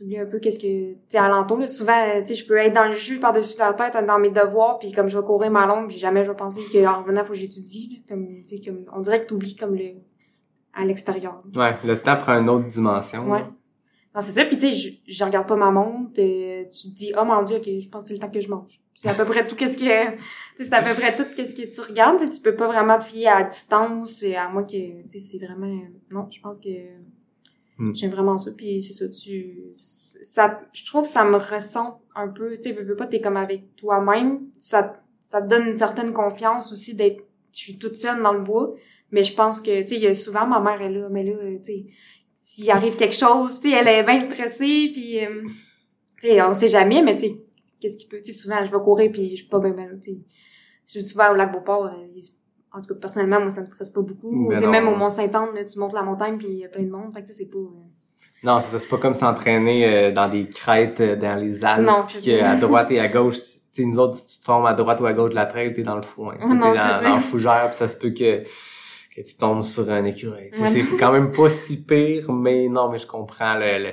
T'oublies 0.00 0.18
un 0.18 0.24
peu 0.24 0.38
qu'est-ce 0.38 0.58
que, 0.58 0.94
tu 1.10 1.16
alentour, 1.18 1.58
là, 1.58 1.66
souvent, 1.66 2.20
tu 2.20 2.28
sais, 2.28 2.34
je 2.34 2.46
peux 2.46 2.56
être 2.56 2.72
dans 2.72 2.86
le 2.86 2.92
jus 2.92 3.20
par-dessus 3.20 3.58
la 3.58 3.74
tête, 3.74 3.94
dans 4.06 4.18
mes 4.18 4.30
devoirs, 4.30 4.78
puis 4.78 4.92
comme 4.92 5.08
je 5.08 5.18
vais 5.18 5.24
courir 5.24 5.50
ma 5.50 5.66
longue, 5.66 5.88
puis 5.88 5.98
jamais 5.98 6.24
je 6.24 6.30
vais 6.30 6.36
penser 6.36 6.62
qu'en 6.72 7.02
revenant, 7.02 7.22
faut 7.22 7.34
que 7.34 7.38
j'étudie, 7.38 8.02
comme, 8.08 8.42
tu 8.48 8.56
sais, 8.56 8.62
comme, 8.64 8.86
on 8.96 9.00
dirait 9.00 9.20
que 9.20 9.26
t'oublies 9.26 9.56
comme 9.56 9.74
le, 9.74 9.96
à 10.72 10.86
l'extérieur. 10.86 11.42
Ouais, 11.54 11.76
le 11.84 12.00
temps 12.00 12.16
prend 12.16 12.38
une 12.38 12.48
autre 12.48 12.66
dimension. 12.66 13.30
Ouais. 13.30 13.40
là. 13.40 13.50
Non, 14.14 14.22
c'est 14.22 14.32
ça, 14.32 14.46
puis 14.46 14.56
tu 14.56 14.72
sais, 14.72 14.76
je, 15.06 15.12
je 15.12 15.22
regarde 15.24 15.46
pas 15.46 15.54
ma 15.54 15.70
montre, 15.70 16.18
euh, 16.18 16.64
tu 16.64 16.90
te 16.90 16.96
dis, 16.96 17.12
oh 17.20 17.24
mon 17.26 17.42
dieu, 17.42 17.58
ok, 17.58 17.64
je 17.66 17.88
pense 17.90 18.02
que 18.02 18.08
c'est 18.08 18.14
le 18.14 18.20
temps 18.20 18.30
que 18.30 18.40
je 18.40 18.48
mange. 18.48 18.80
C'est 18.94 19.08
à 19.08 19.14
peu 19.14 19.26
près 19.26 19.46
tout 19.46 19.54
qu'est-ce 19.54 19.76
que, 19.76 20.12
tu 20.16 20.18
sais, 20.56 20.64
c'est 20.64 20.74
à 20.74 20.82
peu 20.82 20.94
près 20.98 21.14
tout 21.14 21.26
qu'est-ce 21.36 21.54
que 21.54 21.72
tu 21.72 21.80
regardes, 21.82 22.18
tu 22.28 22.40
peux 22.40 22.56
pas 22.56 22.68
vraiment 22.68 22.96
te 22.96 23.04
fier 23.04 23.28
à 23.28 23.42
distance, 23.42 24.22
euh, 24.24 24.34
à 24.34 24.48
moins 24.48 24.64
que, 24.64 25.02
tu 25.02 25.08
sais, 25.08 25.18
c'est 25.18 25.38
vraiment, 25.38 25.82
non, 26.10 26.26
je 26.30 26.40
pense 26.40 26.58
que, 26.58 26.70
Mm. 27.80 27.94
j'aime 27.94 28.10
vraiment 28.10 28.36
ça, 28.36 28.50
puis 28.52 28.82
c'est 28.82 28.92
ça, 28.92 29.08
tu, 29.08 29.62
ça, 29.74 30.60
je 30.74 30.84
trouve 30.84 31.02
que 31.04 31.08
ça 31.08 31.24
me 31.24 31.38
ressent 31.38 32.02
un 32.14 32.28
peu, 32.28 32.56
tu 32.56 32.64
sais, 32.68 32.72
veux, 32.72 32.84
veux 32.84 32.94
pas, 32.94 33.06
t'es 33.06 33.22
comme 33.22 33.38
avec 33.38 33.74
toi-même, 33.76 34.40
ça, 34.58 35.02
ça 35.30 35.40
te 35.40 35.48
donne 35.48 35.66
une 35.66 35.78
certaine 35.78 36.12
confiance 36.12 36.72
aussi 36.72 36.94
d'être, 36.94 37.24
je 37.54 37.58
suis 37.58 37.78
toute 37.78 37.96
seule 37.96 38.22
dans 38.22 38.34
le 38.34 38.42
bois, 38.42 38.74
mais 39.12 39.24
je 39.24 39.32
pense 39.34 39.62
que, 39.62 39.80
tu 39.80 39.98
sais, 39.98 40.12
souvent, 40.12 40.46
ma 40.46 40.60
mère 40.60 40.82
est 40.82 40.92
là, 40.92 41.08
mais 41.10 41.24
là, 41.24 41.32
tu 41.56 41.64
sais, 41.64 41.86
s'il 42.38 42.70
arrive 42.70 42.96
quelque 42.96 43.14
chose, 43.14 43.60
tu 43.60 43.70
sais, 43.70 43.76
elle 43.76 43.88
est 43.88 44.02
bien 44.04 44.20
stressée, 44.20 44.90
puis, 44.92 45.24
euh, 45.24 45.42
tu 46.20 46.28
sais, 46.28 46.42
on 46.42 46.52
sait 46.52 46.68
jamais, 46.68 47.00
mais 47.02 47.16
tu 47.16 47.28
sais, 47.28 47.42
qu'est-ce 47.80 47.96
qui 47.96 48.08
peut, 48.08 48.20
tu 48.22 48.30
sais, 48.30 48.38
souvent, 48.38 48.62
je 48.62 48.70
vais 48.70 48.82
courir, 48.84 49.10
puis 49.10 49.30
je 49.30 49.36
suis 49.36 49.48
pas 49.48 49.58
bien, 49.58 49.70
bien, 49.70 49.88
tu 50.02 50.18
sais, 50.84 51.00
souvent 51.00 51.30
au 51.32 51.34
lac 51.34 51.50
Beauport, 51.50 51.86
euh, 51.86 52.06
il 52.14 52.22
se- 52.22 52.32
en 52.72 52.80
tout 52.80 52.94
cas, 52.94 53.00
personnellement, 53.00 53.40
moi, 53.40 53.50
ça 53.50 53.60
me 53.62 53.66
stresse 53.66 53.90
pas 53.90 54.00
beaucoup. 54.02 54.48
Mais 54.48 54.54
Tu 54.56 54.60
sais, 54.60 54.66
non. 54.66 54.72
même 54.72 54.88
au 54.88 54.94
Mont-Saint-Anne, 54.96 55.54
là, 55.54 55.64
tu 55.64 55.78
montes 55.78 55.92
la 55.94 56.02
montagne, 56.02 56.38
puis 56.38 56.46
il 56.48 56.58
y 56.58 56.64
a 56.64 56.68
plein 56.68 56.84
de 56.84 56.90
monde, 56.90 57.12
fait 57.14 57.22
que 57.22 57.30
c'est 57.32 57.50
pas... 57.50 57.58
euh, 57.58 58.42
Non, 58.44 58.60
c'est 58.60 58.70
ça. 58.70 58.78
C'est 58.78 58.88
pas 58.88 58.98
comme 58.98 59.14
s'entraîner 59.14 59.84
euh, 59.86 60.12
dans 60.12 60.28
des 60.28 60.48
crêtes 60.48 61.00
euh, 61.00 61.16
dans 61.16 61.36
les 61.38 61.64
Alpes. 61.64 61.86
Non, 61.86 62.02
puis 62.06 62.32
à 62.40 62.56
droite 62.56 62.90
et 62.90 63.00
à 63.00 63.08
gauche, 63.08 63.36
tu 63.40 63.42
sais, 63.72 63.84
nous 63.84 63.98
autres, 63.98 64.14
si 64.16 64.38
tu 64.40 64.46
tombes 64.46 64.66
à 64.66 64.72
droite 64.74 65.00
ou 65.00 65.06
à 65.06 65.12
gauche 65.12 65.30
de 65.30 65.34
la 65.36 65.46
traîne, 65.46 65.72
t'es 65.72 65.82
dans 65.82 65.96
le 65.96 66.02
foin. 66.02 66.34
T'es 66.40 66.46
dans, 66.46 67.14
le 67.14 67.20
fougère, 67.20 67.66
puis 67.68 67.76
ça 67.76 67.88
se 67.88 67.96
peut 67.96 68.10
que, 68.10 68.42
que 68.42 69.20
tu 69.20 69.36
tombes 69.38 69.62
sur 69.64 69.90
un 69.90 70.04
écureuil. 70.04 70.50
Tu 70.52 70.58
sais, 70.58 70.64
Ouais. 70.64 70.84
C'est 70.90 70.96
quand 70.96 71.12
même 71.12 71.32
pas 71.32 71.48
si 71.48 71.82
pire, 71.82 72.32
mais 72.32 72.68
non, 72.68 72.88
mais 72.90 72.98
je 72.98 73.06
comprends 73.06 73.54
le, 73.58 73.78
le, 73.84 73.90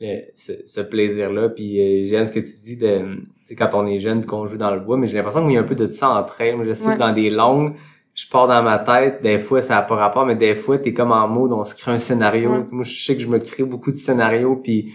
le- 0.00 0.22
ce, 0.36 0.52
ce 0.66 0.80
plaisir-là. 0.80 1.48
Puis 1.50 1.80
euh, 1.80 2.08
j'aime 2.08 2.24
ce 2.24 2.32
que 2.32 2.40
tu 2.40 2.60
dis 2.64 2.76
de 2.76 3.18
quand 3.56 3.70
on 3.74 3.86
est 3.86 4.00
jeune 4.00 4.26
qu'on 4.26 4.46
joue 4.48 4.56
dans 4.56 4.72
le 4.72 4.80
bois, 4.80 4.96
mais 4.96 5.06
j'ai 5.08 5.16
l'impression 5.16 5.44
qu'il 5.44 5.54
y 5.54 5.56
a 5.56 5.60
un 5.60 5.64
peu 5.64 5.76
de 5.76 5.86
ça 5.88 6.10
en 6.10 6.22
trail. 6.24 6.56
Je 6.64 6.72
sais 6.74 6.88
Ouais. 6.88 6.94
que 6.94 6.98
dans 6.98 7.12
des 7.12 7.30
longues, 7.30 7.74
je 8.16 8.26
pars 8.28 8.48
dans 8.48 8.62
ma 8.62 8.78
tête, 8.80 9.22
des 9.22 9.38
fois 9.38 9.62
ça 9.62 9.74
n'a 9.76 9.82
pas 9.82 9.94
rapport, 9.94 10.26
mais 10.26 10.34
des 10.34 10.54
fois 10.56 10.78
t'es 10.78 10.92
comme 10.92 11.12
en 11.12 11.28
mode, 11.28 11.52
on 11.52 11.64
se 11.64 11.74
crée 11.76 11.92
un 11.92 11.98
scénario. 12.00 12.64
Moi, 12.72 12.82
je 12.84 13.04
sais 13.04 13.14
que 13.14 13.22
je 13.22 13.28
me 13.28 13.38
crée 13.38 13.62
beaucoup 13.62 13.90
de 13.92 13.96
scénarios, 13.96 14.56
puis 14.56 14.92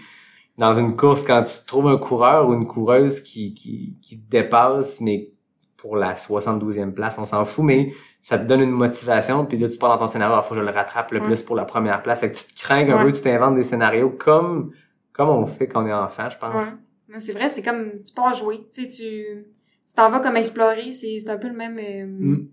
dans 0.58 0.72
une 0.74 0.96
course, 0.96 1.22
quand 1.24 1.42
tu 1.44 1.64
trouves 1.66 1.86
un 1.86 1.96
coureur 1.96 2.48
ou 2.48 2.52
une 2.54 2.66
coureuse 2.66 3.20
qui, 3.22 3.54
qui, 3.54 3.96
qui 4.02 4.18
te 4.20 4.28
dépasse, 4.30 5.00
mais 5.00 5.30
pour 5.76 5.96
la 5.96 6.14
72e 6.14 6.92
place, 6.92 7.16
on 7.18 7.24
s'en 7.24 7.44
fout, 7.44 7.64
mais 7.64 7.92
ça 8.20 8.38
te 8.38 8.44
donne 8.44 8.60
une 8.60 8.70
motivation, 8.70 9.46
puis 9.46 9.56
là, 9.58 9.68
tu 9.68 9.78
pars 9.78 9.90
dans 9.90 9.98
ton 9.98 10.06
scénario, 10.08 10.36
il 10.36 10.42
faut 10.44 10.54
que 10.54 10.60
je 10.60 10.64
le 10.64 10.70
rattrape 10.70 11.10
le 11.12 11.22
plus 11.22 11.42
pour 11.42 11.56
la 11.56 11.64
première 11.64 12.02
place. 12.02 12.20
Fait 12.20 12.30
que 12.30 12.36
tu 12.36 12.44
te 12.44 12.60
crains 12.60 12.86
un 12.88 12.98
Ouais. 12.98 13.04
peu, 13.04 13.12
tu 13.12 13.22
t'inventes 13.22 13.54
des 13.56 13.64
scénarios 13.64 14.10
comme, 14.10 14.72
comme 15.12 15.28
on 15.28 15.46
fait 15.46 15.66
quand 15.68 15.82
on 15.84 15.86
est 15.86 15.92
enfant, 15.92 16.28
je 16.30 16.38
pense. 16.38 16.54
Ouais. 16.60 16.78
Mais 17.08 17.18
c'est 17.18 17.32
vrai, 17.32 17.48
c'est 17.48 17.62
comme, 17.62 17.90
tu 18.04 18.12
pars 18.14 18.34
jouer, 18.34 18.58
tu 18.72 18.82
sais, 18.82 18.88
tu, 18.88 19.46
t'en 19.96 20.08
vas 20.10 20.20
comme 20.20 20.36
explorer, 20.36 20.92
c'est, 20.92 21.18
c'est 21.20 21.30
un 21.30 21.36
peu 21.38 21.48
le 21.48 21.56
même, 21.56 21.78
euh, 21.78 22.06
Mm. 22.06 22.48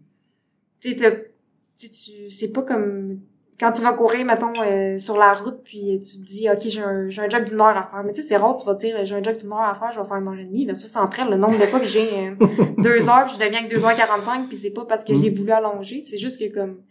Tu 0.79 0.95
tu 0.95 2.31
c'est 2.31 2.51
pas 2.51 2.61
comme, 2.63 3.19
quand 3.59 3.71
tu 3.71 3.81
vas 3.81 3.93
courir, 3.93 4.25
mettons, 4.25 4.53
euh, 4.61 4.97
sur 4.97 5.17
la 5.17 5.33
route, 5.33 5.61
puis 5.63 5.99
tu 5.99 6.19
te 6.19 6.25
dis, 6.25 6.49
OK, 6.49 6.59
j'ai 6.65 6.81
un, 6.81 7.09
j'ai 7.09 7.21
un 7.21 7.29
jog 7.29 7.43
d'une 7.45 7.59
heure 7.59 7.77
à 7.77 7.89
faire. 7.91 8.03
Mais 8.05 8.13
tu 8.13 8.21
sais, 8.21 8.27
c'est 8.29 8.37
rare, 8.37 8.55
tu 8.55 8.65
vas 8.65 8.73
te 8.75 8.79
dire, 8.79 8.97
j'ai 9.03 9.15
un 9.15 9.23
jog 9.23 9.37
d'une 9.37 9.51
heure 9.51 9.59
à 9.61 9.73
faire, 9.73 9.91
je 9.91 9.99
vais 9.99 10.07
faire 10.07 10.17
une 10.17 10.27
heure 10.27 10.39
et 10.39 10.45
demie. 10.45 10.65
Là, 10.65 10.75
ça, 10.75 10.87
c'est 10.87 10.97
entre 10.99 11.19
elles, 11.19 11.29
le 11.29 11.37
nombre 11.37 11.59
de 11.59 11.65
fois 11.65 11.79
que 11.79 11.85
j'ai 11.85 12.29
euh, 12.29 12.35
deux 12.77 13.09
heures, 13.09 13.25
puis 13.25 13.35
je 13.39 13.45
deviens 13.45 13.65
que 13.67 13.73
deux 13.73 13.83
heures 13.83 13.95
quarante-cinq, 13.95 14.47
puis 14.47 14.55
c'est 14.57 14.73
pas 14.73 14.85
parce 14.85 15.03
que 15.03 15.11
Mm. 15.13 15.21
j'ai 15.21 15.29
voulu 15.29 15.51
allonger, 15.51 16.01
c'est 16.01 16.17
juste 16.17 16.39
que 16.39 16.53
comme, 16.53 16.81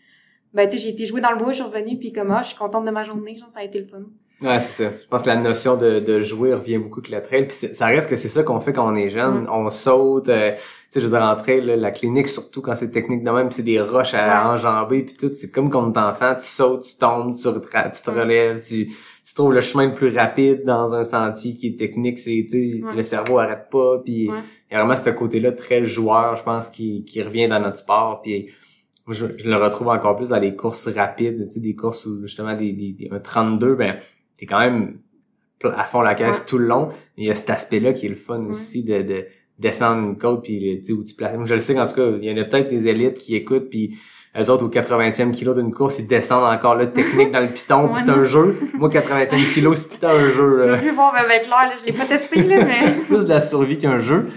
ben, 0.53 0.69
tu 0.69 0.77
sais, 0.77 0.85
j'ai 0.85 0.91
été 0.91 1.07
jouer 1.07 1.21
dans 1.21 1.31
le 1.31 1.39
bois, 1.39 1.53
je 1.53 1.57
suis 1.57 1.65
revenue, 1.65 1.99
puis 1.99 2.13
comme, 2.13 2.31
ah, 2.31 2.43
je 2.43 2.49
suis 2.49 2.57
contente 2.57 2.85
de 2.85 2.91
ma 2.91 3.05
journée, 3.05 3.37
genre, 3.37 3.51
ça 3.51 3.61
a 3.61 3.65
été 3.65 3.79
le 3.81 3.87
fun. 3.87 4.03
Ouais, 4.41 4.61
c'est 4.61 4.85
ça. 4.85 4.93
Je 4.97 5.07
pense 5.09 5.23
que 5.23 5.27
la 5.29 5.37
notion 5.37 5.77
de, 5.77 5.99
de 5.99 6.21
jouer 6.21 6.55
revient 6.55 6.79
beaucoup 6.79 7.01
avec 7.01 7.11
le 7.11 7.23
trail. 7.23 7.49
Puis 7.49 7.57
ça 7.75 7.87
reste 7.87 8.09
que 8.09 8.15
c'est 8.15 8.29
ça 8.29 8.45
qu'on 8.45 8.61
fait 8.61 8.73
quand 8.73 8.89
on 8.89 8.95
est 8.95 9.11
jeune. 9.11 9.43
Mm. 9.43 9.49
On 9.51 9.69
saute. 9.69 10.29
euh, 10.29 10.53
tu 10.53 10.59
sais, 10.91 11.01
je 11.01 11.07
veux 11.07 11.19
dire, 11.19 11.23
en 11.27 11.35
trail, 11.35 11.61
là, 11.63 11.77
la 11.77 11.91
clinique, 11.91 12.29
surtout 12.29 12.63
quand 12.63 12.75
c'est 12.77 12.91
technique 12.91 13.25
de 13.25 13.31
même, 13.31 13.49
puis 13.49 13.57
c'est 13.57 13.63
des 13.65 13.81
roches 13.81 14.15
à 14.15 14.27
Ouais. 14.27 14.55
enjamber, 14.55 15.03
puis 15.03 15.17
tout. 15.17 15.31
C'est 15.35 15.51
comme 15.51 15.69
quand 15.71 15.85
on 15.87 15.93
est 15.93 15.99
enfant, 15.99 16.35
tu 16.37 16.47
sautes, 16.47 16.85
tu 16.85 16.97
tombes, 16.99 17.35
tu, 17.35 17.43
tu 17.43 18.03
te 18.03 18.11
relèves, 18.11 18.61
tu, 18.61 18.87
tu 18.87 19.35
trouves 19.35 19.53
le 19.53 19.61
chemin 19.61 19.87
le 19.89 19.95
plus 19.95 20.17
rapide 20.17 20.63
dans 20.65 20.95
un 20.95 21.03
sentier 21.03 21.55
qui 21.57 21.67
est 21.69 21.79
technique. 21.79 22.19
C'est, 22.21 22.47
Ouais. 22.53 22.81
le 22.97 23.03
cerveau 23.03 23.39
arrête 23.41 23.69
pas. 23.71 23.99
Puis 24.05 24.31
Ouais. 24.31 24.39
il 24.71 24.75
y 24.75 24.77
a 24.77 24.85
vraiment 24.85 24.97
ce 25.03 25.11
côté-là 25.11 25.51
très 25.53 25.85
joueur, 25.85 26.37
je 26.37 26.45
pense, 26.45 26.71
qui, 26.71 27.05
qui 27.05 27.21
revient 27.25 27.49
dans 27.49 27.59
notre 27.61 27.79
sport. 27.79 28.23
Puis 28.23 28.49
moi, 29.05 29.15
je, 29.15 29.27
je 29.37 29.49
le 29.49 29.57
retrouve 29.57 29.89
encore 29.89 30.17
plus 30.17 30.29
dans 30.29 30.39
les 30.39 30.55
courses 30.55 30.87
rapides, 30.89 31.49
tu 31.49 31.55
sais, 31.55 31.61
des 31.61 31.75
courses 31.75 32.07
où 32.07 32.21
justement 32.23 32.55
des, 32.55 32.73
des, 32.73 32.93
des- 32.93 33.09
un 33.11 33.19
32, 33.19 33.75
ben 33.75 33.97
t'es 34.39 34.47
quand 34.47 34.61
même 34.61 35.01
à 35.65 35.85
fond 35.85 36.01
la 36.01 36.15
caisse 36.15 36.39
Ouais. 36.39 36.45
tout 36.47 36.59
le 36.59 36.67
long. 36.67 36.89
Il 37.17 37.27
y 37.27 37.31
a 37.31 37.35
cet 37.35 37.51
aspect-là 37.51 37.93
qui 37.93 38.07
est 38.07 38.11
le 38.11 38.15
fun 38.15 38.41
aussi 38.47 38.85
de, 38.85 39.03
de 39.03 39.27
descendre 39.59 40.07
une 40.09 40.17
côte 40.17 40.45
puis 40.45 40.79
tu 40.81 40.85
sais 40.85 40.93
où 40.93 41.03
tu 41.03 41.15
places. 41.15 41.35
Moi, 41.37 41.45
je 41.47 41.55
le 41.55 41.61
sais 41.61 41.79
en 41.79 41.87
tout 41.87 41.95
cas, 41.95 42.07
il 42.21 42.25
y 42.25 42.33
en 42.33 42.41
a 42.41 42.45
peut-être 42.45 42.69
des 42.69 42.87
élites 42.87 43.19
qui 43.19 43.35
écoutent 43.35 43.69
puis 43.69 43.99
eux 44.39 44.51
autres 44.51 44.65
au 44.65 44.69
80e 44.69 45.33
kilo 45.33 45.53
d'une 45.55 45.73
course, 45.73 45.99
ils 45.99 46.07
descendent 46.07 46.45
encore 46.45 46.77
là 46.77 46.87
technique 46.87 47.33
dans 47.33 47.41
le 47.41 47.49
piton, 47.49 47.89
puis 47.93 48.03
c'est 48.05 48.11
un 48.11 48.25
jeu. 48.25 48.57
Moi 48.75 48.89
80e 48.89 49.53
kilo, 49.53 49.75
c'est 49.75 49.89
putain 49.89 50.11
un 50.11 50.29
jeu. 50.29 50.63
Je 50.65 50.71
là. 50.71 50.79
plus 50.79 50.93
voir 50.93 51.15
avec 51.17 51.47
l'heure, 51.47 51.67
là. 51.69 51.73
Je 51.81 51.87
l'ai 51.87 51.93
pas 51.93 52.05
testé, 52.05 52.45
là, 52.45 52.65
mais. 52.65 52.95
c'est 52.97 53.07
plus 53.07 53.25
de 53.25 53.29
la 53.29 53.41
survie 53.41 53.79
qu'un 53.79 53.99
jeu. 53.99 54.29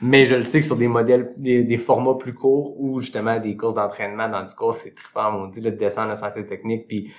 Mais 0.00 0.26
je 0.26 0.36
le 0.36 0.42
sais 0.42 0.60
que 0.60 0.66
sur 0.66 0.76
des 0.76 0.86
modèles, 0.86 1.32
des, 1.36 1.64
des 1.64 1.76
formats 1.76 2.14
plus 2.14 2.34
courts 2.34 2.80
ou 2.80 3.00
justement 3.00 3.40
des 3.40 3.56
courses 3.56 3.74
d'entraînement 3.74 4.28
dans 4.28 4.44
du 4.44 4.54
cours, 4.54 4.74
c'est 4.74 4.94
trippant, 4.94 5.32
mon 5.32 5.46
dit, 5.48 5.60
là, 5.60 5.72
de 5.72 5.76
descendre 5.76 6.10
le 6.10 6.14
sentier 6.14 6.44
technique. 6.46 6.86
Puis 6.86 7.10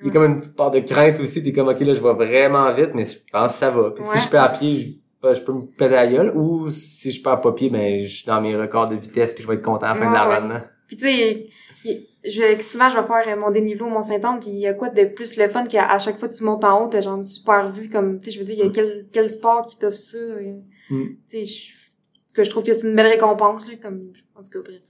il 0.00 0.06
y 0.06 0.10
a 0.10 0.12
comme 0.12 0.24
une 0.24 0.40
petite 0.40 0.56
part 0.56 0.70
de 0.70 0.80
crainte 0.80 1.20
aussi. 1.20 1.42
T'es 1.42 1.52
comme, 1.52 1.68
OK, 1.68 1.80
là, 1.80 1.94
je 1.94 2.00
vais 2.00 2.12
vraiment 2.14 2.72
vite, 2.74 2.94
mais 2.94 3.04
je 3.04 3.18
pense 3.32 3.52
que 3.52 3.58
ça 3.58 3.70
va. 3.70 3.90
Puis 3.90 4.02
Ouais. 4.04 4.10
si 4.18 4.24
je 4.24 4.28
peux 4.30 4.38
à 4.38 4.48
pied, 4.48 4.74
je, 4.74 4.88
ben, 5.22 5.34
je 5.34 5.40
peux 5.42 5.52
me 5.52 5.62
péter 5.66 5.88
la 5.90 6.06
gueule. 6.06 6.32
Ou 6.36 6.70
si 6.70 7.10
je 7.10 7.22
pars 7.22 7.40
pas 7.40 7.52
pied, 7.52 7.68
ben, 7.70 8.02
je 8.02 8.08
suis 8.08 8.26
dans 8.26 8.40
mes 8.40 8.56
records 8.56 8.88
de 8.88 8.96
vitesse 8.96 9.34
puis 9.34 9.42
je 9.42 9.48
vais 9.48 9.54
être 9.54 9.62
content 9.62 9.86
à 9.86 9.94
la 9.94 10.00
fin 10.00 10.08
de 10.08 10.14
la 10.14 10.28
Ouais, 10.28 10.36
run. 10.36 10.62
Puis 10.86 10.96
tu 10.96 11.02
sais, 11.04 11.46
je, 12.24 12.62
souvent 12.62 12.88
je 12.90 12.98
vais 12.98 13.06
faire 13.06 13.24
euh, 13.28 13.40
mon 13.40 13.50
dénivelé 13.50 13.82
au 13.82 13.88
Mont 13.88 14.02
Saint-Anne, 14.02 14.40
puis 14.40 14.50
il 14.50 14.58
y 14.58 14.66
a 14.66 14.74
quoi 14.74 14.88
de 14.90 15.04
plus 15.04 15.36
le 15.38 15.48
fun 15.48 15.64
qu'à 15.64 15.86
à 15.90 15.98
chaque 15.98 16.18
fois 16.18 16.28
que 16.28 16.34
tu 16.34 16.44
montes 16.44 16.64
en 16.64 16.84
haut, 16.84 16.88
t'as 16.88 17.00
genre 17.00 17.16
une 17.16 17.24
super 17.24 17.70
vue, 17.72 17.88
comme, 17.88 18.20
tu 18.20 18.26
sais, 18.30 18.34
je 18.34 18.38
veux 18.40 18.44
dire, 18.44 18.56
il 18.58 18.64
y 18.66 18.68
a 18.68 18.70
quel, 18.70 19.06
quel 19.12 19.30
sport 19.30 19.64
qui 19.66 19.78
t'offre 19.78 19.96
ça, 19.98 20.18
euh, 20.18 20.54
Mm. 20.90 21.04
tu 21.28 21.44
sais, 21.44 21.44
je, 21.44 22.34
cas, 22.34 22.42
je 22.42 22.50
trouve 22.50 22.64
que 22.64 22.72
c'est 22.72 22.86
une 22.86 22.94
belle 22.96 23.06
récompense, 23.06 23.66
là, 23.68 23.74
comme, 23.80 24.12
en 24.34 24.42
tout 24.42 24.50
cas, 24.50 24.58
bref, 24.68 24.80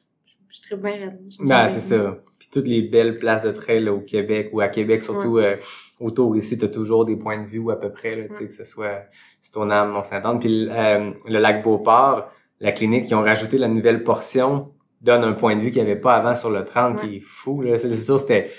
je 0.53 0.61
très 0.63 0.77
bien 0.77 0.93
raide. 0.93 1.19
Ben, 1.41 1.69
c'est 1.69 1.81
ça. 1.81 2.19
Puis 2.39 2.49
toutes 2.53 2.67
les 2.67 2.83
belles 2.83 3.19
places 3.19 3.43
de 3.43 3.51
trail 3.53 3.85
là, 3.85 3.93
au 3.93 4.01
Québec 4.01 4.51
ou 4.53 4.61
à 4.61 4.69
Québec, 4.69 5.03
surtout 5.03 5.39
euh, 5.39 5.57
autour 6.01 6.37
ici, 6.37 6.57
t'as 6.59 6.69
toujours 6.69 7.05
des 7.05 7.17
points 7.17 7.39
de 7.43 7.47
vue 7.47 7.71
à 7.71 7.77
peu 7.77 7.91
près, 7.93 8.17
là, 8.17 8.25
tu 8.29 8.35
sais, 8.35 8.41
Ouais. 8.43 8.47
que 8.49 8.53
ce 8.53 8.65
soit 8.65 9.03
Stoneham, 9.43 9.91
Mont-Saint-Anne. 9.93 10.39
Puis 10.39 10.69
euh, 10.71 11.11
le 11.27 11.39
lac 11.39 11.63
Beauport, 11.63 12.31
la 12.61 12.73
clinique 12.73 13.07
qui 13.07 13.15
ont 13.15 13.23
rajouté 13.23 13.59
la 13.59 13.69
nouvelle 13.69 14.03
portion 14.03 14.73
donne 15.01 15.25
un 15.25 15.33
point 15.33 15.55
de 15.57 15.61
vue 15.61 15.71
qu'il 15.71 15.83
n'y 15.83 15.91
avait 15.91 16.01
pas 16.01 16.15
avant 16.17 16.35
sur 16.35 16.51
le 16.51 16.63
30 16.65 17.01
Ouais. 17.03 17.09
qui 17.09 17.17
est 17.17 17.21
fou. 17.21 17.63
Là. 17.63 17.79
C'est 17.79 17.95
sûr, 17.97 18.19
c'était 18.21 18.51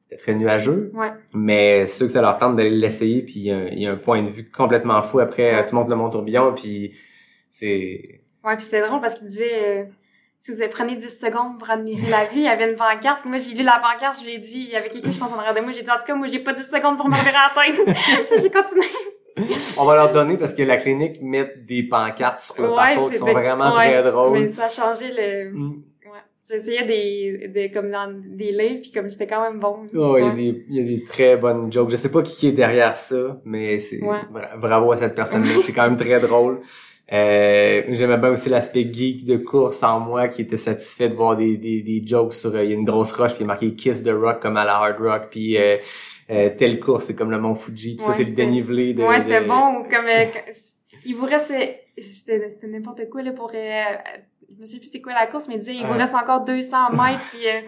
c'était 0.00 0.16
très 0.22 0.34
nuageux. 0.34 0.92
Ouais. 0.94 1.10
Mais 1.34 1.86
ceux 1.86 2.06
que 2.06 2.12
ça 2.12 2.22
leur 2.22 2.38
tente 2.38 2.54
d'aller 2.56 2.70
l'essayer, 2.70 3.22
puis 3.22 3.34
il 3.36 3.42
y, 3.42 3.50
a- 3.50 3.68
il 3.72 3.80
y 3.82 3.86
a 3.86 3.92
un 3.92 3.96
point 3.96 4.22
de 4.22 4.28
vue 4.28 4.48
complètement 4.50 5.02
fou. 5.02 5.18
Après, 5.18 5.54
Ouais. 5.56 5.64
tu 5.64 5.74
montes 5.74 5.88
le 5.88 5.96
Mont-Tourbillon, 5.96 6.54
puis 6.54 6.94
c'est... 7.50 8.20
Ouais, 8.44 8.54
puis 8.56 8.64
c'était 8.64 8.86
drôle 8.86 9.00
parce 9.00 9.14
qu'il 9.18 9.26
disait, 9.26 9.80
euh, 9.80 9.84
si 10.46 10.52
vous 10.52 10.62
avez 10.62 10.70
prenez 10.70 10.94
10 10.94 11.08
secondes 11.08 11.58
pour 11.58 11.68
admirer 11.70 12.08
la 12.08 12.24
vue, 12.24 12.36
il 12.36 12.42
y 12.44 12.48
avait 12.48 12.70
une 12.70 12.76
pancarte. 12.76 13.24
Moi, 13.24 13.38
j'ai 13.38 13.50
lu 13.50 13.64
la 13.64 13.80
pancarte, 13.82 14.20
je 14.20 14.24
lui 14.24 14.34
ai 14.34 14.38
dit, 14.38 14.64
il 14.68 14.70
y 14.70 14.76
avait 14.76 14.88
quelqu'un, 14.88 15.10
je 15.10 15.18
pense, 15.18 15.32
en 15.32 15.38
arrière 15.38 15.54
de 15.54 15.60
moi, 15.60 15.72
j'ai 15.74 15.82
dit, 15.82 15.90
en 15.90 15.94
tout 15.98 16.06
cas, 16.06 16.14
moi, 16.14 16.28
j'ai 16.28 16.38
pas 16.38 16.52
10 16.52 16.62
secondes 16.62 16.96
pour 16.96 17.08
me 17.08 17.14
revirer 17.16 17.34
à 17.36 17.50
la 17.54 17.84
tête. 17.84 17.96
puis 18.30 18.40
j'ai 18.40 18.50
continué. 18.50 18.86
On 19.80 19.84
va 19.84 19.96
leur 19.96 20.12
donner 20.12 20.36
parce 20.36 20.54
que 20.54 20.62
la 20.62 20.76
clinique 20.76 21.18
met 21.20 21.52
des 21.66 21.82
pancartes 21.82 22.38
sur 22.40 22.62
le 22.62 22.68
parcours 22.74 23.10
qui 23.10 23.18
sont 23.18 23.26
vraiment 23.26 23.74
ouais, 23.76 23.90
très 24.00 24.10
drôles. 24.10 24.38
Mais 24.38 24.48
ça 24.48 24.66
a 24.66 24.68
changé 24.68 25.06
le, 25.10 25.50
Mm. 25.50 25.82
ouais. 26.06 26.10
J'essayais 26.48 26.84
des, 26.84 27.48
des, 27.48 27.70
comme 27.72 27.90
dans 27.90 28.08
des 28.24 28.52
livres, 28.52 28.80
puis 28.82 28.92
comme 28.92 29.10
j'étais 29.10 29.26
quand 29.26 29.42
même 29.42 29.58
bon. 29.58 29.80
Oh, 29.96 30.16
il, 30.16 30.22
y 30.22 30.26
a 30.26 30.28
Ouais. 30.28 30.32
des, 30.32 30.64
il 30.70 30.76
y 30.76 30.80
a 30.80 30.84
des 30.84 31.04
très 31.04 31.36
bonnes 31.36 31.72
jokes. 31.72 31.90
Je 31.90 31.96
sais 31.96 32.10
pas 32.10 32.22
qui 32.22 32.46
est 32.46 32.52
derrière 32.52 32.94
ça, 32.96 33.40
mais 33.44 33.80
c'est 33.80 34.00
Ouais. 34.00 34.20
bra- 34.30 34.56
bravo 34.56 34.92
à 34.92 34.96
cette 34.96 35.16
personne-là. 35.16 35.54
c'est 35.66 35.72
quand 35.72 35.82
même 35.82 35.96
très 35.96 36.20
drôle. 36.20 36.60
Euh, 37.12 37.82
J'aimais 37.90 38.18
bien 38.18 38.30
aussi 38.30 38.48
l'aspect 38.48 38.92
geek 38.92 39.24
de 39.24 39.36
course 39.36 39.82
en 39.84 40.00
moi 40.00 40.26
qui 40.26 40.42
était 40.42 40.56
satisfait 40.56 41.08
de 41.08 41.14
voir 41.14 41.36
des, 41.36 41.56
des, 41.56 41.80
des 41.82 42.02
jokes 42.04 42.34
sur 42.34 42.52
euh, 42.54 42.64
il 42.64 42.70
y 42.70 42.72
a 42.72 42.76
une 42.76 42.84
grosse 42.84 43.12
roche 43.12 43.34
puis 43.34 43.44
marqué 43.44 43.74
Kiss 43.74 44.02
the 44.02 44.08
Rock 44.10 44.40
comme 44.42 44.56
à 44.56 44.64
la 44.64 44.74
Hard 44.76 44.96
Rock 44.98 45.28
puis 45.30 45.56
euh, 45.56 45.76
euh, 46.30 46.50
telle 46.58 46.80
course 46.80 47.04
c'est 47.06 47.14
comme 47.14 47.30
le 47.30 47.38
Mont 47.38 47.54
Fuji 47.54 47.94
puis 47.94 48.04
ça 48.04 48.12
c'est 48.12 48.24
le 48.24 48.32
dénivelé 48.32 48.92
de 48.92 49.04
ouais, 49.04 49.20
c'était 49.20 49.40
de- 49.40 49.46
bon, 49.46 49.84
comme, 49.84 50.06
euh, 50.06 50.24
il 51.04 51.14
vous 51.14 51.26
reste, 51.26 51.52
c'était 51.96 52.48
c'était 52.48 52.66
n'importe 52.66 53.08
quoi, 53.08 53.22
là, 53.22 53.30
pour, 53.30 53.52
euh, 53.54 53.82
je 54.54 54.60
me 54.60 54.66
sais 54.66 54.78
plus 54.78 54.88
c'est 54.90 55.00
quoi 55.00 55.12
la 55.12 55.26
course, 55.26 55.48
mais 55.48 55.54
il 55.54 55.58
disait, 55.60 55.74
il 55.74 55.86
vous 55.86 55.92
reste 55.92 56.14
encore 56.14 56.44
200 56.44 56.90
mètres, 56.92 57.20
puis 57.30 57.46
euh, 57.48 57.60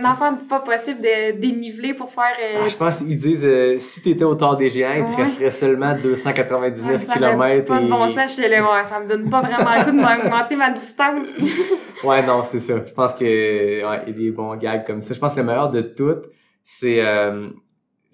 un 0.00 0.04
enfant 0.04 0.34
pas 0.48 0.60
possible 0.60 1.00
de 1.00 1.38
déniveler 1.38 1.94
pour 1.94 2.10
faire, 2.10 2.24
euh, 2.42 2.60
Ah, 2.64 2.68
je 2.68 2.76
pense 2.76 2.96
qu'ils 2.98 3.16
disent 3.16 3.44
euh, 3.44 3.78
si 3.78 4.02
t'étais 4.02 4.24
au 4.24 4.34
tard 4.34 4.56
des 4.56 4.68
géants, 4.70 4.92
il 4.96 5.04
te 5.04 5.10
Ouais. 5.16 5.24
resterait 5.24 5.50
seulement 5.52 5.94
299 5.94 7.06
ouais, 7.06 7.14
km 7.14 7.64
pas 7.66 7.78
de 7.80 7.86
et... 7.86 7.88
bon 7.88 8.08
sens, 8.08 8.36
j'étais 8.36 8.48
là, 8.48 8.62
ouais, 8.62 8.84
ça 8.88 8.98
me 9.00 9.08
donne 9.08 9.30
pas 9.30 9.40
vraiment 9.40 9.74
le 9.74 9.84
coup 9.84 9.90
de 9.92 9.96
m'augmenter 9.96 10.56
ma 10.56 10.70
distance. 10.70 11.26
Ouais, 12.04 12.24
non, 12.24 12.44
c'est 12.48 12.60
ça. 12.60 12.74
Je 12.86 12.92
pense 12.92 13.12
que 13.14 13.24
ouais, 13.24 14.00
il 14.06 14.12
y 14.12 14.14
a 14.14 14.18
des 14.26 14.30
bons 14.30 14.54
gags 14.54 14.86
comme 14.86 15.02
ça. 15.02 15.14
Je 15.14 15.18
pense 15.18 15.34
que 15.34 15.40
le 15.40 15.46
meilleur 15.46 15.68
de 15.68 15.80
tout, 15.80 16.18
c'est 16.62 17.00
euh, 17.04 17.48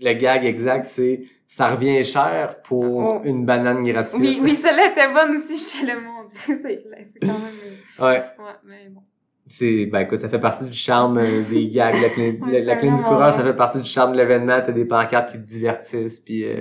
le 0.01 0.13
gag 0.15 0.43
exact, 0.47 0.87
c'est 0.87 1.25
ça 1.47 1.69
revient 1.69 2.03
cher 2.03 2.63
pour 2.63 2.83
Oh. 2.83 3.21
une 3.25 3.45
banane 3.45 3.83
gratuite. 3.87 4.19
oui, 4.23 4.39
oui, 4.41 4.57
celle-là 4.57 4.87
était 4.87 5.07
bonne 5.13 5.37
aussi, 5.37 5.59
j'étais 5.59 5.93
là, 5.93 5.99
mon 6.25 6.29
dieu, 6.31 6.59
c'est 6.63 6.85
c'est 7.13 7.21
quand 7.21 7.39
même, 7.39 7.55
euh, 8.01 8.03
Ouais, 8.05 8.19
ouais, 8.19 8.53
mais 8.65 8.89
bon. 8.91 9.01
c'est 9.47 9.87
ben 9.87 10.01
écoute, 10.01 10.19
ça 10.19 10.29
fait 10.29 10.39
partie 10.41 10.65
du 10.65 10.77
charme 10.77 11.19
euh, 11.19 11.43
des 11.49 11.67
gags. 11.69 12.01
La 12.01 12.09
clinique, 12.09 12.43
Ouais, 12.43 12.61
la, 12.63 12.75
la 12.75 12.77
du 12.97 13.03
coureur, 13.03 13.33
ça 13.33 13.43
fait 13.45 13.55
partie 13.55 13.79
du 13.79 13.89
charme 13.89 14.13
de 14.13 14.17
l'événement. 14.19 14.61
T'as 14.65 14.73
des 14.73 14.85
pancartes 14.87 15.31
qui 15.33 15.39
te 15.39 15.47
divertissent, 15.47 16.21
puis 16.21 16.45
euh, 16.45 16.61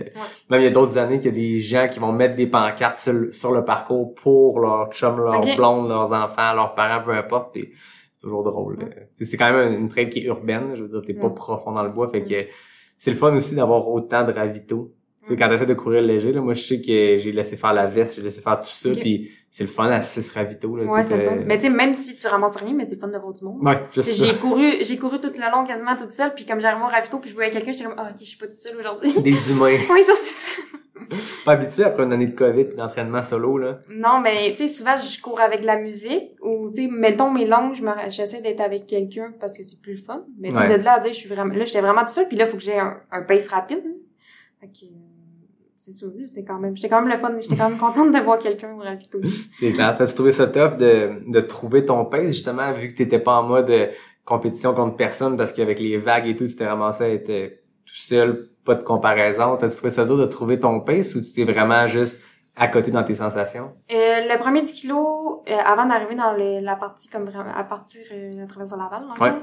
même 0.49 0.61
il 0.61 0.65
y 0.65 0.67
a 0.67 0.71
d'autres 0.71 0.97
années 0.97 1.17
qu'il 1.19 1.27
y 1.27 1.29
a 1.29 1.37
des 1.53 1.59
gens 1.59 1.87
qui 1.89 1.99
vont 1.99 2.11
mettre 2.11 2.35
des 2.35 2.47
pancartes 2.47 2.97
sur, 2.97 3.13
le- 3.13 3.31
sur 3.31 3.51
le 3.53 3.63
parcours 3.63 4.13
pour 4.15 4.59
leurs 4.59 4.91
chums, 4.91 5.17
leurs 5.17 5.39
Ok. 5.39 5.55
blondes, 5.55 5.87
leurs 5.89 6.11
enfants, 6.11 6.53
leurs 6.53 6.73
parents, 6.75 7.03
peu 7.03 7.11
importe. 7.11 7.55
C'est 7.55 7.69
toujours 8.21 8.43
drôle. 8.43 8.77
Euh. 8.81 9.03
C'est 9.21 9.37
quand 9.37 9.51
même 9.51 9.73
une 9.79 9.87
trail 9.89 10.09
qui 10.09 10.19
est 10.19 10.23
urbaine. 10.23 10.75
Je 10.75 10.83
veux 10.83 10.89
dire, 10.89 11.01
t'es 11.05 11.13
pas 11.13 11.29
profond 11.29 11.71
dans 11.71 11.83
le 11.83 11.89
bois, 11.89 12.09
fait 12.09 12.23
que 12.23 12.45
c'est 12.97 13.11
le 13.11 13.17
fun 13.17 13.35
aussi 13.35 13.53
d'avoir 13.55 13.87
autant 13.89 14.23
de 14.25 14.31
ravitaux. 14.31 14.93
Tu 15.23 15.29
sais, 15.29 15.35
quand 15.37 15.47
t'essaies 15.49 15.65
de 15.65 15.73
courir 15.73 16.01
léger, 16.01 16.33
là, 16.33 16.41
moi, 16.41 16.53
je 16.53 16.61
sais 16.61 16.81
que 16.81 17.17
j'ai 17.17 17.31
laissé 17.31 17.55
faire 17.55 17.73
la 17.73 17.85
veste, 17.85 18.17
j'ai 18.17 18.21
laissé 18.21 18.41
faire 18.41 18.59
tout 18.59 18.67
ça, 18.69 18.89
Ok. 18.89 18.99
puis 18.99 19.31
c'est 19.49 19.63
le 19.63 19.69
fun 19.69 19.85
à 19.89 20.01
6 20.01 20.29
ravitaux, 20.31 20.75
là. 20.75 20.83
Ouais, 20.83 21.01
c'est 21.03 21.17
t'as- 21.17 21.35
bon. 21.35 21.43
Mais 21.45 21.57
tu 21.57 21.63
sais, 21.63 21.69
même 21.69 21.93
si 21.93 22.15
tu 22.17 22.27
ramasses 22.27 22.57
rien, 22.57 22.73
mais 22.73 22.85
c'est 22.85 22.99
fun 22.99 23.07
de 23.07 23.17
voir 23.17 23.33
du 23.33 23.43
monde. 23.45 23.63
Ouais, 23.65 23.79
juste 23.93 24.09
ça. 24.11 24.25
J'ai 24.25 24.35
couru, 24.35 24.69
j'ai 24.81 24.97
couru 24.97 25.19
tout 25.21 25.31
le 25.33 25.51
long 25.51 25.65
quasiment 25.65 25.95
toute 25.95 26.11
seule, 26.11 26.33
puis 26.33 26.45
comme 26.45 26.59
j'arrivais 26.59 26.83
au 26.83 26.87
ravito, 26.87 27.19
puis 27.19 27.29
je 27.29 27.35
voyais 27.35 27.51
quelqu'un, 27.51 27.71
j'étais 27.71 27.85
comme, 27.85 27.95
ah, 27.97 28.09
ok, 28.11 28.17
je 28.19 28.25
suis 28.25 28.37
pas 28.37 28.45
toute 28.47 28.55
seule 28.55 28.75
aujourd'hui. 28.77 29.13
Des 29.21 29.51
humains. 29.51 29.77
oui, 29.89 30.03
ça, 30.03 30.13
c'est 30.21 30.51
ça. 30.51 30.61
pas 31.45 31.53
habitué 31.53 31.83
après 31.83 32.03
une 32.03 32.11
année 32.13 32.27
de 32.27 32.35
COVID 32.35 32.75
d'entraînement 32.75 33.21
solo, 33.21 33.57
là? 33.57 33.79
Non, 33.89 34.19
mais 34.21 34.51
tu 34.51 34.57
sais, 34.57 34.67
souvent, 34.67 34.95
je 34.97 35.21
cours 35.21 35.39
avec 35.39 35.63
la 35.63 35.77
musique, 35.77 36.31
ou 36.41 36.69
tu 36.75 36.83
sais, 36.83 36.89
mettons 36.91 37.29
mes 37.31 37.45
longues, 37.45 37.75
je 37.75 37.83
j'essaie 38.09 38.41
d'être 38.41 38.61
avec 38.61 38.87
quelqu'un 38.87 39.33
parce 39.39 39.57
que 39.57 39.63
c'est 39.63 39.79
plus 39.79 39.93
le 39.93 40.01
fun. 40.01 40.25
Mais 40.39 40.49
tu 40.49 40.55
sais, 40.57 40.61
Ouais. 40.67 40.77
de 40.77 40.83
là 40.83 40.93
à 40.95 40.99
dire, 40.99 41.13
je 41.13 41.17
suis 41.17 41.29
vraiment, 41.29 41.53
là, 41.53 41.63
j'étais 41.63 41.81
vraiment 41.81 42.01
toute 42.01 42.09
seule, 42.15 42.27
puis 42.27 42.35
là, 42.37 42.45
faut 42.45 42.57
que 42.57 42.63
j'ai 42.63 42.77
un, 42.77 42.97
un 43.11 43.21
pace 43.21 43.47
rapide. 43.47 43.83
hein. 43.85 44.67
C'est 45.85 45.91
sûr, 45.91 46.11
c'était 46.25 46.43
quand 46.43 46.59
même, 46.59 46.75
j'étais 46.75 46.87
quand 46.89 47.01
même 47.01 47.11
le 47.11 47.17
fun, 47.17 47.33
j'étais 47.39 47.55
quand 47.57 47.69
même 47.69 47.77
contente 47.77 48.11
de 48.13 48.19
voir 48.19 48.37
quelqu'un 48.39 48.73
au 48.73 48.77
ravito. 48.79 49.19
C'est 49.53 49.71
clair. 49.73 49.93
T'as 49.97 50.07
trouvé 50.07 50.31
ça 50.31 50.47
tough 50.47 50.77
de, 50.77 51.29
de 51.31 51.39
trouver 51.41 51.83
ton 51.85 52.05
pace, 52.05 52.27
justement, 52.27 52.71
vu 52.73 52.87
que 52.89 52.95
t'étais 52.95 53.19
pas 53.19 53.35
en 53.35 53.43
mode 53.43 53.69
euh, 53.69 53.87
compétition 54.23 54.73
contre 54.73 54.95
personne, 54.95 55.35
parce 55.35 55.51
qu'avec 55.51 55.79
les 55.79 55.97
vagues 55.97 56.27
et 56.27 56.35
tout, 56.35 56.47
tu 56.47 56.55
t'es 56.55 56.65
ramassé 56.67 57.03
à 57.03 57.09
être 57.09 57.29
euh, 57.29 57.49
tout 57.85 57.95
seul, 57.97 58.49
pas 58.63 58.75
de 58.75 58.83
comparaison. 58.83 59.57
T'as 59.57 59.69
trouvé 59.69 59.89
ça 59.89 60.05
dur 60.05 60.17
de 60.17 60.25
trouver 60.25 60.57
ton 60.57 60.79
pace 60.79 61.15
ou 61.15 61.21
tu 61.21 61.33
t'es 61.33 61.43
vraiment 61.43 61.85
juste 61.87 62.21
à 62.55 62.67
côté 62.69 62.91
dans 62.91 63.03
tes 63.03 63.15
sensations? 63.15 63.73
Euh, 63.91 63.95
le 64.31 64.39
premier 64.39 64.61
10 64.61 64.71
kilos, 64.71 65.39
euh, 65.49 65.55
avant 65.65 65.85
d'arriver 65.85 66.15
dans 66.15 66.31
le- 66.33 66.61
la 66.61 66.75
partie 66.77 67.09
comme 67.09 67.27
à 67.27 67.63
partir 67.65 68.01
euh, 68.13 68.35
de 68.35 68.39
la 68.39 68.45
traversée 68.47 68.75
de 68.75 68.79
Laval, 68.79 69.03
le 69.13 69.21
Ouais. 69.21 69.33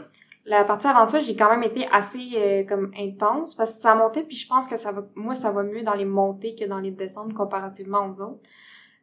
La 0.51 0.65
partie 0.65 0.89
avant 0.89 1.07
ça, 1.07 1.21
j'ai 1.21 1.37
quand 1.37 1.49
même 1.49 1.63
été 1.63 1.87
assez 1.93 2.31
euh, 2.37 2.65
comme 2.65 2.91
intense 2.99 3.55
parce 3.55 3.75
que 3.75 3.83
ça 3.83 3.95
montait 3.95 4.23
puis 4.23 4.37
je 4.37 4.47
pense 4.47 4.67
que 4.67 4.77
ça 4.77 4.93
va 4.93 5.07
moi 5.15 5.35
ça 5.35 5.51
va 5.51 5.63
mieux 5.63 5.83
dans 5.83 5.95
les 5.95 6.05
montées 6.05 6.55
que 6.55 6.65
dans 6.65 6.81
les 6.81 6.91
descentes 6.91 7.35
comparativement 7.35 8.11
aux 8.11 8.21
autres. 8.21 8.41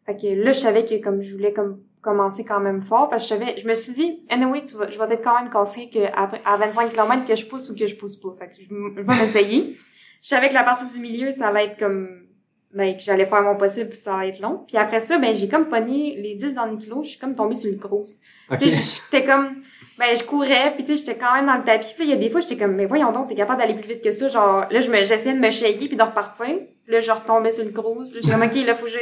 Fait 0.05 0.15
que 0.15 0.27
là 0.27 0.51
je 0.51 0.59
savais 0.59 0.85
que 0.85 1.01
comme 1.01 1.21
je 1.21 1.31
voulais 1.31 1.53
comme 1.53 1.79
commencer 2.01 2.43
quand 2.43 2.59
même 2.59 2.85
fort 2.85 3.09
parce 3.09 3.23
que 3.27 3.35
je 3.35 3.39
savais 3.39 3.57
je 3.57 3.67
me 3.67 3.73
suis 3.73 3.93
dit 3.93 4.25
anyway 4.29 4.63
tu 4.65 4.75
vas, 4.75 4.89
je 4.89 4.99
vais 4.99 5.13
être 5.13 5.23
quand 5.23 5.41
même 5.41 5.49
cassé 5.49 5.89
que 5.89 6.05
après 6.13 6.41
à 6.45 6.57
25 6.57 6.91
km 6.91 7.25
que 7.25 7.35
je 7.35 7.45
pousse 7.45 7.69
ou 7.69 7.75
que 7.75 7.87
je 7.87 7.95
pousse 7.95 8.17
pas. 8.17 8.33
Fait 8.39 8.47
que 8.49 8.61
je 8.61 8.69
vais 8.69 9.19
m'essayer. 9.21 9.77
Je 10.21 10.27
savais 10.27 10.49
que 10.49 10.53
la 10.53 10.63
partie 10.63 10.85
du 10.87 10.99
milieu 10.99 11.31
ça 11.31 11.47
allait 11.47 11.65
être 11.65 11.79
comme 11.79 12.26
ben, 12.73 12.95
que 12.95 13.01
j'allais 13.01 13.25
faire 13.25 13.41
mon 13.41 13.55
possible 13.55 13.89
puis 13.89 13.97
ça 13.97 14.17
allait 14.17 14.29
être 14.29 14.39
long. 14.41 14.63
Puis 14.67 14.77
après 14.77 14.99
ça, 14.99 15.17
ben, 15.17 15.33
j'ai 15.33 15.47
comme 15.47 15.67
pogné 15.69 16.15
les 16.21 16.35
10 16.35 16.53
derniers 16.53 16.77
kilos, 16.77 17.05
je 17.05 17.09
suis 17.11 17.19
comme 17.19 17.35
tombée 17.35 17.55
sur 17.55 17.71
le 17.71 17.77
gros. 17.77 18.05
Ok. 18.51 18.57
Tu 18.59 18.69
sais, 18.69 19.01
j'étais 19.11 19.23
comme, 19.25 19.61
ben, 19.97 20.15
je 20.15 20.23
courais, 20.23 20.73
puis 20.75 20.83
tu 20.83 20.97
sais, 20.97 21.05
j'étais 21.05 21.17
quand 21.17 21.33
même 21.33 21.45
dans 21.45 21.55
le 21.57 21.63
tapis. 21.63 21.93
Puis 21.95 22.05
là, 22.05 22.05
il 22.05 22.09
y 22.09 22.13
a 22.13 22.17
des 22.17 22.29
fois, 22.29 22.41
j'étais 22.41 22.57
comme, 22.57 22.75
mais 22.75 22.85
voyons 22.85 23.11
donc, 23.11 23.27
t'es 23.29 23.35
capable 23.35 23.59
d'aller 23.61 23.73
plus 23.73 23.87
vite 23.87 24.03
que 24.03 24.11
ça. 24.11 24.27
Genre, 24.27 24.65
là, 24.69 24.81
je 24.81 24.91
me, 24.91 24.97
j'essayais 25.03 25.33
de 25.33 25.39
me 25.39 25.49
shaker 25.49 25.87
puis 25.87 25.97
de 25.97 26.03
repartir. 26.03 26.47
Là, 26.87 27.01
je 27.01 27.11
retombais 27.11 27.51
sur 27.51 27.63
le 27.65 27.71
gros. 27.71 28.03
Puis 28.03 28.19
j'ai 28.23 28.31
comme, 28.31 28.43
ok, 28.43 28.55
là, 28.65 28.75
faut 28.75 28.85
que 28.85 28.91
je... 28.91 28.97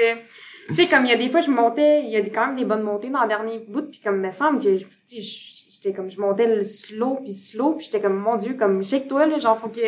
Tu 0.70 0.74
sais, 0.76 0.88
comme 0.88 1.06
il 1.06 1.12
y 1.12 1.14
a 1.14 1.18
des 1.18 1.30
fois, 1.30 1.42
je 1.42 1.52
montais, 1.52 2.02
il 2.04 2.10
y 2.10 2.18
a 2.18 2.22
quand 2.22 2.48
même 2.48 2.56
des 2.56 2.66
bonnes 2.66 2.82
montées 2.82 3.10
dans 3.10 3.22
le 3.22 3.28
dernier 3.28 3.60
bout, 3.68 3.84
puis 3.84 4.00
comme, 4.00 4.16
il 4.16 4.22
me 4.26 4.32
semble 4.32 4.60
que, 4.64 4.76
je- 4.78 4.86
tu 5.08 5.22
sais, 5.22 5.68
j'étais 5.70 5.94
comme, 5.94 6.10
je 6.10 6.20
montais 6.20 6.48
le 6.48 6.64
slow, 6.64 7.20
puis 7.24 7.34
slow, 7.34 7.74
puis 7.74 7.86
j'étais 7.86 8.00
comme, 8.02 8.18
mon 8.18 8.36
Dieu, 8.36 8.56
comme, 8.56 8.84
shake-toi, 8.84 9.28
là, 9.28 9.38
genre, 9.38 9.60
faut 9.60 9.68
que... 9.68 9.80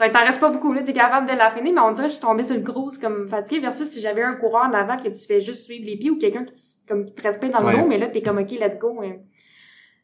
Il 0.00 0.12
t'en 0.12 0.20
reste 0.24 0.38
pas 0.40 0.50
beaucoup, 0.50 0.72
là, 0.72 0.82
t'es 0.82 0.92
capable 0.92 1.26
de 1.28 1.36
la 1.36 1.50
finir, 1.50 1.72
mais 1.72 1.80
on 1.80 1.90
dirait 1.92 2.06
que 2.06 2.12
je 2.12 2.18
suis 2.18 2.24
tombée 2.26 2.44
sur 2.44 2.54
le 2.54 2.60
gros, 2.62 2.88
comme 3.00 3.28
fatigué, 3.28 3.60
versus 3.60 3.88
si 3.88 4.00
j'avais 4.00 4.22
un 4.22 4.34
coureur 4.34 4.66
en 4.66 4.72
avant 4.72 4.96
que 4.96 5.08
tu 5.08 5.26
fais 5.26 5.40
juste 5.40 5.64
suivre 5.64 5.84
les 5.86 5.96
pieds 5.96 6.10
ou 6.10 6.18
quelqu'un 6.18 6.44
qui, 6.44 6.52
te- 6.52 6.86
comme, 6.88 7.04
qui 7.04 7.14
te 7.14 7.22
respecte 7.22 7.52
dans 7.52 7.60
le 7.60 7.66
Ouais. 7.66 7.80
dos, 7.82 7.86
mais 7.88 7.98
là, 7.98 8.06
t'es 8.08 8.22
comme, 8.22 8.38
ok, 8.38 8.50
let's 8.52 8.78
go. 8.78 9.00
hein. 9.02 9.16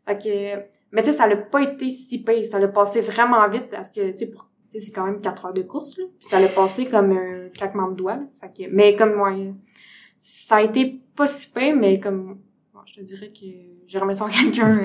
Fait 0.06 0.18
que, 0.18 0.64
mais 0.92 1.02
tu 1.02 1.10
sais, 1.10 1.16
ça 1.16 1.26
l'a 1.28 1.36
pas 1.36 1.62
été 1.62 1.88
si 1.90 2.22
pire, 2.24 2.44
ça 2.44 2.58
l'a 2.58 2.68
passé 2.68 3.00
vraiment 3.00 3.48
vite 3.48 3.70
parce 3.70 3.90
que, 3.90 4.10
tu 4.10 4.18
sais, 4.18 4.30
pour- 4.30 4.48
c'est 4.68 4.90
quand 4.92 5.04
même 5.06 5.20
quatre 5.20 5.46
heures 5.46 5.52
de 5.54 5.62
course, 5.62 5.96
là. 5.98 6.04
Puis 6.18 6.28
ça 6.28 6.40
l'a 6.40 6.48
passé 6.48 6.86
comme 6.86 7.12
un 7.12 7.48
claquement 7.56 7.88
de 7.88 7.94
doigts, 7.94 8.16
là. 8.16 8.24
Fait 8.40 8.64
que, 8.64 8.70
mais 8.70 8.96
comme, 8.96 9.14
moi, 9.14 9.32
ça 10.18 10.56
a 10.56 10.62
été 10.62 11.00
pas 11.16 11.26
si 11.28 11.52
pire, 11.52 11.76
mais 11.76 12.00
comme, 12.00 12.38
bon, 12.72 12.80
je 12.84 12.94
te 12.94 13.00
dirais 13.00 13.28
que 13.28 13.46
j'ai 13.86 13.98
remis 13.98 14.14
ça 14.16 14.26
à 14.26 14.28
quelqu'un. 14.42 14.80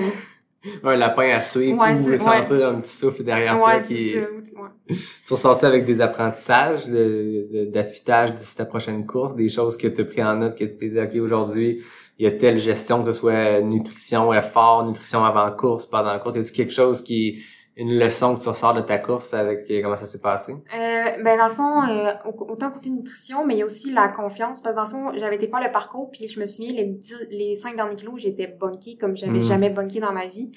Un 0.83 0.95
lapin 0.97 1.29
à 1.29 1.41
suivre 1.41 1.79
Ouais, 1.79 1.91
ou 1.91 2.17
sentir 2.17 2.67
un 2.69 2.75
petit 2.81 2.95
souffle 2.95 3.23
derrière 3.23 3.57
toi 3.57 3.75
ouais, 3.77 3.83
qui 3.85 4.09
c'est 4.09 4.21
ça, 4.21 4.61
ouais. 4.61 4.69
Tu 4.87 4.93
es 4.93 5.31
ressorti 5.31 5.65
avec 5.65 5.85
des 5.85 6.01
apprentissages, 6.01 6.85
de- 6.87 7.47
de- 7.53 7.65
d'affûtage 7.71 8.33
d'ici 8.35 8.55
ta 8.57 8.65
prochaine 8.65 9.05
course, 9.05 9.35
des 9.35 9.47
choses 9.49 9.77
que 9.77 9.87
tu 9.87 10.01
as 10.01 10.05
pris 10.05 10.23
en 10.23 10.35
note, 10.35 10.55
que 10.57 10.65
tu 10.65 10.77
t'es 10.77 10.89
dit, 10.89 10.99
OK, 10.99 11.15
aujourd'hui, 11.23 11.79
il 12.17 12.25
y 12.25 12.27
a 12.27 12.31
telle 12.31 12.57
gestion, 12.57 13.03
que 13.03 13.11
ce 13.13 13.19
soit 13.19 13.61
nutrition, 13.61 14.33
effort, 14.33 14.85
nutrition 14.85 15.23
avant 15.23 15.49
course, 15.55 15.85
pendant 15.85 16.11
la 16.11 16.19
course. 16.19 16.35
Y 16.35 16.39
a 16.39 16.43
quelque 16.53 16.73
chose 16.73 17.01
qui, 17.01 17.41
une 17.79 17.97
leçon 17.97 18.35
que 18.35 18.41
tu 18.41 18.49
ressors 18.49 18.73
de 18.73 18.81
ta 18.81 18.97
course 18.99 19.33
avec 19.33 19.59
euh, 19.71 19.81
comment 19.81 19.95
ça 19.95 20.05
s'est 20.05 20.19
passé? 20.21 20.51
Euh, 20.53 21.23
ben 21.23 21.37
dans 21.37 21.47
le 21.47 21.53
fond, 21.53 21.83
euh, 21.83 22.11
au- 22.25 22.51
autant 22.51 22.69
côté 22.71 22.89
nutrition, 22.89 23.45
mais 23.45 23.55
il 23.55 23.59
y 23.59 23.61
a 23.61 23.65
aussi 23.65 23.91
la 23.91 24.07
confiance. 24.09 24.61
Parce 24.61 24.75
que 24.75 24.79
dans 24.81 24.85
le 24.85 24.91
fond, 24.91 25.11
j'avais 25.17 25.35
été 25.37 25.47
faire 25.47 25.61
le 25.63 25.71
parcours, 25.71 26.11
puis 26.11 26.27
je 26.27 26.39
me 26.39 26.45
souviens, 26.45 26.73
les, 26.73 26.85
dix- 26.85 27.27
les 27.31 27.55
cinq 27.55 27.75
derniers 27.75 27.95
kilos, 27.95 28.19
j'étais 28.21 28.47
bunkée 28.47 28.97
comme 28.99 29.15
j'avais 29.17 29.31
Mhm. 29.31 29.41
jamais 29.41 29.69
bunké 29.69 29.99
dans 29.99 30.11
ma 30.11 30.27
vie. 30.27 30.51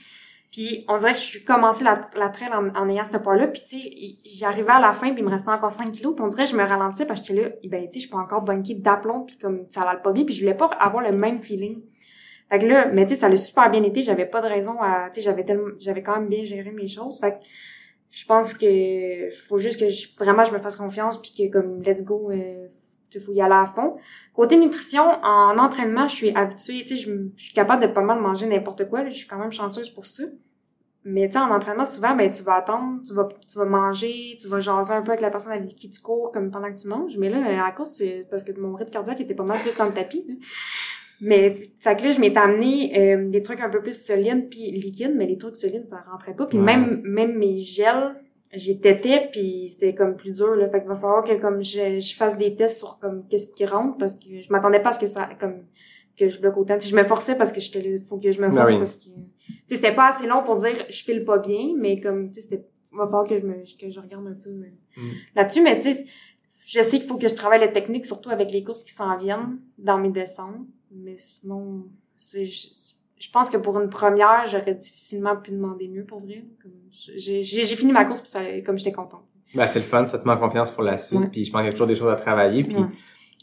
Puis 0.51 0.85
on 0.87 0.99
dirait 0.99 1.13
que 1.13 1.19
je 1.19 1.25
suis 1.25 1.45
commencé 1.45 1.83
la, 1.83 2.03
la 2.15 2.29
trail 2.29 2.51
en, 2.53 2.69
en 2.79 2.87
ayant 2.91 3.07
ce 3.07 3.17
poids-là. 3.17 3.47
Puis 3.47 3.63
tu 3.63 3.79
sais, 3.81 3.91
j'arrivais 4.39 4.73
à 4.73 4.81
la 4.81 4.93
fin, 4.93 5.09
puis 5.13 5.21
il 5.21 5.25
me 5.25 5.31
restait 5.31 5.51
encore 5.51 5.73
5 5.73 5.91
kilos. 5.93 6.15
Puis 6.15 6.23
on 6.23 6.29
dirait 6.29 6.45
que 6.45 6.51
je 6.51 6.57
me 6.57 6.63
ralentissais 6.63 7.07
parce 7.07 7.21
que 7.23 7.29
j'étais 7.29 7.43
là, 7.43 7.49
ben 7.71 7.89
tu 7.89 8.01
sais, 8.01 8.07
je 8.07 8.11
pas 8.11 8.19
encore 8.19 8.43
bunké 8.43 8.75
d'aplomb, 8.75 9.23
puis 9.23 9.39
comme 9.39 9.65
ça 9.71 9.81
allait 9.83 10.03
pas 10.03 10.13
bien. 10.13 10.25
Puis 10.27 10.35
je 10.35 10.43
voulais 10.43 10.55
pas 10.55 10.67
avoir 10.79 11.03
le 11.03 11.13
même 11.13 11.41
feeling. 11.41 11.81
Fait 12.53 12.59
que 12.59 12.67
là, 12.67 12.91
mais 12.93 13.07
tu 13.07 13.15
sais, 13.15 13.21
ça 13.21 13.29
a 13.29 13.37
super 13.37 13.71
bien 13.71 13.83
été. 13.83 14.03
J'avais 14.03 14.27
pas 14.27 14.43
de 14.43 14.47
raison 14.47 14.79
à, 14.83 15.09
tu 15.09 15.15
sais, 15.15 15.21
j'avais 15.23 15.43
tellement, 15.43 15.71
j'avais 15.79 16.03
quand 16.03 16.19
même 16.19 16.29
bien 16.29 16.45
géré 16.45 16.71
mes 16.71 16.87
choses. 16.87 17.19
Fait 17.19 17.33
que 17.33 17.37
je 18.11 18.27
pense 18.27 18.53
que 18.53 19.31
faut 19.31 19.57
juste 19.57 19.81
que 19.81 19.89
je, 19.89 20.09
vraiment 20.19 20.45
je 20.45 20.53
me 20.53 20.59
fasse 20.59 20.77
confiance 20.77 21.17
puis 21.17 21.33
que 21.33 21.51
comme 21.51 21.81
let's 21.81 22.05
go 22.05 22.31
euh, 22.31 22.69
faut 23.19 23.33
y 23.33 23.41
aller 23.41 23.55
à 23.55 23.65
fond. 23.75 23.97
Côté 24.35 24.59
nutrition, 24.59 25.03
en 25.23 25.57
entraînement, 25.57 26.09
je 26.09 26.15
suis 26.15 26.37
habituée, 26.37 26.85
tu 26.85 26.99
sais, 26.99 27.03
je, 27.03 27.43
suis 27.43 27.55
capable 27.55 27.81
de 27.81 27.87
pas 27.87 28.03
mal 28.03 28.21
manger 28.21 28.47
n'importe 28.47 28.87
quoi, 28.87 29.03
je 29.07 29.13
suis 29.13 29.27
quand 29.27 29.39
même 29.39 29.53
chanceuse 29.53 29.89
pour 29.89 30.05
ça. 30.05 30.25
Mais 31.05 31.29
tu 31.29 31.33
sais, 31.33 31.39
en 31.39 31.51
entraînement, 31.51 31.87
souvent, 31.87 32.15
ben, 32.15 32.29
tu 32.31 32.43
vas 32.43 32.57
attendre, 32.57 33.01
tu 33.03 33.15
vas, 33.15 33.29
tu 33.49 33.59
vas 33.59 33.65
manger, 33.65 34.37
tu 34.39 34.47
vas 34.47 34.61
jaser 34.61 34.93
un 34.93 35.03
peu 35.03 35.13
avec 35.13 35.23
la 35.23 35.31
personne 35.31 35.53
avec 35.53 35.75
qui 35.75 35.91
tu 35.91 36.01
cours, 36.03 36.31
comme 36.33 36.51
pendant 36.51 36.71
que 36.71 36.79
tu 36.79 36.87
manges. 36.87 37.17
Mais 37.17 37.31
là, 37.31 37.39
à 37.45 37.65
la 37.65 37.71
course, 37.73 37.93
c'est 37.97 38.27
parce 38.31 38.45
que 38.45 38.53
mon 38.53 38.75
rythme 38.75 38.91
cardiaque 38.91 39.21
était 39.21 39.35
pas 39.35 39.43
mal 39.43 39.59
plus 39.59 39.77
dans 39.77 39.87
le 39.87 39.95
tapis, 39.95 40.25
là. 40.29 40.35
Mais, 41.25 41.55
fait 41.79 41.97
que 41.97 42.05
là, 42.05 42.13
je 42.13 42.21
m'étais 42.21 42.39
amené 42.41 42.93
euh, 42.99 43.31
des 43.31 43.43
trucs 43.43 43.61
un 43.61 43.71
peu 43.71 43.81
plus 43.81 43.95
solides 44.05 44.49
puis 44.51 44.71
liquides, 44.73 45.15
mais 45.15 45.27
les 45.27 45.39
trucs 45.39 45.57
solides, 45.57 45.89
ça 45.89 46.05
rentrait 46.11 46.35
pas. 46.35 46.47
Puis 46.47 46.59
Ouais. 46.59 46.65
même, 46.65 47.01
même 47.05 47.37
mes 47.39 47.59
gels, 47.59 48.17
j'ai 48.53 48.79
tété 48.79 49.29
puis 49.31 49.69
c'était 49.69 49.95
comme 49.95 50.17
plus 50.17 50.33
dur, 50.33 50.55
là. 50.57 50.69
Fait 50.69 50.81
qu'il 50.81 50.89
va 50.89 50.97
falloir 50.97 51.23
que, 51.25 51.33
comme, 51.41 51.63
je, 51.63 52.01
je 52.01 52.15
fasse 52.17 52.37
des 52.37 52.55
tests 52.57 52.79
sur, 52.79 52.99
comme, 52.99 53.27
qu'est-ce 53.29 53.55
qui 53.55 53.65
rentre 53.65 53.97
parce 53.99 54.17
que 54.17 54.41
je 54.41 54.53
m'attendais 54.53 54.81
pas 54.81 54.91
à 54.91 54.93
ce 54.93 54.99
que 54.99 55.07
ça, 55.07 55.31
comme, 55.41 55.65
que 56.17 56.29
je 56.29 56.41
bloque 56.41 56.57
autant. 56.59 56.79
Sais, 56.81 56.89
je 56.89 56.97
me 56.97 57.05
forçais 57.05 57.37
parce 57.37 57.53
que 57.53 57.61
j'étais 57.61 57.81
là, 57.81 57.99
faut 58.07 58.19
que 58.19 58.31
je 58.33 58.41
me 58.41 58.49
Ah 58.49 58.51
force 58.53 58.73
oui. 58.73 58.79
parce 58.79 58.95
que, 58.95 59.05
tu 59.05 59.11
sais, 59.69 59.77
c'était 59.77 59.95
pas 59.95 60.09
assez 60.13 60.27
long 60.27 60.43
pour 60.45 60.57
dire 60.57 60.75
je 60.91 61.03
file 61.05 61.25
pas 61.25 61.39
bien, 61.39 61.75
mais 61.79 62.01
comme, 62.01 62.31
tu 62.31 62.41
sais, 62.43 62.49
c'était, 62.49 62.67
va 62.93 63.05
falloir 63.07 63.27
que 63.27 63.39
je 63.39 63.47
me, 63.47 63.55
que 63.81 63.89
je 63.89 64.01
regarde 64.01 64.27
un 64.27 64.35
peu 64.35 64.51
Mm. 64.51 65.11
là-dessus, 65.37 65.63
mais 65.63 65.79
tu 65.79 65.91
sais, 65.93 66.05
je 66.67 66.83
sais 66.83 66.99
qu'il 66.99 67.07
faut 67.07 67.17
que 67.17 67.29
je 67.29 67.35
travaille 67.35 67.61
la 67.61 67.69
technique, 67.69 68.05
surtout 68.05 68.29
avec 68.29 68.51
les 68.53 68.63
courses 68.63 68.83
qui 68.83 68.93
s'en 68.93 69.17
viennent 69.17 69.59
dans 69.79 69.97
mes 69.99 70.11
descentes, 70.11 70.67
mais 70.95 71.17
sinon, 71.17 71.87
c'est, 72.15 72.45
je, 72.45 72.69
je 73.19 73.31
pense 73.31 73.51
que 73.51 73.57
pour 73.57 73.79
une 73.81 73.89
première, 73.89 74.47
j'aurais 74.51 74.75
difficilement 74.75 75.37
pu 75.37 75.53
demander 75.53 75.89
mieux 75.89 76.05
pour 76.05 76.21
vrai. 76.21 76.45
J'ai, 76.91 77.65
fini 77.65 77.93
ma 77.93 78.05
course 78.05 78.21
puis 78.21 78.31
ça, 78.31 78.41
comme 78.65 78.79
j'étais 78.79 78.93
contente. 78.93 79.25
Ben, 79.55 79.67
c'est 79.67 79.79
le 79.79 79.85
fun, 79.85 80.07
ça 80.09 80.19
te 80.19 80.27
met 80.27 80.35
en 80.35 80.39
confiance 80.39 80.71
pour 80.71 80.83
la 80.83 80.97
suite, 80.97 81.31
puis 81.31 81.45
je 81.45 81.53
pense 81.53 81.61
qu'il 81.61 81.67
y 81.67 81.69
a 81.69 81.73
toujours 81.73 81.87
des 81.87 81.95
choses 81.95 82.11
à 82.11 82.17
travailler, 82.17 82.65
puis 82.65 82.77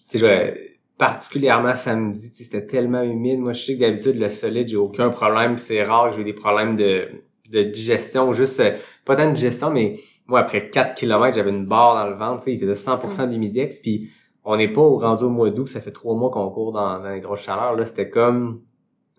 tu 0.09 0.19
sais, 0.19 0.77
particulièrement 0.97 1.75
samedi, 1.75 2.31
c'était 2.33 2.65
tellement 2.65 3.03
humide. 3.03 3.39
Moi, 3.39 3.53
je 3.53 3.63
sais 3.63 3.75
que 3.75 3.79
d'habitude, 3.79 4.15
le 4.15 4.29
solide, 4.29 4.67
j'ai 4.67 4.75
aucun 4.75 5.09
problème. 5.09 5.57
C'est 5.57 5.81
rare 5.81 6.09
que 6.09 6.17
j'ai 6.17 6.25
des 6.25 6.33
problèmes 6.33 6.75
de, 6.75 7.07
de 7.51 7.63
digestion, 7.63 8.33
juste, 8.33 8.59
euh, 8.59 8.71
pas 9.05 9.15
tant 9.15 9.29
de 9.29 9.33
digestion, 9.33 9.71
mais 9.71 9.99
moi, 10.27 10.41
après 10.41 10.69
4 10.69 10.95
km, 10.95 11.35
j'avais 11.35 11.51
une 11.51 11.65
barre 11.65 11.95
dans 11.95 12.09
le 12.09 12.17
ventre, 12.17 12.43
tu 12.43 12.51
sais, 12.51 12.53
il 12.53 12.59
faisait 12.59 12.73
100% 12.73 13.29
d'humidex, 13.29 13.79
puis 13.79 14.09
on 14.51 14.57
n'est 14.57 14.67
pas 14.73 14.81
au 14.81 14.97
rendu 14.97 15.23
au 15.25 15.29
mois 15.29 15.51
d'août, 15.51 15.67
ça 15.67 15.79
fait 15.79 15.91
trois 15.91 16.15
mois 16.15 16.31
qu'on 16.31 16.49
court 16.49 16.71
dans, 16.71 16.99
dans 16.99 17.09
les 17.11 17.19
grosses 17.19 17.41
chaleurs. 17.41 17.75
Là, 17.75 17.85
c'était 17.85 18.09
comme, 18.09 18.61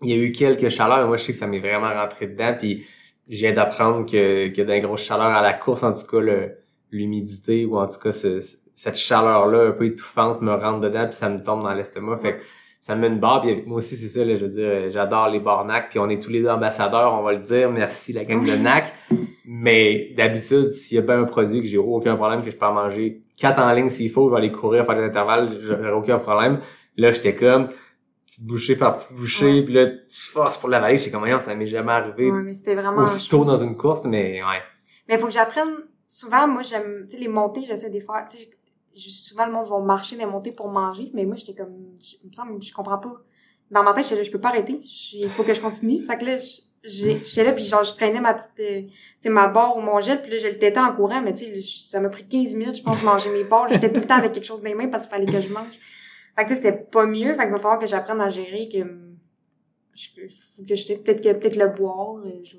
il 0.01 0.09
y 0.09 0.13
a 0.13 0.17
eu 0.17 0.31
quelques 0.31 0.69
chaleurs, 0.69 1.07
moi, 1.07 1.15
je 1.17 1.23
sais 1.23 1.31
que 1.31 1.37
ça 1.37 1.47
m'est 1.47 1.59
vraiment 1.59 1.93
rentré 1.93 2.27
dedans, 2.27 2.53
puis 2.57 2.85
viens 3.27 3.53
d'apprendre 3.53 4.05
que, 4.05 4.49
que 4.49 4.61
dans 4.61 4.73
les 4.73 4.81
grosses 4.81 5.03
chaleurs 5.05 5.27
à 5.27 5.41
la 5.41 5.53
course, 5.53 5.83
en 5.83 5.93
tout 5.93 6.05
cas, 6.05 6.19
l'humidité, 6.91 7.65
ou 7.65 7.77
en 7.77 7.87
tout 7.87 7.99
cas, 7.99 8.11
ce- 8.11 8.39
cette 8.75 8.97
chaleur-là 8.97 9.67
un 9.69 9.71
peu 9.71 9.85
étouffante 9.85 10.41
me 10.41 10.53
rentre 10.53 10.79
dedans, 10.81 11.05
puis 11.05 11.13
ça 11.13 11.29
me 11.29 11.39
tombe 11.41 11.61
dans 11.63 11.73
l'estomac. 11.73 12.17
Fait 12.17 12.37
que 12.37 12.41
ça 12.81 12.95
me 12.95 13.01
met 13.01 13.07
une 13.07 13.19
barre, 13.19 13.41
puis 13.41 13.63
moi 13.67 13.77
aussi, 13.77 13.95
c'est 13.95 14.07
ça, 14.07 14.25
là, 14.25 14.35
je 14.35 14.43
veux 14.45 14.51
dire, 14.51 14.89
j'adore 14.89 15.29
les 15.29 15.39
bars 15.39 15.63
NAC, 15.65 15.89
puis 15.89 15.99
on 15.99 16.09
est 16.09 16.19
tous 16.21 16.31
les 16.31 16.41
deux 16.41 16.49
ambassadeurs, 16.49 17.13
on 17.13 17.21
va 17.21 17.31
le 17.33 17.39
dire, 17.39 17.71
merci 17.71 18.11
la 18.11 18.25
gang 18.25 18.43
de 18.43 18.55
NAC. 18.55 18.91
Mais 19.45 20.13
d'habitude, 20.17 20.71
s'il 20.71 20.95
y 20.95 20.99
a 20.99 21.03
bien 21.03 21.19
un 21.21 21.25
produit 21.25 21.61
que 21.61 21.67
j'ai 21.67 21.77
aucun 21.77 22.15
problème, 22.15 22.43
que 22.43 22.49
je 22.49 22.55
peux 22.57 22.65
en 22.65 22.73
manger 22.73 23.21
quatre 23.37 23.59
en 23.59 23.71
ligne 23.71 23.89
s'il 23.89 24.09
faut, 24.09 24.27
je 24.29 24.33
vais 24.33 24.39
aller 24.39 24.51
courir, 24.51 24.85
faire 24.85 24.95
des 24.95 25.03
intervalles, 25.03 25.49
j'aurai 25.61 25.91
aucun 25.91 26.17
problème. 26.19 26.59
Là, 26.97 27.11
j'étais 27.11 27.35
comme, 27.35 27.67
petite 28.25 28.45
bouchée 28.47 28.75
par 28.75 28.95
petite 28.95 29.13
bouchée, 29.15 29.59
Ouais. 29.59 29.61
puis 29.63 29.73
là, 29.75 29.85
tu 29.87 30.19
forces 30.19 30.57
pour 30.57 30.69
l'avaler, 30.69 30.97
j'étais 30.97 31.11
comme, 31.11 31.27
ça 31.39 31.53
m'est 31.53 31.67
jamais 31.67 31.91
arrivé 31.91 32.31
Ouais, 32.31 32.41
mais 32.41 32.53
c'était 32.53 32.75
vraiment... 32.75 33.03
aussitôt 33.03 33.45
dans 33.45 33.57
une 33.57 33.75
course, 33.77 34.05
mais 34.05 34.41
ouais. 34.41 34.61
Mais 35.07 35.19
faut 35.19 35.27
que 35.27 35.33
j'apprenne. 35.33 35.69
Souvent, 36.07 36.47
moi, 36.47 36.61
j'aime, 36.61 37.05
tu 37.09 37.15
sais, 37.15 37.21
les 37.21 37.27
montées, 37.29 37.61
j'essaie 37.63 37.89
de 37.89 37.99
faire. 37.99 38.25
Tu 38.29 38.37
sais, 38.37 38.49
souvent, 38.95 39.45
le 39.45 39.51
monde 39.51 39.67
va 39.67 39.79
marcher 39.79 40.15
des 40.15 40.25
montées 40.25 40.51
pour 40.51 40.69
manger, 40.69 41.11
mais 41.13 41.25
moi, 41.25 41.35
j'étais 41.35 41.53
comme, 41.53 41.75
je, 41.99 42.27
me 42.27 42.33
semble, 42.33 42.61
je 42.61 42.73
comprends 42.73 42.97
pas. 42.97 43.21
Dans 43.69 43.83
ma 43.83 43.93
tête, 43.93 44.03
j'étais 44.03 44.17
là, 44.17 44.23
je 44.23 44.31
peux 44.31 44.39
pas 44.39 44.49
arrêter. 44.49 44.81
Il 45.13 45.29
faut 45.29 45.43
que 45.43 45.53
je 45.53 45.61
continue. 45.61 46.03
Fait 46.03 46.17
que 46.17 46.25
là, 46.25 46.37
j'étais 46.83 47.43
là, 47.43 47.53
puis 47.53 47.63
genre, 47.63 47.83
je 47.83 47.93
traînais 47.93 48.19
ma 48.19 48.33
petite, 48.33 48.59
euh, 48.59 48.81
tu 48.81 48.93
sais, 49.21 49.29
ma 49.29 49.47
barre 49.47 49.77
ou 49.77 49.81
mon 49.81 49.99
gel, 49.99 50.21
puis 50.21 50.31
là, 50.31 50.37
je 50.37 50.47
le 50.47 50.57
tétais 50.57 50.79
en 50.79 50.93
courant, 50.93 51.21
mais 51.21 51.33
tu 51.33 51.45
sais, 51.45 51.61
ça 51.61 51.99
m'a 51.99 52.09
pris 52.09 52.27
15 52.27 52.55
minutes, 52.55 52.77
je 52.77 52.83
pense, 52.83 53.03
manger 53.03 53.29
mes 53.29 53.43
barres. 53.45 53.69
J'étais 53.69 53.91
tout 53.91 54.01
le 54.01 54.07
temps 54.07 54.17
avec 54.17 54.33
quelque 54.33 54.45
chose 54.45 54.61
dans 54.61 54.69
les 54.69 54.75
mains 54.75 54.87
parce 54.87 55.07
qu'il 55.07 55.15
fallait 55.15 55.31
que 55.31 55.39
je 55.39 55.53
mange. 55.53 55.79
Fait 56.35 56.43
que 56.43 56.49
tu 56.49 56.55
sais, 56.55 56.61
c'était 56.61 56.77
pas 56.77 57.05
mieux. 57.05 57.33
Fait 57.33 57.43
qu'il 57.43 57.51
va 57.51 57.57
falloir 57.57 57.79
que 57.79 57.87
j'apprenne 57.87 58.21
à 58.21 58.29
gérer, 58.29 58.67
que, 58.67 58.79
je, 59.95 60.07
faut 60.55 60.63
que 60.63 60.75
je, 60.75 60.93
peut-être 60.95 61.21
que, 61.21 61.33
peut-être 61.33 61.55
le 61.55 61.67
boire, 61.67 62.17
euh, 62.25 62.41
je. 62.43 62.57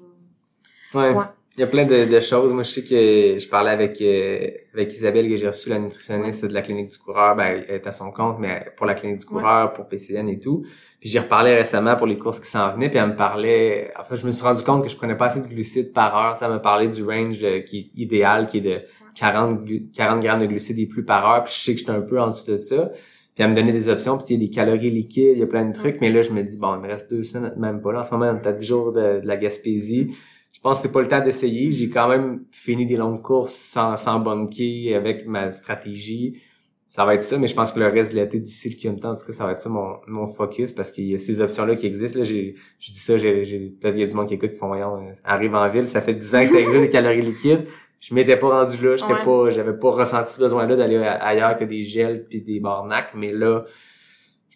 Ouais. 0.94 1.14
Il 1.54 1.60
y 1.60 1.64
a 1.64 1.66
plein 1.66 1.84
de, 1.84 2.06
de 2.06 2.20
choses. 2.20 2.50
Moi, 2.50 2.62
je 2.62 2.70
sais 2.70 2.82
que 2.82 3.38
je 3.38 3.46
parlais 3.46 3.72
avec 3.72 4.00
euh, 4.00 4.48
avec 4.72 4.90
Isabelle 4.94 5.28
que 5.28 5.36
j'ai 5.36 5.46
reçu 5.48 5.68
la 5.68 5.78
nutritionniste 5.78 6.46
de 6.46 6.54
la 6.54 6.62
clinique 6.62 6.88
du 6.90 6.96
coureur. 6.96 7.36
Ben, 7.36 7.62
elle 7.68 7.74
est 7.74 7.86
à 7.86 7.92
son 7.92 8.10
compte, 8.10 8.36
mais 8.38 8.64
pour 8.74 8.86
la 8.86 8.94
clinique 8.94 9.18
du 9.18 9.26
coureur, 9.26 9.74
pour 9.74 9.86
PCN 9.86 10.28
et 10.30 10.38
tout. 10.40 10.62
Puis 10.98 11.10
j'ai 11.10 11.18
reparlé 11.18 11.54
récemment 11.54 11.94
pour 11.94 12.06
les 12.06 12.16
courses 12.16 12.40
qui 12.40 12.46
s'en 12.48 12.72
venaient. 12.72 12.88
Puis 12.88 12.98
elle 12.98 13.10
me 13.10 13.16
parlait. 13.16 13.92
En 14.00 14.02
fait, 14.02 14.16
je 14.16 14.24
me 14.24 14.30
suis 14.30 14.42
rendu 14.42 14.62
compte 14.62 14.82
que 14.82 14.88
je 14.88 14.96
prenais 14.96 15.14
pas 15.14 15.26
assez 15.26 15.42
de 15.42 15.46
glucides 15.46 15.92
par 15.92 16.16
heure. 16.16 16.38
Ça 16.38 16.48
me 16.48 16.58
parlait 16.58 16.88
du 16.88 17.04
range 17.04 17.38
de- 17.38 17.58
qui 17.58 17.78
est 17.94 18.00
idéal, 18.00 18.46
qui 18.46 18.58
est 18.58 18.60
de 18.62 18.80
40, 19.14 19.62
glu- 19.66 19.90
40 19.94 20.20
grammes 20.22 20.40
de 20.40 20.46
glucides 20.46 20.78
et 20.78 20.86
plus 20.86 21.04
par 21.04 21.28
heure. 21.30 21.42
Puis 21.42 21.52
je 21.54 21.58
sais 21.60 21.72
que 21.74 21.80
j'étais 21.80 21.90
un 21.92 22.00
peu 22.00 22.18
en 22.18 22.28
dessous 22.30 22.46
de 22.50 22.56
ça. 22.56 22.88
Puis 23.34 23.44
elle 23.44 23.50
me 23.50 23.54
donnait 23.54 23.72
des 23.72 23.90
options, 23.90 24.16
puis 24.16 24.26
il 24.30 24.32
y 24.40 24.44
a 24.44 24.46
des 24.48 24.50
calories 24.54 24.90
liquides, 24.90 25.32
il 25.36 25.38
y 25.40 25.42
a 25.42 25.46
plein 25.46 25.64
de 25.66 25.72
trucs, 25.74 26.00
mais 26.00 26.10
là, 26.10 26.20
je 26.22 26.30
me 26.30 26.42
dis, 26.42 26.56
bon, 26.58 26.74
il 26.76 26.80
me 26.80 26.86
reste 26.88 27.10
deux 27.10 27.24
semaines, 27.24 27.52
même 27.58 27.80
pas 27.82 27.92
là. 27.92 28.00
En 28.00 28.04
ce 28.04 28.10
moment, 28.10 28.26
on 28.30 28.42
est 28.42 28.46
à 28.46 28.52
10 28.52 28.66
jours 28.66 28.92
de, 28.92 29.20
de 29.20 29.26
la 29.26 29.36
Gaspésie. 29.36 30.14
Je 30.62 30.68
pense 30.68 30.78
que 30.78 30.82
c'est 30.86 30.92
pas 30.92 31.00
le 31.02 31.08
temps 31.08 31.20
d'essayer. 31.20 31.72
J'ai 31.72 31.88
quand 31.90 32.08
même 32.08 32.44
fini 32.52 32.86
des 32.86 32.96
longues 32.96 33.20
courses 33.20 33.52
sans, 33.54 33.96
sans 33.96 34.20
bunker 34.20 34.94
avec 34.94 35.26
ma 35.26 35.50
stratégie. 35.50 36.40
Ça 36.88 37.04
va 37.04 37.14
être 37.14 37.24
ça, 37.24 37.36
mais 37.36 37.48
je 37.48 37.54
pense 37.56 37.72
que 37.72 37.80
le 37.80 37.88
reste 37.88 38.12
de 38.12 38.16
l'été 38.20 38.38
d'ici 38.38 38.68
le 38.70 38.76
QM 38.76 39.00
temps, 39.00 39.10
en 39.10 39.16
tout 39.16 39.26
cas, 39.26 39.32
ça 39.32 39.44
va 39.44 39.52
être 39.52 39.58
ça 39.60 39.68
mon, 39.70 39.96
mon 40.06 40.28
focus 40.28 40.70
parce 40.70 40.92
qu'il 40.92 41.08
y 41.08 41.14
a 41.14 41.18
ces 41.18 41.40
options-là 41.40 41.74
qui 41.74 41.86
existent. 41.86 42.20
Là, 42.20 42.24
j'ai, 42.24 42.54
je 42.78 42.92
dis 42.92 42.98
ça, 43.00 43.16
j'ai, 43.16 43.44
j'ai, 43.44 43.58
peut-être 43.58 43.94
qu'il 43.94 44.02
y 44.02 44.04
a 44.04 44.06
du 44.06 44.14
monde 44.14 44.28
qui 44.28 44.34
écoute 44.34 44.50
qui 44.50 44.56
font, 44.56 44.68
voyons, 44.68 44.98
euh, 44.98 45.12
arrive 45.24 45.54
en 45.56 45.68
ville, 45.68 45.88
ça 45.88 46.00
fait 46.00 46.14
10 46.14 46.34
ans 46.36 46.42
que 46.42 46.50
ça 46.50 46.60
existe 46.60 46.80
des 46.80 46.90
calories 46.90 47.22
liquides. 47.22 47.66
je 48.00 48.14
m'étais 48.14 48.36
pas 48.36 48.60
rendu 48.62 48.76
là, 48.84 48.96
j'étais 48.96 49.14
Ouais. 49.14 49.24
pas, 49.24 49.50
j'avais 49.50 49.72
pas 49.76 49.90
ressenti 49.90 50.32
ce 50.34 50.38
besoin-là 50.38 50.76
d'aller 50.76 50.98
ailleurs 50.98 51.56
que 51.56 51.64
des 51.64 51.82
gels 51.82 52.24
puis 52.28 52.40
des 52.40 52.60
barnacs, 52.60 53.14
mais 53.16 53.32
là, 53.32 53.64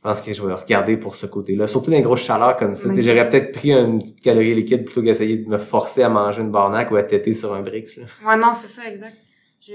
pense 0.07 0.21
que 0.21 0.33
je 0.33 0.43
vais 0.47 0.55
regarder 0.55 0.97
pour 0.97 1.17
ce 1.17 1.27
côté-là. 1.27 1.67
Surtout 1.67 1.91
dans 1.91 1.97
les 1.97 2.03
grosses 2.03 2.21
chaleurs 2.23 2.57
comme 2.57 2.75
ça. 2.77 2.89
J'aurais 2.97 3.29
peut-être 3.29 3.53
pris 3.53 3.73
une 3.73 3.99
petite 3.99 4.21
calorie 4.21 4.55
liquide 4.55 4.85
plutôt 4.85 5.03
qu'essayer 5.03 5.39
de 5.39 5.49
me 5.49 5.59
forcer 5.59 6.03
à 6.03 6.09
manger 6.09 6.43
une 6.43 6.51
barnac 6.53 6.91
ou 6.93 6.97
à 6.97 7.03
têter 7.03 7.35
sur 7.35 7.53
un 7.55 7.61
Brix, 7.63 7.97
là. 7.97 8.05
Ouais, 8.29 8.37
non, 8.37 8.53
c'est 8.53 8.69
ça, 8.69 8.89
exact. 8.89 9.17
Je, 9.61 9.73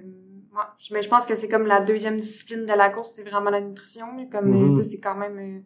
ouais, 0.00 0.90
mais 0.92 1.02
je 1.02 1.08
pense 1.08 1.26
que 1.26 1.34
c'est 1.34 1.48
comme 1.48 1.66
la 1.66 1.80
deuxième 1.80 2.18
discipline 2.20 2.64
de 2.66 2.72
la 2.72 2.88
course, 2.88 3.12
c'est 3.16 3.28
vraiment 3.28 3.50
la 3.50 3.60
nutrition. 3.60 4.06
Comme, 4.30 4.76
sais, 4.76 4.84
c'est 4.90 5.00
quand 5.00 5.16
même, 5.16 5.38
euh, 5.38 5.60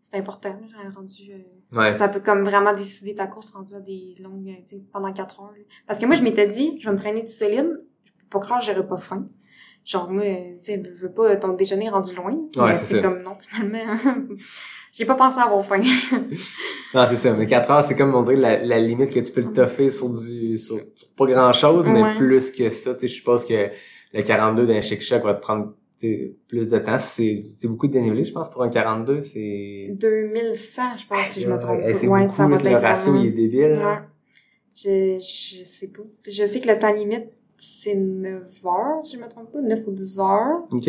c'est 0.00 0.16
important, 0.16 0.50
là. 0.50 0.90
Rendu, 0.94 1.32
euh, 1.32 1.76
Ouais. 1.78 1.96
ça 1.96 2.08
peut 2.08 2.20
comme 2.20 2.44
vraiment 2.44 2.74
décider 2.74 3.14
ta 3.16 3.26
course 3.26 3.50
rendue 3.50 3.74
à 3.74 3.80
des 3.80 4.14
longues, 4.22 4.54
pendant 4.92 5.12
quatre 5.12 5.40
heures, 5.40 5.50
là. 5.56 5.64
Parce 5.88 5.98
que 5.98 6.06
moi, 6.06 6.14
je 6.14 6.22
m'étais 6.22 6.46
dit, 6.46 6.78
je 6.80 6.86
vais 6.86 6.92
me 6.92 6.98
traîner 6.98 7.22
du 7.22 7.32
solide, 7.32 7.70
je 8.04 8.12
peux 8.12 8.28
pas 8.30 8.38
croire 8.40 8.60
que 8.60 8.66
j'aurais 8.66 8.86
pas 8.86 8.98
faim. 8.98 9.26
Genre, 9.84 10.10
moi, 10.10 10.22
tu 10.62 10.72
sais, 10.72 10.82
veux 10.94 11.12
pas 11.12 11.34
ton 11.36 11.54
déjeuner 11.54 11.88
rendu 11.88 12.14
loin. 12.14 12.38
Ouais, 12.56 12.74
c'est 12.76 13.00
comme, 13.02 13.20
non, 13.22 13.32
finalement, 13.40 13.96
j'ai 14.92 15.04
pas 15.04 15.16
pensé 15.16 15.38
avoir 15.40 15.64
faim. 15.64 15.80
Non, 16.94 17.04
c'est 17.08 17.16
ça. 17.16 17.32
Mais 17.32 17.46
4 17.46 17.70
heures, 17.70 17.84
c'est 17.84 17.96
comme 17.96 18.14
on 18.14 18.22
dirait 18.22 18.36
la, 18.36 18.62
la 18.64 18.78
limite 18.78 19.10
que 19.10 19.18
tu 19.20 19.32
peux 19.32 19.40
le 19.40 19.52
toffer 19.52 19.90
sur 19.90 20.08
du 20.10 20.56
sur, 20.56 20.76
sur 20.94 21.08
pas 21.16 21.26
grand 21.26 21.52
chose, 21.52 21.88
mais 21.88 22.02
Ouais. 22.02 22.14
plus 22.16 22.50
que 22.52 22.70
ça. 22.70 22.94
Tu 22.94 23.00
sais, 23.00 23.08
je 23.08 23.14
suppose 23.14 23.44
que 23.44 23.70
le 24.12 24.22
42 24.22 24.66
d'un 24.66 24.80
Chic 24.80 25.02
Choc 25.02 25.24
va 25.24 25.34
te 25.34 25.40
prendre 25.40 25.74
plus 26.48 26.68
de 26.68 26.78
temps. 26.78 26.98
C'est 26.98 27.44
c'est 27.52 27.66
beaucoup 27.68 27.86
de 27.88 27.92
dénivelé, 27.92 28.24
je 28.24 28.32
pense, 28.32 28.48
pour 28.50 28.62
un 28.62 28.68
42. 28.68 29.20
C'est. 29.22 29.88
2100, 29.98 30.82
je 30.98 31.06
pense, 31.06 31.26
si 31.28 31.42
je 31.42 31.48
me 31.48 31.58
trompe 31.58 31.80
Hey, 31.80 31.94
Ouais, 32.06 32.20
beaucoup, 32.22 32.32
ça 32.36 32.46
va 32.46 32.56
le 32.70 32.76
ratio, 32.76 33.14
il 33.16 33.26
est 33.26 33.30
débile. 33.30 33.80
Ouais. 33.84 33.98
Je, 34.74 35.18
je 35.18 35.64
sais 35.64 35.90
pas. 35.92 36.02
Je 36.30 36.46
sais 36.46 36.60
que 36.60 36.68
le 36.68 36.78
temps 36.78 36.92
limite, 36.92 37.26
c'est 37.62 37.94
9 37.96 38.42
heures, 38.66 39.02
si 39.02 39.16
je 39.16 39.22
me 39.22 39.28
trompe 39.28 39.52
pas, 39.52 39.60
9 39.60 39.80
ou 39.86 39.92
10 39.92 40.20
heures. 40.20 40.66
OK. 40.70 40.88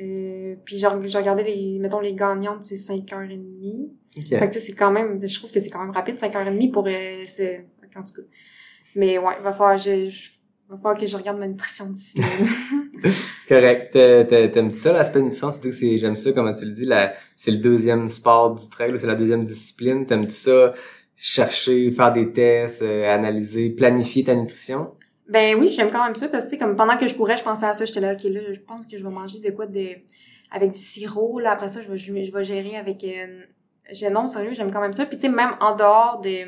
Euh, 0.00 0.54
puis 0.64 0.78
j'ai 0.78 0.86
regardé 0.86 1.42
les, 1.42 1.78
mettons, 1.80 2.00
les 2.00 2.14
gagnantes, 2.14 2.62
c'est 2.62 2.76
5h30. 2.76 3.90
OK. 4.16 4.24
Fait 4.28 4.48
que 4.48 4.58
c'est 4.58 4.72
quand 4.74 4.90
même, 4.92 5.18
je 5.20 5.34
trouve 5.38 5.50
que 5.50 5.60
c'est 5.60 5.70
quand 5.70 5.80
même 5.80 5.90
rapide, 5.90 6.16
5h30 6.18 6.70
pour, 6.70 6.86
euh, 6.86 7.22
c'est, 7.24 7.66
en 7.96 8.02
tout 8.02 8.14
cas. 8.14 8.22
Mais 8.94 9.18
ouais, 9.18 9.34
il 9.38 9.42
va 9.44 9.52
falloir, 9.52 9.76
je, 9.76 10.08
je- 10.08 10.30
va 10.68 10.76
falloir 10.76 10.96
que 10.98 11.06
je 11.06 11.16
regarde 11.16 11.38
ma 11.38 11.46
nutrition 11.48 11.90
d'ici 11.90 12.20
là. 12.20 12.26
C'est 13.08 13.54
correct. 13.54 13.92
T'a- 13.92 14.24
t'a- 14.24 14.48
T'aimes 14.48 14.72
ça 14.74 14.92
l'aspect 14.92 15.22
nutrition? 15.22 15.50
Tu 15.50 15.60
dis 15.60 15.68
que 15.68 15.74
c'est, 15.74 15.96
j'aime 15.98 16.16
ça, 16.16 16.32
comment 16.32 16.52
tu 16.52 16.64
le 16.64 16.72
dis, 16.72 16.84
la, 16.84 17.12
c'est 17.36 17.50
le 17.52 17.58
deuxième 17.58 18.08
sport 18.08 18.54
du 18.54 18.68
trail, 18.68 18.92
ou 18.92 18.98
c'est 18.98 19.06
la 19.06 19.14
deuxième 19.14 19.44
discipline. 19.44 20.04
T'aimes-tu 20.04 20.34
ça? 20.34 20.72
Chercher, 21.16 21.90
faire 21.92 22.12
des 22.12 22.32
tests, 22.32 22.82
euh, 22.82 23.08
analyser, 23.08 23.70
planifier 23.70 24.24
ta 24.24 24.34
nutrition? 24.36 24.92
Ben 25.28 25.58
oui, 25.58 25.68
j'aime 25.68 25.90
quand 25.90 26.04
même 26.04 26.14
ça 26.14 26.28
parce 26.28 26.44
que 26.44 26.50
tu 26.50 26.56
sais, 26.56 26.58
comme 26.58 26.74
pendant 26.76 26.96
que 26.96 27.06
je 27.06 27.14
courais, 27.14 27.36
je 27.36 27.44
pensais 27.44 27.66
à 27.66 27.74
ça, 27.74 27.84
j'étais 27.84 28.00
là, 28.00 28.14
ok, 28.14 28.22
là, 28.24 28.40
je 28.52 28.60
pense 28.60 28.86
que 28.86 28.96
je 28.96 29.04
vais 29.04 29.10
manger 29.10 29.40
de 29.40 29.50
quoi 29.50 29.66
de 29.66 29.88
avec 30.50 30.72
du 30.72 30.80
sirop, 30.80 31.38
là, 31.40 31.52
après 31.52 31.68
ça, 31.68 31.82
je 31.82 31.90
vais, 31.90 31.98
je, 31.98 32.32
vais 32.32 32.44
gérer 32.44 32.76
avec 32.76 33.04
euh, 33.04 33.42
j'ai- 33.92 34.08
non, 34.08 34.26
sérieux, 34.26 34.52
j'aime 34.54 34.70
quand 34.70 34.80
même 34.80 34.94
ça. 34.94 35.04
Puis 35.04 35.16
tu 35.16 35.22
sais, 35.22 35.28
même 35.28 35.50
en 35.60 35.76
dehors 35.76 36.20
de, 36.22 36.44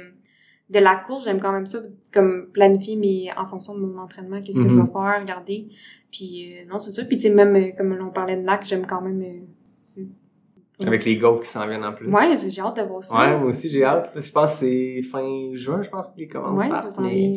de 0.71 0.79
la 0.79 0.97
course, 0.97 1.25
j'aime 1.25 1.41
quand 1.41 1.53
même 1.53 1.67
ça, 1.67 1.81
comme 2.13 2.49
planifier 2.53 2.97
mes 2.97 3.29
en 3.37 3.47
fonction 3.47 3.75
de 3.75 3.81
mon 3.81 3.99
entraînement, 4.01 4.41
qu'est-ce 4.41 4.63
que 4.63 4.69
je 4.71 4.75
vais 4.81 4.87
faire, 4.91 5.21
regarder. 5.21 5.69
Puis 6.11 6.55
euh, 6.59 6.65
non, 6.71 6.79
c'est 6.79 6.91
ça. 6.91 7.05
Puis 7.05 7.19
tu 7.19 7.29
sais, 7.29 7.35
même 7.35 7.55
euh, 7.55 7.71
comme 7.77 7.97
on 8.01 8.11
parlait 8.11 8.37
de 8.37 8.47
lac, 8.47 8.65
j'aime 8.65 8.87
quand 8.87 9.03
même 9.03 9.21
euh, 9.21 10.05
Avec 10.87 11.05
les 11.05 11.17
gaufres 11.19 11.43
qui 11.43 11.49
s'en 11.51 11.67
viennent 11.67 11.85
en 11.85 11.93
plus. 11.93 12.09
Ouais, 12.09 12.35
j'ai 12.37 12.61
hâte 12.63 12.77
de 12.79 12.83
voir 12.83 13.05
ça. 13.05 13.19
Ouais, 13.19 13.39
moi 13.39 13.51
aussi, 13.51 13.69
j'ai 13.69 13.85
hâte. 13.85 14.11
Je 14.17 14.33
pense 14.33 14.53
que 14.53 14.59
c'est 14.67 15.03
fin 15.03 15.51
juin, 15.55 15.83
je 15.83 15.91
pense 15.91 16.09
que 16.09 16.17
les 16.17 16.27
commandes 16.29 16.57
Ouais, 16.57 16.69
partent, 16.69 16.99
mais 17.01 17.37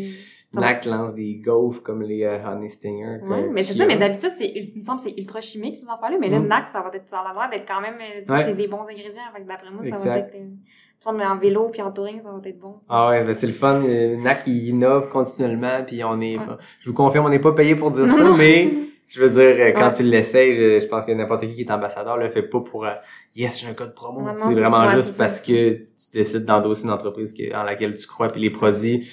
NAC 0.56 0.86
lance 0.86 1.14
des 1.14 1.36
gaufres 1.36 1.82
comme 1.82 2.02
les 2.02 2.24
euh, 2.24 2.38
Honey 2.46 2.70
Stinger. 2.70 3.20
que- 3.22 3.28
Ouais, 3.30 3.50
mais 3.52 3.64
c'est 3.64 3.74
ça, 3.74 3.86
mais 3.86 3.98
d'habitude, 3.98 4.32
c'est, 4.36 4.52
il 4.54 4.74
me 4.78 4.84
semble 4.84 4.98
que 5.02 5.10
c'est 5.10 5.16
ultra 5.18 5.42
chimique, 5.42 5.76
ces 5.78 5.86
affaires-là, 5.90 6.18
mais 6.20 6.30
là, 6.30 6.40
Mm. 6.40 6.48
NAC, 6.48 6.66
ça 6.72 6.82
va 6.82 6.92
être, 6.94 7.10
ça 7.10 7.20
a 7.20 7.34
l'air 7.34 7.50
d'être 7.50 7.68
quand 7.68 7.82
même, 7.82 7.96
euh, 7.96 8.32
Ouais. 8.34 8.44
c'est 8.44 8.54
des 8.56 8.68
bons 8.68 8.82
ingrédients, 8.84 9.24
fait 9.36 9.42
que 9.42 9.48
d'après 9.48 9.72
moi, 9.72 9.84
ça 9.84 10.10
va 10.10 10.18
être, 10.20 10.36
euh, 10.36 10.40
il 10.40 10.44
me 10.46 10.52
semble, 11.00 11.24
en 11.24 11.38
vélo 11.38 11.70
puis 11.70 11.82
en 11.82 11.92
touring, 11.92 12.22
ça 12.22 12.30
va 12.32 12.40
être 12.48 12.60
bon. 12.60 12.76
ça. 12.82 12.94
Ah 12.96 13.10
ouais, 13.10 13.24
ben 13.24 13.34
c'est 13.34 13.48
le 13.48 13.54
fun. 13.54 13.82
Euh, 13.84 14.16
NAC, 14.18 14.44
il 14.48 14.70
innove 14.70 15.10
continuellement, 15.10 15.84
puis 15.86 16.04
on 16.04 16.22
est... 16.22 16.38
Ouais. 16.38 16.44
Je 16.82 16.90
vous 16.90 16.96
confirme, 16.96 17.26
on 17.26 17.30
n'est 17.30 17.40
pas 17.40 17.52
payé 17.54 17.76
pour 17.76 17.92
dire 17.92 18.10
ça, 18.10 18.32
mais 18.38 18.72
je 19.10 19.22
veux 19.22 19.30
dire, 19.30 19.56
euh, 19.66 19.72
quand 19.74 19.88
Ouais. 19.88 19.94
tu 19.94 20.04
l'essayes, 20.04 20.56
je, 20.56 20.80
je 20.80 20.88
pense 20.88 21.04
que 21.06 21.12
n'importe 21.12 21.42
qui 21.42 21.54
qui 21.56 21.62
est 21.62 21.72
ambassadeur 21.72 22.18
le 22.18 22.30
fait 22.30 22.44
pas 22.44 22.62
pour 22.62 22.86
euh, 22.86 22.92
yes, 23.36 23.60
j'ai 23.62 23.68
un 23.68 23.74
code 23.74 23.94
promo. 23.96 24.22
Non, 24.22 24.34
c'est 24.38 24.44
c'est- 24.48 24.54
vraiment 24.54 24.88
juste 24.88 25.18
parce 25.18 25.40
que 25.42 25.74
tu 25.74 26.12
décides 26.14 26.46
d'endosser 26.46 26.84
une 26.86 26.92
entreprise 26.92 27.34
qui- 27.34 27.54
en 27.54 27.64
laquelle 27.64 27.96
tu 27.98 28.08
crois, 28.08 28.30
puis 28.30 28.42
les 28.42 28.50
produits, 28.50 29.08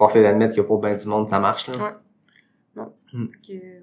force 0.00 0.16
est 0.16 0.22
d'admettre 0.22 0.56
que 0.56 0.62
pour 0.62 0.78
ben 0.78 0.96
du 0.96 1.06
monde, 1.06 1.26
ça 1.26 1.38
marche. 1.38 1.68
Là. 1.68 1.74
Ouais. 1.76 1.90
Non. 2.74 2.92
Mm. 3.12 3.26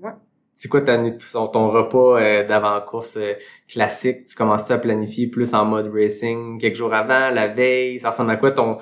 Ouais. 0.04 0.12
C'est 0.56 0.68
quoi 0.68 0.82
ta 0.82 0.98
nutrition, 0.98 1.48
ton 1.48 1.70
repas 1.70 2.20
euh, 2.20 2.44
d'avant-course 2.44 3.18
euh, 3.18 3.34
classique? 3.68 4.26
Tu 4.26 4.36
commences 4.36 4.72
à 4.72 4.80
planifier 4.80 5.28
plus 5.28 5.54
en 5.54 5.66
mode 5.66 5.92
racing 5.94 6.60
quelques 6.60 6.76
jours 6.76 6.96
avant, 6.96 7.30
la 7.30 7.48
veille? 7.48 8.00
Ça 8.00 8.10
ressemble 8.10 8.32
à 8.32 8.38
quoi 8.38 8.52
ton 8.52 8.80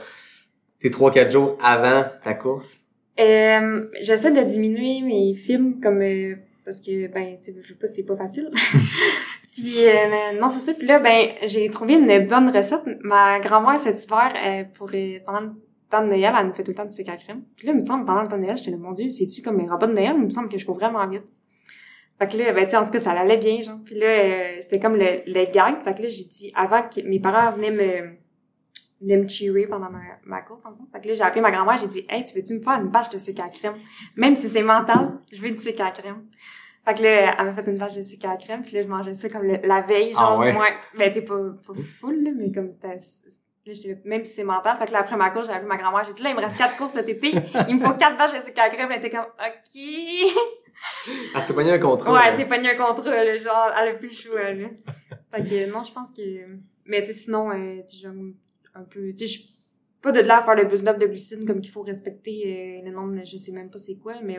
tes 0.79 0.89
trois 0.89 1.11
quatre 1.11 1.29
jours 1.29 1.57
avant 1.61 2.05
ta 2.23 2.35
course? 2.35 2.79
Euh, 3.19 3.85
j'essaie 3.99 4.31
de 4.31 4.49
diminuer 4.49 5.01
mes 5.01 5.33
films 5.33 5.81
comme, 5.81 6.01
euh, 6.01 6.35
parce 6.63 6.79
que, 6.79 7.07
ben, 7.07 7.37
tu 7.43 7.51
veux 7.51 7.75
pas, 7.75 7.87
c'est 7.87 8.05
pas 8.05 8.15
facile. 8.15 8.49
puis, 9.53 9.85
euh, 9.87 10.39
non, 10.39 10.51
c'est 10.51 10.61
ça. 10.61 10.73
Puis 10.73 10.87
là, 10.87 10.99
ben, 10.99 11.31
j'ai 11.43 11.69
trouvé 11.69 11.95
une 11.95 12.27
bonne 12.27 12.49
recette. 12.49 12.83
Ma 13.01 13.41
grand-mère, 13.41 13.77
cet 13.77 14.01
hiver, 14.05 14.33
euh, 14.37 14.63
pour, 14.73 14.89
euh, 14.93 15.19
pendant 15.25 15.53
temps 15.89 16.01
de 16.01 16.07
Noël, 16.07 16.33
elle 16.39 16.47
nous 16.47 16.53
fait 16.53 16.63
tout 16.63 16.71
le 16.71 16.75
temps 16.75 16.85
du 16.85 16.91
sucre 16.91 17.11
à 17.11 17.17
crème. 17.17 17.43
Puis 17.55 17.67
là, 17.67 17.73
il 17.73 17.79
me 17.79 17.85
semble, 17.85 18.05
pendant 18.05 18.21
le 18.21 18.27
temps 18.27 18.37
de 18.37 18.41
Noël, 18.43 18.57
j'étais 18.57 18.71
là, 18.71 18.77
mon 18.77 18.91
Dieu, 18.91 19.09
c'est-tu 19.09 19.41
comme 19.41 19.57
mes 19.57 19.69
repas 19.69 19.87
de 19.87 19.93
Noël? 19.93 20.13
Il 20.17 20.23
me 20.25 20.29
semble 20.29 20.49
que 20.49 20.57
je 20.57 20.65
cours 20.65 20.75
vraiment 20.75 21.05
vite. 21.07 21.23
Fait 22.17 22.27
que 22.29 22.37
là, 22.37 22.53
ben, 22.53 22.65
tu 22.65 22.75
en 22.75 22.85
tout 22.85 22.91
cas, 22.91 22.99
ça 22.99 23.11
allait 23.11 23.37
bien, 23.37 23.61
genre. 23.61 23.79
Puis 23.85 23.95
là, 23.95 24.05
euh, 24.07 24.55
c'était 24.61 24.79
comme 24.79 24.95
le, 24.95 25.21
le 25.27 25.51
gag. 25.51 25.81
Fait 25.83 25.93
que 25.95 26.01
là, 26.03 26.07
j'ai 26.07 26.23
dit, 26.23 26.51
avant 26.55 26.81
que 26.83 27.01
mes 27.01 27.19
parents 27.19 27.51
venaient 27.55 27.71
me, 27.71 28.15
venaient 29.01 29.17
me 29.23 29.27
cheerer 29.27 29.67
pendant 29.67 29.89
ma, 29.89 29.99
ma 30.23 30.41
course, 30.41 30.61
dans 30.63 30.69
le 30.69 30.75
fond. 30.77 30.87
Fait 30.93 31.01
que 31.01 31.09
là, 31.09 31.13
j'ai 31.15 31.21
appelé 31.23 31.41
ma 31.41 31.51
grand-mère, 31.51 31.77
j'ai 31.77 31.89
dit, 31.89 32.05
hey, 32.09 32.23
tu 32.23 32.35
veux-tu 32.37 32.53
me 32.53 32.59
faire 32.59 32.79
une 32.81 32.87
bâche 32.89 33.09
de 33.09 33.17
sucre 33.17 33.43
à 33.43 33.49
crème? 33.49 33.73
Même 34.15 34.35
si 34.35 34.47
c'est 34.47 34.63
mental, 34.63 35.19
je 35.31 35.41
veux 35.41 35.51
du 35.51 35.57
sucre 35.57 35.83
à 35.83 35.91
crème. 35.91 36.25
Fait 36.85 36.93
que 36.93 37.01
là, 37.03 37.35
elle 37.37 37.45
m'a 37.47 37.53
fait 37.53 37.69
une 37.69 37.77
bâche 37.77 37.95
de 37.95 38.01
sucre 38.03 38.29
à 38.29 38.37
crème, 38.37 38.61
puis 38.61 38.75
là, 38.75 38.83
je 38.83 38.87
mangeais 38.87 39.13
ça 39.15 39.27
comme 39.27 39.43
le- 39.43 39.59
la 39.67 39.81
veille, 39.81 40.13
genre, 40.13 40.37
Ah 40.37 40.39
ouais? 40.39 40.53
Ben, 40.97 41.11
t'es 41.11 41.21
pas, 41.23 41.35
pas 41.65 41.73
full, 41.73 42.23
là, 42.23 42.29
mais 42.33 42.51
comme 42.51 42.71
c'était, 42.71 42.95
Là, 43.65 43.73
même 44.05 44.23
si 44.23 44.33
c'est 44.33 44.43
mental. 44.43 44.77
Fait 44.77 44.85
que 44.85 44.91
là, 44.91 44.99
après 44.99 45.15
ma 45.15 45.31
course, 45.31 45.47
j'ai 45.47 45.53
appelé 45.53 45.67
ma 45.67 45.77
grand-mère. 45.77 46.03
J'ai 46.05 46.13
dit, 46.13 46.21
là, 46.21 46.29
il 46.29 46.35
me 46.35 46.41
reste 46.41 46.57
quatre 46.57 46.77
courses 46.77 46.93
cet 46.93 47.09
été. 47.09 47.31
Il 47.67 47.75
me 47.75 47.79
faut 47.79 47.93
quatre 47.93 48.15
bâches 48.15 48.33
de 48.33 48.39
sucre 48.39 48.61
à 48.61 48.69
crème. 48.69 48.91
Elle 48.91 48.99
était 48.99 49.09
comme, 49.09 49.25
OK. 49.25 49.81
Ah, 51.33 51.41
c'est 51.41 51.55
pas 51.55 51.63
un 51.63 51.79
contrat. 51.79 52.13
Ouais, 52.13 52.31
là. 52.31 52.35
c'est 52.35 52.45
pas 52.45 52.59
un 52.59 52.75
contrat, 52.75 53.23
là, 53.23 53.37
genre, 53.37 53.71
elle 53.81 53.89
a 53.89 53.93
plus 53.93 54.09
le 54.09 54.13
choix, 54.13 54.51
là. 54.51 54.67
Fait 55.31 55.41
que, 55.41 55.71
non, 55.71 55.83
je 55.83 55.91
pense 55.91 56.11
que, 56.11 56.21
mais 56.85 57.01
tu 57.01 57.07
sais, 57.07 57.13
sinon, 57.13 57.49
euh, 57.49 57.81
tu 57.89 57.97
sais, 57.97 58.07
un 58.07 58.83
peu, 58.83 59.13
tu 59.17 59.27
sais, 59.27 59.39
je 59.39 59.55
pas 60.05 60.11
de 60.11 60.19
là 60.19 60.37
à 60.37 60.43
faire 60.43 60.55
le 60.55 60.65
build-up 60.65 60.99
de 60.99 61.07
glucides 61.07 61.47
comme 61.47 61.61
qu'il 61.61 61.71
faut 61.71 61.81
respecter 61.81 62.43
euh, 62.45 62.85
le 62.85 62.91
nombre, 62.91 63.19
je 63.25 63.37
sais 63.37 63.51
même 63.51 63.71
pas 63.71 63.79
c'est 63.79 63.95
quoi, 63.95 64.13
mais 64.21 64.37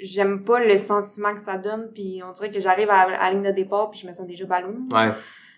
j'aime 0.00 0.44
pas 0.44 0.58
le 0.58 0.76
sentiment 0.76 1.32
que 1.32 1.40
ça 1.40 1.56
donne, 1.58 1.92
puis 1.94 2.20
on 2.24 2.32
dirait 2.32 2.50
que 2.50 2.58
j'arrive 2.58 2.90
à, 2.90 3.02
à 3.02 3.28
la 3.28 3.30
ligne 3.30 3.48
de 3.48 3.54
départ, 3.54 3.90
puis 3.90 4.00
je 4.00 4.06
me 4.08 4.12
sens 4.12 4.26
déjà 4.26 4.46
ballon. 4.46 4.88
Ouais. 4.92 5.12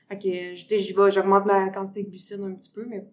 Fait 0.08 0.18
que, 0.18 0.54
je- 0.54 0.94
vais, 0.96 1.10
j'augmente 1.10 1.44
ma 1.46 1.68
quantité 1.70 2.02
de 2.02 2.08
glucides 2.08 2.40
un 2.40 2.54
petit 2.54 2.72
peu, 2.72 2.84
mais, 2.86 3.04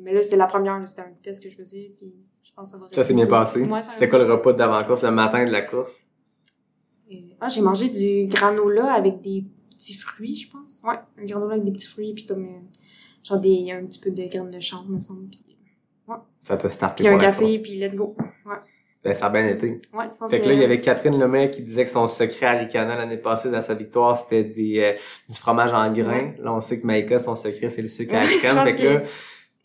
mais 0.00 0.12
là, 0.12 0.22
c'était 0.22 0.36
la 0.36 0.46
première, 0.46 0.86
c'était 0.86 1.02
un 1.02 1.12
test 1.22 1.42
que 1.42 1.48
je 1.48 1.56
faisais, 1.56 1.92
puis 1.96 2.14
je 2.42 2.52
pense 2.52 2.72
que 2.72 2.78
ça 2.78 2.84
va 2.84 2.88
Ça 2.92 3.02
s'est 3.04 3.14
bien 3.14 3.26
passé. 3.26 3.62
Ouais, 3.62 3.82
C'était 3.82 4.08
quoi 4.08 4.18
le 4.18 4.30
repas 4.30 4.52
d'avant-course 4.52 5.02
le 5.02 5.10
matin 5.10 5.44
de 5.44 5.50
la 5.50 5.62
course? 5.62 6.06
Euh, 7.10 7.14
Ah, 7.40 7.48
j'ai 7.48 7.60
mangé 7.62 7.88
du 7.88 8.26
granola 8.26 8.92
avec 8.92 9.20
des 9.22 9.44
petits 9.70 9.94
fruits, 9.94 10.36
je 10.36 10.50
pense. 10.50 10.82
Ouais, 10.86 10.96
un 11.18 11.24
granola 11.24 11.54
avec 11.54 11.64
des 11.64 11.72
petits 11.72 11.88
fruits, 11.88 12.12
puis 12.14 12.26
comme, 12.26 12.44
euh, 12.44 12.58
genre 13.22 13.38
des, 13.40 13.70
un 13.72 13.84
petit 13.86 14.00
peu 14.00 14.10
de 14.10 14.24
graines 14.26 14.50
de 14.50 14.60
chanvre, 14.60 14.88
me 14.90 15.00
semble, 15.00 15.28
puis, 15.28 15.40
Ça 16.42 16.58
t'a 16.58 16.68
starté 16.68 17.04
puis 17.04 17.12
un 17.12 17.16
café, 17.18 17.58
puis 17.58 17.78
let's 17.78 17.94
go. 17.94 18.14
Ouais, 18.44 18.56
Ben, 19.04 19.12
ça 19.12 19.26
a 19.26 19.28
bien 19.28 19.46
été. 19.46 19.82
ouais, 19.92 20.04
je 20.04 20.18
pense 20.18 20.30
Fait 20.30 20.40
que 20.40 20.48
là, 20.48 20.54
il 20.54 20.60
y 20.60 20.64
avait 20.64 20.80
Catherine 20.80 21.18
Lemay 21.18 21.50
qui 21.50 21.60
disait 21.62 21.84
que 21.84 21.90
son 21.90 22.06
secret 22.06 22.46
à 22.46 22.52
Ricana 22.52 22.96
l'année 22.96 23.18
passée 23.18 23.50
dans 23.50 23.60
sa 23.60 23.74
victoire, 23.74 24.16
c'était 24.16 24.44
des 24.44 24.80
euh, 24.80 24.92
du 25.28 25.38
fromage 25.38 25.74
en 25.74 25.92
grains. 25.92 26.32
Là, 26.38 26.54
on 26.54 26.62
sait 26.62 26.80
que 26.80 26.86
Maïka, 26.86 27.18
son 27.18 27.36
secret, 27.36 27.68
c'est 27.68 27.82
le 27.82 27.88
sucre 27.88 28.14
à 28.14 28.20
pense 28.24 28.64
Fait 28.64 28.74
que 28.74 28.82
là, 28.82 29.02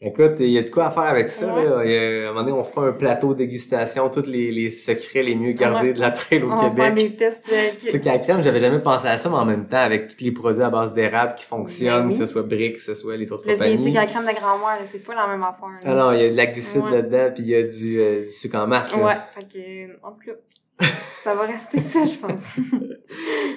écoute, 0.01 0.33
il 0.39 0.49
y 0.49 0.57
a 0.57 0.63
de 0.63 0.69
quoi 0.69 0.85
à 0.87 0.91
faire 0.91 1.03
avec 1.03 1.29
ça. 1.29 1.53
Ouais. 1.53 1.65
Là. 1.65 1.81
Il 1.85 1.91
y 1.91 1.95
a- 1.97 2.27
à 2.27 2.29
un 2.29 2.33
moment 2.33 2.41
donné, 2.45 2.51
on 2.53 2.63
fera 2.63 2.87
un 2.87 2.91
plateau 2.93 3.33
dégustation, 3.33 4.09
tous 4.09 4.25
les, 4.27 4.51
les 4.51 4.69
secrets 4.69 5.23
les 5.23 5.35
mieux 5.35 5.51
gardés 5.51 5.87
Ouais. 5.89 5.93
de 5.93 5.99
la 5.99 6.11
trail 6.11 6.41
au 6.43 6.51
On 6.51 6.69
Québec. 6.69 6.93
des 6.95 7.15
tests, 7.15 7.49
euh, 7.51 7.69
puis- 7.77 7.87
Sucre 7.87 8.07
à 8.07 8.13
la 8.13 8.17
crème, 8.19 8.41
j'avais 8.41 8.59
jamais 8.59 8.79
pensé 8.79 9.07
à 9.07 9.17
ça, 9.17 9.29
mais 9.29 9.35
en 9.35 9.45
même 9.45 9.67
temps, 9.67 9.77
avec 9.77 10.07
tous 10.07 10.23
les 10.23 10.31
produits 10.31 10.63
à 10.63 10.69
base 10.69 10.93
d'érable 10.93 11.35
qui 11.35 11.45
fonctionnent, 11.45 12.03
Ben 12.03 12.07
oui. 12.07 12.19
que 12.19 12.25
ce 12.25 12.31
soit 12.31 12.43
Brick, 12.43 12.75
que 12.75 12.81
ce 12.81 12.93
soit 12.93 13.17
les 13.17 13.31
autres 13.31 13.43
c'est 13.47 13.53
compagnies. 13.53 13.73
ici 13.73 13.91
la 13.91 14.05
crème 14.05 14.25
de 14.25 14.31
grand-mère, 14.39 14.79
là, 14.79 14.85
c'est 14.85 15.03
pas 15.05 15.15
la 15.15 15.27
même 15.27 15.43
affaire. 15.43 15.67
là. 15.67 15.79
Ah 15.85 15.93
non, 15.93 16.11
il 16.13 16.21
y 16.21 16.25
a 16.25 16.29
de 16.29 16.37
la 16.37 16.45
glucide 16.45 16.83
Ouais. 16.85 16.91
là-dedans, 16.91 17.31
puis 17.33 17.43
il 17.43 17.49
y 17.49 17.55
a 17.55 17.63
du, 17.63 17.99
euh, 17.99 18.21
du 18.21 18.27
sucre 18.27 18.57
en 18.57 18.67
masse. 18.67 18.95
là. 18.95 19.03
Ouais, 19.05 19.15
fait 19.35 19.43
que, 19.43 20.05
en 20.05 20.11
tout 20.13 20.21
cas, 20.25 20.31
ça 20.85 21.33
va 21.35 21.41
rester 21.43 21.79
ça, 21.79 22.05
je 22.05 22.15
pense. 22.15 22.59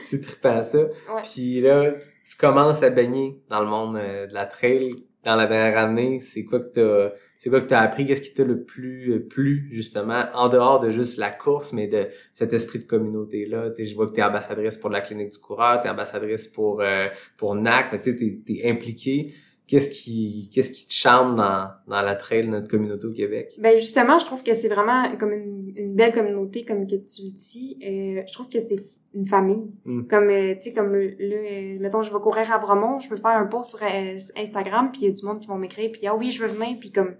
C'est 0.02 0.20
trippant 0.20 0.62
ça. 0.64 0.78
Ouais. 0.78 1.22
Puis 1.22 1.60
là, 1.60 1.92
tu 1.92 2.36
commences 2.36 2.82
à 2.82 2.90
baigner 2.90 3.40
dans 3.48 3.60
le 3.60 3.66
monde 3.66 3.96
euh, 3.96 4.26
de 4.26 4.34
la 4.34 4.46
trail. 4.46 4.92
Dans 5.24 5.36
la 5.36 5.46
dernière 5.46 5.78
année, 5.78 6.20
c'est 6.20 6.44
quoi 6.44 6.60
que 6.60 6.70
t'as, 6.70 7.14
c'est 7.38 7.50
quoi 7.50 7.60
que 7.60 7.66
t'as 7.66 7.80
appris, 7.80 8.06
qu'est-ce 8.06 8.22
qui 8.22 8.34
t'a 8.34 8.44
le 8.44 8.64
plus 8.64 9.12
euh, 9.12 9.26
plu, 9.26 9.68
justement, 9.70 10.24
en 10.34 10.48
dehors 10.48 10.80
de 10.80 10.90
juste 10.90 11.16
la 11.16 11.30
course, 11.30 11.72
mais 11.72 11.86
de 11.86 12.08
cet 12.34 12.52
esprit 12.52 12.80
de 12.80 12.84
communauté-là? 12.84 13.70
Tu 13.70 13.82
sais, 13.82 13.86
je 13.86 13.94
vois 13.94 14.06
que 14.06 14.12
t'es 14.12 14.22
ambassadrice 14.22 14.76
pour 14.76 14.90
la 14.90 15.00
clinique 15.00 15.30
du 15.30 15.38
coureur, 15.38 15.80
t'es 15.80 15.88
ambassadrice 15.88 16.48
pour, 16.48 16.80
euh, 16.80 17.08
pour 17.36 17.54
NAC, 17.54 17.90
tu 18.02 18.10
sais, 18.10 18.16
t'es, 18.16 18.34
t'es 18.46 18.68
impliqué. 18.68 19.32
Qu'est-ce 19.68 19.90
qui, 19.90 20.50
qu'est-ce 20.52 20.70
qui 20.70 20.86
te 20.86 20.92
charme 20.92 21.36
dans, 21.36 21.70
dans 21.86 22.02
la 22.02 22.16
trail 22.16 22.44
de 22.44 22.50
notre 22.50 22.68
communauté 22.68 23.06
au 23.06 23.12
Québec? 23.12 23.54
Ben 23.58 23.76
justement, 23.76 24.18
je 24.18 24.24
trouve 24.24 24.42
que 24.42 24.54
c'est 24.54 24.68
vraiment 24.68 25.16
comme 25.16 25.32
une, 25.32 25.72
une 25.76 25.94
belle 25.94 26.12
communauté, 26.12 26.64
comme 26.64 26.86
que 26.86 26.96
tu 26.96 27.22
le 27.22 27.30
dis. 27.30 27.78
Euh, 27.80 28.22
je 28.26 28.32
trouve 28.32 28.48
que 28.48 28.60
c'est 28.60 28.76
une 29.14 29.26
famille. 29.26 29.70
Mm. 29.84 30.06
Comme, 30.06 30.30
euh, 30.30 30.54
tu 30.54 30.62
sais, 30.62 30.72
comme 30.72 30.94
là, 30.94 31.04
euh, 31.18 31.78
mettons, 31.80 32.02
je 32.02 32.12
vais 32.12 32.20
courir 32.20 32.50
à 32.52 32.58
Bromont, 32.58 32.98
je 32.98 33.08
peux 33.08 33.16
faire 33.16 33.36
un 33.36 33.46
post 33.46 33.70
sur 33.70 33.82
euh, 33.82 34.16
Instagram, 34.36 34.90
puis 34.90 35.02
il 35.02 35.08
y 35.08 35.10
a 35.10 35.12
du 35.12 35.24
monde 35.24 35.40
qui 35.40 35.48
vont 35.48 35.58
m'écrire, 35.58 35.90
puis 35.92 36.06
ah 36.06 36.14
oui, 36.14 36.30
je 36.30 36.42
veux 36.42 36.48
venir, 36.48 36.76
puis 36.78 36.90
comme, 36.90 37.14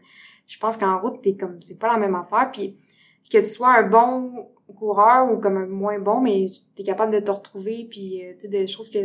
je 0.47 0.59
pense 0.59 0.77
qu'en 0.77 1.01
route, 1.01 1.23
t'es 1.23 1.37
comme, 1.37 1.61
c'est 1.61 1.79
pas 1.79 1.89
la 1.89 1.99
même 1.99 2.15
affaire, 2.15 2.51
puis 2.53 2.77
que 3.31 3.39
tu 3.39 3.47
sois 3.47 3.79
un 3.79 3.89
bon 3.89 4.49
coureur 4.77 5.31
ou 5.33 5.39
comme 5.39 5.57
un 5.57 5.67
moins 5.67 5.99
bon, 5.99 6.21
mais 6.21 6.47
t'es 6.75 6.83
capable 6.83 7.13
de 7.13 7.21
te 7.21 7.31
retrouver, 7.31 7.87
puis 7.89 8.23
tu 8.39 8.49
sais, 8.49 8.49
de- 8.49 8.67
je 8.67 8.73
trouve 8.73 8.91
que 8.91 8.99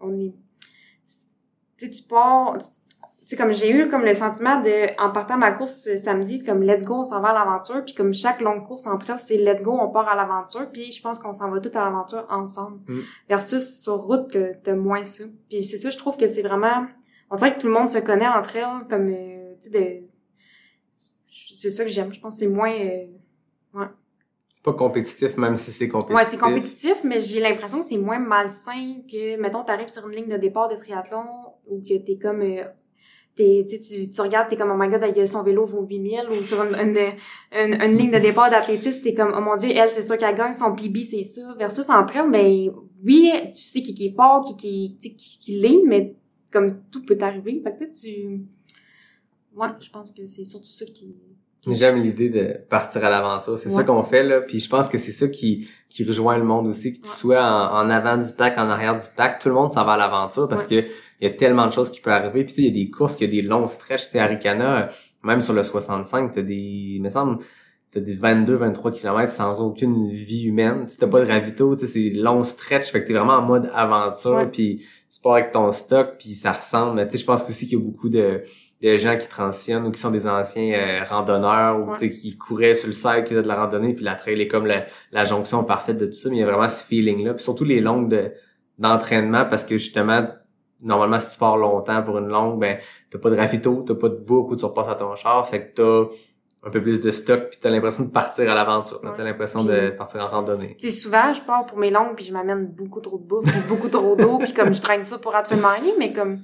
on 0.00 0.18
est, 0.18 0.32
tu 1.04 1.86
sais, 1.86 1.90
tu 1.90 2.02
pars, 2.04 2.56
tu 2.58 2.87
sais, 3.28 3.36
comme 3.36 3.52
j'ai 3.52 3.70
eu 3.70 3.88
comme 3.88 4.04
le 4.04 4.14
sentiment 4.14 4.60
de, 4.60 4.98
en 5.00 5.10
partant 5.10 5.36
ma 5.36 5.52
course 5.52 5.86
euh, 5.88 5.96
samedi, 5.98 6.42
comme 6.42 6.62
let's 6.62 6.82
go, 6.82 6.94
on 7.00 7.04
s'en 7.04 7.20
va 7.20 7.28
à 7.28 7.34
l'aventure, 7.34 7.84
puis 7.84 7.94
comme 7.94 8.14
chaque 8.14 8.40
longue 8.40 8.64
course 8.64 8.86
entre 8.86 9.10
elles, 9.10 9.18
c'est 9.18 9.36
let's 9.36 9.62
go, 9.62 9.72
on 9.72 9.90
part 9.90 10.08
à 10.08 10.16
l'aventure, 10.16 10.70
puis 10.72 10.90
je 10.90 11.02
pense 11.02 11.18
qu'on 11.18 11.34
s'en 11.34 11.50
va 11.50 11.60
tout 11.60 11.70
à 11.74 11.84
l'aventure 11.84 12.26
ensemble. 12.30 12.80
Mm. 12.88 13.00
Versus 13.28 13.82
sur 13.82 13.96
route 13.96 14.32
que 14.32 14.54
t'as 14.64 14.74
moins 14.74 15.04
ça. 15.04 15.24
Puis 15.50 15.62
c'est 15.62 15.76
ça, 15.76 15.90
je 15.90 15.98
trouve 15.98 16.16
que 16.16 16.26
c'est 16.26 16.42
vraiment, 16.42 16.86
on 17.30 17.36
dirait 17.36 17.54
que 17.54 17.60
tout 17.60 17.66
le 17.66 17.74
monde 17.74 17.90
se 17.90 17.98
connaît 17.98 18.28
entre 18.28 18.56
elles, 18.56 18.88
comme, 18.88 19.10
euh, 19.10 19.54
tu 19.60 19.70
sais, 19.70 20.04
c'est 21.52 21.70
ça 21.70 21.84
que 21.84 21.90
j'aime. 21.90 22.12
Je 22.12 22.20
pense 22.20 22.34
que 22.34 22.40
c'est 22.40 22.46
moins, 22.46 22.72
euh, 22.72 23.84
C'est 24.54 24.62
pas 24.62 24.72
compétitif, 24.72 25.36
même 25.36 25.58
si 25.58 25.70
c'est 25.70 25.88
compétitif. 25.88 26.16
Ouais, 26.16 26.30
c'est 26.30 26.38
compétitif, 26.38 27.04
mais 27.04 27.20
j'ai 27.20 27.40
l'impression 27.40 27.80
que 27.80 27.84
c'est 27.84 27.98
moins 27.98 28.18
malsain 28.18 29.02
que, 29.10 29.36
mettons, 29.36 29.64
t'arrives 29.64 29.88
sur 29.88 30.08
une 30.08 30.16
ligne 30.16 30.28
de 30.28 30.36
départ 30.38 30.68
de 30.68 30.76
triathlon 30.76 31.26
ou 31.66 31.80
que 31.80 31.98
t'es 31.98 32.16
comme, 32.16 32.40
euh, 32.40 32.64
t'es, 33.38 33.66
tu, 33.68 34.10
tu, 34.10 34.20
regardes, 34.20 34.48
t'es 34.48 34.56
comme, 34.56 34.72
oh 34.72 34.76
my 34.76 34.88
god, 34.88 35.04
avec 35.04 35.28
son 35.28 35.44
vélo 35.44 35.64
vaut 35.64 35.86
8000 35.88 36.24
ou 36.30 36.42
sur 36.42 36.60
une, 36.62 36.74
une, 36.74 37.80
une, 37.80 37.96
ligne 37.96 38.10
de 38.10 38.18
départ 38.18 38.50
d'athlétisme, 38.50 39.02
t'es 39.02 39.14
comme, 39.14 39.32
oh 39.36 39.40
mon 39.40 39.56
dieu, 39.56 39.70
elle, 39.70 39.90
c'est 39.90 40.02
sûr 40.02 40.18
qu'elle 40.18 40.34
gagne, 40.34 40.52
son 40.52 40.74
PB, 40.74 40.98
c'est 41.08 41.22
ça. 41.22 41.54
Versus 41.56 41.88
entre 41.88 42.16
elles, 42.16 42.30
ben, 42.30 42.72
oui, 43.04 43.30
tu 43.54 43.62
sais 43.62 43.80
qui, 43.80 43.94
qui 43.94 44.06
est 44.08 44.14
fort, 44.14 44.44
qui, 44.56 44.98
qui, 45.00 45.16
qui, 45.16 45.38
qui 45.38 45.60
lean, 45.60 45.82
mais 45.86 46.16
comme 46.50 46.82
tout 46.90 47.04
peut 47.04 47.18
arriver. 47.20 47.62
Fait 47.62 47.76
que 47.76 47.92
tu, 47.92 48.44
ouais, 49.54 49.68
je 49.80 49.90
pense 49.90 50.10
que 50.10 50.24
c'est 50.24 50.44
surtout 50.44 50.66
ça 50.66 50.84
qui, 50.86 51.14
J'aime 51.66 52.02
l'idée 52.02 52.30
de 52.30 52.56
partir 52.70 53.04
à 53.04 53.10
l'aventure. 53.10 53.58
C'est 53.58 53.68
ça 53.68 53.82
qu'on 53.84 54.02
fait, 54.02 54.22
là. 54.22 54.40
Puis 54.40 54.60
je 54.60 54.68
pense 54.70 54.88
que 54.88 54.96
c'est 54.96 55.12
ça 55.12 55.28
qui, 55.28 55.68
qui 55.90 56.04
rejoint 56.04 56.38
le 56.38 56.44
monde 56.44 56.66
aussi, 56.66 56.92
que 56.92 56.98
tu 56.98 57.02
Ouais. 57.02 57.08
sois 57.08 57.42
en, 57.42 57.84
en 57.86 57.90
avant 57.90 58.16
du 58.16 58.32
pack, 58.32 58.56
en 58.56 58.68
arrière 58.70 58.94
du 58.96 59.06
pack. 59.16 59.40
Tout 59.40 59.48
le 59.48 59.54
monde 59.54 59.72
s'en 59.72 59.84
va 59.84 59.92
à 59.92 59.96
l'aventure 59.98 60.48
parce 60.48 60.66
que 60.66 60.76
il 60.76 60.88
y 61.20 61.26
a 61.26 61.30
tellement 61.30 61.66
de 61.66 61.72
choses 61.72 61.90
qui 61.90 62.00
peuvent 62.00 62.14
arriver. 62.14 62.44
Puis 62.44 62.54
tu 62.54 62.62
sais, 62.62 62.68
il 62.68 62.76
y 62.76 62.80
a 62.80 62.84
des 62.84 62.90
courses, 62.90 63.16
il 63.20 63.26
y 63.26 63.38
a 63.38 63.42
des 63.42 63.46
longs 63.46 63.66
stretches. 63.66 64.04
Tu 64.04 64.10
sais, 64.12 64.18
à 64.20 64.26
Ricana, 64.26 64.88
même 65.24 65.40
sur 65.42 65.52
le 65.52 65.62
65, 65.62 66.32
t'as 66.32 66.42
des, 66.42 66.54
il 66.54 67.02
me 67.02 67.10
semble, 67.10 67.38
t'as 67.90 68.00
des 68.00 68.14
22, 68.14 68.54
23 68.54 68.92
km 68.92 69.30
sans 69.30 69.60
aucune 69.60 70.10
vie 70.10 70.44
humaine. 70.44 70.86
Tu 70.88 70.96
t'as 70.96 71.08
pas 71.08 71.22
de 71.22 71.30
ravito, 71.30 71.74
tu 71.76 71.86
sais, 71.86 71.92
c'est 71.92 72.14
long 72.16 72.44
stretch. 72.44 72.86
Fait 72.92 73.02
que 73.02 73.08
t'es 73.08 73.14
vraiment 73.14 73.34
en 73.34 73.42
mode 73.42 73.70
aventure. 73.74 74.48
Puis 74.50 74.86
tu 75.12 75.20
pars 75.20 75.34
avec 75.34 75.50
ton 75.50 75.70
stock, 75.72 76.14
puis 76.18 76.34
ça 76.34 76.52
ressemble. 76.52 76.94
Mais 76.96 77.06
tu 77.06 77.12
sais, 77.16 77.18
je 77.18 77.26
pense 77.26 77.44
aussi 77.48 77.66
qu'il 77.66 77.78
y 77.78 77.82
a 77.82 77.84
beaucoup 77.84 78.08
de, 78.08 78.42
de 78.82 78.96
gens 78.96 79.16
qui 79.18 79.26
transitionnent 79.28 79.86
ou 79.86 79.90
qui 79.90 80.00
sont 80.00 80.10
des 80.12 80.26
anciens 80.28 80.72
euh, 80.74 81.04
randonneurs 81.08 81.80
ou 81.80 81.90
Ouais. 81.92 82.08
qui 82.10 82.36
couraient 82.38 82.74
sur 82.76 82.86
le 82.86 82.92
site, 82.92 83.24
qui 83.24 83.30
faisaient 83.30 83.42
de 83.42 83.48
la 83.48 83.56
randonnée, 83.56 83.92
puis 83.94 84.04
la 84.04 84.14
trail 84.14 84.40
est 84.40 84.46
comme 84.46 84.66
la, 84.66 84.84
la 85.10 85.24
jonction 85.24 85.64
parfaite 85.64 85.96
de 85.96 86.06
tout 86.06 86.12
ça, 86.12 86.28
mais 86.28 86.36
il 86.36 86.40
y 86.40 86.42
a 86.42 86.46
vraiment 86.46 86.68
ce 86.68 86.84
feeling-là. 86.84 87.34
Puis 87.34 87.42
surtout 87.42 87.64
les 87.64 87.80
longues 87.80 88.08
de 88.08 88.32
d'entraînement, 88.78 89.44
parce 89.44 89.64
que 89.64 89.76
justement, 89.76 90.28
normalement, 90.82 91.18
si 91.18 91.32
tu 91.32 91.38
pars 91.38 91.56
longtemps 91.56 92.02
pour 92.04 92.18
une 92.18 92.28
longue, 92.28 92.60
ben 92.60 92.78
t'as 93.10 93.18
pas 93.18 93.30
de 93.30 93.36
ravito, 93.36 93.82
t'as 93.86 93.94
pas 93.96 94.08
de 94.08 94.14
boucle 94.16 94.52
où 94.52 94.56
tu 94.56 94.64
repasses 94.64 94.88
à 94.88 94.94
ton 94.94 95.16
char, 95.16 95.48
fait 95.48 95.72
que 95.72 95.74
t'as 95.74 96.14
un 96.64 96.70
peu 96.70 96.80
plus 96.82 97.00
de 97.00 97.10
stock, 97.10 97.48
puis 97.50 97.58
t'as 97.60 97.70
l'impression 97.70 98.04
de 98.04 98.10
partir 98.10 98.48
à 98.50 98.54
l'aventure. 98.54 99.00
là. 99.02 99.10
Ouais. 99.10 99.16
T'as 99.16 99.24
l'impression 99.24 99.64
de 99.64 99.90
partir 99.90 100.20
en 100.22 100.26
randonnée. 100.28 100.76
Sais, 100.80 100.90
souvent, 100.92 101.32
je 101.32 101.40
pars 101.40 101.66
pour 101.66 101.78
mes 101.78 101.90
longues, 101.90 102.14
puis 102.14 102.24
je 102.24 102.32
m'amène 102.32 102.66
beaucoup 102.66 103.00
trop 103.00 103.18
de 103.18 103.24
bouffe, 103.24 103.44
puis 103.44 103.60
beaucoup 103.68 103.88
trop 103.88 104.14
d'eau, 104.14 104.38
puis 104.38 104.52
comme 104.52 104.72
je 104.72 104.80
traîne 104.80 105.04
ça 105.04 105.18
pour 105.18 105.34
absolument 105.34 105.68
rien, 105.80 105.92
mais 105.98 106.12
comme 106.12 106.38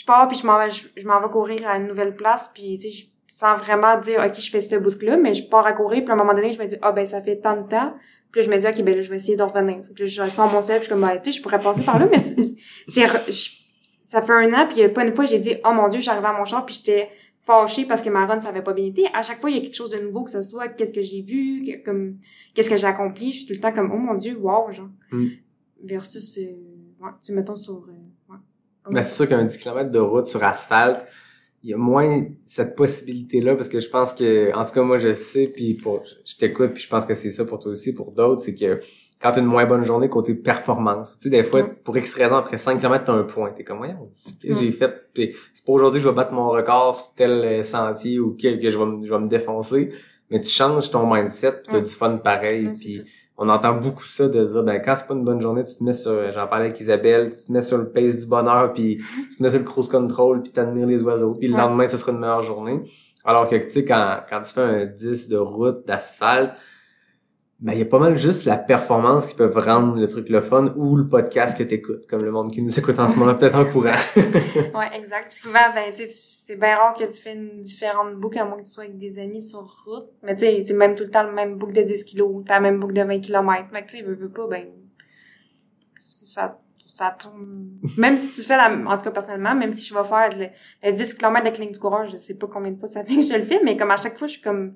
je 0.00 0.04
pars, 0.06 0.26
puis 0.28 0.38
je 0.38 0.46
m'en 0.46 0.58
vais, 0.58 0.70
je, 0.70 0.84
je 0.96 1.06
m'en 1.06 1.20
vais 1.20 1.28
courir 1.28 1.68
à 1.68 1.76
une 1.76 1.86
nouvelle 1.86 2.14
place, 2.16 2.50
puis 2.54 2.78
tu 2.78 2.90
sais, 2.90 2.90
je- 2.90 3.06
sans 3.28 3.56
vraiment 3.56 3.98
dire, 4.00 4.22
OK, 4.24 4.34
je 4.38 4.50
fais 4.50 4.60
ce 4.60 4.76
bout-là, 4.76 5.16
mais 5.16 5.34
je 5.34 5.42
pars 5.48 5.66
à 5.66 5.72
courir, 5.72 6.02
puis 6.02 6.10
à 6.10 6.14
un 6.14 6.16
moment 6.16 6.34
donné, 6.34 6.52
je 6.52 6.58
me 6.58 6.66
dis, 6.66 6.76
ah 6.82 6.92
ben, 6.92 7.04
ça 7.04 7.20
fait 7.22 7.36
tant 7.36 7.60
de 7.60 7.68
temps, 7.68 7.92
puis 8.30 8.40
là, 8.40 8.46
je 8.46 8.50
me 8.50 8.58
dis, 8.58 8.66
OK, 8.66 8.82
ben 8.84 8.94
là, 8.94 9.00
je 9.02 9.10
vais 9.10 9.16
essayer 9.16 9.36
de 9.36 9.42
revenir. 9.42 9.84
Fait 9.84 9.92
que 9.94 10.00
là, 10.00 10.06
je 10.06 10.22
sors 10.30 10.50
mon 10.52 10.62
sel, 10.62 10.76
puis 10.80 10.88
je 10.88 10.92
suis 10.94 11.00
comme, 11.00 11.02
ben, 11.08 11.20
tu 11.20 11.30
sais, 11.32 11.38
je 11.38 11.42
pourrais 11.42 11.58
passer 11.58 11.84
par 11.84 11.98
là, 11.98 12.06
mais 12.10 12.18
c'est, 12.18 12.42
c'est- 12.88 13.32
je- 13.32 13.50
ça 14.04 14.22
fait 14.22 14.32
un 14.32 14.52
an, 14.54 14.66
puis 14.68 14.88
pas 14.88 15.04
une 15.04 15.14
fois, 15.14 15.24
j'ai 15.26 15.38
dit, 15.38 15.54
oh 15.64 15.72
mon 15.72 15.88
Dieu, 15.88 16.00
j'arrivais 16.00 16.26
à 16.28 16.32
mon 16.32 16.44
char, 16.44 16.64
puis 16.66 16.74
j'étais 16.76 17.08
fâchée 17.42 17.84
parce 17.86 18.02
que 18.02 18.10
ma 18.10 18.26
run, 18.26 18.40
ça 18.40 18.48
avait 18.50 18.62
pas 18.62 18.72
bien 18.72 18.86
été. 18.86 19.04
À 19.14 19.22
chaque 19.22 19.40
fois, 19.40 19.50
il 19.50 19.56
y 19.56 19.58
a 19.58 19.62
quelque 19.62 19.74
chose 19.76 19.90
de 19.90 19.98
nouveau, 19.98 20.24
que 20.24 20.30
ce 20.30 20.42
soit 20.42 20.68
qu'est-ce 20.68 20.92
que 20.92 21.02
j'ai 21.02 21.22
vu, 21.22 21.64
que- 21.64 21.84
comme 21.84 22.16
qu'est-ce 22.54 22.68
que 22.70 22.76
j'ai 22.76 22.86
accompli, 22.86 23.32
je 23.32 23.38
suis 23.38 23.46
tout 23.46 23.54
le 23.54 23.60
temps 23.60 23.72
comme, 23.72 23.90
oh 23.92 23.96
mon 23.98 24.14
Dieu, 24.14 24.36
wow, 24.36 24.70
genre. 24.72 24.88
Mm. 25.12 25.26
Versus, 25.84 26.38
euh, 26.38 26.42
ouais, 27.00 27.10
tu 27.24 27.32
mettons 27.32 27.54
sur, 27.54 27.86
euh, 27.88 27.92
Ben, 28.92 29.02
c'est 29.02 29.14
sûr 29.14 29.28
qu'un 29.28 29.44
10 29.44 29.56
km 29.58 29.90
de 29.90 29.98
route 29.98 30.26
sur 30.26 30.42
asphalte, 30.44 31.04
il 31.62 31.70
y 31.70 31.74
a 31.74 31.76
moins 31.76 32.24
cette 32.46 32.74
possibilité-là 32.74 33.54
parce 33.54 33.68
que 33.68 33.80
je 33.80 33.88
pense 33.88 34.12
que, 34.14 34.54
en 34.54 34.64
tout 34.64 34.72
cas, 34.72 34.82
moi, 34.82 34.98
je 34.98 35.12
sais, 35.12 35.50
puis 35.54 35.74
pour, 35.74 36.02
je 36.24 36.36
t'écoute, 36.36 36.72
puis 36.74 36.82
je 36.82 36.88
pense 36.88 37.04
que 37.04 37.14
c'est 37.14 37.30
ça 37.30 37.44
pour 37.44 37.58
toi 37.58 37.72
aussi, 37.72 37.92
pour 37.92 38.12
d'autres, 38.12 38.40
c'est 38.42 38.54
que 38.54 38.80
quand 39.20 39.32
t'as 39.32 39.40
une 39.40 39.46
moins 39.46 39.66
bonne 39.66 39.84
journée 39.84 40.08
côté 40.08 40.34
performance, 40.34 41.12
tu 41.18 41.24
sais, 41.24 41.28
des 41.30 41.44
fois, 41.44 41.62
pour 41.84 41.94
X 41.98 42.14
raison, 42.14 42.36
après 42.36 42.56
5 42.56 42.80
km, 42.80 43.04
t'as 43.04 43.12
un 43.12 43.24
point. 43.24 43.50
T'es 43.52 43.64
comme, 43.64 43.76
voyons, 43.78 44.10
j'ai 44.42 44.72
fait, 44.72 44.90
puis 45.12 45.34
c'est 45.52 45.62
pas 45.64 45.72
aujourd'hui 45.72 46.00
que 46.00 46.04
je 46.04 46.08
vais 46.08 46.14
battre 46.14 46.32
mon 46.32 46.48
record 46.48 46.96
sur 46.96 47.12
tel 47.14 47.30
euh, 47.32 47.62
sentier 47.62 48.18
ou 48.18 48.34
que, 48.34 48.56
que 48.58 48.70
je 48.70 48.78
vais, 48.78 48.86
me- 48.86 49.04
je 49.04 49.12
vais 49.12 49.20
me 49.20 49.28
défoncer, 49.28 49.90
mais 50.30 50.40
tu 50.40 50.48
changes 50.48 50.90
ton 50.90 51.12
mindset, 51.12 51.52
puis 51.52 51.62
t'as 51.70 51.80
du 51.80 51.90
fun 51.90 52.16
pareil, 52.16 52.68
puis. 52.74 53.02
On 53.42 53.48
entend 53.48 53.72
beaucoup 53.72 54.04
ça 54.04 54.28
de 54.28 54.44
dire 54.44 54.62
ben 54.62 54.80
quand 54.84 54.94
c'est 54.96 55.06
pas 55.06 55.14
une 55.14 55.24
bonne 55.24 55.40
journée 55.40 55.64
tu 55.64 55.74
te 55.76 55.82
mets 55.82 55.94
sur 55.94 56.30
j'en 56.30 56.46
parlais 56.46 56.66
avec 56.66 56.78
Isabelle 56.80 57.34
tu 57.34 57.46
te 57.46 57.52
mets 57.52 57.62
sur 57.62 57.78
le 57.78 57.88
pace 57.90 58.18
du 58.18 58.26
bonheur 58.26 58.72
puis 58.72 58.98
tu 59.30 59.36
te 59.38 59.42
mets 59.42 59.48
sur 59.50 59.58
le 59.58 59.64
cruise 59.64 59.88
control 59.88 60.42
puis 60.42 60.52
t'admires 60.52 60.86
les 60.86 61.02
oiseaux 61.02 61.32
puis 61.34 61.48
le 61.48 61.54
Ouais. 61.54 61.60
lendemain 61.60 61.88
ce 61.88 61.96
sera 61.96 62.12
une 62.12 62.18
meilleure 62.18 62.42
journée 62.42 62.82
alors 63.24 63.46
que 63.48 63.56
tu 63.56 63.70
sais 63.70 63.84
quand 63.84 64.18
quand 64.28 64.40
tu 64.42 64.52
fais 64.52 64.60
un 64.60 64.84
10 64.86 65.28
de 65.28 65.36
route 65.38 65.86
d'asphalte 65.86 66.52
ben 67.62 67.72
il 67.74 67.78
y 67.78 67.82
a 67.82 67.84
pas 67.86 67.98
mal 67.98 68.16
juste 68.16 68.46
la 68.46 68.56
performance 68.56 69.26
qui 69.26 69.34
peut 69.34 69.50
rendre 69.54 69.96
le 69.98 70.08
truc 70.08 70.28
le 70.30 70.40
fun 70.40 70.72
ou 70.76 70.96
le 70.96 71.06
podcast 71.06 71.58
que 71.58 71.62
t'écoutes 71.62 72.06
comme 72.06 72.22
le 72.22 72.30
monde 72.30 72.50
qui 72.52 72.62
nous 72.62 72.78
écoute 72.78 72.98
en 72.98 73.06
ce 73.06 73.16
moment 73.16 73.34
peut-être 73.34 73.56
en 73.58 73.66
courant 73.66 73.90
Ouais, 74.16 74.90
exact. 74.94 75.28
Puis 75.28 75.38
souvent, 75.38 75.70
ben, 75.74 75.92
tu 75.94 76.04
c'est 76.08 76.56
bien 76.56 76.74
rare 76.76 76.94
que 76.94 77.04
tu 77.04 77.20
fais 77.22 77.34
une 77.34 77.60
différente 77.60 78.14
boucle 78.16 78.38
à 78.38 78.44
moins 78.44 78.56
que 78.56 78.64
tu 78.64 78.70
sois 78.70 78.84
avec 78.84 78.96
des 78.96 79.18
amis 79.20 79.40
sur 79.42 79.60
route. 79.84 80.08
Mais 80.22 80.34
tu 80.34 80.46
sais, 80.46 80.62
c'est 80.62 80.74
même 80.74 80.96
tout 80.96 81.04
le 81.04 81.10
temps 81.10 81.22
le 81.22 81.32
même 81.32 81.56
boucle 81.56 81.74
de 81.74 81.82
10 81.82 82.02
kilos, 82.04 82.42
t'as 82.46 82.54
la 82.54 82.60
même 82.60 82.80
boucle 82.80 82.94
de 82.94 83.02
20 83.02 83.20
km. 83.20 83.68
Mais 83.72 83.84
tu 83.86 83.98
sais, 83.98 84.02
veux, 84.02 84.14
veux 84.14 84.30
pas, 84.30 84.48
ben, 84.48 84.64
ça, 85.98 86.58
ça 86.86 87.14
tourne. 87.18 87.68
Même 87.98 88.16
si 88.16 88.32
tu 88.32 88.42
fais 88.42 88.56
la, 88.56 88.70
en 88.72 88.96
tout 88.96 89.04
cas, 89.04 89.10
personnellement, 89.10 89.54
même 89.54 89.72
si 89.72 89.86
je 89.86 89.94
vais 89.94 90.02
faire 90.04 90.30
le, 90.36 90.46
le 90.88 90.92
10 90.92 91.14
km 91.14 91.44
de 91.44 91.50
clinique 91.50 91.74
du 91.74 91.78
coureur, 91.78 92.08
je 92.08 92.16
sais 92.16 92.36
pas 92.36 92.46
combien 92.46 92.72
de 92.72 92.78
fois 92.78 92.88
ça 92.88 93.04
fait 93.04 93.14
que 93.16 93.22
je 93.22 93.34
le 93.34 93.44
fais, 93.44 93.60
mais 93.64 93.76
comme 93.76 93.90
à 93.90 93.96
chaque 93.96 94.18
fois, 94.18 94.26
je 94.26 94.32
suis 94.32 94.42
comme, 94.42 94.72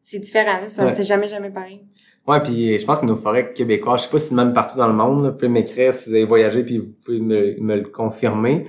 c'est 0.00 0.18
différent, 0.18 0.58
là. 0.60 0.66
Ça, 0.68 0.86
Ouais. 0.86 0.94
c'est 0.94 1.04
jamais, 1.04 1.28
jamais 1.28 1.50
pareil. 1.50 1.82
Ouais, 2.28 2.40
puis 2.40 2.78
je 2.78 2.84
pense 2.86 3.00
que 3.00 3.06
nos 3.06 3.16
forêts 3.16 3.52
québécoises, 3.52 4.02
je 4.02 4.04
sais 4.06 4.10
pas 4.12 4.18
si 4.20 4.28
c'est 4.28 4.34
le 4.36 4.44
même 4.44 4.52
partout 4.52 4.76
dans 4.78 4.86
le 4.86 4.92
monde, 4.92 5.24
là, 5.24 5.30
vous 5.30 5.36
pouvez 5.36 5.48
m'écrire 5.48 5.92
si 5.92 6.08
vous 6.08 6.14
avez 6.14 6.24
voyagé 6.24 6.62
puis 6.62 6.78
vous 6.78 6.92
pouvez 7.04 7.18
me, 7.20 7.60
me 7.60 7.76
le 7.76 7.88
confirmer. 7.88 8.66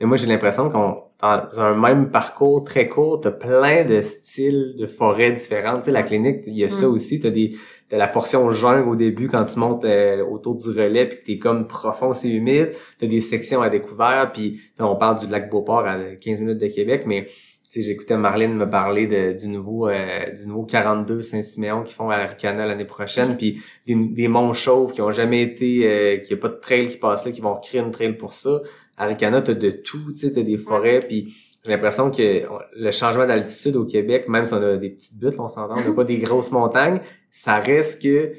Mais 0.00 0.06
moi, 0.06 0.16
j'ai 0.16 0.26
l'impression 0.26 0.70
qu'on 0.70 1.02
dans 1.22 1.60
un 1.60 1.74
même 1.74 2.10
parcours 2.10 2.62
très 2.62 2.88
court, 2.88 3.22
t'as 3.22 3.30
plein 3.30 3.84
de 3.86 4.02
styles 4.02 4.74
de 4.78 4.86
forêts 4.86 5.32
différentes. 5.32 5.78
Tu 5.78 5.84
sais, 5.86 5.90
la 5.90 6.02
clinique, 6.02 6.40
il 6.46 6.58
y 6.58 6.62
a 6.64 6.68
ça 6.68 6.86
Mm. 6.86 6.92
aussi. 6.92 7.20
T'as 7.20 7.30
des 7.30 7.54
t'as 7.88 7.96
la 7.96 8.06
portion 8.08 8.50
jungle 8.50 8.86
au 8.86 8.96
début 8.96 9.28
quand 9.28 9.44
tu 9.44 9.58
montes 9.58 9.84
euh, 9.86 10.22
autour 10.26 10.56
du 10.56 10.68
relais 10.68 11.06
puis 11.06 11.18
que 11.20 11.24
t'es 11.24 11.38
comme 11.38 11.66
profond, 11.66 12.12
c'est 12.12 12.28
humide. 12.28 12.72
T'as 12.98 13.06
des 13.06 13.22
sections 13.22 13.62
à 13.62 13.70
découvert 13.70 14.30
puis 14.32 14.60
on 14.78 14.96
parle 14.96 15.18
du 15.18 15.26
lac 15.28 15.48
Beauport 15.48 15.86
à 15.86 15.96
15 16.20 16.40
minutes 16.40 16.58
de 16.58 16.66
Québec, 16.66 17.04
mais 17.06 17.26
j'écoutais 17.74 18.16
Marlène 18.16 18.54
me 18.54 18.68
parler 18.68 19.06
de, 19.06 19.32
du 19.32 19.48
nouveau 19.48 19.88
euh, 19.88 20.30
du 20.30 20.46
nouveau 20.46 20.64
42 20.64 21.22
Saint-Siméon 21.22 21.82
qu'ils 21.82 21.94
font 21.94 22.10
à 22.10 22.16
Aricana 22.16 22.66
l'année 22.66 22.84
prochaine, 22.84 23.36
puis 23.36 23.60
des, 23.86 23.94
des 23.94 24.28
monts 24.28 24.52
chauves 24.52 24.92
qui 24.92 25.02
ont 25.02 25.10
jamais 25.10 25.42
été, 25.42 25.86
euh, 25.86 26.16
qu'il 26.18 26.30
y 26.30 26.34
a 26.34 26.36
pas 26.36 26.48
de 26.48 26.60
trail 26.60 26.88
qui 26.88 26.98
passe 26.98 27.24
là, 27.26 27.32
qui 27.32 27.40
vont 27.40 27.56
créer 27.56 27.80
une 27.80 27.90
trail 27.90 28.16
pour 28.16 28.34
ça. 28.34 28.60
À 28.96 29.04
Aricana, 29.04 29.42
t'as 29.42 29.54
de 29.54 29.70
tout, 29.70 30.12
tu 30.12 30.16
sais, 30.16 30.32
t'as 30.32 30.42
des 30.42 30.56
forêts, 30.56 31.00
puis 31.00 31.34
j'ai 31.64 31.72
l'impression 31.72 32.10
que 32.10 32.42
le 32.76 32.90
changement 32.92 33.26
d'altitude 33.26 33.76
au 33.76 33.84
Québec, 33.84 34.28
même 34.28 34.46
si 34.46 34.54
on 34.54 34.62
a 34.62 34.76
des 34.76 34.90
petites 34.90 35.18
buttes, 35.18 35.34
on 35.38 35.48
s'entend, 35.48 35.74
on 35.76 35.84
n'a 35.84 35.92
pas 35.92 36.04
des 36.04 36.18
grosses 36.18 36.52
montagnes, 36.52 37.00
ça 37.30 37.58
reste 37.58 38.02
que 38.02 38.32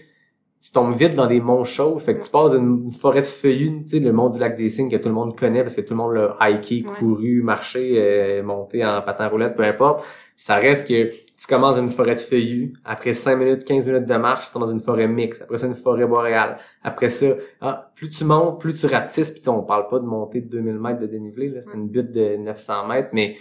tu 0.61 0.71
tombes 0.71 0.95
vite 0.95 1.13
dans 1.15 1.27
des 1.27 1.39
monts 1.39 1.63
chauds. 1.65 1.97
Fait 1.99 2.15
que 2.17 2.23
tu 2.23 2.29
passes 2.31 2.51
d'une 2.51 2.89
forêt 2.91 3.21
de 3.21 3.25
feuillus, 3.27 3.83
tu 3.83 3.89
sais, 3.89 3.99
le 3.99 4.11
mont 4.11 4.29
du 4.29 4.39
lac 4.39 4.55
des 4.57 4.69
Cygnes 4.69 4.89
que 4.89 4.97
tout 4.97 5.07
le 5.09 5.13
monde 5.15 5.37
connaît 5.37 5.61
parce 5.61 5.75
que 5.75 5.81
tout 5.81 5.93
le 5.93 5.97
monde 5.97 6.13
l'a 6.13 6.35
hiké, 6.49 6.83
Ouais. 6.87 6.93
couru, 6.99 7.41
marché, 7.43 7.93
euh, 7.97 8.43
monté 8.43 8.85
en 8.85 9.01
patin 9.01 9.27
roulette, 9.27 9.55
peu 9.55 9.63
importe. 9.63 10.03
Ça 10.35 10.55
reste 10.57 10.87
que 10.87 11.09
tu 11.09 11.47
commences 11.49 11.77
dans 11.77 11.81
une 11.81 11.89
forêt 11.89 12.13
de 12.13 12.19
feuillus. 12.19 12.73
Après 12.85 13.13
5 13.15 13.35
minutes, 13.37 13.63
15 13.65 13.87
minutes 13.87 14.05
de 14.05 14.15
marche, 14.17 14.47
tu 14.47 14.51
tombes 14.53 14.63
dans 14.63 14.71
une 14.71 14.79
forêt 14.79 15.07
mixte. 15.07 15.41
Après 15.41 15.57
ça, 15.57 15.65
une 15.67 15.73
forêt 15.75 16.05
boréale. 16.05 16.57
Après 16.83 17.09
ça, 17.09 17.27
ah, 17.61 17.91
plus 17.95 18.09
tu 18.09 18.23
montes, 18.23 18.59
plus 18.59 18.73
tu 18.79 18.85
rapetisses. 18.85 19.31
Puis 19.31 19.39
tu 19.39 19.45
sais, 19.45 19.49
on 19.49 19.63
parle 19.63 19.87
pas 19.87 19.97
de 19.99 20.05
monter 20.05 20.41
de 20.41 20.47
2000 20.49 20.75
mètres 20.79 20.99
de 20.99 21.07
dénivelé. 21.07 21.49
là 21.49 21.61
C'est 21.61 21.73
une 21.73 21.87
butte 21.87 22.11
de 22.11 22.35
900 22.37 22.87
mètres. 22.87 23.09
Mais 23.13 23.35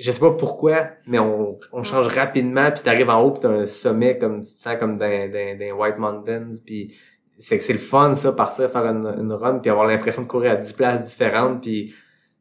je 0.00 0.10
sais 0.10 0.20
pas 0.20 0.32
pourquoi, 0.32 0.88
mais 1.06 1.18
on, 1.18 1.58
on 1.72 1.82
change 1.82 2.06
rapidement. 2.08 2.70
Puis 2.72 2.82
t'arrives 2.82 3.10
en 3.10 3.22
haut, 3.22 3.30
puis 3.32 3.40
t'as 3.42 3.50
un 3.50 3.66
sommet 3.66 4.18
comme 4.18 4.40
tu 4.40 4.52
te 4.54 4.58
sens 4.58 4.76
comme 4.78 4.96
dans, 4.96 5.30
dans, 5.30 5.58
dans 5.58 5.76
White 5.80 5.98
Mountains. 5.98 6.50
Puis 6.64 6.94
c'est 7.38 7.58
que 7.58 7.64
c'est 7.64 7.72
le 7.72 7.78
fun, 7.78 8.14
ça, 8.14 8.32
partir 8.32 8.70
faire 8.70 8.84
une, 8.86 9.06
une 9.06 9.32
run, 9.32 9.58
puis 9.60 9.70
avoir 9.70 9.86
l'impression 9.86 10.22
de 10.22 10.26
courir 10.28 10.52
à 10.52 10.56
10 10.56 10.72
places 10.74 11.02
différentes. 11.02 11.62
Puis 11.62 11.94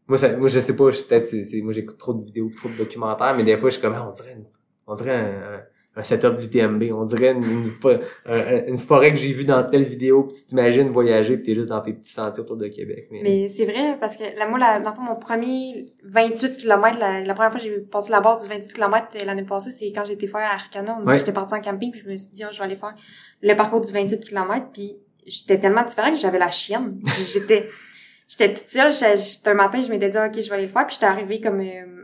moi, 0.07 0.17
ça, 0.17 0.35
moi 0.35 0.49
je 0.49 0.59
sais 0.59 0.75
pas, 0.75 0.89
je- 0.91 1.01
peut-être, 1.03 1.27
c'est, 1.27 1.43
c'est- 1.43 1.61
moi 1.61 1.71
j'écoute 1.73 1.97
trop 1.97 2.13
de 2.13 2.25
vidéos, 2.25 2.51
trop 2.57 2.69
de 2.69 2.75
documentaires, 2.75 3.35
mais 3.35 3.43
des 3.43 3.55
fois, 3.57 3.69
je 3.69 3.75
suis 3.75 3.81
comme, 3.81 3.93
Ah, 3.95 4.07
on 4.09 4.11
dirait, 4.11 4.33
une- 4.33 4.47
on 4.87 4.93
dirait 4.95 5.15
un, 5.15 5.53
un, 5.55 5.61
un 5.99 6.03
setup 6.03 6.37
de 6.37 6.41
l'UTMB, 6.41 6.83
on 6.93 7.03
dirait 7.03 7.33
une, 7.33 7.43
une, 7.43 7.69
fo- 7.69 7.99
un- 8.25 8.65
une 8.67 8.79
forêt 8.79 9.11
que 9.11 9.19
j'ai 9.19 9.31
vue 9.33 9.45
dans 9.45 9.63
telle 9.63 9.83
vidéo, 9.83 10.23
puis 10.23 10.37
tu 10.37 10.47
t'imagines 10.47 10.87
voyager, 10.89 11.35
puis 11.37 11.43
t'es 11.47 11.55
juste 11.55 11.69
dans 11.69 11.81
tes 11.81 11.93
petits 11.93 12.11
sentiers 12.11 12.41
autour 12.41 12.55
de 12.57 12.67
Québec. 12.67 13.07
Mais, 13.11 13.19
Mais 13.21 13.47
c'est 13.47 13.65
vrai, 13.65 13.97
parce 13.99 14.15
que 14.17 14.23
là, 14.37 14.47
moi, 14.47 14.57
la, 14.57 14.79
dans 14.79 14.91
le 14.91 14.95
fond, 14.95 15.01
mon 15.01 15.15
premier 15.17 15.87
28 16.05 16.57
km, 16.57 16.97
la, 16.99 17.21
la 17.23 17.33
première 17.33 17.51
fois 17.51 17.59
que 17.59 17.65
j'ai 17.65 17.77
passé 17.79 18.11
la 18.11 18.21
barre 18.21 18.39
du 18.41 18.47
28 18.47 18.73
km 18.73 19.07
l'année 19.25 19.43
passée, 19.43 19.71
c'est 19.71 19.91
quand 19.91 20.05
été 20.05 20.25
faire 20.27 20.41
à 20.41 20.53
Arcana. 20.53 20.99
Ouais. 21.05 21.15
J'étais 21.17 21.33
partie 21.33 21.53
en 21.53 21.61
camping, 21.61 21.91
puis 21.91 22.01
je 22.05 22.11
me 22.11 22.17
suis 22.17 22.29
dit, 22.31 22.43
Ah, 22.43 22.49
je 22.51 22.57
vais 22.57 22.63
aller 22.63 22.75
faire 22.77 22.95
le 23.41 23.53
parcours 23.55 23.81
du 23.81 23.91
28 23.91 24.19
km, 24.25 24.67
puis 24.73 24.95
j'étais 25.27 25.59
tellement 25.59 25.83
différente 25.83 26.13
que 26.13 26.19
j'avais 26.19 26.39
la 26.39 26.49
chienne. 26.51 26.99
J'étais, 27.33 27.67
j'étais 28.27 28.53
toute 28.53 28.67
seule, 28.69 28.93
j'étais, 28.93 29.17
j'étais- 29.17 29.49
un 29.49 29.53
matin, 29.53 29.81
je 29.81 29.89
m'étais 29.89 30.09
dit, 30.09 30.17
ok, 30.17 30.33
je 30.39 30.47
vais 30.49 30.55
aller 30.55 30.63
le 30.65 30.69
faire, 30.71 30.85
puis 30.87 30.95
j'étais 30.95 31.05
arrivée 31.07 31.39
comme, 31.41 31.59
euh, 31.59 31.63
euh, 31.65 31.98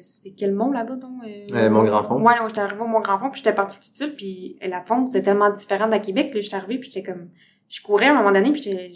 c'était 0.00 0.34
quel 0.36 0.52
mont 0.54 0.70
là-bas, 0.72 0.96
donc? 0.96 1.22
Euh, 1.24 1.46
Euh, 1.54 1.70
Mont-Grand-Fond. 1.70 2.20
Ouais, 2.22 2.34
non, 2.40 2.48
j'étais 2.48 2.60
arrivée 2.60 2.82
au 2.82 2.86
Mont-Grand-Fond, 2.86 3.30
puis 3.30 3.38
j'étais 3.44 3.54
partie 3.54 3.78
toute 3.80 3.96
seule, 3.96 4.14
puis 4.14 4.56
la 4.66 4.82
fonte, 4.82 5.08
c'était 5.08 5.26
tellement 5.26 5.50
différent 5.50 5.88
de 5.88 5.96
Québec, 5.98 6.30
là, 6.34 6.40
j'étais 6.40 6.56
arrivée, 6.56 6.78
puis 6.78 6.90
j'étais 6.92 7.10
comme, 7.10 7.28
je 7.68 7.82
courais 7.82 8.06
à 8.06 8.12
un 8.12 8.14
moment 8.14 8.32
donné, 8.32 8.52
puis 8.52 8.62
j'étais, 8.62 8.92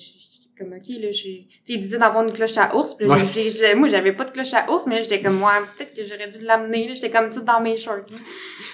comme, 0.58 0.72
ok, 0.74 0.88
là, 1.00 1.10
j'ai, 1.10 1.46
tu 1.48 1.56
sais, 1.64 1.72
il 1.72 1.78
disait 1.80 1.96
d'avoir 1.98 2.22
une 2.22 2.32
cloche 2.32 2.56
à 2.58 2.76
ours, 2.76 2.94
puis 2.94 3.06
là, 3.06 3.14
Ouais. 3.14 3.74
moi, 3.74 3.88
j'avais 3.88 4.12
pas 4.12 4.24
de 4.24 4.30
cloche 4.30 4.52
à 4.52 4.70
ours, 4.70 4.86
mais 4.86 4.96
là, 4.96 5.02
j'étais 5.02 5.20
comme, 5.22 5.42
ouais, 5.42 5.48
peut-être 5.78 5.94
que 5.94 6.04
j'aurais 6.04 6.28
dû 6.28 6.44
l'amener, 6.44 6.86
là, 6.88 6.94
j'étais 6.94 7.08
comme, 7.10 7.28
petite 7.28 7.44
dans 7.46 7.60
mes 7.62 7.76
shorts. 7.78 7.96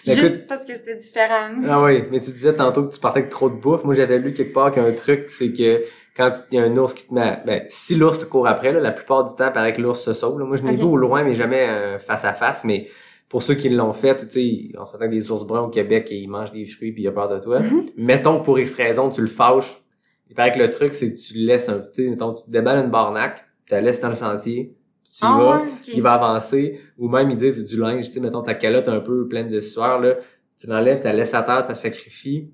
Écoute- 0.05 0.15
Juste 0.19 0.47
parce 0.49 0.65
que 0.65 0.75
c'était 0.75 0.97
différent. 0.97 1.55
Ah 1.69 1.83
oui, 1.83 2.03
mais 2.11 2.19
tu 2.21 2.31
disais 2.33 2.55
tantôt 2.55 2.85
que 2.87 2.93
tu 2.95 2.99
partais 3.01 3.21
avec 3.21 3.31
trop 3.31 3.49
de 3.51 3.55
bouffe. 3.55 3.85
Moi, 3.85 3.95
j'avais 3.95 4.19
lu 4.19 4.33
quelque 4.33 4.53
part 4.53 4.73
qu'un 4.73 4.91
truc, 4.93 5.31
c'est 5.31 5.53
que 5.53 5.83
quand 6.17 6.31
il 6.51 6.57
y 6.57 6.59
a 6.59 6.65
un 6.65 6.77
ours 6.77 6.95
qui 6.95 7.07
te 7.09 7.13
met... 7.15 7.43
Ben, 7.47 7.63
si 7.69 7.95
l'ours 7.95 8.19
te 8.19 8.25
court 8.25 8.47
après, 8.47 8.73
là, 8.73 8.81
la 8.81 8.93
plupart 8.93 9.25
du 9.25 9.35
temps, 9.35 9.51
paraît 9.53 9.73
que 9.73 9.83
l'ours 9.83 10.01
se 10.01 10.13
sauve. 10.13 10.39
là. 10.39 10.47
Moi, 10.47 10.57
je 10.57 10.63
l'ai 10.63 10.71
Ok. 10.73 10.79
vu 10.79 10.85
au 10.85 10.97
loin, 10.97 11.23
mais 11.23 11.35
jamais 11.35 11.69
euh, 11.69 11.99
face 11.99 12.25
à 12.25 12.33
face. 12.33 12.65
Mais 12.65 12.89
pour 13.29 13.43
ceux 13.43 13.55
qui 13.55 13.69
l'ont 13.69 13.93
fait, 13.93 14.27
tu 14.29 14.71
sais, 14.71 14.79
on 14.79 14.87
s'entend 14.87 15.07
que 15.07 15.11
les 15.13 15.31
ours 15.31 15.45
bruns 15.47 15.63
au 15.65 15.69
Québec, 15.69 16.09
ils 16.11 16.27
mangent 16.29 16.53
des 16.53 16.65
fruits 16.65 16.93
puis 16.93 17.03
il 17.03 17.09
a 17.09 17.13
peur 17.13 17.29
de 17.29 17.39
toi. 17.39 17.61
Mhm. 17.61 17.91
Mettons 17.97 18.39
que 18.41 18.45
pour 18.45 18.59
X 18.59 18.75
raison, 18.77 19.11
tu 19.11 19.21
le 19.21 19.27
fâches. 19.27 19.77
Il 20.29 20.35
paraît 20.35 20.53
que 20.53 20.59
le 20.59 20.71
truc, 20.71 20.95
c'est 20.95 21.13
que 21.13 21.19
tu 21.19 21.35
le 21.39 21.47
laisses 21.47 21.69
un... 21.69 21.83
Tu 21.95 22.09
mettons, 22.11 22.33
tu 22.33 22.45
te 22.45 22.51
déballes 22.51 22.85
une 22.85 22.91
barnaque, 22.91 23.45
tu 23.67 23.75
la 23.75 23.81
laisses 23.81 24.01
dans 24.01 24.09
le 24.09 24.15
sentier, 24.15 24.75
tu 25.05 25.25
y 25.25 25.29
Ah 25.29 25.39
vas, 25.39 25.63
il 25.95 26.03
va 26.03 26.13
avancer, 26.15 26.81
ou 26.99 27.09
même 27.09 27.31
ils 27.31 27.37
disent 27.37 27.59
c'est 27.59 27.65
du 27.65 27.79
linge, 27.81 28.07
tu 28.07 28.13
sais, 28.13 28.21
mettons 28.21 28.43
ta 28.43 28.55
calotte 28.55 28.89
un 28.89 29.01
peu 29.01 29.29
pleine 29.29 29.49
de 29.49 29.61
sueur, 29.61 30.01
là, 30.01 30.15
tu 30.59 30.67
l'enlèves, 30.67 30.99
tu 31.01 31.05
la 31.05 31.13
laisses 31.13 31.33
à 31.35 31.43
terre, 31.43 31.63
tu 31.63 31.69
la 31.69 31.75
sacrifies, 31.75 32.51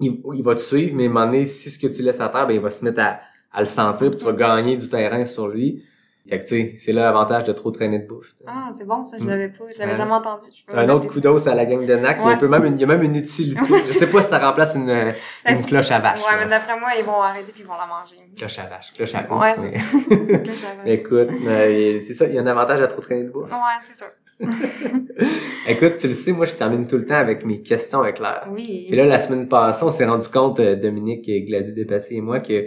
il, 0.00 0.20
il 0.34 0.42
va 0.42 0.54
te 0.54 0.60
suivre, 0.60 0.94
mais 0.96 1.04
à 1.04 1.06
un 1.06 1.12
moment 1.12 1.26
donné, 1.26 1.46
si 1.46 1.70
ce 1.70 1.78
que 1.78 1.86
tu 1.92 2.02
laisses 2.02 2.20
à 2.20 2.28
terre, 2.28 2.46
ben 2.46 2.54
il 2.54 2.60
va 2.60 2.70
se 2.70 2.84
mettre 2.84 3.00
à, 3.00 3.20
à 3.52 3.60
le 3.60 3.66
sentir, 3.66 4.10
puis 4.10 4.18
tu 4.18 4.24
vas 4.24 4.32
gagner 4.32 4.76
du 4.76 4.88
terrain 4.88 5.24
sur 5.24 5.48
lui. 5.48 5.84
Fait 6.28 6.38
que 6.40 6.44
tu 6.44 6.48
sais, 6.50 6.74
c'est 6.76 6.92
là 6.92 7.04
l'avantage 7.04 7.44
de 7.44 7.52
trop 7.54 7.70
traîner 7.70 7.98
de 8.00 8.06
bouffe. 8.06 8.34
Ah, 8.46 8.68
c'est 8.76 8.86
bon, 8.86 9.02
ça, 9.02 9.16
je 9.18 9.24
Mm. 9.24 9.28
l'avais 9.28 9.48
pas, 9.48 9.64
je 9.72 9.78
l'avais 9.78 9.92
Ouais. 9.92 9.96
jamais 9.96 10.12
entendu. 10.12 10.48
Un 10.74 10.86
autre 10.90 11.06
coup 11.06 11.20
d'os 11.20 11.46
à 11.46 11.54
la 11.54 11.64
gang 11.64 11.86
de 11.86 11.94
NAC, 11.96 12.18
il, 12.18 12.20
y 12.20 12.24
a 12.24 12.26
un 12.26 12.32
Ouais. 12.32 12.36
peu 12.38 12.48
même 12.48 12.66
une, 12.66 12.74
il 12.74 12.80
y 12.82 12.84
a 12.84 12.86
même 12.86 13.02
une 13.02 13.16
utilité. 13.16 13.58
Ouais, 13.62 13.80
je 13.80 13.92
sais 13.92 14.10
pas 14.10 14.20
si 14.20 14.28
ça 14.28 14.38
remplace 14.38 14.74
une, 14.74 14.88
Ben, 14.88 15.14
une 15.48 15.64
cloche 15.64 15.90
à 15.90 16.00
vache. 16.00 16.20
Ouais, 16.20 16.32
là. 16.36 16.44
mais 16.44 16.50
d'après 16.50 16.78
moi, 16.78 16.90
ils 16.98 17.04
vont 17.06 17.22
arrêter 17.22 17.50
puis 17.50 17.62
ils 17.62 17.66
vont 17.66 17.72
la 17.80 17.86
manger. 17.86 18.16
Cloche 18.36 18.58
à 18.58 18.64
vache, 18.66 18.92
cloche 18.92 19.14
à 19.14 19.20
Ouais, 19.22 19.52
ours. 19.52 19.56
c'est 19.58 20.16
mais-. 20.18 20.42
Cloche 20.42 20.64
à 20.64 20.76
vache. 20.76 20.84
Écoute, 20.86 21.28
mais 21.40 22.00
c'est 22.02 22.12
ça, 22.12 22.26
il 22.26 22.34
y 22.34 22.38
a 22.38 22.42
un 22.42 22.46
avantage 22.46 22.82
à 22.82 22.86
trop 22.88 23.00
traîner 23.00 23.24
de 23.24 23.30
bouffe. 23.30 23.50
Ouais, 23.50 23.58
c'est 23.80 23.96
sûr. 23.96 24.06
Écoute, 25.68 25.96
tu 25.98 26.08
le 26.08 26.14
sais, 26.14 26.32
moi 26.32 26.46
je 26.46 26.54
termine 26.54 26.86
tout 26.86 26.96
le 26.96 27.04
temps 27.04 27.16
avec 27.16 27.44
mes 27.44 27.60
questions 27.60 28.04
éclairs. 28.04 28.48
Oui. 28.52 28.86
Et 28.88 28.96
là, 28.96 29.04
la 29.04 29.18
semaine 29.18 29.48
passée, 29.48 29.84
on 29.84 29.90
s'est 29.90 30.06
rendu 30.06 30.28
compte, 30.28 30.60
euh, 30.60 30.76
Dominique 30.76 31.28
et 31.28 31.42
Gladu 31.42 31.72
Dépassé 31.72 32.16
et 32.16 32.20
moi, 32.20 32.40
que 32.40 32.66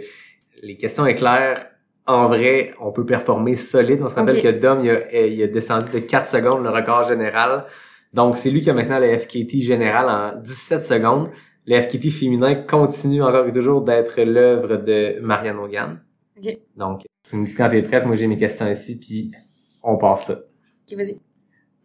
les 0.62 0.76
questions 0.76 1.06
éclairs, 1.06 1.66
en 2.06 2.28
vrai, 2.28 2.72
on 2.80 2.92
peut 2.92 3.06
performer 3.06 3.56
solide. 3.56 4.00
On 4.02 4.08
se 4.08 4.14
rappelle 4.14 4.40
que 4.42 4.48
Dom, 4.48 4.80
il 4.82 4.90
a, 4.90 5.26
il 5.26 5.42
a 5.42 5.46
descendu 5.46 5.88
de 5.90 5.98
4 6.00 6.26
secondes 6.26 6.62
le 6.62 6.70
record 6.70 7.08
général. 7.08 7.64
Donc, 8.12 8.36
c'est 8.36 8.50
lui 8.50 8.60
qui 8.60 8.70
a 8.70 8.74
maintenant 8.74 8.98
le 8.98 9.18
FKT 9.18 9.62
général 9.62 10.08
en 10.08 10.40
17 10.40 10.82
secondes. 10.82 11.28
Le 11.66 11.80
FKT 11.80 12.10
féminin 12.10 12.54
continue 12.54 13.22
encore 13.22 13.46
et 13.46 13.52
toujours 13.52 13.82
d'être 13.82 14.20
l'œuvre 14.20 14.76
de 14.76 15.20
Marianne 15.20 15.58
Hogan. 15.58 16.00
Ok. 16.36 16.58
Donc, 16.76 17.02
tu 17.22 17.36
me 17.36 17.46
dis 17.46 17.54
quand 17.54 17.68
t'es 17.68 17.82
prête, 17.82 18.04
moi 18.04 18.16
j'ai 18.16 18.26
mes 18.26 18.36
questions 18.36 18.68
ici, 18.68 18.98
puis 18.98 19.30
on 19.82 19.96
passe 19.96 20.26
ça. 20.26 20.32
Ok, 20.34 20.96
vas-y. 20.96 21.31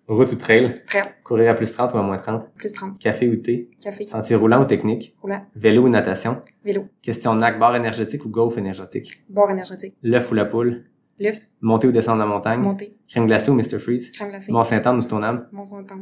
Route 0.08 0.32
ou 0.32 0.36
trail? 0.38 0.74
Prêt. 0.86 1.16
Courir 1.24 1.52
à 1.52 1.54
plus 1.54 1.72
30 1.74 1.94
ou 1.94 1.98
à 1.98 2.02
moins 2.02 2.18
30? 2.18 2.54
Plus 2.56 2.72
30. 2.72 2.98
Café 2.98 3.28
ou 3.28 3.36
thé? 3.36 3.70
Café. 3.84 4.06
Sentier 4.08 4.38
roulant 4.38 4.62
ou 4.62 4.66
technique? 4.66 5.14
Roulant. 5.22 5.46
Vélo 5.56 5.84
ou 5.84 5.90
natation? 5.90 6.42
Vélo. 6.64 6.86
Question 7.02 7.36
de 7.36 7.42
NAC, 7.42 7.60
barre 7.60 7.76
énergétique 7.76 8.24
ou 8.24 8.30
golf 8.30 8.58
énergétique? 8.58 9.24
Bord 9.28 9.52
énergétique. 9.52 9.96
L'œuf 10.02 10.32
ou 10.32 10.36
la 10.36 10.46
poule? 10.46 10.86
L'œuf. 11.20 11.40
Monter 11.60 11.88
ou 11.88 11.92
descendre 11.92 12.20
la 12.20 12.26
montagne? 12.26 12.62
Monter. 12.62 12.96
Crème 13.10 13.28
glacée 13.28 13.52
ou 13.52 13.56
Mr. 13.56 13.80
Freeze? 13.80 14.12
Crème 14.12 14.30
glacée. 14.30 14.52
Mont-Saint-Anne 14.52 14.96
ou 14.96 15.02
Stoneham? 15.02 15.48
Mon 15.52 15.66
son 15.66 15.80
de 15.80 15.86
temps. 15.86 16.00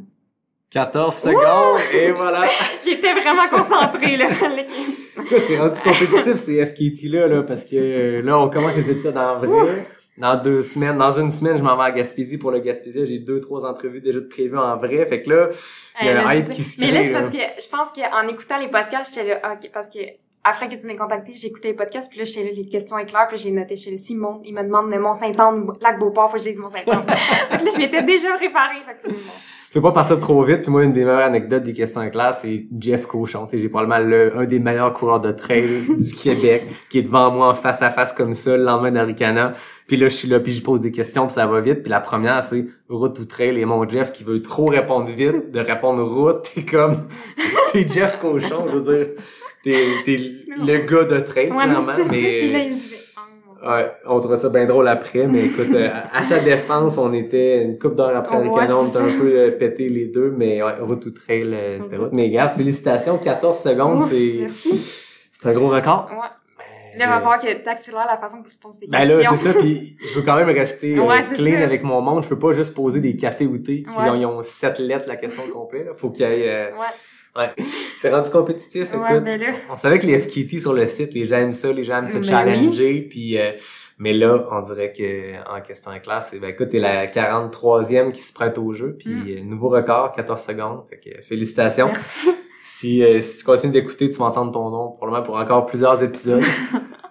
14 0.69 1.15
secondes! 1.15 1.79
Et 1.93 2.11
voilà! 2.11 2.43
J'étais 2.85 3.13
vraiment 3.13 3.47
concentrée, 3.49 4.17
là. 4.17 4.27
Écoute, 5.17 5.41
c'est 5.47 5.57
rendu 5.57 5.79
compétitif 5.79 6.35
ces 6.35 6.65
FKT-là, 6.65 7.27
là, 7.27 7.43
parce 7.43 7.65
que 7.65 7.75
euh, 7.75 8.21
là, 8.21 8.37
on 8.39 8.49
commence 8.49 8.75
les 8.75 8.91
épisodes 8.91 9.17
en 9.17 9.39
vrai. 9.39 9.87
Dans 10.17 10.35
deux 10.41 10.61
semaines, 10.61 10.97
dans 10.97 11.11
une 11.19 11.29
semaine, 11.29 11.57
je 11.57 11.63
m'en 11.63 11.75
vais 11.75 11.83
à 11.83 11.91
Gaspésie 11.91 12.37
pour 12.37 12.51
le 12.51 12.59
Gaspésie. 12.59 13.05
J'ai 13.05 13.19
deux, 13.19 13.41
trois 13.41 13.65
entrevues 13.65 13.99
déjà 13.99 14.19
de 14.21 14.25
prévues 14.27 14.57
en 14.57 14.77
vrai. 14.77 15.05
Fait 15.05 15.21
que 15.21 15.29
là, 15.29 15.49
il 16.01 16.07
y 16.07 16.09
a 16.09 16.21
Euh, 16.21 16.25
un 16.27 16.33
hype 16.35 16.49
qui 16.51 16.63
se 16.63 16.79
Mais 16.79 16.91
là, 16.91 16.99
crée. 16.99 17.07
c'est 17.07 17.13
là. 17.13 17.19
parce 17.21 17.35
que 17.35 17.41
je 17.61 17.67
pense 17.67 17.87
qu'en 17.91 18.27
écoutant 18.29 18.57
les 18.57 18.69
podcasts, 18.69 19.13
j'étais 19.13 19.27
là, 19.41 19.53
ok, 19.53 19.69
parce 19.73 19.89
que 19.89 19.99
après 20.47 20.69
que 20.69 20.75
tu 20.75 20.85
m'aies 20.87 20.95
contacté, 20.95 21.33
j'ai 21.33 21.47
écouté 21.47 21.69
les 21.69 21.73
podcasts, 21.73 22.09
puis 22.09 22.19
là, 22.19 22.23
j'étais 22.25 22.43
là, 22.43 22.51
les 22.55 22.65
questions 22.65 22.97
éclair, 22.99 23.27
puis 23.27 23.37
j'ai 23.37 23.49
noté 23.51 23.75
chez 23.75 23.89
le 23.91 23.97
Simon, 23.97 24.37
il 24.45 24.53
me 24.53 24.61
demande 24.63 24.91
de 24.91 24.97
Mont-Saint-Anne, 24.97 25.67
Lac-Beauport, 25.81 26.29
faut 26.29 26.37
que 26.37 26.43
je 26.43 26.49
dise 26.49 26.59
Mont-Saint-Anne. 26.59 27.03
fait 27.49 27.57
que 27.57 27.65
là, 27.65 27.71
je 27.73 27.77
m'étais 27.79 28.03
déjà 28.03 28.31
préparée, 28.35 28.75
fait 28.85 28.95
que 29.01 29.09
bon. 29.11 29.15
Veux 29.75 29.81
pas 29.81 29.91
partir 29.91 30.17
trop 30.21 30.41
vite. 30.41 30.61
Puis 30.61 30.71
moi, 30.71 30.85
une 30.85 30.93
des 30.93 31.03
meilleures 31.03 31.25
anecdotes 31.25 31.63
des 31.63 31.73
questions 31.73 31.99
en 31.99 32.09
classe, 32.09 32.39
c'est 32.43 32.65
Jeff 32.79 33.07
Cochon. 33.07 33.45
J'ai 33.51 33.67
probablement 33.67 33.99
le, 34.09 34.37
un 34.37 34.45
des 34.45 34.59
meilleurs 34.59 34.93
coureurs 34.93 35.19
de 35.19 35.33
trail 35.33 35.67
du 35.97 36.13
Québec 36.13 36.63
qui 36.89 36.99
est 36.99 37.03
devant 37.03 37.29
moi 37.29 37.49
en 37.49 37.53
face 37.53 37.81
à 37.81 37.89
face 37.89 38.13
comme 38.13 38.33
ça 38.33 38.55
le 38.55 38.63
lendemain 38.63 38.91
d'Aricana. 38.91 39.51
Puis 39.85 39.97
là, 39.97 40.07
je 40.07 40.13
suis 40.13 40.29
là, 40.29 40.39
puis 40.39 40.53
je 40.53 40.63
pose 40.63 40.79
des 40.79 40.91
questions, 40.91 41.25
puis 41.25 41.33
ça 41.33 41.45
va 41.45 41.59
vite. 41.59 41.81
Puis 41.81 41.91
la 41.91 41.99
première, 41.99 42.41
c'est 42.41 42.65
route 42.87 43.19
ou 43.19 43.25
trail. 43.25 43.59
Et 43.59 43.65
mon 43.65 43.87
Jeff 43.87 44.13
qui 44.13 44.23
veut 44.23 44.41
trop 44.41 44.67
répondre 44.67 45.07
vite, 45.09 45.51
de 45.51 45.59
répondre 45.59 46.01
route, 46.03 46.49
t'es 46.55 46.63
comme... 46.63 47.07
T'es 47.73 47.85
Jeff 47.85 48.17
Cochon, 48.21 48.67
je 48.71 48.77
veux 48.77 48.95
dire. 48.95 49.07
T'es, 49.61 49.75
t'es 50.05 50.17
le 50.57 50.77
gars 50.85 51.03
de 51.03 51.19
trail, 51.19 51.51
Ouais, 51.51 51.67
mais 51.67 51.75
c'est 51.97 52.03
ça, 52.03 52.09
mais... 52.09 52.69
Ouais, 53.65 53.91
on 54.05 54.19
trouvait 54.19 54.37
ça 54.37 54.49
bien 54.49 54.65
drôle 54.65 54.87
après, 54.87 55.25
mais 55.27 55.45
écoute, 55.45 55.69
euh, 55.73 55.89
à 56.13 56.21
sa 56.21 56.39
défense, 56.39 56.97
on 56.97 57.11
était 57.13 57.63
une 57.63 57.79
couple 57.79 57.95
d'heures 57.95 58.15
après 58.15 58.43
le 58.43 58.49
canon, 58.49 58.81
on 58.81 58.87
était 58.87 58.97
un 58.97 59.19
peu 59.19 59.31
euh, 59.33 59.51
pété 59.51 59.89
les 59.89 60.05
deux, 60.05 60.33
mais 60.37 60.61
ouais, 60.61 60.73
route 60.81 61.05
ou 61.05 61.11
trail, 61.11 61.51
euh, 61.53 61.79
c'était 61.81 61.97
route. 61.97 62.11
Mais 62.13 62.23
regarde, 62.25 62.53
félicitations, 62.55 63.17
14 63.17 63.57
secondes, 63.57 64.03
c'est 64.03 64.47
c'est 64.51 65.49
un 65.49 65.53
gros 65.53 65.67
record. 65.69 66.09
Ouais. 66.11 66.17
Là, 66.97 67.05
il 67.07 67.09
va 67.09 67.15
falloir 67.19 67.39
que 67.39 67.51
t'accélères 67.61 68.05
la 68.07 68.17
façon 68.17 68.41
que 68.41 68.47
tu 68.49 68.57
poses 68.57 68.79
tes 68.79 68.87
Ben 68.87 69.03
là, 69.05 69.17
questions. 69.17 69.37
c'est 69.41 69.51
ça, 69.51 69.59
puis 69.59 69.97
je 70.07 70.13
veux 70.13 70.21
quand 70.21 70.37
même 70.37 70.47
rester 70.49 70.97
Ouais, 70.97 71.21
clean 71.33 71.61
avec 71.61 71.83
mon 71.83 71.99
monde. 71.99 72.23
Je 72.23 72.29
peux 72.29 72.39
pas 72.39 72.53
juste 72.53 72.73
poser 72.73 73.01
des 73.01 73.17
cafés 73.17 73.45
ou 73.47 73.57
thé 73.57 73.83
qui 73.83 73.89
Ouais. 73.99 74.09
ont, 74.11 74.15
ils 74.15 74.25
ont 74.25 74.41
sept 74.43 74.79
lettres 74.79 75.09
la 75.09 75.17
question 75.17 75.43
complète. 75.51 75.87
Là. 75.87 75.93
Faut 75.93 76.09
qu'il 76.09 76.25
y 76.25 76.29
ait... 76.29 76.71
Ouais, 76.71 76.85
ouais. 77.37 77.51
C'est 77.97 78.09
rendu 78.13 78.29
compétitif, 78.29 78.93
ouais, 78.93 78.99
écoute. 79.11 79.23
mais 79.23 79.37
là, 79.37 79.47
On 79.71 79.77
savait 79.77 79.97
que 79.99 80.05
les 80.05 80.19
FKT 80.19 80.59
sur 80.59 80.73
le 80.73 80.85
site, 80.85 81.13
les 81.13 81.25
gens 81.25 81.37
aiment 81.37 81.51
ça, 81.51 81.71
les 81.71 81.83
gens 81.83 81.97
aiment 81.97 82.07
se 82.07 82.17
Ben 82.17 82.23
challenger, 82.23 83.01
puis 83.09 83.37
euh, 83.39 83.51
mais 83.97 84.13
là, 84.13 84.45
on 84.51 84.61
dirait 84.61 84.91
que 84.93 85.33
en 85.49 85.61
question 85.61 85.91
de 85.93 85.99
classe, 85.99 86.35
ben 86.39 86.49
écoute, 86.49 86.69
t'es 86.69 86.79
la 86.79 87.07
43e 87.07 88.11
qui 88.11 88.21
se 88.21 88.33
prête 88.33 88.57
au 88.57 88.73
jeu, 88.73 88.95
puis 88.99 89.09
Mm. 89.09 89.25
euh, 89.29 89.41
nouveau 89.43 89.69
record, 89.69 90.11
14 90.11 90.41
secondes, 90.41 90.83
fait 90.89 90.97
que 90.99 91.09
euh, 91.17 91.21
félicitations. 91.21 91.87
merci. 91.87 92.29
Si 92.61 93.03
euh, 93.03 93.19
si 93.21 93.37
tu 93.37 93.43
continues 93.45 93.73
d'écouter, 93.73 94.09
tu 94.09 94.17
vas 94.17 94.25
entendre 94.25 94.51
ton 94.51 94.69
nom 94.69 94.91
probablement 94.91 95.23
pour 95.23 95.35
encore 95.37 95.65
plusieurs 95.65 96.03
épisodes. 96.03 96.41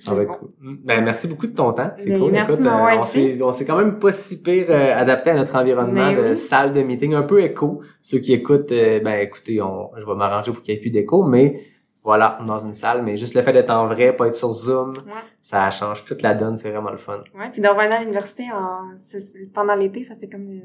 Ça 0.00 0.14
va 0.14 0.22
être 0.22 0.38
cool. 0.38 0.50
Mm. 0.60 0.76
Ben, 0.84 1.04
merci 1.04 1.28
beaucoup 1.28 1.46
de 1.46 1.52
ton 1.54 1.72
temps. 1.72 1.90
C'est 1.98 2.06
Ben, 2.06 2.18
cool. 2.20 2.32
merci 2.32 2.52
Écoute, 2.52 2.66
euh, 2.66 2.96
on 2.98 3.02
s'est, 3.02 3.42
on 3.42 3.52
s'est 3.52 3.64
quand 3.64 3.76
même 3.76 3.98
pas 3.98 4.12
si 4.12 4.42
pire 4.42 4.66
euh, 4.70 4.94
adapté 4.96 5.30
à 5.30 5.34
notre 5.36 5.54
environnement 5.56 6.12
Ben 6.12 6.16
de 6.16 6.28
oui. 6.30 6.36
salle 6.36 6.72
de 6.72 6.82
meeting, 6.82 7.14
un 7.14 7.22
peu 7.22 7.42
écho. 7.42 7.82
Ceux 8.00 8.18
qui 8.18 8.32
écoutent, 8.32 8.72
euh, 8.72 9.00
ben 9.00 9.20
écoutez, 9.20 9.60
on, 9.62 9.90
je 9.96 10.06
vais 10.06 10.14
m'arranger 10.14 10.52
pour 10.52 10.62
qu'il 10.62 10.74
y 10.74 10.76
ait 10.76 10.80
plus 10.80 10.90
d'écho, 10.90 11.22
mais 11.24 11.60
voilà, 12.04 12.38
dans 12.46 12.58
une 12.58 12.74
salle, 12.74 13.02
mais 13.02 13.16
juste 13.16 13.34
le 13.36 13.42
fait 13.42 13.52
d'être 13.52 13.70
en 13.70 13.86
vrai, 13.86 14.14
pas 14.16 14.26
être 14.26 14.34
sur 14.34 14.52
Zoom, 14.52 14.90
Ouais. 14.90 15.12
ça 15.40 15.70
change 15.70 16.04
toute 16.04 16.22
la 16.22 16.34
donne, 16.34 16.56
c'est 16.56 16.68
vraiment 16.70 16.90
le 16.90 16.96
fun. 16.96 17.22
Ouais, 17.38 17.48
puis 17.52 17.60
de 17.62 17.68
revenir 17.68 17.92
à 17.96 18.00
l'université 18.00 18.46
en, 18.52 18.88
pendant 19.54 19.74
l'été, 19.76 20.02
ça 20.02 20.16
fait 20.16 20.28
comme, 20.28 20.62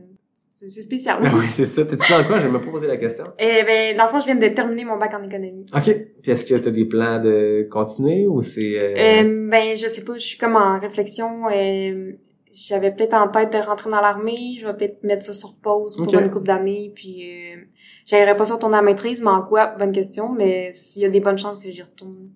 c'est 0.67 0.81
spécial. 0.81 1.19
oui, 1.21 1.45
c'est 1.49 1.65
ça. 1.65 1.85
T'es-tu 1.85 2.11
dans 2.11 2.23
coin? 2.23 2.39
J'ai 2.39 2.47
même 2.49 2.59
pas 2.61 2.71
posé 2.71 2.87
la 2.87 2.97
question. 2.97 3.25
Et 3.37 3.63
ben, 3.63 3.95
dans 3.95 4.05
le 4.05 4.09
fond, 4.09 4.19
je 4.19 4.25
viens 4.25 4.35
de 4.35 4.47
terminer 4.47 4.85
mon 4.85 4.97
bac 4.97 5.13
en 5.13 5.21
économie. 5.23 5.65
OK. 5.75 5.83
Puis 6.23 6.31
est-ce 6.31 6.45
que 6.45 6.55
t'as 6.55 6.71
des 6.71 6.85
plans 6.85 7.19
de 7.19 7.67
continuer 7.69 8.25
ou 8.27 8.41
c'est... 8.41 8.73
euh, 8.77 9.21
Euh, 9.23 9.49
ben, 9.49 9.75
je 9.75 9.87
sais 9.87 10.03
pas, 10.03 10.13
je 10.15 10.25
suis 10.25 10.37
comme 10.37 10.55
en 10.55 10.79
réflexion. 10.79 11.47
Euh, 11.53 12.13
J'avais 12.51 12.91
peut-être 12.91 13.13
en 13.13 13.27
tête 13.27 13.53
de 13.53 13.57
rentrer 13.59 13.89
dans 13.91 14.01
l'armée. 14.01 14.55
Je 14.59 14.65
vais 14.65 14.73
peut-être 14.75 15.03
mettre 15.03 15.23
ça 15.23 15.33
sur 15.33 15.53
pause 15.61 15.95
pour 15.95 16.11
une 16.13 16.29
couple 16.31 16.47
d'années. 16.47 16.91
Puis, 16.95 17.29
euh, 17.53 17.57
j'aimerais 18.05 18.35
pas 18.35 18.45
ça 18.47 18.55
retourner 18.55 18.77
à 18.77 18.81
la 18.81 18.85
maîtrise, 18.85 19.21
mais 19.21 19.29
en 19.29 19.43
quoi? 19.43 19.67
Bonne 19.77 19.91
question. 19.91 20.29
Mais 20.33 20.71
s'il 20.73 21.03
y 21.03 21.05
a 21.05 21.09
des 21.09 21.19
bonnes 21.19 21.37
chances 21.37 21.59
que 21.59 21.69
j'y 21.69 21.83
retourne, 21.83 22.29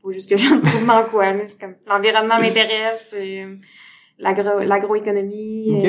faut 0.00 0.12
juste 0.12 0.30
que 0.30 0.36
je 0.38 0.46
retourne 0.54 0.86
dans 0.86 1.04
quoi. 1.10 1.26
l'environnement 1.86 2.38
m'intéresse, 2.38 3.14
euh, 3.20 3.54
l'agro, 4.18 4.60
l'agroéconomie, 4.60 5.82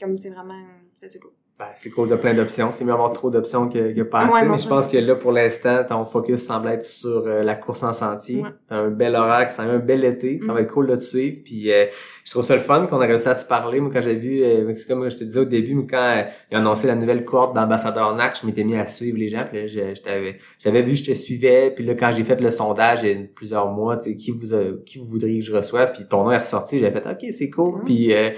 comme 0.00 0.16
c'est 0.16 0.30
vraiment, 0.30 0.54
je 1.02 1.08
sais 1.08 1.18
pas. 1.18 1.28
Ben, 1.58 1.66
c'est 1.74 1.90
cool, 1.90 2.08
de 2.08 2.14
plein 2.14 2.34
d'options. 2.34 2.70
C'est 2.72 2.84
mieux 2.84 2.92
avoir 2.92 3.12
trop 3.12 3.30
d'options 3.30 3.68
que, 3.68 3.92
que 3.92 4.02
pas 4.02 4.20
assez. 4.20 4.32
Ouais, 4.32 4.44
non, 4.44 4.52
mais 4.52 4.58
je 4.58 4.68
pense 4.68 4.84
ça. 4.84 4.90
que 4.92 4.96
là, 4.98 5.16
pour 5.16 5.32
l'instant, 5.32 5.82
ton 5.82 6.04
focus 6.04 6.44
semble 6.46 6.68
être 6.68 6.84
sur 6.84 7.24
euh, 7.26 7.42
la 7.42 7.56
course 7.56 7.82
en 7.82 7.92
sentier. 7.92 8.42
Ouais. 8.42 8.50
T'as 8.68 8.76
un 8.76 8.90
bel 8.90 9.16
horaire, 9.16 9.50
ça 9.50 9.64
un 9.64 9.80
bel 9.80 10.04
été. 10.04 10.38
Ça 10.40 10.52
va 10.52 10.60
Mm. 10.60 10.62
être 10.62 10.72
cool 10.72 10.86
de 10.86 10.94
te 10.94 11.00
suivre. 11.00 11.40
Puis 11.44 11.72
euh, 11.72 11.86
je 12.24 12.30
trouve 12.30 12.44
ça 12.44 12.54
le 12.54 12.60
fun 12.60 12.86
qu'on 12.86 13.00
a 13.00 13.06
réussi 13.06 13.26
à 13.28 13.34
se 13.34 13.44
parler. 13.44 13.80
Moi, 13.80 13.90
quand 13.92 14.00
j'ai 14.00 14.14
vu, 14.14 14.40
euh, 14.44 14.72
c'est 14.76 14.86
comme 14.86 15.10
je 15.10 15.16
te 15.16 15.24
disais 15.24 15.40
au 15.40 15.44
début, 15.46 15.74
mais 15.74 15.86
quand 15.88 15.96
euh, 16.18 16.22
ils 16.52 16.56
ont 16.56 16.60
annoncé 16.60 16.86
la 16.86 16.94
nouvelle 16.94 17.24
cohorte 17.24 17.56
d'ambassadeurs 17.56 18.14
NAC, 18.14 18.38
je 18.40 18.46
m'étais 18.46 18.62
mis 18.62 18.76
à 18.76 18.86
suivre 18.86 19.18
les 19.18 19.28
gens. 19.28 19.44
Puis 19.50 19.62
là, 19.62 19.66
je, 19.66 19.96
je 19.96 20.00
t'avais, 20.00 20.36
j'avais 20.60 20.82
vu, 20.82 20.94
je 20.94 21.10
te 21.10 21.14
suivais. 21.16 21.72
Puis 21.74 21.84
là, 21.84 21.94
quand 21.96 22.12
j'ai 22.12 22.22
fait 22.22 22.40
le 22.40 22.52
sondage 22.52 23.00
il 23.02 23.08
y 23.08 23.12
a 23.12 23.16
plusieurs 23.34 23.66
mois, 23.72 23.96
tu 23.96 24.10
sais, 24.10 24.16
qui 24.16 24.30
vous, 24.30 24.54
a- 24.54 24.74
qui 24.86 24.98
vous 24.98 25.06
voudriez 25.06 25.40
que 25.40 25.44
je 25.44 25.56
reçoive, 25.56 25.90
puis 25.90 26.06
ton 26.08 26.22
nom 26.22 26.30
est 26.30 26.38
ressorti, 26.38 26.78
j'avais 26.78 27.00
fait, 27.00 27.08
ok, 27.10 27.32
c'est 27.32 27.50
cool. 27.50 27.80
Mm. 27.80 27.84
Puis 27.84 28.14
euh, 28.14 28.30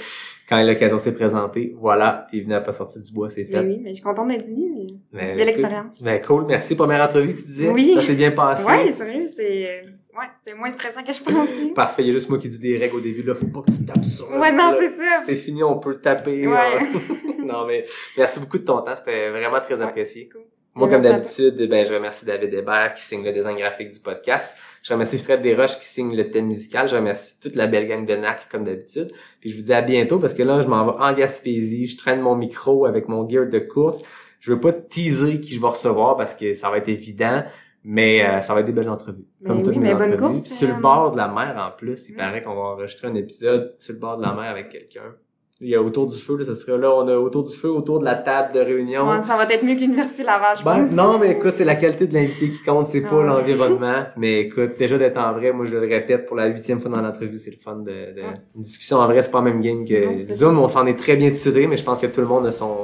quand 0.50 0.62
l'occasion 0.62 0.98
s'est 0.98 1.14
présentée, 1.14 1.74
voilà, 1.78 2.26
t'es 2.30 2.40
venu 2.40 2.52
à 2.54 2.60
pas 2.60 2.72
sortir 2.72 3.00
du 3.00 3.12
bois, 3.12 3.30
c'est 3.30 3.44
fait. 3.44 3.62
Mais 3.62 3.68
oui, 3.76 3.80
mais 3.82 3.90
je 3.90 3.94
suis 3.94 4.02
contente 4.04 4.28
d'être 4.28 4.44
venue. 4.46 4.70
mais 4.74 4.86
Mais, 5.12 5.36
Belle 5.36 5.48
expérience. 5.48 6.02
Ben 6.02 6.20
cool, 6.20 6.44
merci. 6.46 6.74
Première 6.74 7.00
entrevue, 7.02 7.32
tu 7.34 7.44
disais. 7.46 7.68
Oui. 7.68 7.92
Ça 7.94 8.02
s'est 8.02 8.16
bien 8.16 8.32
passé. 8.32 8.68
Ouais, 8.70 8.90
sérieux, 8.92 9.26
c'était, 9.28 9.82
ouais, 10.18 10.24
c'était 10.36 10.56
moins 10.58 10.68
stressant 10.70 11.02
que 11.04 11.12
je 11.12 11.22
pensais. 11.22 11.72
Parfait, 11.74 12.02
il 12.02 12.08
y 12.08 12.10
a 12.10 12.14
juste 12.14 12.28
moi 12.28 12.38
qui 12.38 12.48
dis 12.48 12.58
des 12.58 12.76
règles 12.76 12.96
au 12.96 13.00
début, 13.00 13.22
là, 13.22 13.34
faut 13.34 13.46
pas 13.46 13.62
que 13.62 13.70
tu 13.70 13.84
tapes 13.84 14.04
sur. 14.04 14.28
Ouais, 14.32 14.50
non, 14.52 14.74
c'est 14.78 14.90
ça. 14.96 15.18
C'est 15.24 15.36
fini, 15.36 15.62
on 15.62 15.78
peut 15.78 15.90
le 15.90 16.00
taper. 16.00 16.46
Ouais. 16.48 16.80
non, 17.44 17.64
mais 17.66 17.84
merci 18.18 18.40
beaucoup 18.40 18.58
de 18.58 18.64
ton 18.64 18.82
temps, 18.82 18.96
c'était 18.96 19.30
vraiment 19.30 19.60
très 19.60 19.76
Ouais, 19.76 19.82
apprécié. 19.84 20.28
cool. 20.28 20.42
Moi, 20.74 20.88
comme 20.88 21.02
d'habitude, 21.02 21.68
ben, 21.68 21.84
je 21.84 21.92
remercie 21.92 22.24
David 22.24 22.54
Hébert 22.54 22.94
qui 22.94 23.02
signe 23.02 23.24
le 23.24 23.32
design 23.32 23.56
graphique 23.56 23.90
du 23.90 23.98
podcast. 23.98 24.56
Je 24.82 24.92
remercie 24.92 25.18
Fred 25.18 25.42
Desroches 25.42 25.78
qui 25.78 25.84
signe 25.86 26.16
le 26.16 26.30
thème 26.30 26.46
musical. 26.46 26.88
Je 26.88 26.94
remercie 26.94 27.38
toute 27.40 27.56
la 27.56 27.66
belle 27.66 27.86
gang 27.88 28.06
de 28.06 28.14
NAC 28.14 28.48
comme 28.48 28.64
d'habitude. 28.64 29.10
Puis 29.40 29.50
je 29.50 29.56
vous 29.56 29.64
dis 29.64 29.72
à 29.72 29.82
bientôt 29.82 30.18
parce 30.20 30.32
que 30.32 30.42
là, 30.44 30.60
je 30.62 30.68
m'en 30.68 30.86
vais 30.86 30.98
en 31.02 31.12
Gaspésie. 31.12 31.86
Je 31.88 31.96
traîne 31.96 32.20
mon 32.20 32.36
micro 32.36 32.86
avec 32.86 33.08
mon 33.08 33.28
gear 33.28 33.46
de 33.48 33.58
course. 33.58 34.02
Je 34.38 34.52
veux 34.52 34.60
pas 34.60 34.72
teaser 34.72 35.40
qui 35.40 35.54
je 35.54 35.60
vais 35.60 35.66
recevoir 35.66 36.16
parce 36.16 36.34
que 36.34 36.54
ça 36.54 36.70
va 36.70 36.78
être 36.78 36.88
évident. 36.88 37.42
Mais 37.82 38.22
euh, 38.24 38.40
ça 38.42 38.52
va 38.54 38.60
être 38.60 38.66
des 38.66 38.72
belles 38.72 38.90
entrevues. 38.90 39.24
Comme 39.44 39.62
toutes 39.62 39.76
mes 39.76 39.92
entrevues. 39.92 40.16
course, 40.18 40.40
Puis 40.42 40.50
sur 40.50 40.68
le 40.68 40.74
bord 40.80 41.12
de 41.12 41.16
la 41.16 41.28
mer 41.28 41.56
en 41.58 41.74
plus, 41.76 42.08
il 42.10 42.12
Mm. 42.12 42.16
paraît 42.16 42.42
qu'on 42.42 42.54
va 42.54 42.60
enregistrer 42.60 43.08
un 43.08 43.14
épisode 43.14 43.74
sur 43.78 43.94
le 43.94 44.00
bord 44.00 44.18
de 44.18 44.22
la 44.22 44.34
mer 44.34 44.50
avec 44.50 44.68
quelqu'un. 44.68 45.14
Il 45.62 45.68
y 45.68 45.74
a 45.74 45.82
autour 45.82 46.06
du 46.06 46.16
feu, 46.16 46.38
là, 46.38 46.44
ça 46.46 46.54
serait 46.54 46.78
là, 46.78 46.90
on 46.90 47.06
a 47.06 47.16
autour 47.16 47.44
du 47.44 47.52
feu, 47.54 47.68
autour 47.68 47.98
de 47.98 48.04
la 48.06 48.14
table 48.14 48.54
de 48.54 48.60
réunion. 48.60 49.10
Ouais, 49.10 49.20
ça 49.20 49.36
va 49.36 49.44
être 49.44 49.62
mieux 49.62 49.74
que 49.74 49.80
l'Université 49.80 50.22
Laval, 50.22 50.56
je 50.58 50.64
Ben, 50.64 50.80
pense. 50.84 50.92
non, 50.92 51.18
mais 51.18 51.32
écoute, 51.32 51.52
c'est 51.54 51.66
la 51.66 51.74
qualité 51.74 52.06
de 52.06 52.14
l'invité 52.14 52.48
qui 52.48 52.62
compte, 52.62 52.86
c'est 52.86 53.02
pas 53.02 53.18
Ah. 53.20 53.26
l'environnement. 53.26 54.04
Mais 54.16 54.40
écoute, 54.40 54.78
déjà 54.78 54.96
d'être 54.96 55.18
en 55.18 55.32
vrai, 55.34 55.52
moi 55.52 55.66
je 55.66 55.72
le 55.76 55.80
répète 55.80 56.24
pour 56.24 56.36
la 56.36 56.46
huitième 56.46 56.80
fois 56.80 56.90
dans 56.90 57.02
l'entrevue, 57.02 57.36
c'est 57.36 57.50
le 57.50 57.58
fun 57.58 57.76
de, 57.76 57.90
de- 57.90 58.20
Ouais. 58.22 58.34
une 58.56 58.62
discussion 58.62 58.96
en 59.00 59.06
vrai, 59.06 59.22
c'est 59.22 59.30
pas 59.30 59.42
la 59.42 59.50
même 59.50 59.60
game 59.60 59.84
que 59.84 60.06
Non, 60.06 60.34
Zoom. 60.34 60.58
On 60.60 60.68
s'en 60.68 60.86
est 60.86 60.98
très 60.98 61.16
bien 61.16 61.30
tiré, 61.30 61.66
mais 61.66 61.76
je 61.76 61.84
pense 61.84 61.98
que 61.98 62.06
tout 62.06 62.22
le 62.22 62.26
monde 62.26 62.46
a 62.46 62.52
son 62.52 62.74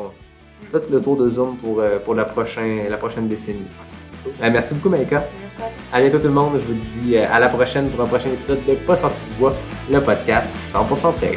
fait 0.64 0.82
le 0.90 1.00
tour 1.00 1.16
de 1.16 1.30
Zoom 1.30 1.56
pour 1.56 1.80
euh, 1.80 1.98
pour 2.04 2.14
la 2.14 2.26
prochaine 2.26 2.90
la 2.90 2.98
prochaine 2.98 3.26
décennie. 3.26 3.66
Ben, 4.38 4.50
merci 4.52 4.74
beaucoup, 4.74 4.90
Maïka. 4.90 5.24
Merci 5.58 5.74
à 5.94 6.00
bientôt 6.02 6.18
tout 6.18 6.24
le 6.24 6.34
monde. 6.34 6.52
Je 6.54 6.66
vous 6.74 6.78
dis 7.00 7.16
euh, 7.16 7.24
à 7.32 7.40
la 7.40 7.48
prochaine 7.48 7.88
pour 7.88 8.02
un 8.04 8.06
prochain 8.06 8.28
épisode 8.28 8.58
de 8.68 8.74
Pas 8.74 8.96
sorti 8.96 9.30
du 9.32 9.40
bois, 9.40 9.54
le 9.90 9.98
podcast 10.00 10.52
100% 10.54 11.12
trail. 11.14 11.36